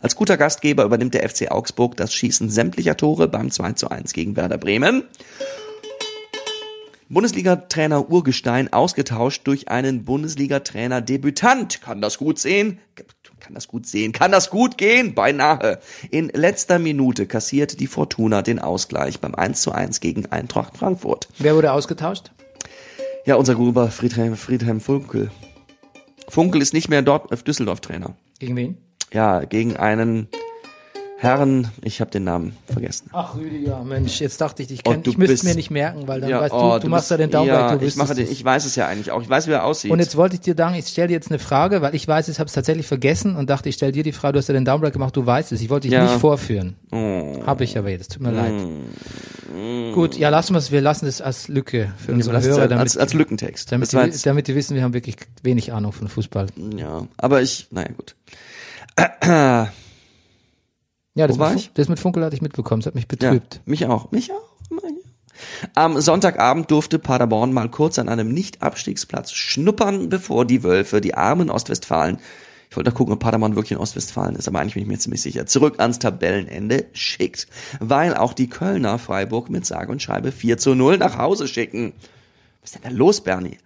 Als 0.00 0.14
guter 0.14 0.36
Gastgeber 0.36 0.84
übernimmt 0.84 1.14
der 1.14 1.28
FC 1.28 1.50
Augsburg 1.50 1.96
das 1.96 2.14
Schießen 2.14 2.50
sämtlicher 2.50 2.96
Tore 2.96 3.26
beim 3.26 3.50
2 3.50 3.72
zu 3.72 3.90
1 3.90 4.12
gegen 4.12 4.36
Werder 4.36 4.58
Bremen. 4.58 5.02
Bundesliga-Trainer 7.10 8.10
Urgestein 8.10 8.70
ausgetauscht 8.70 9.46
durch 9.46 9.68
einen 9.68 10.04
Bundesliga-Trainer-Debütant. 10.04 11.80
Kann 11.80 12.02
das 12.02 12.18
gut 12.18 12.38
sehen? 12.38 12.80
Kann 13.40 13.54
das 13.54 13.66
gut 13.66 13.86
sehen? 13.86 14.12
Kann 14.12 14.30
das 14.30 14.50
gut 14.50 14.76
gehen? 14.76 15.14
Beinahe. 15.14 15.80
In 16.10 16.28
letzter 16.28 16.78
Minute 16.78 17.26
kassiert 17.26 17.80
die 17.80 17.86
Fortuna 17.86 18.42
den 18.42 18.58
Ausgleich 18.58 19.20
beim 19.20 19.34
1 19.34 19.62
zu 19.62 19.72
1 19.72 20.00
gegen 20.00 20.26
Eintracht 20.26 20.76
Frankfurt. 20.76 21.28
Wer 21.38 21.54
wurde 21.56 21.72
ausgetauscht? 21.72 22.30
Ja, 23.24 23.36
unser 23.36 23.54
Gruber 23.54 23.90
Friedhelm, 23.90 24.36
Friedhelm 24.36 24.80
Funkel. 24.80 25.30
Funkel 26.28 26.60
ist 26.60 26.74
nicht 26.74 26.90
mehr 26.90 27.00
dort 27.00 27.32
auf 27.32 27.42
Düsseldorf-Trainer. 27.42 28.16
Gegen 28.38 28.56
wen? 28.56 28.76
Ja, 29.14 29.44
gegen 29.44 29.76
einen 29.78 30.28
Herren, 31.20 31.68
ich 31.82 32.00
habe 32.00 32.12
den 32.12 32.22
Namen 32.22 32.56
vergessen. 32.70 33.10
Ach 33.12 33.34
Rüdiger, 33.34 33.82
Mensch, 33.82 34.20
jetzt 34.20 34.40
dachte 34.40 34.62
ich, 34.62 34.70
ich, 34.70 34.82
Oh, 34.86 34.92
kenn, 34.92 35.02
du 35.02 35.10
ich 35.10 35.18
müsste 35.18 35.32
bist- 35.32 35.44
mir 35.44 35.56
nicht 35.56 35.70
merken, 35.72 36.06
weil 36.06 36.20
dann 36.20 36.30
Ja, 36.30 36.40
weißt 36.40 36.54
oh, 36.54 36.74
du, 36.74 36.82
du, 36.82 36.88
machst 36.88 37.08
bist- 37.08 37.10
ja 37.10 37.16
den 37.16 37.30
Daumen, 37.32 37.48
ja, 37.48 37.74
du 37.76 37.84
ich 37.84 37.96
mache 37.96 38.14
den, 38.14 38.24
es. 38.24 38.30
ich 38.30 38.44
weiß 38.44 38.64
es 38.64 38.76
ja 38.76 38.86
eigentlich 38.86 39.10
auch. 39.10 39.20
Ich 39.20 39.28
weiß, 39.28 39.48
wie 39.48 39.50
er 39.50 39.64
aussieht. 39.64 39.90
Und 39.90 39.98
jetzt 39.98 40.16
wollte 40.16 40.36
ich 40.36 40.42
dir 40.42 40.54
sagen, 40.56 40.76
ich 40.76 40.86
stelle 40.86 41.08
dir 41.08 41.14
jetzt 41.14 41.28
eine 41.30 41.40
Frage, 41.40 41.82
weil 41.82 41.96
ich 41.96 42.06
weiß, 42.06 42.28
ich 42.28 42.38
habe 42.38 42.46
es 42.46 42.52
tatsächlich 42.52 42.86
vergessen 42.86 43.34
und 43.34 43.50
dachte, 43.50 43.68
ich 43.68 43.74
stelle 43.74 43.90
dir 43.90 44.04
die 44.04 44.12
Frage, 44.12 44.34
du 44.34 44.38
hast 44.38 44.46
ja 44.46 44.54
den 44.54 44.64
Downbreak 44.64 44.92
gemacht, 44.92 45.16
du 45.16 45.26
weißt 45.26 45.50
es. 45.50 45.60
Ich 45.60 45.70
wollte 45.70 45.88
dich 45.88 45.94
Ja. 45.94 46.04
nicht 46.04 46.20
vorführen. 46.20 46.76
Oh. 46.92 47.42
Habe 47.44 47.64
ich 47.64 47.76
aber 47.76 47.90
jetzt, 47.90 48.12
tut 48.12 48.22
mir 48.22 48.30
leid. 48.30 48.52
Gut, 49.94 50.16
ja, 50.16 50.28
lassen 50.28 50.54
wir 50.54 50.58
es, 50.58 50.70
wir 50.70 50.80
lassen 50.82 51.06
es 51.06 51.20
als 51.20 51.48
Lücke 51.48 51.92
für 51.98 52.12
unsere 52.12 52.38
ist 52.38 52.44
Hörer, 52.46 52.60
als, 52.60 52.68
damit, 52.68 52.80
als, 52.80 52.96
als 52.96 53.14
Lückentext. 53.14 53.72
damit, 53.72 53.90
die, 53.92 54.22
damit 54.22 54.46
die 54.46 54.54
wissen, 54.54 54.76
wir 54.76 54.84
haben 54.84 54.94
wirklich 54.94 55.16
wenig 55.42 55.72
Ahnung 55.72 55.90
von 55.90 56.06
Fußball. 56.06 56.46
ja, 56.76 57.08
aber 57.16 57.42
ich, 57.42 57.66
naja, 57.72 57.88
gut. 57.96 58.14
Ja, 61.18 61.26
das, 61.26 61.36
mit, 61.36 61.54
ich? 61.56 61.70
Das 61.74 61.88
mit 61.88 61.98
Funkel 61.98 62.24
hatte 62.24 62.36
ich 62.36 62.42
mitbekommen, 62.42 62.80
es 62.80 62.86
hat 62.86 62.94
mich 62.94 63.04
Ja, 63.20 63.30
betrübt. 63.30 63.60
mich 63.66 63.86
auch. 63.86 64.10
Mich 64.12 64.30
auch. 64.32 64.48
Am 65.74 66.00
Sonntagabend 66.00 66.70
durfte 66.70 66.98
Paderborn 66.98 67.52
mal 67.52 67.68
kurz 67.70 67.98
an 67.98 68.08
einem 68.08 68.32
Nicht-Abstiegsplatz 68.32 69.32
schnuppern, 69.32 70.08
bevor 70.08 70.44
die 70.44 70.62
Wölfe 70.62 71.00
die 71.00 71.14
armen 71.14 71.50
Ostwestfalen, 71.50 72.18
ich 72.70 72.76
wollte 72.76 72.90
da 72.90 72.96
gucken, 72.96 73.14
ob 73.14 73.20
Paderborn 73.20 73.54
wirklich 73.54 73.72
in 73.72 73.78
Ostwestfalen 73.78 74.36
ist, 74.36 74.46
aber 74.48 74.60
eigentlich 74.60 74.74
bin 74.74 74.82
ich 74.82 74.88
mir 74.88 74.98
ziemlich 74.98 75.22
sicher, 75.22 75.46
zurück 75.46 75.76
ans 75.78 75.98
Tabellenende 75.98 76.86
schickt, 76.92 77.46
weil 77.80 78.14
auch 78.16 78.32
die 78.32 78.48
Kölner 78.48 78.98
Freiburg 78.98 79.48
mit 79.48 79.64
sage 79.64 79.90
und 79.90 80.02
schreibe 80.02 80.32
4 80.32 80.58
zu 80.58 80.74
0 80.74 80.98
nach 80.98 81.18
Hause 81.18 81.48
schicken. 81.48 81.92
Was 82.62 82.72
ist 82.72 82.84
denn 82.84 82.90
da 82.92 82.96
los, 82.96 83.20
Bernie? 83.22 83.58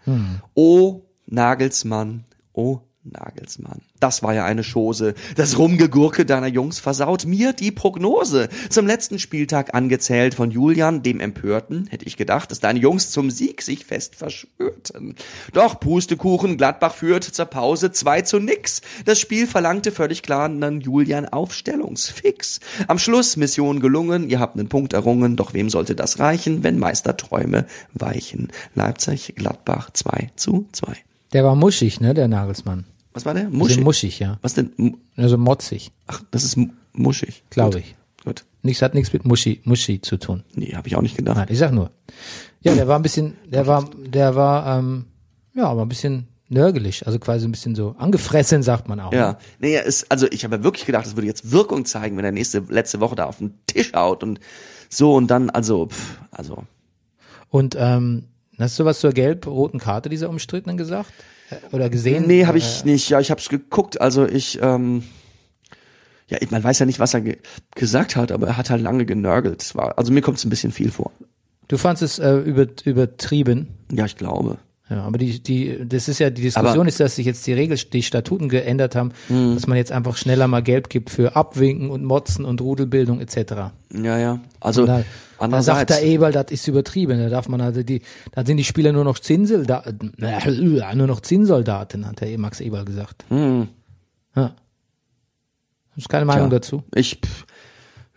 Oh, 0.55 1.00
Nagelsmann, 1.26 2.24
oh, 2.53 2.80
Nagelsmann. 3.05 3.80
Das 4.00 4.22
war 4.22 4.34
ja 4.34 4.44
eine 4.44 4.62
Chose. 4.62 5.14
Das 5.36 5.59
Rumgegurke 5.59 6.24
deiner 6.24 6.46
Jungs 6.46 6.78
versaut 6.78 7.24
mir 7.24 7.53
die 7.53 7.72
Prognose. 7.72 8.48
Zum 8.70 8.86
letzten 8.86 9.18
Spieltag 9.18 9.74
angezählt 9.74 10.34
von 10.34 10.50
Julian, 10.50 11.03
dem 11.03 11.20
Empörten, 11.20 11.86
hätte 11.88 12.07
ich 12.07 12.16
gedacht, 12.16 12.50
dass 12.50 12.61
deine 12.61 12.78
Jungs 12.78 13.11
zum 13.11 13.30
Sieg 13.30 13.62
sich 13.62 13.84
fest 13.84 14.16
verschwörten. 14.16 15.16
Doch 15.53 15.80
Pustekuchen, 15.80 16.57
Gladbach 16.57 16.94
führt 16.94 17.24
zur 17.24 17.46
Pause 17.46 17.92
2 17.92 18.22
zu 18.22 18.38
nix. 18.38 18.82
Das 19.05 19.18
Spiel 19.18 19.46
verlangte 19.46 19.92
völlig 19.92 20.22
klar 20.22 20.46
einen 20.46 20.80
Julian 20.80 21.26
Aufstellungsfix. 21.26 22.61
Am 22.88 22.98
Schluss 22.98 23.36
Mission 23.36 23.80
gelungen, 23.80 24.28
ihr 24.28 24.40
habt 24.40 24.59
einen 24.59 24.68
Punkt 24.68 24.92
errungen, 24.92 25.36
doch 25.36 25.55
wem 25.55 25.70
sollte 25.70 25.94
das 25.94 26.18
reichen, 26.18 26.62
wenn 26.62 26.78
Meisterträume 26.78 27.66
weichen? 27.94 28.48
Leipzig, 28.74 29.34
Gladbach 29.36 29.90
2 29.92 30.30
zu 30.36 30.66
2. 30.72 30.96
Der 31.32 31.44
war 31.44 31.55
muschig, 31.55 32.00
ne, 32.00 32.12
der 32.12 32.28
Nagelsmann. 32.28 32.84
Was 33.14 33.24
war 33.26 33.34
der? 33.34 33.44
Muschig. 33.44 33.58
Muschig. 33.78 33.84
muschig, 33.84 34.18
ja. 34.20 34.38
Was 34.42 34.54
denn? 34.54 34.72
M- 34.78 34.96
Also 35.16 35.36
motzig, 35.38 35.90
Ach, 36.06 36.22
das 36.30 36.44
ist 36.44 36.56
muschig. 36.92 37.42
glaube 37.50 37.80
ich. 37.80 37.94
Gut. 38.24 38.44
Nichts 38.62 38.80
hat 38.82 38.94
nichts 38.94 39.12
mit 39.12 39.24
Muschi, 39.24 39.60
Muschi 39.64 40.00
zu 40.00 40.16
tun. 40.16 40.44
Nee, 40.54 40.74
habe 40.76 40.86
ich 40.86 40.94
auch 40.96 41.02
nicht 41.02 41.16
gedacht. 41.16 41.36
Nein, 41.36 41.48
ich 41.50 41.58
sag 41.58 41.72
nur. 41.72 41.90
Ja, 42.60 42.74
der 42.76 42.86
war 42.86 42.96
ein 42.96 43.02
bisschen, 43.02 43.34
der 43.44 43.66
war, 43.66 43.90
der 44.06 44.36
war, 44.36 44.78
ähm, 44.78 45.06
ja, 45.54 45.64
aber 45.66 45.82
ein 45.82 45.88
bisschen 45.88 46.28
nörgelig, 46.48 47.04
also 47.06 47.18
quasi 47.18 47.44
ein 47.46 47.50
bisschen 47.50 47.74
so 47.74 47.96
angefressen, 47.98 48.62
sagt 48.62 48.86
man 48.88 49.00
auch. 49.00 49.12
Ja, 49.12 49.32
Ne? 49.32 49.38
nee, 49.58 49.78
ist, 49.80 50.10
also 50.12 50.26
ich 50.30 50.44
habe 50.44 50.56
ja 50.56 50.62
wirklich 50.62 50.86
gedacht, 50.86 51.04
das 51.06 51.16
würde 51.16 51.26
jetzt 51.26 51.50
Wirkung 51.50 51.84
zeigen, 51.86 52.16
wenn 52.16 52.24
er 52.24 52.30
nächste, 52.30 52.60
letzte 52.68 53.00
Woche 53.00 53.16
da 53.16 53.24
auf 53.24 53.38
den 53.38 53.54
Tisch 53.66 53.92
haut 53.94 54.22
und 54.22 54.38
so 54.88 55.14
und 55.14 55.26
dann, 55.28 55.50
also, 55.50 55.86
pff, 55.88 56.18
also, 56.30 56.62
Und 57.48 57.74
ähm, 57.78 58.24
hast 58.58 58.78
du 58.78 58.84
was 58.84 59.00
zur 59.00 59.12
gelb-roten 59.12 59.80
Karte 59.80 60.08
dieser 60.08 60.28
umstrittenen 60.28 60.76
gesagt? 60.76 61.12
Oder 61.72 61.88
gesehen? 61.90 62.26
nee, 62.26 62.46
habe 62.46 62.59
ich 62.59 62.84
nicht, 62.84 63.09
ja, 63.09 63.20
ich 63.20 63.30
habe 63.30 63.40
es 63.40 63.48
geguckt, 63.48 64.00
also 64.00 64.26
ich, 64.26 64.59
ähm, 64.62 65.03
ja, 66.28 66.38
man 66.50 66.62
weiß 66.64 66.78
ja 66.78 66.86
nicht, 66.86 66.98
was 67.00 67.14
er 67.14 67.20
ge 67.20 67.38
gesagt 67.74 68.16
hat, 68.16 68.32
aber 68.32 68.46
er 68.48 68.57
hat 68.57 68.70
halt 68.70 68.80
lange 68.82 69.05
genörgelt. 69.05 69.62
Es 69.62 69.74
war, 69.74 69.98
also 69.98 70.12
mir 70.12 70.22
kommt 70.22 70.38
es 70.38 70.44
ein 70.44 70.50
bisschen 70.50 70.72
viel 70.72 70.90
vor. 70.90 71.12
Du 71.68 71.76
fandst 71.78 72.03
es 72.03 72.18
äh, 72.18 72.34
über, 72.36 72.66
übertrieben. 72.84 73.68
Ja, 73.92 74.05
ich 74.07 74.16
glaube. 74.16 74.59
Ja, 74.90 75.05
aber 75.05 75.16
die, 75.16 75.42
die, 75.42 75.78
das 75.88 76.09
ist 76.09 76.18
ja, 76.18 76.28
die 76.28 76.42
Diskussion 76.42 76.80
Aber- 76.80 76.88
ist, 76.88 77.00
dass 77.00 77.16
sich 77.16 77.24
jetzt 77.24 77.46
die 77.46 77.53
Regel, 77.55 77.78
die 77.78 78.03
Statuten 78.03 78.48
geändert 78.50 78.94
haben, 78.94 79.12
Hm. 79.28 79.55
dass 79.55 79.66
man 79.66 79.78
jetzt 79.78 79.90
einfach 79.92 80.16
schneller 80.16 80.48
mal 80.48 80.62
Gelb 80.62 80.90
gibt 80.90 81.09
für 81.11 81.34
Abwinken 81.34 81.88
und 81.90 82.05
Motzen 82.05 82.44
und 82.44 82.61
Rudelbildung 82.61 83.20
etc. 83.20 83.72
Ja, 83.94 84.18
ja. 84.18 84.40
Also, 84.61 84.86
da, 85.51 85.62
sagt 85.62 85.90
der 85.90 86.03
Eberl, 86.03 86.32
das 86.32 86.51
ist 86.51 86.66
übertrieben. 86.68 87.18
Da 87.18 87.28
darf 87.28 87.49
man 87.49 87.61
also 87.61 87.82
die, 87.82 88.03
da 88.32 88.45
sind 88.47 88.57
die 88.59 88.64
Spieler 88.64 88.93
nur 88.93 89.05
noch 89.05 89.18
Zinssoldaten, 89.18 90.14
äh, 90.22 90.95
nur 90.95 91.07
noch 91.07 91.20
Zinssoldaten, 91.20 92.07
hat 92.07 92.20
der 92.20 92.38
Max 92.38 92.61
Eberl 92.61 92.84
gesagt. 92.84 93.24
Hm. 93.28 93.68
Ja. 94.36 94.55
Hast 95.97 96.09
keine 96.09 96.24
Meinung 96.24 96.49
Tja. 96.49 96.59
dazu? 96.59 96.82
Ich, 96.95 97.20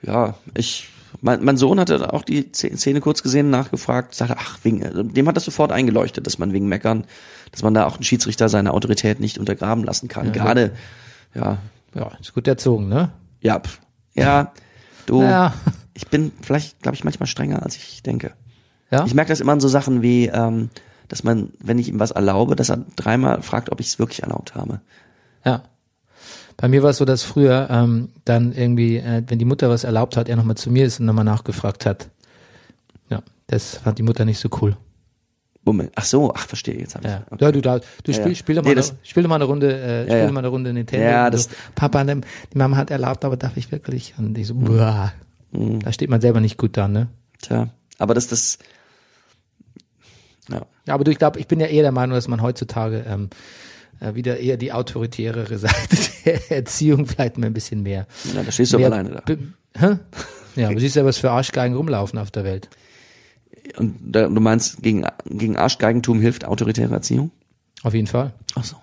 ja, 0.01 0.35
ich, 0.55 0.87
mein, 1.21 1.43
mein 1.43 1.57
Sohn 1.57 1.79
hatte 1.79 2.13
auch 2.13 2.23
die 2.23 2.43
Sz- 2.53 2.75
Szene 2.77 3.01
kurz 3.01 3.21
gesehen, 3.23 3.49
nachgefragt, 3.49 4.15
sagte, 4.15 4.35
ach, 4.39 4.59
wegen, 4.63 5.13
dem 5.13 5.27
hat 5.27 5.35
das 5.35 5.43
sofort 5.45 5.71
eingeleuchtet, 5.71 6.25
dass 6.25 6.37
man 6.37 6.53
wegen 6.53 6.67
Meckern, 6.69 7.05
dass 7.51 7.63
man 7.63 7.73
da 7.73 7.85
auch 7.85 7.95
einen 7.95 8.03
Schiedsrichter 8.03 8.47
seine 8.47 8.71
Autorität 8.73 9.19
nicht 9.19 9.37
untergraben 9.39 9.83
lassen 9.83 10.07
kann. 10.07 10.31
Gerade, 10.31 10.71
ja, 11.33 11.57
Ja, 11.93 12.11
ist 12.21 12.33
gut 12.33 12.47
erzogen, 12.47 12.87
ne? 12.87 13.11
ja, 13.41 13.61
ja, 14.13 14.53
du, 15.05 15.21
Ja. 15.21 15.53
Ich 15.95 16.07
bin 16.07 16.31
vielleicht, 16.41 16.81
glaube 16.81 16.95
ich, 16.95 17.03
manchmal 17.03 17.27
strenger, 17.27 17.63
als 17.63 17.75
ich 17.77 18.03
denke. 18.03 18.33
Ja? 18.91 19.05
Ich 19.05 19.13
merke 19.13 19.29
das 19.29 19.39
immer 19.39 19.53
an 19.53 19.59
so 19.59 19.67
Sachen 19.67 20.01
wie, 20.01 20.27
ähm, 20.27 20.69
dass 21.07 21.23
man, 21.23 21.49
wenn 21.59 21.79
ich 21.79 21.87
ihm 21.89 21.99
was 21.99 22.11
erlaube, 22.11 22.55
dass 22.55 22.69
er 22.69 22.85
dreimal 22.95 23.41
fragt, 23.41 23.71
ob 23.71 23.79
ich 23.79 23.87
es 23.87 23.99
wirklich 23.99 24.23
erlaubt 24.23 24.55
habe. 24.55 24.81
Ja. 25.43 25.63
Bei 26.57 26.67
mir 26.67 26.83
war 26.83 26.91
es 26.91 26.97
so, 26.97 27.05
dass 27.05 27.23
früher 27.23 27.67
ähm, 27.69 28.09
dann 28.25 28.53
irgendwie, 28.53 28.97
äh, 28.97 29.23
wenn 29.27 29.39
die 29.39 29.45
Mutter 29.45 29.69
was 29.69 29.83
erlaubt 29.83 30.17
hat, 30.17 30.29
er 30.29 30.35
nochmal 30.35 30.55
zu 30.55 30.69
mir 30.69 30.85
ist 30.85 30.99
und 30.99 31.05
nochmal 31.05 31.25
nachgefragt 31.25 31.85
hat. 31.85 32.09
Ja, 33.09 33.21
das 33.47 33.77
fand 33.77 33.97
die 33.97 34.03
Mutter 34.03 34.25
nicht 34.25 34.39
so 34.39 34.49
cool. 34.61 34.77
Moment. 35.63 35.91
Ach 35.95 36.05
so, 36.05 36.31
ach, 36.33 36.47
verstehe, 36.47 36.79
jetzt 36.79 36.95
hab 36.95 37.03
ich. 37.03 37.09
Ja, 37.09 37.25
ja 37.39 37.51
du, 37.51 37.59
da, 37.59 37.79
du 38.03 38.13
spiel, 38.13 38.29
ja. 38.29 38.35
spiel, 38.35 38.55
doch 38.55 38.63
Nee, 38.63 38.69
mal, 38.69 38.75
das- 38.75 38.91
eine, 38.91 38.99
spiel 39.03 39.23
doch 39.23 39.29
mal 39.29 39.35
eine 39.35 39.45
Runde, 39.45 39.73
äh, 39.75 40.03
spiel 40.03 40.17
ja. 40.17 40.25
doch 40.27 40.33
mal 40.33 40.39
eine 40.39 40.47
Runde 40.49 40.71
Nintendo. 40.73 41.05
Ja, 41.05 41.29
das- 41.29 41.45
so, 41.45 41.49
Papa, 41.73 42.03
die 42.03 42.21
Mama 42.57 42.77
hat 42.77 42.91
erlaubt, 42.91 43.25
aber 43.25 43.35
darf 43.35 43.57
ich 43.57 43.71
wirklich? 43.71 44.13
Und 44.17 44.37
ich 44.37 44.47
so, 44.47 44.53
boah. 44.55 45.11
Da 45.83 45.91
steht 45.91 46.09
man 46.09 46.21
selber 46.21 46.39
nicht 46.39 46.57
gut 46.57 46.77
da, 46.77 46.87
ne? 46.87 47.07
Tja, 47.41 47.69
aber 47.97 48.13
das, 48.13 48.27
das, 48.27 48.57
ja. 50.49 50.65
Aber 50.87 51.03
du, 51.03 51.11
ich 51.11 51.17
glaube, 51.17 51.39
ich 51.39 51.47
bin 51.47 51.59
ja 51.59 51.67
eher 51.67 51.83
der 51.83 51.91
Meinung, 51.91 52.15
dass 52.15 52.27
man 52.27 52.41
heutzutage 52.41 53.05
ähm, 53.07 53.29
äh, 53.99 54.15
wieder 54.15 54.37
eher 54.39 54.57
die 54.57 54.71
autoritärere 54.71 55.57
Seite 55.57 55.97
der 56.25 56.51
Erziehung 56.51 57.05
vielleicht 57.05 57.37
mal 57.37 57.47
ein 57.47 57.53
bisschen 57.53 57.83
mehr. 57.83 58.07
ja 58.33 58.43
da 58.43 58.51
stehst 58.51 58.73
du 58.73 58.77
aber 58.77 58.87
alleine 58.87 59.21
da. 59.25 59.35
Hä? 59.77 59.97
Ja, 60.55 60.69
aber 60.69 60.79
siehst 60.79 60.95
ja, 60.95 61.03
was 61.03 61.17
für 61.17 61.31
Arschgeigen 61.31 61.75
rumlaufen 61.75 62.17
auf 62.17 62.31
der 62.31 62.43
Welt. 62.43 62.69
Und 63.77 63.95
da, 64.01 64.27
du 64.27 64.39
meinst, 64.39 64.81
gegen, 64.81 65.05
gegen 65.25 65.57
Arschgeigentum 65.57 66.21
hilft 66.21 66.45
autoritäre 66.45 66.93
Erziehung? 66.93 67.31
Auf 67.83 67.93
jeden 67.93 68.07
Fall. 68.07 68.33
Ach 68.55 68.63
so. 68.63 68.77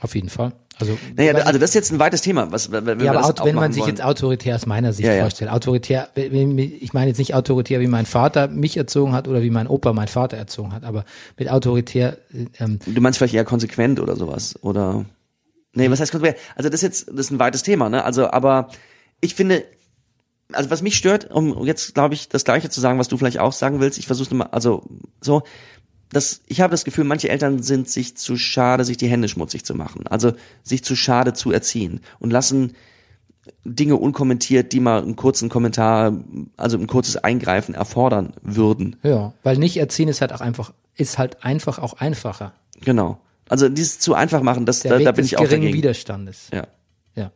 Auf 0.00 0.14
jeden 0.14 0.28
Fall. 0.28 0.52
Also, 0.80 0.98
Naja, 1.16 1.34
also 1.34 1.58
das 1.58 1.70
ist 1.70 1.74
jetzt 1.74 1.92
ein 1.92 1.98
weites 2.00 2.20
Thema. 2.22 2.50
Was, 2.50 2.72
wenn 2.72 2.98
ja, 3.00 3.10
aber 3.12 3.20
das 3.20 3.30
aut- 3.40 3.44
wenn 3.44 3.54
man 3.54 3.72
sich 3.72 3.82
wollen. 3.82 3.90
jetzt 3.90 4.02
autoritär 4.04 4.56
aus 4.56 4.66
meiner 4.66 4.92
Sicht 4.92 5.06
Ja, 5.06 5.14
ja. 5.14 5.20
vorstellt, 5.22 5.50
autoritär, 5.50 6.08
ich 6.16 6.92
meine 6.92 7.08
jetzt 7.08 7.18
nicht 7.18 7.34
autoritär, 7.34 7.80
wie 7.80 7.86
mein 7.86 8.06
Vater 8.06 8.48
mich 8.48 8.76
erzogen 8.76 9.12
hat 9.12 9.28
oder 9.28 9.42
wie 9.42 9.50
mein 9.50 9.68
Opa 9.68 9.92
mein 9.92 10.08
Vater 10.08 10.36
erzogen 10.36 10.72
hat, 10.72 10.82
aber 10.84 11.04
mit 11.38 11.48
autoritär, 11.48 12.16
ähm, 12.58 12.80
Du 12.86 13.00
meinst 13.00 13.18
vielleicht 13.18 13.34
eher 13.34 13.44
konsequent 13.44 14.00
oder 14.00 14.16
sowas? 14.16 14.56
Oder. 14.62 15.04
Nee, 15.74 15.90
was 15.90 16.00
heißt 16.00 16.10
konsequent? 16.12 16.38
Also 16.56 16.68
das 16.70 16.82
ist 16.82 16.82
jetzt, 16.82 17.08
das 17.08 17.26
ist 17.26 17.30
ein 17.30 17.38
weites 17.38 17.62
Thema, 17.62 17.88
ne? 17.88 18.04
Also, 18.04 18.30
aber 18.30 18.68
ich 19.20 19.34
finde, 19.34 19.64
also 20.52 20.70
was 20.70 20.82
mich 20.82 20.96
stört, 20.96 21.30
um 21.30 21.64
jetzt, 21.66 21.94
glaube 21.94 22.14
ich, 22.14 22.28
das 22.28 22.44
Gleiche 22.44 22.68
zu 22.68 22.80
sagen, 22.80 22.98
was 22.98 23.08
du 23.08 23.16
vielleicht 23.16 23.38
auch 23.38 23.52
sagen 23.52 23.80
willst, 23.80 23.98
ich 23.98 24.06
versuche 24.06 24.34
mal, 24.34 24.46
also 24.50 24.82
so, 25.20 25.42
das, 26.14 26.40
ich 26.46 26.60
habe 26.60 26.70
das 26.70 26.84
Gefühl, 26.84 27.04
manche 27.04 27.28
Eltern 27.28 27.62
sind 27.62 27.88
sich 27.90 28.16
zu 28.16 28.36
schade, 28.36 28.84
sich 28.84 28.96
die 28.96 29.08
Hände 29.08 29.28
schmutzig 29.28 29.64
zu 29.64 29.74
machen. 29.74 30.06
Also 30.06 30.32
sich 30.62 30.82
zu 30.84 30.96
schade 30.96 31.34
zu 31.34 31.52
erziehen 31.52 32.00
und 32.18 32.30
lassen 32.30 32.72
Dinge 33.64 33.96
unkommentiert, 33.96 34.72
die 34.72 34.80
mal 34.80 35.02
einen 35.02 35.16
kurzen 35.16 35.48
Kommentar, 35.50 36.16
also 36.56 36.78
ein 36.78 36.86
kurzes 36.86 37.16
Eingreifen 37.18 37.74
erfordern 37.74 38.32
würden. 38.42 38.96
ja, 39.02 39.34
weil 39.42 39.58
nicht 39.58 39.76
erziehen 39.76 40.08
ist 40.08 40.20
halt 40.22 40.32
auch 40.32 40.40
einfach, 40.40 40.72
ist 40.96 41.18
halt 41.18 41.44
einfach 41.44 41.78
auch 41.78 41.94
einfacher. 41.94 42.54
Genau. 42.80 43.18
Also 43.48 43.68
dieses 43.68 43.98
zu 43.98 44.14
einfach 44.14 44.40
machen, 44.40 44.64
das, 44.64 44.80
Der 44.80 44.92
da, 44.92 44.98
Weg 44.98 45.04
da 45.04 45.12
bin 45.12 45.22
des 45.24 45.32
ich 45.32 45.36
auch 45.38 45.42
geringen 45.42 45.62
dagegen. 45.64 45.76
Widerstandes. 45.78 46.48
Ja. 46.52 46.66
Ja. 47.14 47.30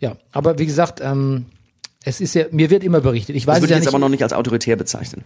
Ja, 0.00 0.16
aber 0.32 0.58
wie 0.58 0.66
gesagt, 0.66 1.00
ähm, 1.02 1.46
es 2.04 2.20
ist 2.20 2.34
ja, 2.34 2.44
mir 2.50 2.70
wird 2.70 2.84
immer 2.84 3.00
berichtet. 3.00 3.36
Ich 3.36 3.46
weiß 3.46 3.56
Das 3.56 3.58
es 3.58 3.62
würde 3.62 3.72
ja 3.72 3.76
ich 3.78 3.80
jetzt 3.80 3.86
nicht. 3.86 3.94
aber 3.94 3.98
noch 4.00 4.08
nicht 4.10 4.22
als 4.22 4.32
autoritär 4.32 4.76
bezeichnen. 4.76 5.24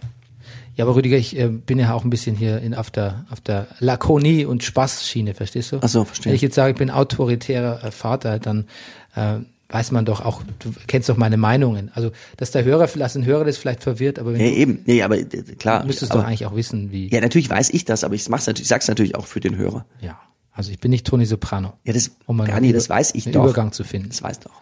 Ja, 0.77 0.85
aber 0.85 0.95
Rüdiger, 0.97 1.17
ich 1.17 1.39
äh, 1.39 1.49
bin 1.49 1.79
ja 1.79 1.93
auch 1.95 2.05
ein 2.05 2.11
bisschen 2.11 2.37
hier 2.37 2.61
in, 2.61 2.75
auf 2.75 2.91
der, 2.91 3.27
auf 3.31 3.41
der 3.41 3.67
Lakonie 3.79 4.45
und 4.45 4.65
Spaßschiene, 4.65 5.35
verstehst 5.35 5.73
du? 5.73 5.79
Ach 5.83 5.89
so, 5.89 6.05
verstehe. 6.05 6.27
Wenn 6.31 6.35
ich 6.37 6.43
jetzt 6.43 6.55
sage, 6.55 6.73
ich 6.73 6.77
bin 6.79 6.91
autoritärer 6.91 7.85
äh, 7.85 7.91
Vater, 7.91 8.39
dann 8.39 8.67
äh, 9.15 9.39
weiß 9.69 9.93
man 9.93 10.05
doch 10.05 10.21
auch, 10.25 10.43
du 10.61 10.73
kennst 10.87 11.09
doch 11.09 11.17
meine 11.17 11.37
Meinungen. 11.37 11.91
Also, 11.95 12.11
dass 12.37 12.51
der 12.51 12.65
Hörer, 12.65 12.87
dass 12.87 13.17
ein 13.17 13.25
Hörer 13.25 13.45
das 13.45 13.57
vielleicht 13.57 13.83
verwirrt, 13.83 14.19
aber 14.19 14.33
wenn 14.35 14.41
Ja, 14.41 14.47
du 14.49 14.53
eben. 14.55 14.79
Nee, 14.87 15.03
aber 15.03 15.19
äh, 15.19 15.25
klar. 15.25 15.85
müsstest 15.85 16.13
aber, 16.13 16.23
doch 16.23 16.29
eigentlich 16.29 16.47
auch 16.47 16.55
wissen, 16.55 16.91
wie. 16.93 17.09
Ja, 17.09 17.21
natürlich 17.21 17.49
weiß 17.51 17.71
ich 17.71 17.85
das, 17.85 18.05
aber 18.05 18.15
ich 18.15 18.29
mach's 18.29 18.47
natürlich, 18.47 18.63
ich 18.67 18.69
sag's 18.69 18.89
natürlich 18.89 19.15
auch 19.17 19.27
für 19.27 19.41
den 19.41 19.57
Hörer. 19.57 19.87
Ja. 20.01 20.21
Also 20.53 20.71
ich 20.71 20.79
bin 20.79 20.91
nicht 20.93 21.05
Toni 21.07 21.27
Soprano. 21.27 21.73
Ja, 21.83 21.93
das, 21.93 22.13
Um 22.27 22.37
Bernie, 22.37 22.53
einen 22.69 22.73
das 22.75 22.89
weiß 22.89 23.15
ich 23.17 23.27
einen 23.27 23.33
doch. 23.33 23.43
Übergang 23.45 23.73
zu 23.73 23.83
finden. 23.83 24.11
Das 24.11 24.23
weiß 24.23 24.39
doch. 24.41 24.53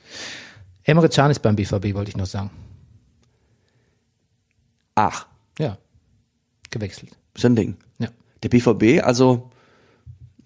Emre 0.85 1.09
Can 1.11 1.31
ist 1.31 1.41
beim 1.41 1.55
BVB, 1.57 1.93
wollte 1.95 2.09
ich 2.11 2.17
noch 2.17 2.27
sagen. 2.27 2.51
Ach, 4.95 5.27
Ja. 5.59 5.79
Gewechselt. 6.73 7.13
so 7.37 7.47
ein 7.47 7.55
Ding. 7.55 7.77
Ja. 8.01 8.09
Der 8.43 8.49
BVB, 8.49 9.05
also 9.05 9.51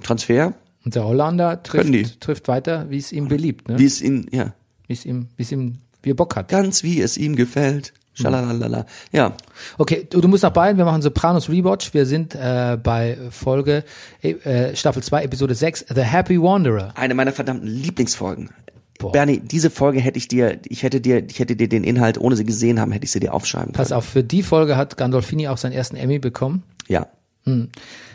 Transfer, 0.03 0.53
Und 0.85 0.95
der 0.95 1.05
Holländer 1.05 1.62
trifft, 1.62 2.20
trifft 2.20 2.49
weiter, 2.49 2.87
wie 2.91 2.99
es 2.99 3.11
ihm 3.12 3.29
beliebt, 3.29 3.68
ne? 3.68 3.79
wie 3.79 3.87
es 3.87 4.03
ihn, 4.03 4.29
ja, 4.31 4.53
Wie 4.87 4.93
es 4.93 5.07
ihm, 5.07 5.29
wie 5.37 5.43
es 5.43 5.53
ihm, 5.53 5.79
wie 6.03 6.11
er 6.11 6.14
Bock 6.14 6.37
hat. 6.37 6.49
ganz 6.49 6.83
wie 6.83 7.01
es 7.01 7.16
ihm 7.16 7.35
gefällt. 7.37 7.95
Schalalala. 8.14 8.87
Ja, 9.12 9.35
Okay, 9.77 10.07
du, 10.09 10.22
du 10.22 10.29
musst 10.29 10.43
nach 10.43 10.51
Bayern, 10.51 10.79
wir 10.79 10.87
machen 10.87 11.03
Sopranos 11.03 11.51
Rewatch. 11.51 11.93
Wir 11.93 12.07
sind 12.07 12.35
äh, 12.35 12.79
bei 12.83 13.18
Folge 13.31 13.85
äh, 14.22 14.74
Staffel 14.74 15.03
2, 15.03 15.24
Episode 15.24 15.55
6, 15.55 15.87
The 15.95 16.01
Happy 16.01 16.41
Wanderer. 16.41 16.97
eine 16.97 17.14
meiner 17.14 17.33
verdammten 17.33 17.68
Lieblingsfolgen. 17.68 18.51
Boah. 18.99 19.12
Bernie, 19.12 19.40
diese 19.40 19.70
Folge 19.70 20.01
hätte 20.01 20.18
ich 20.18 20.28
dir, 20.28 20.59
ich 20.68 20.82
hätte 20.82 21.01
dir, 21.01 21.24
ich 21.28 21.38
hätte 21.38 21.57
dir 21.57 21.68
den 21.68 21.84
Inhalt, 21.84 22.18
ohne 22.18 22.36
sie 22.36 22.44
gesehen 22.44 22.80
haben, 22.80 22.92
hätte 22.92 23.05
ich 23.05 23.12
sie 23.12 23.20
dir 23.20 23.34
aufschreiben 23.34 23.72
können. 23.72 23.84
Pass 23.84 23.92
auf, 23.92 24.05
für 24.05 24.24
die 24.24 24.42
Folge 24.42 24.76
hat 24.76 24.97
Gandolfini 24.97 25.49
auch 25.49 25.59
seinen 25.59 25.72
ersten 25.72 25.97
Emmy 25.97 26.18
bekommen. 26.18 26.62
Ja. 26.88 27.07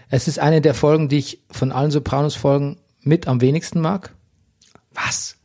Es 0.09 0.27
ist 0.27 0.39
eine 0.39 0.59
der 0.61 0.73
Folgen, 0.73 1.07
die 1.07 1.17
ich 1.17 1.41
von 1.49 1.71
allen 1.71 1.91
Sopranos-Folgen 1.91 2.77
mit 3.01 3.27
am 3.27 3.41
wenigsten 3.41 3.79
mag. 3.79 4.13
Was? 4.93 5.37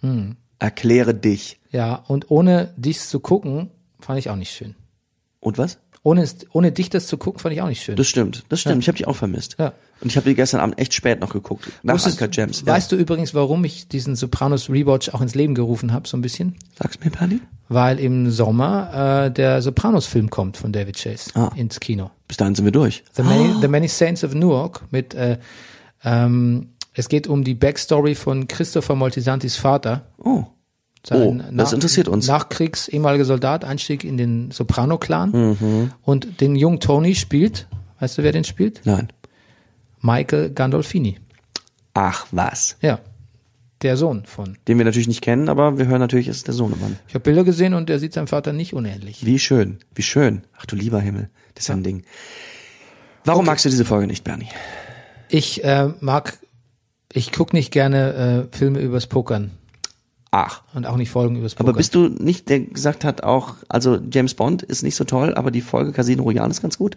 Hm. 0.00 0.36
Erkläre 0.58 1.14
dich. 1.14 1.60
Ja, 1.70 2.02
und 2.08 2.30
ohne 2.30 2.72
dies 2.76 3.08
zu 3.08 3.20
gucken, 3.20 3.70
fand 4.00 4.18
ich 4.18 4.28
auch 4.28 4.36
nicht 4.36 4.52
schön. 4.52 4.74
Und 5.40 5.58
was? 5.58 5.78
Ohne, 6.04 6.28
ohne 6.52 6.72
dich 6.72 6.90
das 6.90 7.06
zu 7.06 7.16
gucken, 7.16 7.38
fand 7.38 7.54
ich 7.54 7.62
auch 7.62 7.68
nicht 7.68 7.82
schön. 7.82 7.94
Das 7.94 8.08
stimmt, 8.08 8.42
das 8.48 8.60
stimmt. 8.60 8.82
Ich 8.82 8.88
habe 8.88 8.98
dich 8.98 9.06
auch 9.06 9.14
vermisst. 9.14 9.54
Ja. 9.60 9.72
Und 10.00 10.08
ich 10.10 10.16
habe 10.16 10.28
die 10.28 10.34
gestern 10.34 10.58
Abend 10.60 10.76
echt 10.80 10.94
spät 10.94 11.20
noch 11.20 11.32
geguckt. 11.32 11.70
Nach 11.84 11.94
Wusstest- 11.94 12.20
Uncut 12.20 12.32
Gems. 12.34 12.66
Weißt 12.66 12.90
du 12.90 12.96
übrigens, 12.96 13.34
warum 13.34 13.62
ich 13.64 13.86
diesen 13.86 14.16
Sopranos 14.16 14.68
Rewatch 14.68 15.10
auch 15.10 15.20
ins 15.20 15.36
Leben 15.36 15.54
gerufen 15.54 15.92
habe, 15.92 16.08
so 16.08 16.16
ein 16.16 16.20
bisschen? 16.22 16.56
Sag's 16.76 16.98
mir, 17.04 17.10
Bernie. 17.10 17.40
Weil 17.68 18.00
im 18.00 18.30
Sommer 18.32 19.26
äh, 19.26 19.30
der 19.30 19.62
Sopranos-Film 19.62 20.28
kommt 20.28 20.56
von 20.56 20.72
David 20.72 20.96
Chase 20.98 21.30
Ah. 21.34 21.52
ins 21.54 21.78
Kino. 21.78 22.10
Bis 22.26 22.36
dahin 22.36 22.56
sind 22.56 22.64
wir 22.64 22.72
durch. 22.72 23.04
The 23.14 23.22
Many, 23.22 23.54
The 23.60 23.68
Many 23.68 23.86
Saints 23.86 24.24
of 24.24 24.34
Newark 24.34 24.82
mit, 24.90 25.14
äh, 25.14 25.38
ähm, 26.04 26.70
es 26.94 27.08
geht 27.08 27.28
um 27.28 27.44
die 27.44 27.54
Backstory 27.54 28.14
von 28.16 28.48
Christopher 28.48 28.96
Moltisantis 28.96 29.56
Vater. 29.56 30.06
Oh. 30.18 30.44
Sein 31.04 31.20
Oh, 31.20 31.52
das 31.52 31.72
interessiert 31.72 32.08
uns. 32.08 32.28
Nachkriegs 32.28 32.88
ehemaliger 32.88 33.24
Soldat, 33.24 33.64
Einstieg 33.64 34.04
in 34.04 34.16
den 34.16 34.50
Soprano-Clan. 34.52 35.30
Mhm. 35.30 35.92
Und 36.02 36.40
den 36.40 36.54
jungen 36.54 36.78
Tony 36.78 37.14
spielt, 37.14 37.66
weißt 37.98 38.18
du, 38.18 38.22
wer 38.22 38.32
den 38.32 38.44
spielt? 38.44 38.82
Nein. 38.84 39.08
Michael 40.00 40.50
Gandolfini. 40.50 41.18
Ach, 41.94 42.26
was. 42.30 42.76
Ja, 42.80 43.00
der 43.82 43.96
Sohn 43.96 44.24
von. 44.26 44.56
Den 44.68 44.78
wir 44.78 44.84
natürlich 44.84 45.08
nicht 45.08 45.22
kennen, 45.22 45.48
aber 45.48 45.76
wir 45.76 45.86
hören 45.86 46.00
natürlich, 46.00 46.28
es 46.28 46.38
ist 46.38 46.46
der 46.46 46.54
Sohnemann. 46.54 46.98
Ich 47.08 47.14
habe 47.14 47.24
Bilder 47.24 47.44
gesehen 47.44 47.74
und 47.74 47.88
der 47.88 47.98
sieht 47.98 48.12
seinem 48.12 48.28
Vater 48.28 48.52
nicht 48.52 48.72
unähnlich. 48.72 49.26
Wie 49.26 49.38
schön, 49.38 49.78
wie 49.94 50.02
schön. 50.02 50.42
Ach 50.56 50.66
du 50.66 50.76
lieber 50.76 51.00
Himmel, 51.00 51.30
das 51.54 51.64
ist 51.64 51.68
ja 51.68 51.74
ein 51.74 51.82
Ding. 51.82 52.04
Warum 53.24 53.44
magst 53.44 53.64
du 53.64 53.68
diese 53.68 53.84
Folge 53.84 54.06
nicht, 54.06 54.24
Bernie? 54.24 54.48
Ich 55.28 55.64
äh, 55.64 55.90
mag, 56.00 56.38
ich 57.12 57.32
guck 57.32 57.52
nicht 57.52 57.72
gerne 57.72 58.48
äh, 58.52 58.56
Filme 58.56 58.80
übers 58.80 59.06
Pokern 59.06 59.50
Ach. 60.34 60.62
und 60.74 60.86
auch 60.86 60.96
nicht 60.96 61.10
Folgen 61.10 61.36
übers 61.36 61.54
Pokern. 61.54 61.68
Aber 61.68 61.76
bist 61.76 61.94
du 61.94 62.08
nicht, 62.08 62.48
der 62.48 62.60
gesagt 62.60 63.04
hat 63.04 63.22
auch, 63.22 63.54
also 63.68 63.98
James 64.10 64.32
Bond 64.34 64.62
ist 64.62 64.82
nicht 64.82 64.96
so 64.96 65.04
toll, 65.04 65.34
aber 65.34 65.50
die 65.50 65.60
Folge 65.60 65.92
Casino 65.92 66.22
Royale 66.24 66.50
ist 66.50 66.62
ganz 66.62 66.78
gut? 66.78 66.96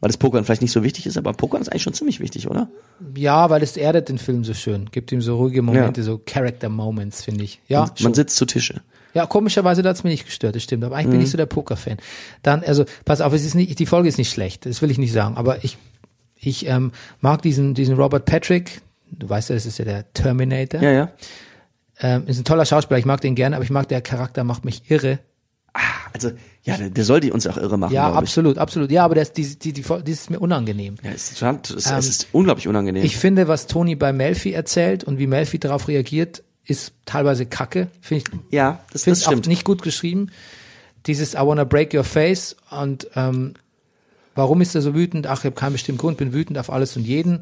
Weil 0.00 0.08
das 0.08 0.16
Pokern 0.18 0.44
vielleicht 0.44 0.62
nicht 0.62 0.72
so 0.72 0.82
wichtig 0.82 1.06
ist, 1.06 1.16
aber 1.18 1.32
Pokern 1.32 1.60
ist 1.62 1.68
eigentlich 1.70 1.82
schon 1.82 1.92
ziemlich 1.94 2.20
wichtig, 2.20 2.48
oder? 2.50 2.68
Ja, 3.16 3.50
weil 3.50 3.62
es 3.62 3.76
erdet 3.76 4.08
den 4.08 4.18
Film 4.18 4.44
so 4.44 4.54
schön. 4.54 4.86
Gibt 4.92 5.10
ihm 5.12 5.20
so 5.22 5.36
ruhige 5.36 5.60
Momente, 5.62 6.02
so 6.02 6.18
Character 6.24 6.68
Moments, 6.70 7.22
finde 7.24 7.44
ich. 7.44 7.60
Ja, 7.68 7.80
Man 7.86 7.96
schon. 7.96 8.14
sitzt 8.14 8.36
zu 8.36 8.44
Tische. 8.46 8.80
ja, 9.14 9.26
komischerweise 9.26 9.82
hat's 9.82 10.04
mir 10.04 10.10
nicht 10.10 10.24
gestört, 10.26 10.54
das 10.54 10.62
stimmt. 10.62 10.84
Aber 10.84 10.96
eigentlich 10.96 11.06
Mhm. 11.08 11.12
bin 11.12 11.20
ich 11.22 11.30
so 11.30 11.36
der 11.38 11.46
Poker-Fan. 11.46 11.96
Dann, 12.42 12.62
also, 12.64 12.84
pass 13.04 13.20
auf, 13.22 13.32
es 13.34 13.44
ist 13.44 13.54
nicht, 13.54 13.78
die 13.78 13.86
Folge 13.86 14.08
ist 14.08 14.16
nicht 14.18 14.30
schlecht, 14.30 14.64
das 14.66 14.80
will 14.82 14.90
ich 14.90 14.96
nicht 14.98 15.12
sagen, 15.12 15.36
aber 15.36 15.64
ich, 15.64 15.76
ich 16.38 16.66
ähm, 16.66 16.92
mag 17.20 17.42
diesen, 17.42 17.74
diesen 17.74 17.96
Robert 17.96 18.24
Patrick, 18.24 18.80
du 19.10 19.28
weißt 19.28 19.48
ja, 19.50 19.54
das 19.56 19.66
ist 19.66 19.78
ja 19.78 19.84
der 19.84 20.10
Terminator. 20.14 20.80
Ja, 20.82 20.92
ja. 20.92 21.10
Ähm, 22.02 22.24
ist 22.26 22.38
ein 22.38 22.44
toller 22.44 22.64
Schauspieler, 22.64 22.98
ich 22.98 23.04
mag 23.04 23.20
den 23.20 23.34
gerne, 23.34 23.56
aber 23.56 23.64
ich 23.64 23.70
mag 23.70 23.88
der 23.88 24.00
Charakter, 24.00 24.42
macht 24.44 24.64
mich 24.64 24.90
irre. 24.90 25.18
Also, 26.12 26.32
ja, 26.62 26.76
der, 26.76 26.90
der 26.90 27.04
soll 27.04 27.20
die 27.20 27.30
uns 27.30 27.46
auch 27.46 27.56
irre 27.56 27.78
machen, 27.78 27.94
Ja, 27.94 28.06
glaub 28.08 28.14
ich. 28.14 28.28
absolut, 28.28 28.58
absolut. 28.58 28.90
Ja, 28.90 29.04
aber 29.04 29.14
das, 29.14 29.32
die, 29.32 29.58
die, 29.58 29.72
die, 29.72 29.82
die 29.82 30.12
ist 30.12 30.30
mir 30.30 30.40
unangenehm. 30.40 30.96
Ja, 31.02 31.10
es 31.10 31.30
ist, 31.30 31.42
es, 31.42 31.86
Ähm, 31.86 31.98
es 31.98 32.08
ist 32.08 32.26
unglaublich 32.32 32.66
unangenehm. 32.66 33.04
Ich 33.04 33.16
finde, 33.16 33.46
was 33.48 33.66
Tony 33.66 33.94
bei 33.94 34.12
Melfi 34.12 34.52
erzählt 34.52 35.04
und 35.04 35.18
wie 35.18 35.26
Melfi 35.26 35.58
darauf 35.58 35.86
reagiert, 35.88 36.42
ist 36.64 36.92
teilweise 37.04 37.46
kacke. 37.46 37.88
Finde 38.00 38.24
ich, 38.24 38.52
ja, 38.52 38.80
das, 38.92 39.04
das 39.04 39.20
ich 39.20 39.26
auch 39.26 39.32
stimmt. 39.32 39.46
nicht 39.46 39.64
gut 39.64 39.82
geschrieben. 39.82 40.30
Dieses 41.06 41.34
I 41.34 41.38
wanna 41.38 41.64
break 41.64 41.94
your 41.94 42.04
face 42.04 42.56
und 42.70 43.06
ähm, 43.14 43.54
warum 44.34 44.60
ist 44.60 44.74
er 44.74 44.82
so 44.82 44.94
wütend? 44.94 45.26
Ach, 45.26 45.38
ich 45.38 45.44
habe 45.46 45.54
keinen 45.56 45.72
bestimmten 45.72 46.00
Grund, 46.00 46.18
bin 46.18 46.32
wütend 46.32 46.58
auf 46.58 46.70
alles 46.70 46.96
und 46.96 47.04
jeden. 47.04 47.40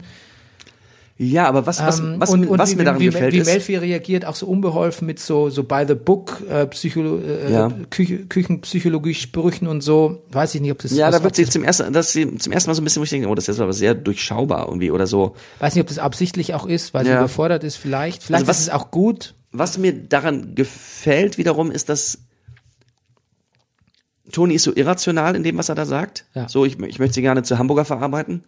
Ja, 1.21 1.49
aber 1.49 1.67
was, 1.67 1.81
was, 1.83 1.99
Ähm, 1.99 2.15
was, 2.19 2.31
und, 2.31 2.41
mir- 2.43 2.49
und 2.51 2.59
was 2.61 2.71
wie, 2.71 2.77
mir 2.77 2.85
daran 2.85 3.01
wie, 3.01 3.07
gefällt 3.07 3.33
wie 3.33 3.39
ist, 3.39 3.47
Melfi 3.49 3.75
reagiert, 3.77 4.25
auch 4.25 4.37
so 4.37 4.47
unbeholfen 4.47 5.05
mit 5.05 5.19
so 5.19 5.51
so 5.51 5.65
by 5.65 5.85
the 5.87 5.95
book 5.97 6.41
äh, 6.49 6.65
Psycholo 6.69 7.19
äh, 7.19 7.53
Ja. 7.53 7.73
Küche, 7.91 8.27
Küchenpsychologie 8.27 9.15
Sprüchen 9.15 9.67
und 9.67 9.81
so. 9.81 10.23
Weiß 10.31 10.55
ich 10.55 10.61
nicht, 10.61 10.71
ob 10.71 10.79
das 10.79 10.93
ja, 10.93 11.11
da 11.11 11.21
wird 11.25 11.35
sie 11.35 11.45
zum 11.47 11.65
ersten, 11.65 11.93
das 11.93 12.13
sie 12.13 12.37
zum 12.39 12.53
ersten 12.53 12.71
Mal 12.71 12.75
so 12.77 12.83
ein 12.83 12.85
bisschen, 12.85 13.01
wo 13.01 13.05
ich 13.05 13.11
denke, 13.11 13.27
oh, 13.29 13.35
das 13.35 13.49
ist 13.49 13.59
aber 13.59 13.73
sehr 13.73 13.95
durchschaubar 13.95 14.67
irgendwie 14.69 14.93
oder 14.93 15.09
so. 15.09 15.35
weiß 15.59 15.75
nicht, 15.75 15.83
ob 15.83 15.89
das 15.89 15.99
absichtlich 15.99 16.55
auch 16.55 16.67
ist, 16.67 16.95
weil 16.95 17.05
sie 17.05 17.11
Ja. 17.11 17.19
überfordert 17.19 17.65
ist 17.65 17.75
vielleicht. 17.77 18.23
Vielleicht 18.23 18.43
Also 18.43 18.49
was- 18.51 18.59
ist 18.61 18.69
es 18.69 18.71
auch 18.73 18.93
gut. 18.93 19.35
Was 19.51 19.77
mir 19.77 19.93
daran 19.95 20.55
gefällt 20.55 21.37
wiederum, 21.37 21.73
ist, 21.73 21.89
dass 21.89 22.19
Toni 24.31 24.55
ist 24.55 24.65
so 24.65 24.75
irrational 24.75 25.35
in 25.35 25.43
dem, 25.43 25.57
was 25.57 25.69
er 25.69 25.75
da 25.75 25.87
sagt. 25.87 26.27
Ja. 26.35 26.49
So, 26.49 26.65
ich, 26.65 26.79
ich 26.79 26.99
möchte 26.99 27.15
sie 27.15 27.23
gerne 27.23 27.43
zu 27.43 27.59
Hamburger 27.59 27.85
verarbeiten. 27.87 28.45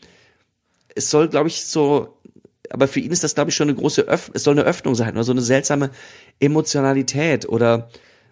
Es 0.94 1.08
soll, 1.08 1.28
glaube 1.28 1.48
ich, 1.48 1.64
so, 1.64 2.18
aber 2.70 2.88
für 2.88 3.00
ihn 3.00 3.12
ist 3.12 3.24
das, 3.24 3.34
glaube 3.34 3.50
ich, 3.50 3.56
schon 3.56 3.68
eine 3.68 3.78
große 3.78 4.02
Öff 4.02 4.30
es 4.34 4.44
soll 4.44 4.54
eine 4.54 4.66
Öffnung 4.66 4.94
sein 4.94 5.12
oder 5.12 5.24
so 5.24 5.32
eine 5.32 5.42
seltsame 5.42 5.90
Emotionalität 6.38 7.48
oder 7.48 7.88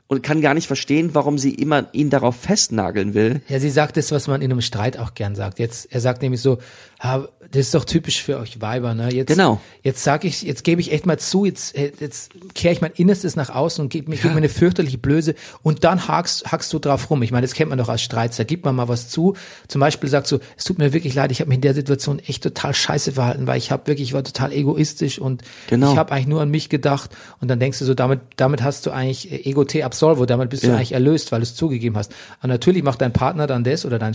und 0.09 0.23
kann 0.23 0.41
gar 0.41 0.55
nicht 0.55 0.67
verstehen, 0.67 1.11
warum 1.13 1.37
sie 1.39 1.55
immer 1.55 1.87
ihn 1.93 2.09
darauf 2.09 2.35
festnageln 2.35 3.13
will. 3.13 3.43
Ja, 3.49 3.61
sie 3.61 3.71
sagt 3.71 3.99
das, 3.99 4.11
was 4.11 4.27
man 4.27 4.41
in 4.41 4.51
einem 4.51 4.63
Streit 4.63 4.99
auch 4.99 5.13
gern 5.13 5.35
sagt. 5.35 5.59
Jetzt, 5.59 5.93
er 5.93 6.01
sagt 6.01 6.23
nämlich 6.23 6.41
so, 6.41 6.59
ah, 7.01 7.23
das 7.51 7.61
ist 7.63 7.75
doch 7.75 7.85
typisch 7.87 8.23
für 8.23 8.39
euch 8.39 8.61
Weiber, 8.61 8.93
ne? 8.93 9.11
Jetzt, 9.11 9.29
Genau. 9.29 9.59
Jetzt 9.83 10.05
sag 10.05 10.25
ich, 10.27 10.43
jetzt 10.43 10.65
gebe 10.65 10.83
ich 10.83 10.93
echt 10.93 11.07
mal 11.07 11.19
zu, 11.19 11.47
jetzt, 11.47 11.75
äh, 11.75 11.93
jetzt 11.99 12.33
kehre 12.55 12.75
ich 12.75 12.83
mein 12.83 12.91
Innerstes 12.93 13.37
nach 13.37 13.49
außen 13.49 13.83
und 13.83 13.89
gebe 13.89 14.11
mir, 14.11 14.17
geb 14.17 14.33
mir 14.33 14.37
eine 14.37 14.51
fürchterliche 14.51 14.99
Blöße 14.99 15.35
und 15.63 15.83
dann 15.85 16.09
hakst, 16.09 16.53
hackst 16.53 16.71
du 16.75 16.79
drauf 16.79 17.09
rum. 17.09 17.23
Ich 17.23 17.31
meine, 17.31 17.47
das 17.47 17.55
kennt 17.55 17.71
man 17.71 17.79
doch 17.79 17.89
als 17.89 18.03
Streit. 18.03 18.39
Da 18.39 18.45
gibt 18.45 18.67
man 18.67 18.77
mal 18.77 18.89
was 18.89 19.09
zu. 19.09 19.35
Zum 19.69 19.81
Beispiel 19.81 20.11
sagt 20.11 20.27
so, 20.27 20.41
es 20.59 20.65
tut 20.65 20.77
mir 20.79 20.93
wirklich 20.93 21.15
leid, 21.15 21.33
ich 21.33 21.41
habe 21.41 21.49
mich 21.49 21.57
in 21.57 21.63
der 21.63 21.73
Situation 21.75 22.19
echt 22.19 22.43
total 22.43 22.75
scheiße 22.75 23.13
verhalten, 23.13 23.47
weil 23.47 23.57
ich 23.57 23.71
habe 23.71 23.87
wirklich, 23.87 24.09
ich 24.09 24.13
war 24.15 24.23
total 24.25 24.53
egoistisch 24.53 25.19
und 25.19 25.43
Genau. 25.69 25.93
ich 25.93 25.97
habe 25.99 26.13
eigentlich 26.13 26.27
nur 26.27 26.43
an 26.43 26.51
mich 26.51 26.69
gedacht. 26.69 27.11
Und 27.41 27.49
dann 27.49 27.59
denkst 27.61 27.79
du 27.79 27.87
so, 27.87 27.95
damit, 27.95 28.21
damit 28.37 28.63
hast 28.63 28.85
du 28.85 28.91
eigentlich 28.91 29.33
äh, 29.33 29.49
Ego 29.49 29.65
T 29.65 29.83
Absolvo, 29.85 30.27
damit 30.27 30.51
bist 30.51 30.65
du 30.65 30.69
Ja. 30.69 30.75
eigentlich 30.77 30.93
erlöst, 30.93 31.33
weil 31.33 31.41
du 31.41 31.45
es 31.45 31.55
zugegeben 31.55 31.97
hast. 31.97 32.13
Und 32.43 32.51
natürlich 32.51 32.83
macht 32.83 33.01
dein 33.01 33.15
Partner 33.15 33.47
dann 33.47 33.65
das 33.65 33.87
oder 33.87 33.99
dein 33.99 34.15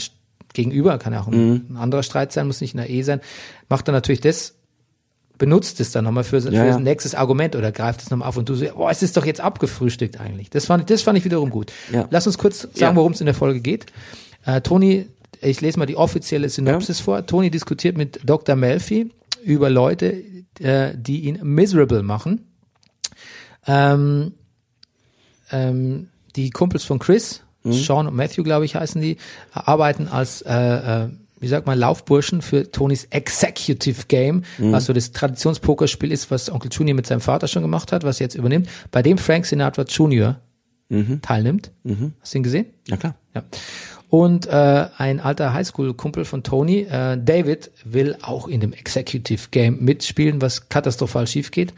Gegenüber, 0.53 0.97
kann 0.97 1.13
ja 1.13 1.21
auch 1.21 1.27
ein, 1.27 1.49
Mhm. 1.49 1.65
ein 1.71 1.77
anderer 1.77 2.03
Streit 2.03 2.31
sein, 2.31 2.47
muss 2.47 2.61
nicht 2.61 2.73
in 2.73 2.77
der 2.79 2.89
Ehe 2.89 3.03
sein, 3.03 3.21
macht 3.69 3.87
dann 3.87 3.93
natürlich 3.95 4.21
das, 4.21 4.55
benutzt 5.37 5.79
es 5.79 5.91
dann 5.91 6.03
nochmal 6.03 6.23
für, 6.23 6.41
für 6.41 6.51
Ja, 6.53 6.65
ja. 6.65 6.75
ein 6.77 6.83
nächstes 6.83 7.15
Argument 7.15 7.55
oder 7.55 7.71
greift 7.71 8.01
es 8.03 8.09
nochmal 8.11 8.29
auf 8.29 8.37
und 8.37 8.47
du 8.47 8.55
so, 8.55 8.65
boah, 8.75 8.91
es 8.91 9.01
ist 9.03 9.17
doch 9.17 9.25
jetzt 9.25 9.41
abgefrühstückt 9.41 10.19
eigentlich. 10.19 10.49
Das 10.49 10.65
fand, 10.67 10.83
ich- 10.83 10.87
das 10.87 11.01
fand 11.01 11.17
ich 11.17 11.25
wiederum 11.25 11.49
gut. 11.49 11.71
Ja. 11.91 12.07
Lass 12.11 12.27
uns 12.27 12.37
kurz 12.37 12.61
sagen, 12.61 12.75
Ja. 12.77 12.95
worum 12.95 13.13
es 13.13 13.19
in 13.19 13.25
der 13.25 13.35
Folge 13.35 13.59
geht. 13.59 13.87
Äh, 14.45 14.61
Toni, 14.61 15.07
ich 15.41 15.59
lese 15.59 15.79
mal 15.79 15.85
die 15.87 15.97
offizielle 15.97 16.47
Synopsis 16.49 16.99
vor. 16.99 17.25
Toni 17.25 17.49
diskutiert 17.49 17.97
mit 17.97 18.19
Dr. 18.23 18.55
Melfi 18.55 19.11
über 19.43 19.69
Leute, 19.69 20.23
äh, 20.59 20.93
die 20.95 21.21
ihn 21.21 21.39
miserable 21.41 22.03
machen. 22.03 22.45
Ähm, 23.65 24.33
ähm, 25.51 26.07
die 26.35 26.49
Kumpels 26.49 26.83
von 26.83 26.99
Chris, 26.99 27.41
Sean 27.63 28.07
und 28.07 28.15
Matthew, 28.15 28.43
glaube 28.43 28.65
ich, 28.65 28.75
heißen 28.75 29.01
die, 29.01 29.17
arbeiten 29.53 30.07
als, 30.07 30.41
äh, 30.41 30.53
äh, 30.53 31.09
wie 31.39 31.47
sagt 31.47 31.65
man, 31.67 31.77
Laufburschen 31.77 32.41
für 32.41 32.71
Tonys 32.71 33.07
Executive 33.09 34.03
Game, 34.07 34.43
was 34.57 34.85
so 34.85 34.93
das 34.93 35.11
Traditionspokerspiel 35.11 36.11
ist, 36.11 36.31
was 36.31 36.49
Onkel 36.49 36.71
Junior 36.71 36.95
mit 36.95 37.05
seinem 37.05 37.21
Vater 37.21 37.47
schon 37.47 37.61
gemacht 37.61 37.91
hat, 37.91 38.03
was 38.03 38.19
er 38.19 38.25
jetzt 38.25 38.35
übernimmt, 38.35 38.69
bei 38.91 39.01
dem 39.01 39.17
Frank 39.17 39.45
Sinatra 39.45 39.83
Jr. 39.83 40.39
teilnimmt. 41.21 41.71
Hast 42.21 42.33
du 42.33 42.37
ihn 42.37 42.43
gesehen? 42.43 42.65
Ja 42.87 42.97
klar. 42.97 43.15
Ja. 43.35 43.43
Und 44.13 44.45
äh, 44.45 44.85
ein 44.97 45.19
alter 45.19 45.55
Highschool-Kumpel 45.55 46.23
von 46.23 46.43
Tony, 46.43 46.81
äh, 46.81 47.17
David, 47.17 47.71
will 47.83 48.15
auch 48.21 48.47
in 48.47 48.59
dem 48.59 48.71
Executive 48.71 49.47
Game 49.49 49.83
mitspielen, 49.83 50.39
was 50.39 50.69
katastrophal 50.69 51.25
schief 51.25 51.49
geht. 51.49 51.73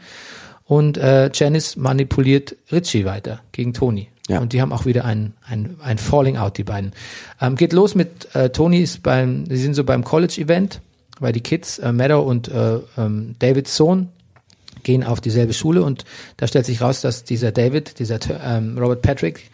Und 0.66 0.98
äh, 0.98 1.30
Janice 1.32 1.76
manipuliert 1.76 2.54
Richie 2.70 3.06
weiter 3.06 3.40
gegen 3.52 3.72
Tony. 3.72 4.08
Ja. 4.28 4.40
Und 4.40 4.52
die 4.52 4.60
haben 4.60 4.72
auch 4.72 4.86
wieder 4.86 5.04
ein, 5.04 5.34
ein, 5.48 5.76
ein 5.82 5.98
Falling 5.98 6.36
Out, 6.36 6.58
die 6.58 6.64
beiden. 6.64 6.92
Ähm, 7.40 7.54
geht 7.56 7.72
los 7.72 7.94
mit, 7.94 8.34
äh, 8.34 8.50
Tony 8.50 8.80
ist 8.80 9.02
beim, 9.02 9.46
sie 9.46 9.56
sind 9.56 9.74
so 9.74 9.84
beim 9.84 10.02
College-Event, 10.04 10.80
weil 11.20 11.32
die 11.32 11.40
Kids, 11.40 11.78
äh, 11.78 11.92
Meadow 11.92 12.22
und 12.22 12.48
äh, 12.48 12.78
ähm, 12.98 13.36
Davids 13.38 13.76
Sohn, 13.76 14.08
gehen 14.82 15.04
auf 15.04 15.20
dieselbe 15.20 15.52
Schule 15.52 15.82
und 15.82 16.04
da 16.36 16.46
stellt 16.46 16.66
sich 16.66 16.80
raus, 16.80 17.00
dass 17.00 17.24
dieser 17.24 17.50
David, 17.50 17.98
dieser 17.98 18.18
ähm, 18.44 18.78
Robert 18.78 19.02
Patrick, 19.02 19.50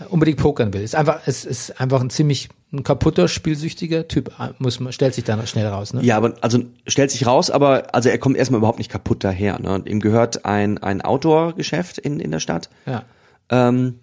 äh, 0.00 0.04
unbedingt 0.04 0.38
pokern 0.38 0.72
will. 0.72 0.82
Ist 0.82 0.94
einfach, 0.94 1.20
es 1.26 1.44
ist 1.44 1.80
einfach 1.80 2.00
ein 2.00 2.10
ziemlich 2.10 2.48
ein 2.72 2.84
kaputter, 2.84 3.28
spielsüchtiger 3.28 4.08
Typ, 4.08 4.32
äh, 4.40 4.48
muss 4.58 4.80
man, 4.80 4.92
stellt 4.92 5.14
sich 5.14 5.24
dann 5.24 5.46
schnell 5.46 5.66
raus, 5.66 5.92
ne? 5.92 6.02
Ja, 6.02 6.16
aber 6.16 6.34
also 6.40 6.60
stellt 6.86 7.10
sich 7.10 7.26
raus, 7.26 7.50
aber 7.50 7.94
also 7.94 8.08
er 8.08 8.18
kommt 8.18 8.36
erstmal 8.36 8.58
überhaupt 8.58 8.78
nicht 8.78 8.90
kaputt 8.90 9.24
daher. 9.24 9.58
Ne? 9.58 9.70
Und 9.72 9.88
ihm 9.88 10.00
gehört 10.00 10.44
ein 10.44 10.78
ein 10.78 11.02
Outdoor-Geschäft 11.02 11.98
in 11.98 12.18
in 12.18 12.30
der 12.30 12.40
Stadt. 12.40 12.70
Ja. 12.86 13.04
Ähm, 13.50 14.00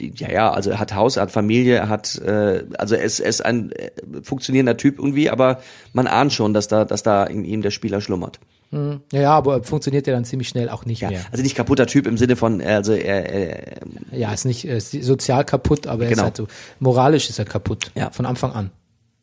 ja, 0.00 0.30
ja, 0.30 0.50
also 0.50 0.70
er 0.70 0.78
hat 0.78 0.94
Haus, 0.94 1.16
er 1.16 1.22
hat 1.22 1.30
Familie, 1.30 1.74
er 1.76 1.88
hat, 1.88 2.16
äh, 2.18 2.64
also 2.78 2.94
er 2.94 3.02
ist, 3.04 3.20
er 3.20 3.28
ist 3.28 3.44
ein 3.44 3.72
äh, 3.72 3.90
funktionierender 4.22 4.76
Typ 4.76 4.98
irgendwie, 4.98 5.30
aber 5.30 5.60
man 5.92 6.06
ahnt 6.06 6.32
schon, 6.32 6.54
dass 6.54 6.68
da, 6.68 6.84
dass 6.84 7.02
da 7.02 7.24
in 7.24 7.44
ihm 7.44 7.62
der 7.62 7.70
Spieler 7.70 8.00
schlummert. 8.00 8.38
Ja, 8.72 9.20
ja, 9.20 9.30
aber 9.32 9.62
funktioniert 9.62 10.06
ja 10.08 10.12
dann 10.12 10.24
ziemlich 10.24 10.48
schnell 10.48 10.68
auch 10.68 10.84
nicht 10.86 11.00
Ja, 11.00 11.10
mehr. 11.10 11.24
also 11.30 11.42
nicht 11.42 11.54
kaputter 11.54 11.86
Typ 11.86 12.06
im 12.06 12.18
Sinne 12.18 12.34
von, 12.34 12.60
also 12.60 12.92
er, 12.94 13.30
er 13.32 13.76
Ja, 14.10 14.32
ist 14.32 14.44
nicht 14.44 14.66
äh, 14.66 14.76
ist 14.78 14.90
sozial 14.90 15.44
kaputt, 15.44 15.86
aber 15.86 16.02
er 16.04 16.10
Genau. 16.10 16.22
ist 16.22 16.24
halt 16.24 16.36
so, 16.36 16.46
moralisch 16.80 17.30
ist 17.30 17.38
er 17.38 17.44
kaputt. 17.44 17.92
Ja. 17.94 18.10
Von 18.10 18.26
Anfang 18.26 18.52
an. 18.52 18.70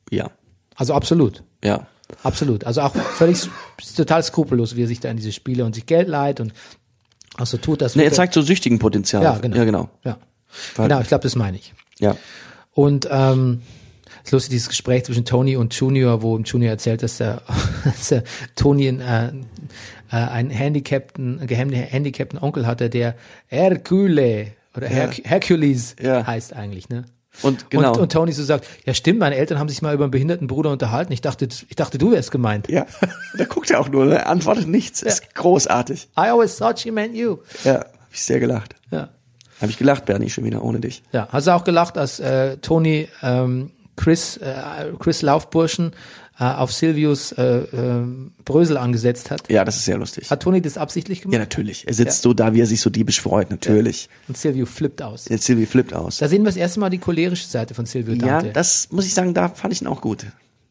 ja, 0.10 0.32
Also 0.76 0.94
absolut. 0.94 1.44
ja, 1.64 1.88
Absolut. 2.22 2.64
Also 2.66 2.82
auch 2.82 2.96
völlig 2.96 3.50
total 3.98 4.22
skrupellos, 4.24 4.76
wie 4.76 4.84
er 4.84 4.88
sich 4.88 5.00
da 5.00 5.10
in 5.10 5.18
diese 5.18 5.32
Spiele 5.32 5.66
und 5.66 5.74
sich 5.74 5.88
Geld 5.88 6.08
leiht 6.08 6.40
und 6.40 6.54
auch 7.38 7.48
so 7.48 7.58
tut, 7.58 7.82
das. 7.82 7.96
ne, 7.96 8.04
er 8.04 8.12
zeigt 8.14 8.34
so 8.36 8.42
süchtigen 8.44 8.78
Potenzial. 8.78 9.24
ja, 9.24 9.38
genau. 9.40 9.56
Ja, 9.58 9.64
genau. 9.66 9.90
Ja. 10.06 10.18
Weil- 10.76 10.88
Genau, 10.88 11.02
ich 11.02 11.08
glaube, 11.08 11.24
das 11.24 11.36
meine 11.36 11.58
ich. 11.58 11.74
Ja, 12.00 12.16
Und 12.74 13.08
ähm, 13.12 13.62
es 14.22 14.26
ist 14.30 14.32
lustig, 14.32 14.50
dieses 14.52 14.70
Gespräch 14.70 15.04
zwischen 15.06 15.26
Tony 15.26 15.56
und 15.58 15.74
Junior, 15.74 16.22
wo 16.22 16.38
ihm 16.38 16.44
Junior 16.44 16.72
erzählt, 16.72 17.04
dass 17.04 17.18
der, 17.18 17.42
dass 17.84 18.10
der 18.10 18.24
Tony 18.56 18.88
einen, 18.88 19.02
äh, 19.02 19.28
äh, 20.12 20.16
einen 20.30 20.50
handicapten, 20.50 21.40
einen 21.40 21.48
gehemmten 21.48 21.78
handicapten 21.78 22.40
Onkel 22.40 22.66
hatte, 22.66 22.90
der 22.90 23.16
Hercule 23.48 24.48
oder 24.76 24.88
Her 24.88 25.12
Hercules 25.24 25.96
Ja. 26.02 26.26
heißt 26.26 26.54
eigentlich, 26.54 26.90
ne? 26.90 27.06
und 27.42 27.70
genau. 27.72 27.94
Und, 27.94 28.00
und 28.00 28.12
Tony 28.12 28.32
so 28.32 28.44
sagt, 28.44 28.68
ja 28.86 28.94
stimmt, 28.94 29.20
meine 29.20 29.36
Eltern 29.36 29.58
haben 29.60 29.68
sich 29.70 29.82
mal 29.82 29.94
über 29.94 30.04
einen 30.04 30.12
behinderten 30.12 30.46
Bruder 30.48 30.70
unterhalten. 30.72 31.12
Ich 31.14 31.22
dachte, 31.22 31.48
ich 31.68 31.76
dachte, 31.76 31.98
du 31.98 32.12
wärst 32.12 32.30
gemeint. 32.32 32.70
ja, 32.70 32.86
da 33.38 33.46
guckt 33.46 33.72
er 33.72 33.80
auch 33.80 33.90
nur, 33.90 34.06
ne? 34.06 34.16
er 34.20 34.30
antwortet 34.30 34.68
nichts. 34.68 35.02
Ist 35.02 35.34
großartig. 35.36 36.10
I 36.18 36.30
always 36.30 36.56
thought 36.58 36.80
she 36.80 36.92
meant 36.92 37.16
you. 37.16 37.38
Ja, 37.64 37.80
hab 37.80 37.94
ich 38.12 38.22
sehr 38.24 38.40
gelacht. 38.40 38.76
Ja. 38.92 39.10
Habe 39.64 39.72
ich 39.72 39.78
gelacht, 39.80 40.06
Bernie, 40.06 40.30
schon 40.30 40.44
wieder 40.44 40.64
ohne 40.64 40.80
dich. 40.80 41.02
Ja, 41.12 41.28
hast 41.32 41.48
du 41.48 41.52
auch 41.56 41.64
gelacht, 41.64 41.98
als 41.98 42.20
äh, 42.20 42.58
Tony 42.58 43.08
ähm, 43.24 43.72
Chris, 43.96 44.38
äh, 44.38 44.54
Chris 45.00 45.22
Laufburschen 45.22 45.94
äh, 46.40 46.44
auf 46.44 46.72
Silvius 46.74 47.32
äh, 47.34 47.60
äh, 47.60 48.04
Brösel 48.44 48.78
angesetzt 48.78 49.32
hat? 49.32 49.50
Ja, 49.50 49.64
das 49.66 49.78
ist 49.78 49.86
sehr 49.86 49.98
lustig. 49.98 50.30
Hat 50.30 50.42
Tony 50.42 50.62
das 50.62 50.78
absichtlich 50.78 51.22
gemacht? 51.22 51.34
Ja, 51.34 51.40
natürlich. 51.40 51.88
Er 51.88 51.94
sitzt 51.94 52.22
so 52.24 52.34
da, 52.34 52.54
wie 52.54 52.62
er 52.62 52.66
sich 52.68 52.82
so 52.82 52.90
diebisch 52.90 53.22
freut, 53.22 53.50
natürlich. 53.52 54.10
Und 54.28 54.38
Silvio 54.38 54.66
flippt 54.66 55.02
aus. 55.02 55.30
Jetzt 55.30 55.46
Silvi 55.46 55.66
flippt 55.66 55.94
aus. 55.94 56.18
Da 56.18 56.28
sehen 56.28 56.42
wir 56.42 56.48
das 56.48 56.58
erste 56.58 56.80
Mal 56.80 56.90
die 56.90 56.98
cholerische 57.00 57.48
Seite 57.48 57.74
von 57.74 57.86
Silvio 57.86 58.14
Ja, 58.16 58.40
Dante. 58.42 58.52
das 58.52 58.90
muss 58.92 59.06
ich 59.06 59.14
sagen, 59.14 59.34
da 59.34 59.48
fand 59.50 59.74
ich 59.74 59.82
ihn 59.82 59.88
auch 59.88 60.02
gut. 60.02 60.26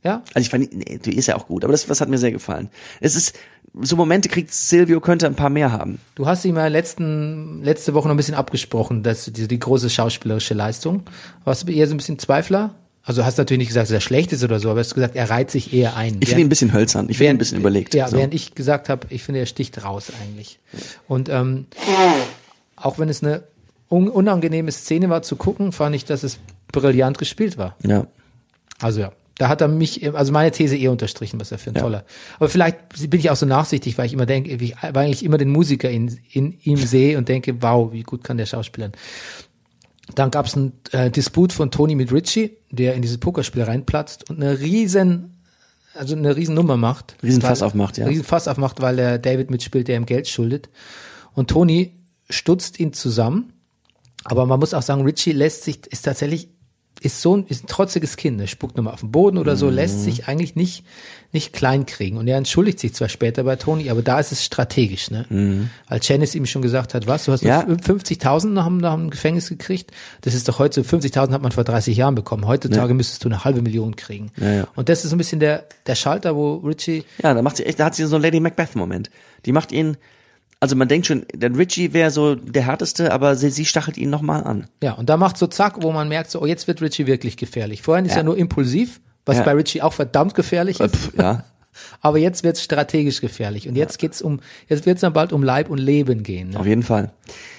ja? 0.05 0.23
Also 0.35 0.45
ich 0.45 0.51
fand 0.51 0.71
ihn, 0.71 0.79
nee, 0.87 0.99
die 0.99 1.17
ist 1.17 1.27
ja 1.29 1.37
auch 1.37 1.47
gut, 1.47 1.65
aber 1.65 1.73
das, 1.73 1.87
das 1.87 2.01
hat 2.01 2.09
mir 2.09 2.19
sehr 2.19 2.33
gefallen. 2.33 2.69
Es 3.01 3.15
ist, 3.17 3.35
so 3.81 3.97
Momente 3.97 4.29
kriegt 4.29 4.53
Silvio, 4.53 5.01
könnte 5.01 5.27
ein 5.27 5.35
paar 5.35 5.51
mehr 5.51 5.73
haben. 5.73 5.99
Du 6.15 6.27
hast 6.27 6.45
ihm 6.45 6.57
ja 6.57 6.67
letzten, 6.67 7.63
letzte 7.63 7.95
Woche 7.95 8.09
noch 8.09 8.15
ein 8.15 8.19
bisschen 8.19 8.35
abgesprochen, 8.35 9.03
dass 9.03 9.25
die, 9.25 9.49
die 9.49 9.59
große 9.59 9.89
schauspielerische 9.89 10.55
Leistung. 10.55 11.05
Warst 11.45 11.67
du 11.67 11.73
eher 11.73 11.87
so 11.87 11.95
ein 11.95 11.97
bisschen 11.97 12.19
Zweifler? 12.19 12.75
Also 13.05 13.25
hast 13.25 13.37
natürlich 13.37 13.59
nicht 13.59 13.69
gesagt, 13.69 13.87
dass 13.87 13.91
er 13.91 14.01
schlecht 14.01 14.33
ist 14.33 14.45
oder 14.45 14.61
so, 14.61 14.71
aber 14.71 14.81
hast 14.81 14.95
gesagt, 14.95 15.17
er 15.17 15.29
reiht 15.29 15.51
sich 15.51 15.73
eher 15.73 15.97
ein. 15.97 16.19
Ich 16.21 16.29
finde 16.29 16.43
ihn 16.43 16.47
ein 16.47 16.51
bisschen 16.51 16.73
hölzern, 16.73 17.09
ich 17.09 17.19
finde 17.19 17.31
ihn 17.31 17.35
ein 17.35 17.39
bisschen 17.39 17.59
überlegt. 17.59 17.95
Ja, 17.95 18.09
so. 18.09 18.17
während 18.17 18.33
ich 18.33 18.55
gesagt 18.55 18.89
habe, 18.89 19.07
ich 19.11 19.25
finde, 19.25 19.41
er 19.41 19.47
sticht 19.47 19.85
raus 19.85 20.13
eigentlich. 20.23 20.61
Und 21.09 21.29
ähm, 21.29 21.67
auch 22.77 22.99
wenn 22.99 23.09
es 23.09 23.23
eine 23.23 23.43
un 23.91 24.09
unangenehme 24.09 24.71
Szene 24.71 25.09
war 25.09 25.23
zu 25.23 25.35
gucken, 25.37 25.73
fand 25.73 25.97
ich, 25.97 26.05
dass 26.05 26.23
es 26.23 26.39
brillant 26.71 27.19
gespielt 27.19 27.59
war. 27.59 27.77
ja. 27.83 28.07
Also 28.81 29.01
ja, 29.01 29.13
da 29.39 29.49
hat 29.49 29.61
er 29.61 29.69
mich, 29.69 30.15
also 30.15 30.33
meine 30.33 30.51
These 30.51 30.77
eher 30.77 30.93
unterstrichen, 30.93 31.41
was 31.41 31.51
er 31.53 31.59
für 31.59 31.71
ein 31.71 31.75
toller. 31.75 32.05
Aber 32.37 32.49
vielleicht 32.49 33.11
bin 33.11 33.19
ich 33.19 33.31
auch 33.31 33.37
so 33.37 33.47
nachsichtig, 33.47 33.97
weil 33.99 34.07
ich 34.07 34.13
immer 34.13 34.27
denke, 34.27 34.51
ich 34.51 34.77
eigentlich 34.79 35.25
immer 35.25 35.39
den 35.39 35.49
Musiker 35.51 35.91
in, 35.91 36.19
in 36.31 36.59
ihm 36.63 36.77
sehe 36.77 37.19
und 37.19 37.29
denke, 37.29 37.63
wow, 37.63 37.93
wie 37.93 38.03
gut 38.03 38.25
kann 38.25 38.37
der 38.37 38.47
Schauspielern. 38.47 38.93
Dann 40.15 40.31
gab 40.31 40.47
es 40.47 40.55
einen 40.57 40.73
äh, 40.93 41.11
Disput 41.11 41.53
von 41.53 41.71
Tony 41.71 41.95
mit 41.95 42.13
Richie, 42.13 42.57
der 42.71 42.95
in 42.95 43.03
dieses 43.03 43.19
Pokerspiel 43.19 43.63
reinplatzt 43.63 44.29
und 44.29 44.37
eine 44.43 44.61
riesen, 44.61 45.39
also 45.95 46.15
eine 46.15 46.37
riesen 46.37 46.55
Nummer 46.55 46.77
macht. 46.77 47.17
Riesenfass 47.23 47.61
Weil- 47.61 47.69
aufmacht, 47.69 47.99
ja. 47.99 48.07
Riesen 48.07 48.25
Fass 48.25 48.49
aufmacht, 48.49 48.81
weil 48.83 48.97
der 48.97 49.19
David 49.19 49.51
mitspielt, 49.51 49.89
der 49.89 49.97
ihm 49.97 50.07
Geld 50.07 50.29
schuldet. 50.29 50.69
Und 51.35 51.49
Tony 51.49 51.93
stutzt 52.29 52.79
ihn 52.81 52.93
zusammen. 52.93 53.53
Aber 54.25 54.47
man 54.47 54.61
muss 54.61 54.75
auch 54.75 54.83
sagen, 54.83 55.03
Richie 55.03 55.33
lässt 55.33 55.65
sich, 55.65 55.87
ist 55.89 56.03
tatsächlich 56.03 56.49
ist 57.01 57.21
so 57.21 57.37
ein, 57.37 57.47
ist 57.49 57.65
ein 57.65 57.67
trotziges 57.67 58.17
Kind, 58.17 58.41
er 58.41 58.47
spuckt 58.47 58.77
nochmal 58.77 58.95
auf 58.95 59.01
den 59.01 59.11
Boden 59.11 59.39
oder 59.39 59.57
so, 59.57 59.69
lässt 59.71 60.03
sich 60.05 60.29
eigentlich 60.29 60.55
nicht, 60.55 60.85
nicht 61.33 61.53
klein 61.53 61.85
kriegen. 61.85 62.17
Und 62.17 62.29
er 62.29 62.37
entschuldigt 62.37 62.79
sich 62.79 62.95
zwar 62.95 63.09
später 63.09 63.43
bei 63.43 63.57
Tony, 63.57 63.91
aber 63.91 64.03
da 64.03 64.21
ist 64.21 64.31
es 64.31 64.45
strategisch, 64.45 65.11
ne? 65.11 65.69
Als 65.87 66.07
Janice 66.07 66.37
ihm 66.37 66.47
schon 66.47 66.63
gesagt 66.63 66.95
hat, 66.95 67.09
was, 67.09 67.25
du 67.25 67.33
hast 67.33 67.43
Ja. 67.43 67.65
nur 67.65 67.79
50.000 67.79 68.53
nach, 68.53 68.67
dem- 68.67 68.77
nach 68.79 68.95
dem 68.95 69.11
Gefängnis 69.11 69.49
gekriegt, 69.49 69.91
das 70.21 70.35
ist 70.35 70.49
doch 70.49 70.61
heute, 70.61 70.85
50.000 70.85 71.33
hat 71.33 71.43
man 71.43 71.51
vor 71.51 71.65
30 71.65 71.97
Jahren 71.97 72.15
bekommen, 72.15 72.47
heutzutage 72.47 72.95
müsstest 72.95 73.25
du 73.25 73.29
eine 73.29 73.43
halbe 73.45 73.63
Million 73.63 73.97
kriegen. 73.97 74.31
ja. 74.37 74.69
Und 74.77 74.89
das 74.89 75.03
ist 75.03 75.11
so 75.11 75.17
ein 75.17 75.19
bisschen 75.19 75.41
der, 75.41 75.65
der 75.87 75.97
Schalter, 75.97 76.37
wo 76.37 76.57
Richie, 76.59 77.03
Ja, 77.23 77.35
da 77.35 77.43
macht 77.43 77.57
sie 77.57 77.67
echt, 77.67 77.81
da 77.81 77.87
hat 77.87 77.97
sie 77.97 78.05
so 78.07 78.15
einen 78.15 78.23
Lady 78.25 78.39
Macbeth-Moment. 78.39 79.11
Die 79.45 79.51
macht 79.53 79.73
ihn, 79.73 79.97
also 80.63 80.77
man 80.77 80.87
denkt 80.87 81.09
schon, 81.09 81.27
der 81.35 81.57
Richie 81.59 81.93
wäre 81.93 82.13
so 82.13 82.37
der 82.37 82.63
härteste, 82.63 83.13
aber 83.13 83.35
sie, 83.35 83.51
sie 83.51 83.65
stachelt 83.65 83.99
ihn 83.99 84.11
nochmal 84.11 84.45
an. 84.45 84.69
ja, 84.81 84.93
und 84.93 85.09
da 85.09 85.17
macht 85.17 85.37
so 85.37 85.49
zack, 85.49 85.83
wo 85.83 85.91
man 85.91 86.09
merkt, 86.09 86.31
so, 86.31 86.41
oh, 86.41 86.47
jetzt 86.47 86.69
wird 86.69 86.81
Richie 86.81 87.09
wirklich 87.09 87.37
gefährlich. 87.37 87.83
Vorhin 87.83 88.05
ist 88.05 88.13
Ja. 88.13 88.19
er 88.19 88.23
nur 88.23 88.37
impulsiv, 88.39 89.01
was 89.27 89.39
Ja. 89.39 89.43
bei 89.43 89.55
Richie 89.55 89.83
auch 89.83 89.93
verdammt 89.93 90.37
gefährlich 90.37 90.79
ist. 90.79 90.95
Pff, 90.95 91.15
ja. 91.19 91.43
Aber 92.01 92.19
jetzt 92.19 92.45
wird's 92.45 92.63
strategisch 92.63 93.21
gefährlich. 93.21 93.69
Und 93.69 93.75
jetzt 93.75 93.99
geht's 93.99 94.23
um, 94.23 94.39
jetzt 94.69 94.87
wird's 94.87 95.01
dann 95.01 95.13
bald 95.13 95.33
um 95.33 95.43
Leib 95.43 95.69
und 95.69 95.79
Leben 95.79 96.23
gehen. 96.23 96.51
Ne? 96.51 96.61
Auf 96.61 96.67
jeden 96.67 96.85
Fall. 96.85 97.11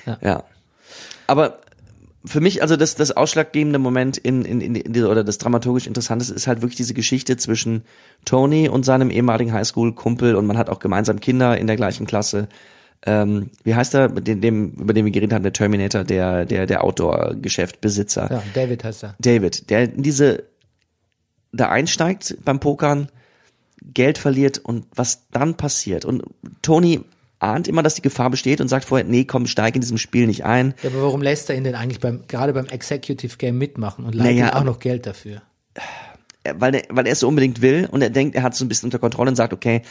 Ja. 0.06 0.18
Ja. 0.24 0.44
Aber 1.28 1.60
für 2.26 2.40
mich, 2.40 2.62
also 2.62 2.78
das, 2.78 2.96
das 2.96 3.12
ausschlaggebende 3.12 3.80
Moment 3.80 4.18
in, 4.18 4.46
in, 4.46 4.62
in, 4.76 5.04
oder 5.06 5.26
das 5.26 5.40
dramaturgisch 5.40 5.88
Interessante 5.88 6.32
ist 6.34 6.48
halt 6.48 6.62
wirklich 6.62 6.78
diese 6.78 6.94
Geschichte 6.94 7.36
zwischen 7.36 7.82
Tony 8.24 8.70
und 8.70 8.86
seinem 8.86 9.10
ehemaligen 9.10 9.52
Highschool-Kumpel 9.52 10.36
und 10.36 10.46
man 10.46 10.58
hat 10.58 10.70
auch 10.70 10.80
gemeinsam 10.80 11.20
Kinder 11.20 11.58
in 11.58 11.68
der 11.68 11.76
gleichen 11.76 12.08
Klasse. 12.08 12.48
Ähm, 13.06 13.50
wie 13.64 13.76
heißt 13.76 13.96
er, 13.96 14.10
den, 14.10 14.40
dem, 14.40 14.72
über 14.72 14.94
den 14.94 15.04
wir 15.06 15.12
geredet 15.12 15.34
haben, 15.34 15.44
der 15.44 15.52
Terminator, 15.52 16.04
der, 16.04 16.46
der, 16.46 16.66
der 16.66 16.84
Outdoor-Geschäftbesitzer. 16.84 18.30
Ja, 18.32 18.44
David 18.54 18.84
heißt 18.84 19.04
er. 19.04 19.16
David, 19.20 19.70
der 19.70 19.94
in 19.94 20.04
diese, 20.04 20.44
da 21.52 21.70
einsteigt 21.70 22.38
beim 22.46 22.60
Pokern, 22.60 23.10
Geld 23.94 24.18
verliert 24.18 24.60
und 24.60 24.86
was 24.96 25.28
dann 25.32 25.56
passiert. 25.56 26.06
Und 26.06 26.24
Tony 26.62 27.02
ahnt 27.40 27.68
immer, 27.68 27.84
dass 27.84 27.96
die 27.96 28.02
Gefahr 28.02 28.30
besteht 28.30 28.62
und 28.62 28.70
sagt 28.70 28.86
vorher, 28.86 29.06
nee, 29.06 29.26
komm, 29.26 29.48
steig 29.48 29.76
in 29.76 29.82
diesem 29.82 29.98
Spiel 29.98 30.26
nicht 30.26 30.46
ein. 30.46 30.74
Ja, 30.82 30.90
aber 30.90 31.04
warum 31.04 31.22
lässt 31.22 31.50
er 31.50 31.58
ihn 31.58 31.66
denn 31.66 31.76
eigentlich 31.76 32.00
beim, 32.00 32.24
gerade 32.28 32.54
beim 32.54 32.66
Executive 32.68 33.38
Game 33.38 33.58
mitmachen 33.58 34.06
und 34.06 34.16
leiht 34.16 34.38
Naja, 34.38 34.48
ihm 34.48 34.54
auch 34.54 34.64
noch 34.64 34.80
Geld 34.80 35.06
dafür? 35.06 35.42
Weil 36.46 36.76
er, 36.76 36.84
weil 36.90 37.06
er 37.06 37.14
es 37.14 37.20
so 37.20 37.28
unbedingt 37.28 37.62
will 37.62 37.88
und 37.92 38.02
er 38.02 38.10
denkt, 38.10 38.36
er 38.36 38.44
hat 38.44 38.54
es 38.54 38.60
so 38.60 38.66
ein 38.66 38.70
bisschen 38.70 38.88
unter 38.88 39.00
Kontrolle 39.00 39.30
und 39.30 39.36
sagt, 39.36 39.54
okay, 39.54 39.82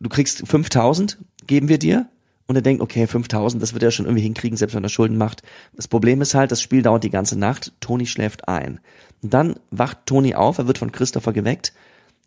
du 0.00 0.08
kriegst 0.08 0.46
5000, 0.46 1.18
geben 1.46 1.68
wir 1.68 1.78
dir. 1.78 2.08
Und 2.50 2.56
er 2.56 2.62
denkt, 2.62 2.82
okay, 2.82 3.06
5000, 3.06 3.62
das 3.62 3.74
wird 3.74 3.84
er 3.84 3.92
schon 3.92 4.06
irgendwie 4.06 4.24
hinkriegen, 4.24 4.58
selbst 4.58 4.74
wenn 4.74 4.82
er 4.82 4.88
Schulden 4.88 5.16
macht. 5.16 5.42
Das 5.76 5.86
Problem 5.86 6.20
ist 6.20 6.34
halt, 6.34 6.50
das 6.50 6.60
Spiel 6.60 6.82
dauert 6.82 7.04
die 7.04 7.08
ganze 7.08 7.38
Nacht. 7.38 7.72
Tony 7.78 8.06
schläft 8.06 8.48
ein. 8.48 8.80
Und 9.22 9.32
dann 9.32 9.54
wacht 9.70 9.98
Tony 10.06 10.34
auf, 10.34 10.58
er 10.58 10.66
wird 10.66 10.76
von 10.76 10.90
Christopher 10.90 11.32
geweckt. 11.32 11.72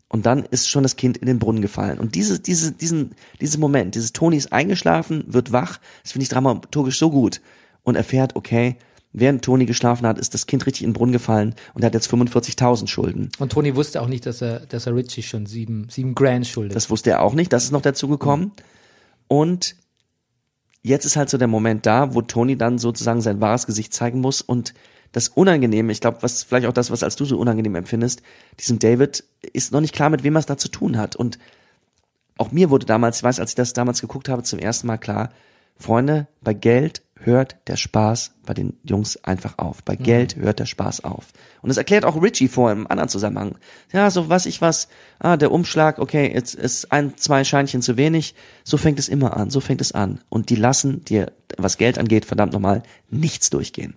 Und 0.08 0.24
dann 0.24 0.46
ist 0.46 0.70
schon 0.70 0.82
das 0.82 0.96
Kind 0.96 1.18
in 1.18 1.26
den 1.26 1.38
Brunnen 1.38 1.60
gefallen. 1.60 1.98
Und 1.98 2.14
diese, 2.14 2.40
diese, 2.40 2.72
diesen, 2.72 3.14
diesen 3.42 3.60
Moment, 3.60 3.96
dieses 3.96 4.14
Tony 4.14 4.38
ist 4.38 4.50
eingeschlafen, 4.50 5.24
wird 5.26 5.52
wach, 5.52 5.78
das 6.02 6.12
finde 6.12 6.22
ich 6.22 6.30
dramaturgisch 6.30 6.98
so 6.98 7.10
gut. 7.10 7.42
Und 7.82 7.96
erfährt, 7.96 8.34
okay, 8.34 8.76
während 9.12 9.44
Tony 9.44 9.66
geschlafen 9.66 10.06
hat, 10.06 10.18
ist 10.18 10.32
das 10.32 10.46
Kind 10.46 10.64
richtig 10.64 10.84
in 10.84 10.88
den 10.88 10.94
Brunnen 10.94 11.12
gefallen 11.12 11.54
und 11.74 11.82
er 11.82 11.88
hat 11.88 11.94
jetzt 11.94 12.10
45.000 12.10 12.86
Schulden. 12.86 13.28
Und 13.38 13.52
Tony 13.52 13.76
wusste 13.76 14.00
auch 14.00 14.08
nicht, 14.08 14.24
dass 14.24 14.40
er, 14.40 14.60
dass 14.60 14.86
er 14.86 14.94
Richie 14.94 15.22
schon 15.22 15.44
sieben, 15.44 15.88
sieben 15.90 16.14
Grand 16.14 16.46
schuldet. 16.46 16.74
Das 16.74 16.88
wusste 16.88 17.10
er 17.10 17.20
auch 17.20 17.34
nicht, 17.34 17.52
das 17.52 17.64
ist 17.64 17.72
noch 17.72 17.82
dazugekommen. 17.82 18.52
Und 19.28 19.76
jetzt 20.84 21.06
ist 21.06 21.16
halt 21.16 21.30
so 21.30 21.38
der 21.38 21.48
Moment 21.48 21.86
da, 21.86 22.14
wo 22.14 22.22
Tony 22.22 22.56
dann 22.56 22.78
sozusagen 22.78 23.20
sein 23.20 23.40
wahres 23.40 23.66
Gesicht 23.66 23.92
zeigen 23.92 24.20
muss 24.20 24.40
und 24.42 24.74
das 25.12 25.28
Unangenehme, 25.28 25.92
ich 25.92 26.00
glaube, 26.00 26.18
was 26.22 26.42
vielleicht 26.42 26.66
auch 26.66 26.72
das, 26.72 26.90
was 26.90 27.02
als 27.02 27.16
du 27.16 27.24
so 27.24 27.38
unangenehm 27.38 27.76
empfindest, 27.76 28.20
diesem 28.60 28.80
David 28.80 29.24
ist 29.52 29.72
noch 29.72 29.80
nicht 29.80 29.94
klar, 29.94 30.10
mit 30.10 30.24
wem 30.24 30.36
er 30.36 30.40
es 30.40 30.46
da 30.46 30.56
zu 30.56 30.68
tun 30.68 30.98
hat. 30.98 31.14
Und 31.14 31.38
auch 32.36 32.50
mir 32.50 32.68
wurde 32.68 32.84
damals, 32.84 33.18
ich 33.18 33.22
weiß, 33.22 33.38
als 33.38 33.52
ich 33.52 33.54
das 33.54 33.72
damals 33.72 34.00
geguckt 34.00 34.28
habe, 34.28 34.42
zum 34.42 34.58
ersten 34.58 34.88
Mal 34.88 34.98
klar, 34.98 35.30
Freunde, 35.78 36.26
bei 36.40 36.52
Geld 36.52 37.02
hört 37.24 37.56
der 37.66 37.76
Spaß 37.76 38.32
bei 38.44 38.54
den 38.54 38.74
Jungs 38.84 39.16
einfach 39.24 39.58
auf. 39.58 39.82
Bei 39.82 39.96
Geld 39.96 40.36
hört 40.36 40.58
der 40.58 40.66
Spaß 40.66 41.04
auf. 41.04 41.28
Und 41.62 41.68
das 41.68 41.76
erklärt 41.76 42.04
auch 42.04 42.20
Richie 42.20 42.48
vor 42.48 42.70
im 42.70 42.86
anderen 42.86 43.08
Zusammenhang. 43.08 43.56
Ja, 43.92 44.10
so 44.10 44.28
was 44.28 44.46
ich 44.46 44.60
was, 44.60 44.88
ah, 45.18 45.36
der 45.36 45.50
Umschlag, 45.50 45.98
okay, 45.98 46.30
jetzt 46.32 46.54
ist 46.54 46.92
ein, 46.92 47.16
zwei 47.16 47.44
Scheinchen 47.44 47.82
zu 47.82 47.96
wenig. 47.96 48.34
So 48.62 48.76
fängt 48.76 48.98
es 48.98 49.08
immer 49.08 49.36
an, 49.36 49.50
so 49.50 49.60
fängt 49.60 49.80
es 49.80 49.92
an. 49.92 50.20
Und 50.28 50.50
die 50.50 50.56
lassen 50.56 51.04
dir, 51.04 51.32
was 51.56 51.78
Geld 51.78 51.98
angeht, 51.98 52.24
verdammt 52.26 52.52
nochmal, 52.52 52.82
nichts 53.10 53.50
durchgehen. 53.50 53.94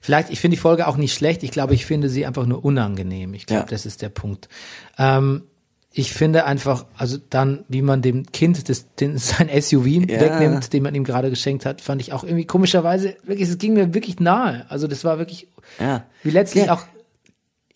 Vielleicht, 0.00 0.30
ich 0.30 0.40
finde 0.40 0.56
die 0.56 0.60
Folge 0.60 0.86
auch 0.86 0.96
nicht 0.96 1.12
schlecht. 1.12 1.42
Ich 1.42 1.50
glaube, 1.50 1.74
ich 1.74 1.84
finde 1.84 2.08
sie 2.08 2.24
einfach 2.24 2.46
nur 2.46 2.64
unangenehm. 2.64 3.34
Ich 3.34 3.44
glaube, 3.44 3.62
Ja. 3.64 3.66
das 3.68 3.84
ist 3.84 4.00
der 4.00 4.08
Punkt. 4.08 4.48
Ähm, 4.96 5.42
ich 5.90 6.12
finde 6.12 6.44
einfach, 6.44 6.84
also 6.96 7.16
dann, 7.30 7.64
wie 7.68 7.82
man 7.82 8.02
dem 8.02 8.30
Kind 8.30 8.68
das, 8.68 8.94
den, 8.96 9.16
sein 9.18 9.48
SUV 9.48 9.86
Ja. 9.86 10.20
wegnimmt, 10.20 10.72
den 10.72 10.82
man 10.82 10.94
ihm 10.94 11.04
gerade 11.04 11.30
geschenkt 11.30 11.64
hat, 11.66 11.80
fand 11.80 12.00
ich 12.00 12.12
auch 12.12 12.24
irgendwie 12.24 12.44
komischerweise, 12.46 13.16
wirklich, 13.24 13.48
es 13.48 13.58
ging 13.58 13.72
mir 13.74 13.94
wirklich 13.94 14.20
nahe. 14.20 14.66
Also 14.68 14.86
das 14.86 15.04
war 15.04 15.18
wirklich, 15.18 15.48
Ja. 15.80 16.04
wie 16.22 16.30
letztlich 16.30 16.66
Ja. 16.66 16.74
auch, 16.74 16.82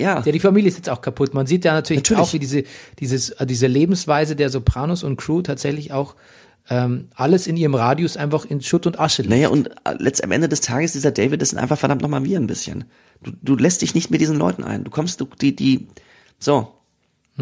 Ja. 0.00 0.22
ja, 0.24 0.32
die 0.32 0.40
Familie 0.40 0.68
ist 0.68 0.76
jetzt 0.76 0.90
auch 0.90 1.00
kaputt. 1.00 1.32
Man 1.34 1.46
sieht 1.46 1.64
ja 1.64 1.72
natürlich, 1.72 2.00
Natürlich. 2.02 2.20
auch, 2.22 2.32
wie 2.32 2.38
diese, 2.38 2.64
dieses, 2.98 3.30
äh, 3.30 3.46
diese 3.46 3.66
Lebensweise 3.66 4.36
der 4.36 4.50
Sopranos 4.50 5.02
und 5.04 5.16
Crew 5.16 5.42
tatsächlich 5.42 5.92
auch 5.92 6.14
ähm, 6.70 7.08
alles 7.16 7.48
in 7.48 7.56
ihrem 7.56 7.74
Radius 7.74 8.16
einfach 8.16 8.44
in 8.44 8.60
Schutt 8.60 8.86
und 8.86 9.00
Asche 9.00 9.22
liegt. 9.22 9.30
Naja, 9.34 9.48
und 9.48 9.68
äh, 9.84 9.94
letzt, 9.98 10.22
am 10.22 10.30
Ende 10.30 10.48
des 10.48 10.60
Tages, 10.60 10.92
dieser 10.92 11.10
David, 11.10 11.42
das 11.42 11.50
sind 11.50 11.58
einfach 11.58 11.76
verdammt 11.78 12.02
nochmal 12.02 12.22
wir 12.24 12.38
ein 12.38 12.46
bisschen. 12.46 12.84
Du, 13.22 13.32
du 13.42 13.56
lässt 13.56 13.82
dich 13.82 13.96
nicht 13.96 14.10
mit 14.12 14.20
diesen 14.20 14.36
Leuten 14.38 14.62
ein. 14.62 14.84
Du 14.84 14.90
kommst, 14.90 15.20
du, 15.20 15.26
die, 15.40 15.56
die, 15.56 15.88
so. 16.38 16.68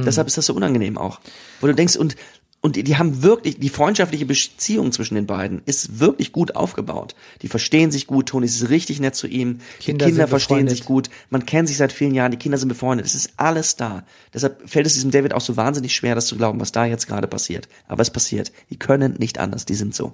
Deshalb 0.05 0.26
ist 0.26 0.38
das 0.38 0.46
so 0.46 0.55
unangenehm 0.55 0.98
auch. 0.98 1.20
Wo 1.61 1.66
du 1.66 1.74
denkst, 1.74 1.96
und, 1.96 2.16
und 2.62 2.76
die, 2.76 2.84
die 2.84 2.98
haben 2.98 3.22
wirklich, 3.22 3.59
die 3.59 3.70
freundschaftliche 3.70 4.26
Beziehung 4.26 4.92
zwischen 4.92 5.14
den 5.14 5.26
beiden 5.26 5.62
ist 5.64 5.98
wirklich 5.98 6.30
gut 6.30 6.57
aufgebaut. 6.57 7.14
Die 7.40 7.48
verstehen 7.48 7.90
sich 7.90 8.07
gut, 8.07 8.28
Tony 8.28 8.44
ist 8.44 8.68
richtig 8.68 9.01
nett 9.01 9.14
zu 9.14 9.26
ihm, 9.26 9.61
Kinder 9.78 10.05
die 10.05 10.12
Kinder 10.12 10.28
verstehen 10.28 10.57
befreundet. 10.57 10.76
sich 10.76 10.84
gut, 10.84 11.09
man 11.30 11.46
kennt 11.46 11.68
sich 11.68 11.78
seit 11.78 11.90
vielen 11.90 12.14
Jahren, 12.14 12.30
die 12.32 12.36
Kinder 12.36 12.59
sind 12.59 12.68
befreundet, 12.68 13.07
es 13.07 13.14
ist 13.14 13.32
alles 13.38 13.76
da. 13.76 14.03
Deshalb 14.34 14.68
fällt 14.68 14.86
es 14.86 14.92
diesem 14.92 15.11
David 15.11 15.32
auch 15.32 15.40
so 15.40 15.57
wahnsinnig 15.57 15.94
schwer, 15.94 16.14
das 16.14 16.26
zu 16.26 16.36
glauben, 16.36 16.61
was 16.61 16.70
da 16.70 16.84
jetzt 16.84 17.07
gerade 17.07 17.26
passiert. 17.26 17.66
Aber 17.88 18.03
es 18.03 18.11
passiert. 18.11 18.53
Die 18.68 18.76
können 18.76 19.14
nicht 19.18 19.38
anders, 19.38 19.64
die 19.64 19.74
sind 19.74 19.94
so. 19.94 20.12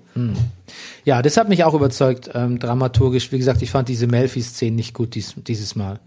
Ja, 1.05 1.23
das 1.23 1.37
hat 1.37 1.49
mich 1.49 1.65
auch 1.65 1.75
überzeugt, 1.75 2.31
ähm, 2.33 2.61
dramaturgisch. 2.61 3.33
Wie 3.33 3.39
gesagt, 3.39 3.61
ich 3.63 3.73
fand 3.73 3.89
diese 3.89 4.07
Melfi-Szenen 4.07 4.77
nicht 4.77 4.95
gut 4.95 5.17
dies, 5.17 5.35
dieses 5.37 5.75
Mal. 5.75 5.99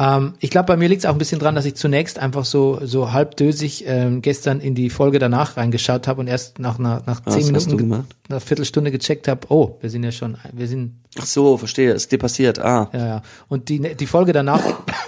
Ähm, 0.00 0.32
ich 0.40 0.48
glaube, 0.50 0.66
bei 0.66 0.76
mir 0.78 0.88
liegt 0.88 1.00
es 1.02 1.06
auch 1.06 1.12
ein 1.12 1.18
bisschen 1.18 1.38
dran, 1.40 1.54
dass 1.54 1.66
ich 1.66 1.74
zunächst 1.74 2.18
einfach 2.18 2.46
so 2.46 2.80
so 2.82 3.12
halbdösig 3.12 3.84
ähm, 3.86 4.22
gestern 4.22 4.58
in 4.60 4.74
die 4.74 4.88
Folge 4.88 5.18
danach 5.18 5.58
reingeschaut 5.58 6.08
habe 6.08 6.20
und 6.22 6.26
erst 6.26 6.58
nach 6.58 6.78
nach, 6.78 7.04
nach 7.06 7.20
zehn 7.24 7.52
du 7.52 7.52
Minuten, 7.76 7.88
nach 7.90 8.04
einer 8.30 8.40
Viertelstunde 8.40 8.90
gecheckt 8.90 9.28
habe, 9.28 9.46
oh, 9.50 9.76
wir 9.80 9.90
sind 9.90 10.02
ja 10.04 10.10
schon, 10.12 10.38
wir 10.52 10.66
sind 10.68 10.94
Ach 11.18 11.26
so, 11.26 11.56
verstehe, 11.58 11.92
ist 11.92 12.12
dir 12.12 12.18
passiert, 12.18 12.60
ah. 12.60 12.88
ja, 12.92 13.06
ja. 13.06 13.22
Und 13.48 13.68
die, 13.68 13.80
die 13.96 14.06
Folge 14.06 14.32
danach 14.32 14.62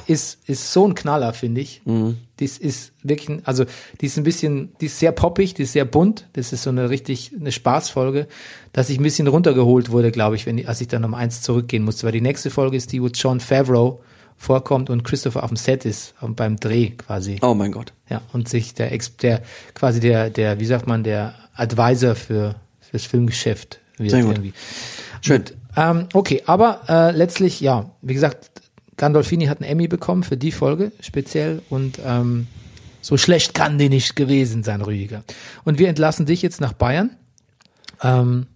ist, 0.08 0.40
ist 0.48 0.72
so 0.72 0.84
ein 0.88 0.94
Knaller, 0.96 1.32
finde 1.32 1.60
ich. 1.60 1.80
Das 2.38 2.58
ist 2.58 2.90
wirklich, 3.04 3.38
also, 3.44 3.64
die 4.00 4.06
ist 4.06 4.16
ein 4.18 4.24
bisschen, 4.24 4.72
die 4.80 4.86
ist 4.86 4.98
sehr 4.98 5.12
poppig, 5.12 5.54
die 5.54 5.62
ist 5.62 5.74
sehr 5.74 5.84
bunt. 5.84 6.26
Das 6.32 6.52
ist 6.52 6.64
so 6.64 6.70
eine 6.70 6.90
richtig, 6.90 7.30
eine 7.38 7.52
Spaßfolge, 7.52 8.26
dass 8.72 8.90
ich 8.90 8.98
ein 8.98 9.04
bisschen 9.04 9.28
runtergeholt 9.28 9.90
wurde, 9.92 10.10
glaube 10.10 10.34
ich, 10.34 10.44
wenn, 10.44 10.58
ich- 10.58 10.68
als 10.68 10.80
ich 10.80 10.88
dann 10.88 11.04
um 11.04 11.14
eins 11.14 11.40
zurückgehen 11.40 11.84
musste. 11.84 12.04
Weil 12.04 12.12
die 12.12 12.20
nächste 12.20 12.50
Folge 12.50 12.76
ist 12.76 12.90
die, 12.90 13.00
wo 13.00 13.06
John 13.06 13.38
Favreau 13.38 14.00
vorkommt 14.42 14.90
und 14.90 15.04
Christopher 15.04 15.44
auf 15.44 15.50
dem 15.50 15.56
Set 15.56 15.84
ist, 15.84 16.14
beim 16.20 16.56
Dreh 16.56 16.90
quasi. 16.90 17.38
Oh 17.42 17.54
mein 17.54 17.70
Gott. 17.70 17.92
Ja, 18.10 18.22
und 18.32 18.48
sich 18.48 18.74
der, 18.74 18.90
Ex 18.90 19.16
der, 19.16 19.40
quasi 19.74 20.00
der, 20.00 20.30
der, 20.30 20.58
wie 20.58 20.66
sagt 20.66 20.88
man, 20.88 21.04
der 21.04 21.34
Advisor 21.54 22.16
für, 22.16 22.56
fürs 22.80 23.06
Filmgeschäft 23.06 23.78
wird 23.98 24.10
Sehr 24.10 24.22
gut. 24.22 24.32
irgendwie. 24.32 24.52
Schön. 25.20 25.44
Ähm, 25.76 26.08
okay, 26.12 26.42
aber 26.46 26.80
äh, 26.88 27.16
letztlich, 27.16 27.60
ja, 27.60 27.90
wie 28.02 28.14
gesagt, 28.14 28.50
Gandolfini 28.96 29.46
hat 29.46 29.60
einen 29.60 29.70
Emmy 29.70 29.86
bekommen 29.86 30.24
für 30.24 30.36
die 30.36 30.52
Folge 30.52 30.90
speziell 31.00 31.62
und 31.70 32.00
ähm, 32.04 32.48
so 33.00 33.16
schlecht 33.16 33.54
kann 33.54 33.78
die 33.78 33.88
nicht 33.88 34.16
gewesen 34.16 34.64
sein, 34.64 34.82
Rüdiger. 34.82 35.22
Und 35.64 35.78
wir 35.78 35.88
entlassen 35.88 36.26
dich 36.26 36.42
jetzt 36.42 36.60
nach 36.60 36.72
Bayern. 36.72 37.10
Ähm, 38.02 38.46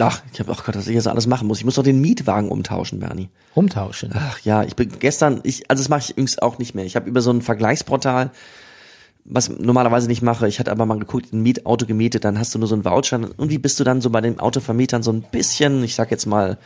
Ach, 0.00 0.22
ich 0.32 0.40
habe 0.40 0.50
auch 0.52 0.64
Gott, 0.64 0.76
was 0.76 0.86
ich 0.86 0.94
jetzt 0.94 1.08
alles 1.08 1.26
machen 1.26 1.46
muss. 1.46 1.58
Ich 1.58 1.64
muss 1.64 1.74
doch 1.74 1.82
den 1.82 2.00
Mietwagen 2.00 2.50
umtauschen, 2.50 3.00
Bernie. 3.00 3.28
umtauschen. 3.54 4.10
Ach 4.14 4.38
ja, 4.40 4.62
ich 4.62 4.76
bin 4.76 4.90
gestern, 4.98 5.40
ich, 5.42 5.70
also 5.70 5.82
das 5.82 5.88
mache 5.88 6.00
ich 6.00 6.10
übrigens 6.10 6.38
auch 6.38 6.58
nicht 6.58 6.74
mehr. 6.74 6.84
Ich 6.84 6.96
habe 6.96 7.08
über 7.08 7.20
so 7.20 7.30
ein 7.30 7.42
Vergleichsportal, 7.42 8.30
was 9.24 9.48
ich 9.48 9.58
normalerweise 9.58 10.08
nicht 10.08 10.22
mache, 10.22 10.48
ich 10.48 10.58
hatte 10.58 10.70
aber 10.70 10.86
mal 10.86 10.98
geguckt, 10.98 11.32
ein 11.32 11.42
Mietauto 11.42 11.86
gemietet, 11.86 12.24
dann 12.24 12.38
hast 12.38 12.54
du 12.54 12.58
nur 12.58 12.68
so 12.68 12.74
einen 12.74 12.84
Voucher. 12.84 13.16
Und 13.16 13.24
irgendwie 13.24 13.58
bist 13.58 13.78
du 13.78 13.84
dann 13.84 14.00
so 14.00 14.10
bei 14.10 14.20
den 14.20 14.40
Autovermietern 14.40 15.02
so 15.02 15.12
ein 15.12 15.22
bisschen, 15.22 15.84
ich 15.84 15.94
sag 15.94 16.10
jetzt 16.10 16.26
mal, 16.26 16.58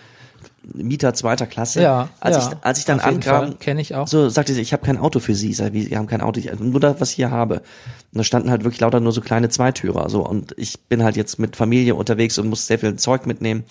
Mieter 0.72 1.14
zweiter 1.14 1.46
Klasse. 1.46 1.82
Ja, 1.82 2.08
als 2.20 2.36
ja, 2.36 2.52
ich 2.52 2.56
als 2.64 2.78
ich 2.78 2.84
dann 2.84 3.00
ankam, 3.00 3.46
Fall, 3.46 3.54
kenn 3.60 3.78
ich 3.78 3.94
auch. 3.94 4.08
so 4.08 4.28
sagte 4.28 4.54
sie, 4.54 4.60
ich 4.60 4.72
habe 4.72 4.84
kein 4.84 4.98
Auto 4.98 5.20
für 5.20 5.34
sie. 5.34 5.50
Ich 5.50 5.58
sag, 5.58 5.72
sie 5.72 5.96
haben 5.96 6.06
kein 6.06 6.20
Auto, 6.20 6.40
ich, 6.40 6.50
nur 6.58 6.80
das, 6.80 7.00
was 7.00 7.10
ich 7.10 7.16
hier 7.16 7.30
habe. 7.30 7.56
Und 7.56 8.18
da 8.18 8.24
standen 8.24 8.50
halt 8.50 8.64
wirklich 8.64 8.80
lauter 8.80 9.00
nur 9.00 9.12
so 9.12 9.20
kleine 9.20 9.48
Zweitürer. 9.48 10.08
So 10.08 10.26
und 10.26 10.54
ich 10.56 10.80
bin 10.80 11.02
halt 11.02 11.16
jetzt 11.16 11.38
mit 11.38 11.56
Familie 11.56 11.94
unterwegs 11.94 12.38
und 12.38 12.48
muss 12.48 12.66
sehr 12.66 12.78
viel 12.78 12.96
Zeug 12.96 13.26
mitnehmen. 13.26 13.64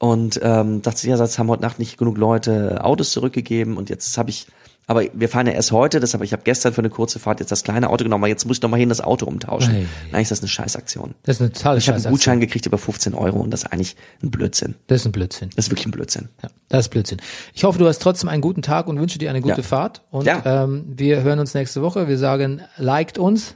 und 0.00 0.40
ähm, 0.42 0.80
dachte, 0.80 1.06
ja, 1.06 1.16
jetzt 1.16 1.38
haben 1.38 1.48
heute 1.48 1.62
Nacht 1.62 1.78
nicht 1.78 1.98
genug 1.98 2.16
Leute 2.16 2.82
Autos 2.82 3.12
zurückgegeben 3.12 3.76
und 3.76 3.90
jetzt 3.90 4.16
habe 4.16 4.30
ich, 4.30 4.46
aber 4.90 5.04
wir 5.14 5.28
fahren 5.28 5.46
ja 5.46 5.52
erst 5.52 5.70
heute, 5.72 6.00
deshalb 6.00 6.22
ich 6.24 6.32
habe 6.32 6.42
gestern 6.42 6.72
für 6.72 6.80
eine 6.80 6.90
kurze 6.90 7.18
Fahrt 7.20 7.38
jetzt 7.40 7.52
das 7.52 7.62
kleine 7.62 7.88
Auto 7.90 8.02
genommen, 8.04 8.24
aber 8.24 8.28
jetzt 8.28 8.44
muss 8.44 8.56
ich 8.56 8.62
noch 8.62 8.68
mal 8.70 8.76
hin 8.76 8.88
das 8.88 9.00
Auto 9.00 9.24
umtauschen. 9.24 9.72
Ei. 9.74 9.86
Eigentlich 10.12 10.22
ist 10.22 10.32
das 10.32 10.40
eine 10.40 10.48
Scheißaktion. 10.48 11.14
Das 11.22 11.36
ist 11.36 11.42
eine 11.42 11.52
totale 11.52 11.78
Ich 11.78 11.88
habe 11.88 11.98
einen. 11.98 12.10
Gutschein 12.10 12.40
gekriegt 12.40 12.66
über 12.66 12.76
15 12.76 13.14
Euro 13.14 13.38
und 13.38 13.50
das 13.52 13.62
ist 13.62 13.72
eigentlich 13.72 13.94
ein 14.22 14.30
Blödsinn. 14.30 14.74
Das 14.88 15.00
ist 15.02 15.06
ein 15.06 15.12
Blödsinn. 15.12 15.50
Das 15.54 15.66
ist 15.66 15.70
wirklich 15.70 15.86
ein 15.86 15.92
Blödsinn. 15.92 16.28
Ja, 16.42 16.50
das 16.68 16.86
ist 16.86 16.88
Blödsinn. 16.90 17.18
Ich 17.54 17.62
hoffe, 17.64 17.78
du 17.78 17.86
hast 17.86 18.02
trotzdem 18.02 18.28
einen 18.28 18.42
guten 18.42 18.62
Tag 18.62 18.88
und 18.88 18.98
wünsche 19.00 19.18
dir 19.18 19.30
eine 19.30 19.40
gute 19.40 19.58
Ja. 19.58 19.62
Fahrt. 19.62 20.02
Und 20.10 20.26
Ja. 20.26 20.64
ähm, 20.64 20.84
wir 20.88 21.22
hören 21.22 21.38
uns 21.38 21.54
nächste 21.54 21.82
Woche. 21.82 22.08
Wir 22.08 22.18
sagen, 22.18 22.62
liked 22.76 23.16
uns, 23.16 23.54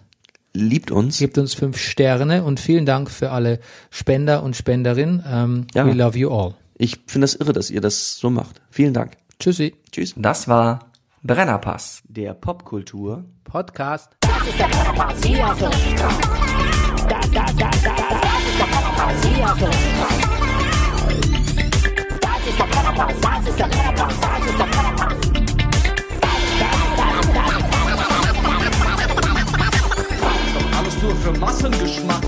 Liebt 0.56 0.93
uns. 0.93 1.19
gebt 1.19 1.36
uns 1.36 1.52
fünf 1.55 1.78
Sterne 1.78 2.44
und 2.44 2.61
vielen 2.61 2.86
Dank 2.86 3.11
für 3.11 3.32
alle 3.32 3.59
Spender 3.90 4.44
und 4.44 4.55
Spenderinnen. 4.55 5.24
Ähm, 5.28 5.66
Ja. 5.74 5.85
We 5.85 5.93
love 5.94 6.16
you 6.16 6.31
all. 6.31 6.55
Ich 6.78 7.01
finde 7.09 7.24
das 7.24 7.35
irre, 7.35 7.52
dass 7.52 7.70
ihr 7.70 7.81
das 7.81 8.16
so 8.19 8.31
macht. 8.31 8.61
Vielen 8.70 8.94
Dank. 8.94 9.16
Tschüssi. 9.40 9.74
Tschüss. 9.90 10.15
Das 10.16 10.47
war 10.47 10.90
Brennerpass. 11.26 12.02
Der 12.06 12.34
Popkultur 12.34 13.24
Podcast. 13.44 14.14
Das 14.20 14.46
ist 14.46 14.59
der 14.59 14.66
Brennerpass, 14.66 15.24
hier 15.24 15.48
hast 15.48 15.59
du 15.59 15.64
richtig 15.64 15.98
Spaß. 15.98 16.18
Das, 17.09 17.30
das, 17.30 17.30
das, 17.30 17.56
das, 17.56 17.82
das, 17.82 17.94
das 18.20 18.42
ist 18.44 18.59
der 18.60 18.66
Brennerpass, 18.66 19.24
hier 19.24 19.48
Spaß. 19.48 19.59
Das 22.20 22.46
ist 22.46 22.59
der 22.60 22.66
Brennerpass, 22.66 23.14
das 23.22 23.48
ist 23.48 23.59
der 23.59 23.64
Brennerpass, 23.64 24.20
das 24.20 24.44
ist 24.44 24.59
der 24.59 24.66
Brennerpass. 24.66 25.16
Alles 30.78 31.02
nur 31.02 31.16
für 31.16 31.32
Massengeschmack. 31.40 32.24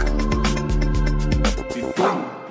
Wie 1.74 1.82
dumm. 2.00 2.45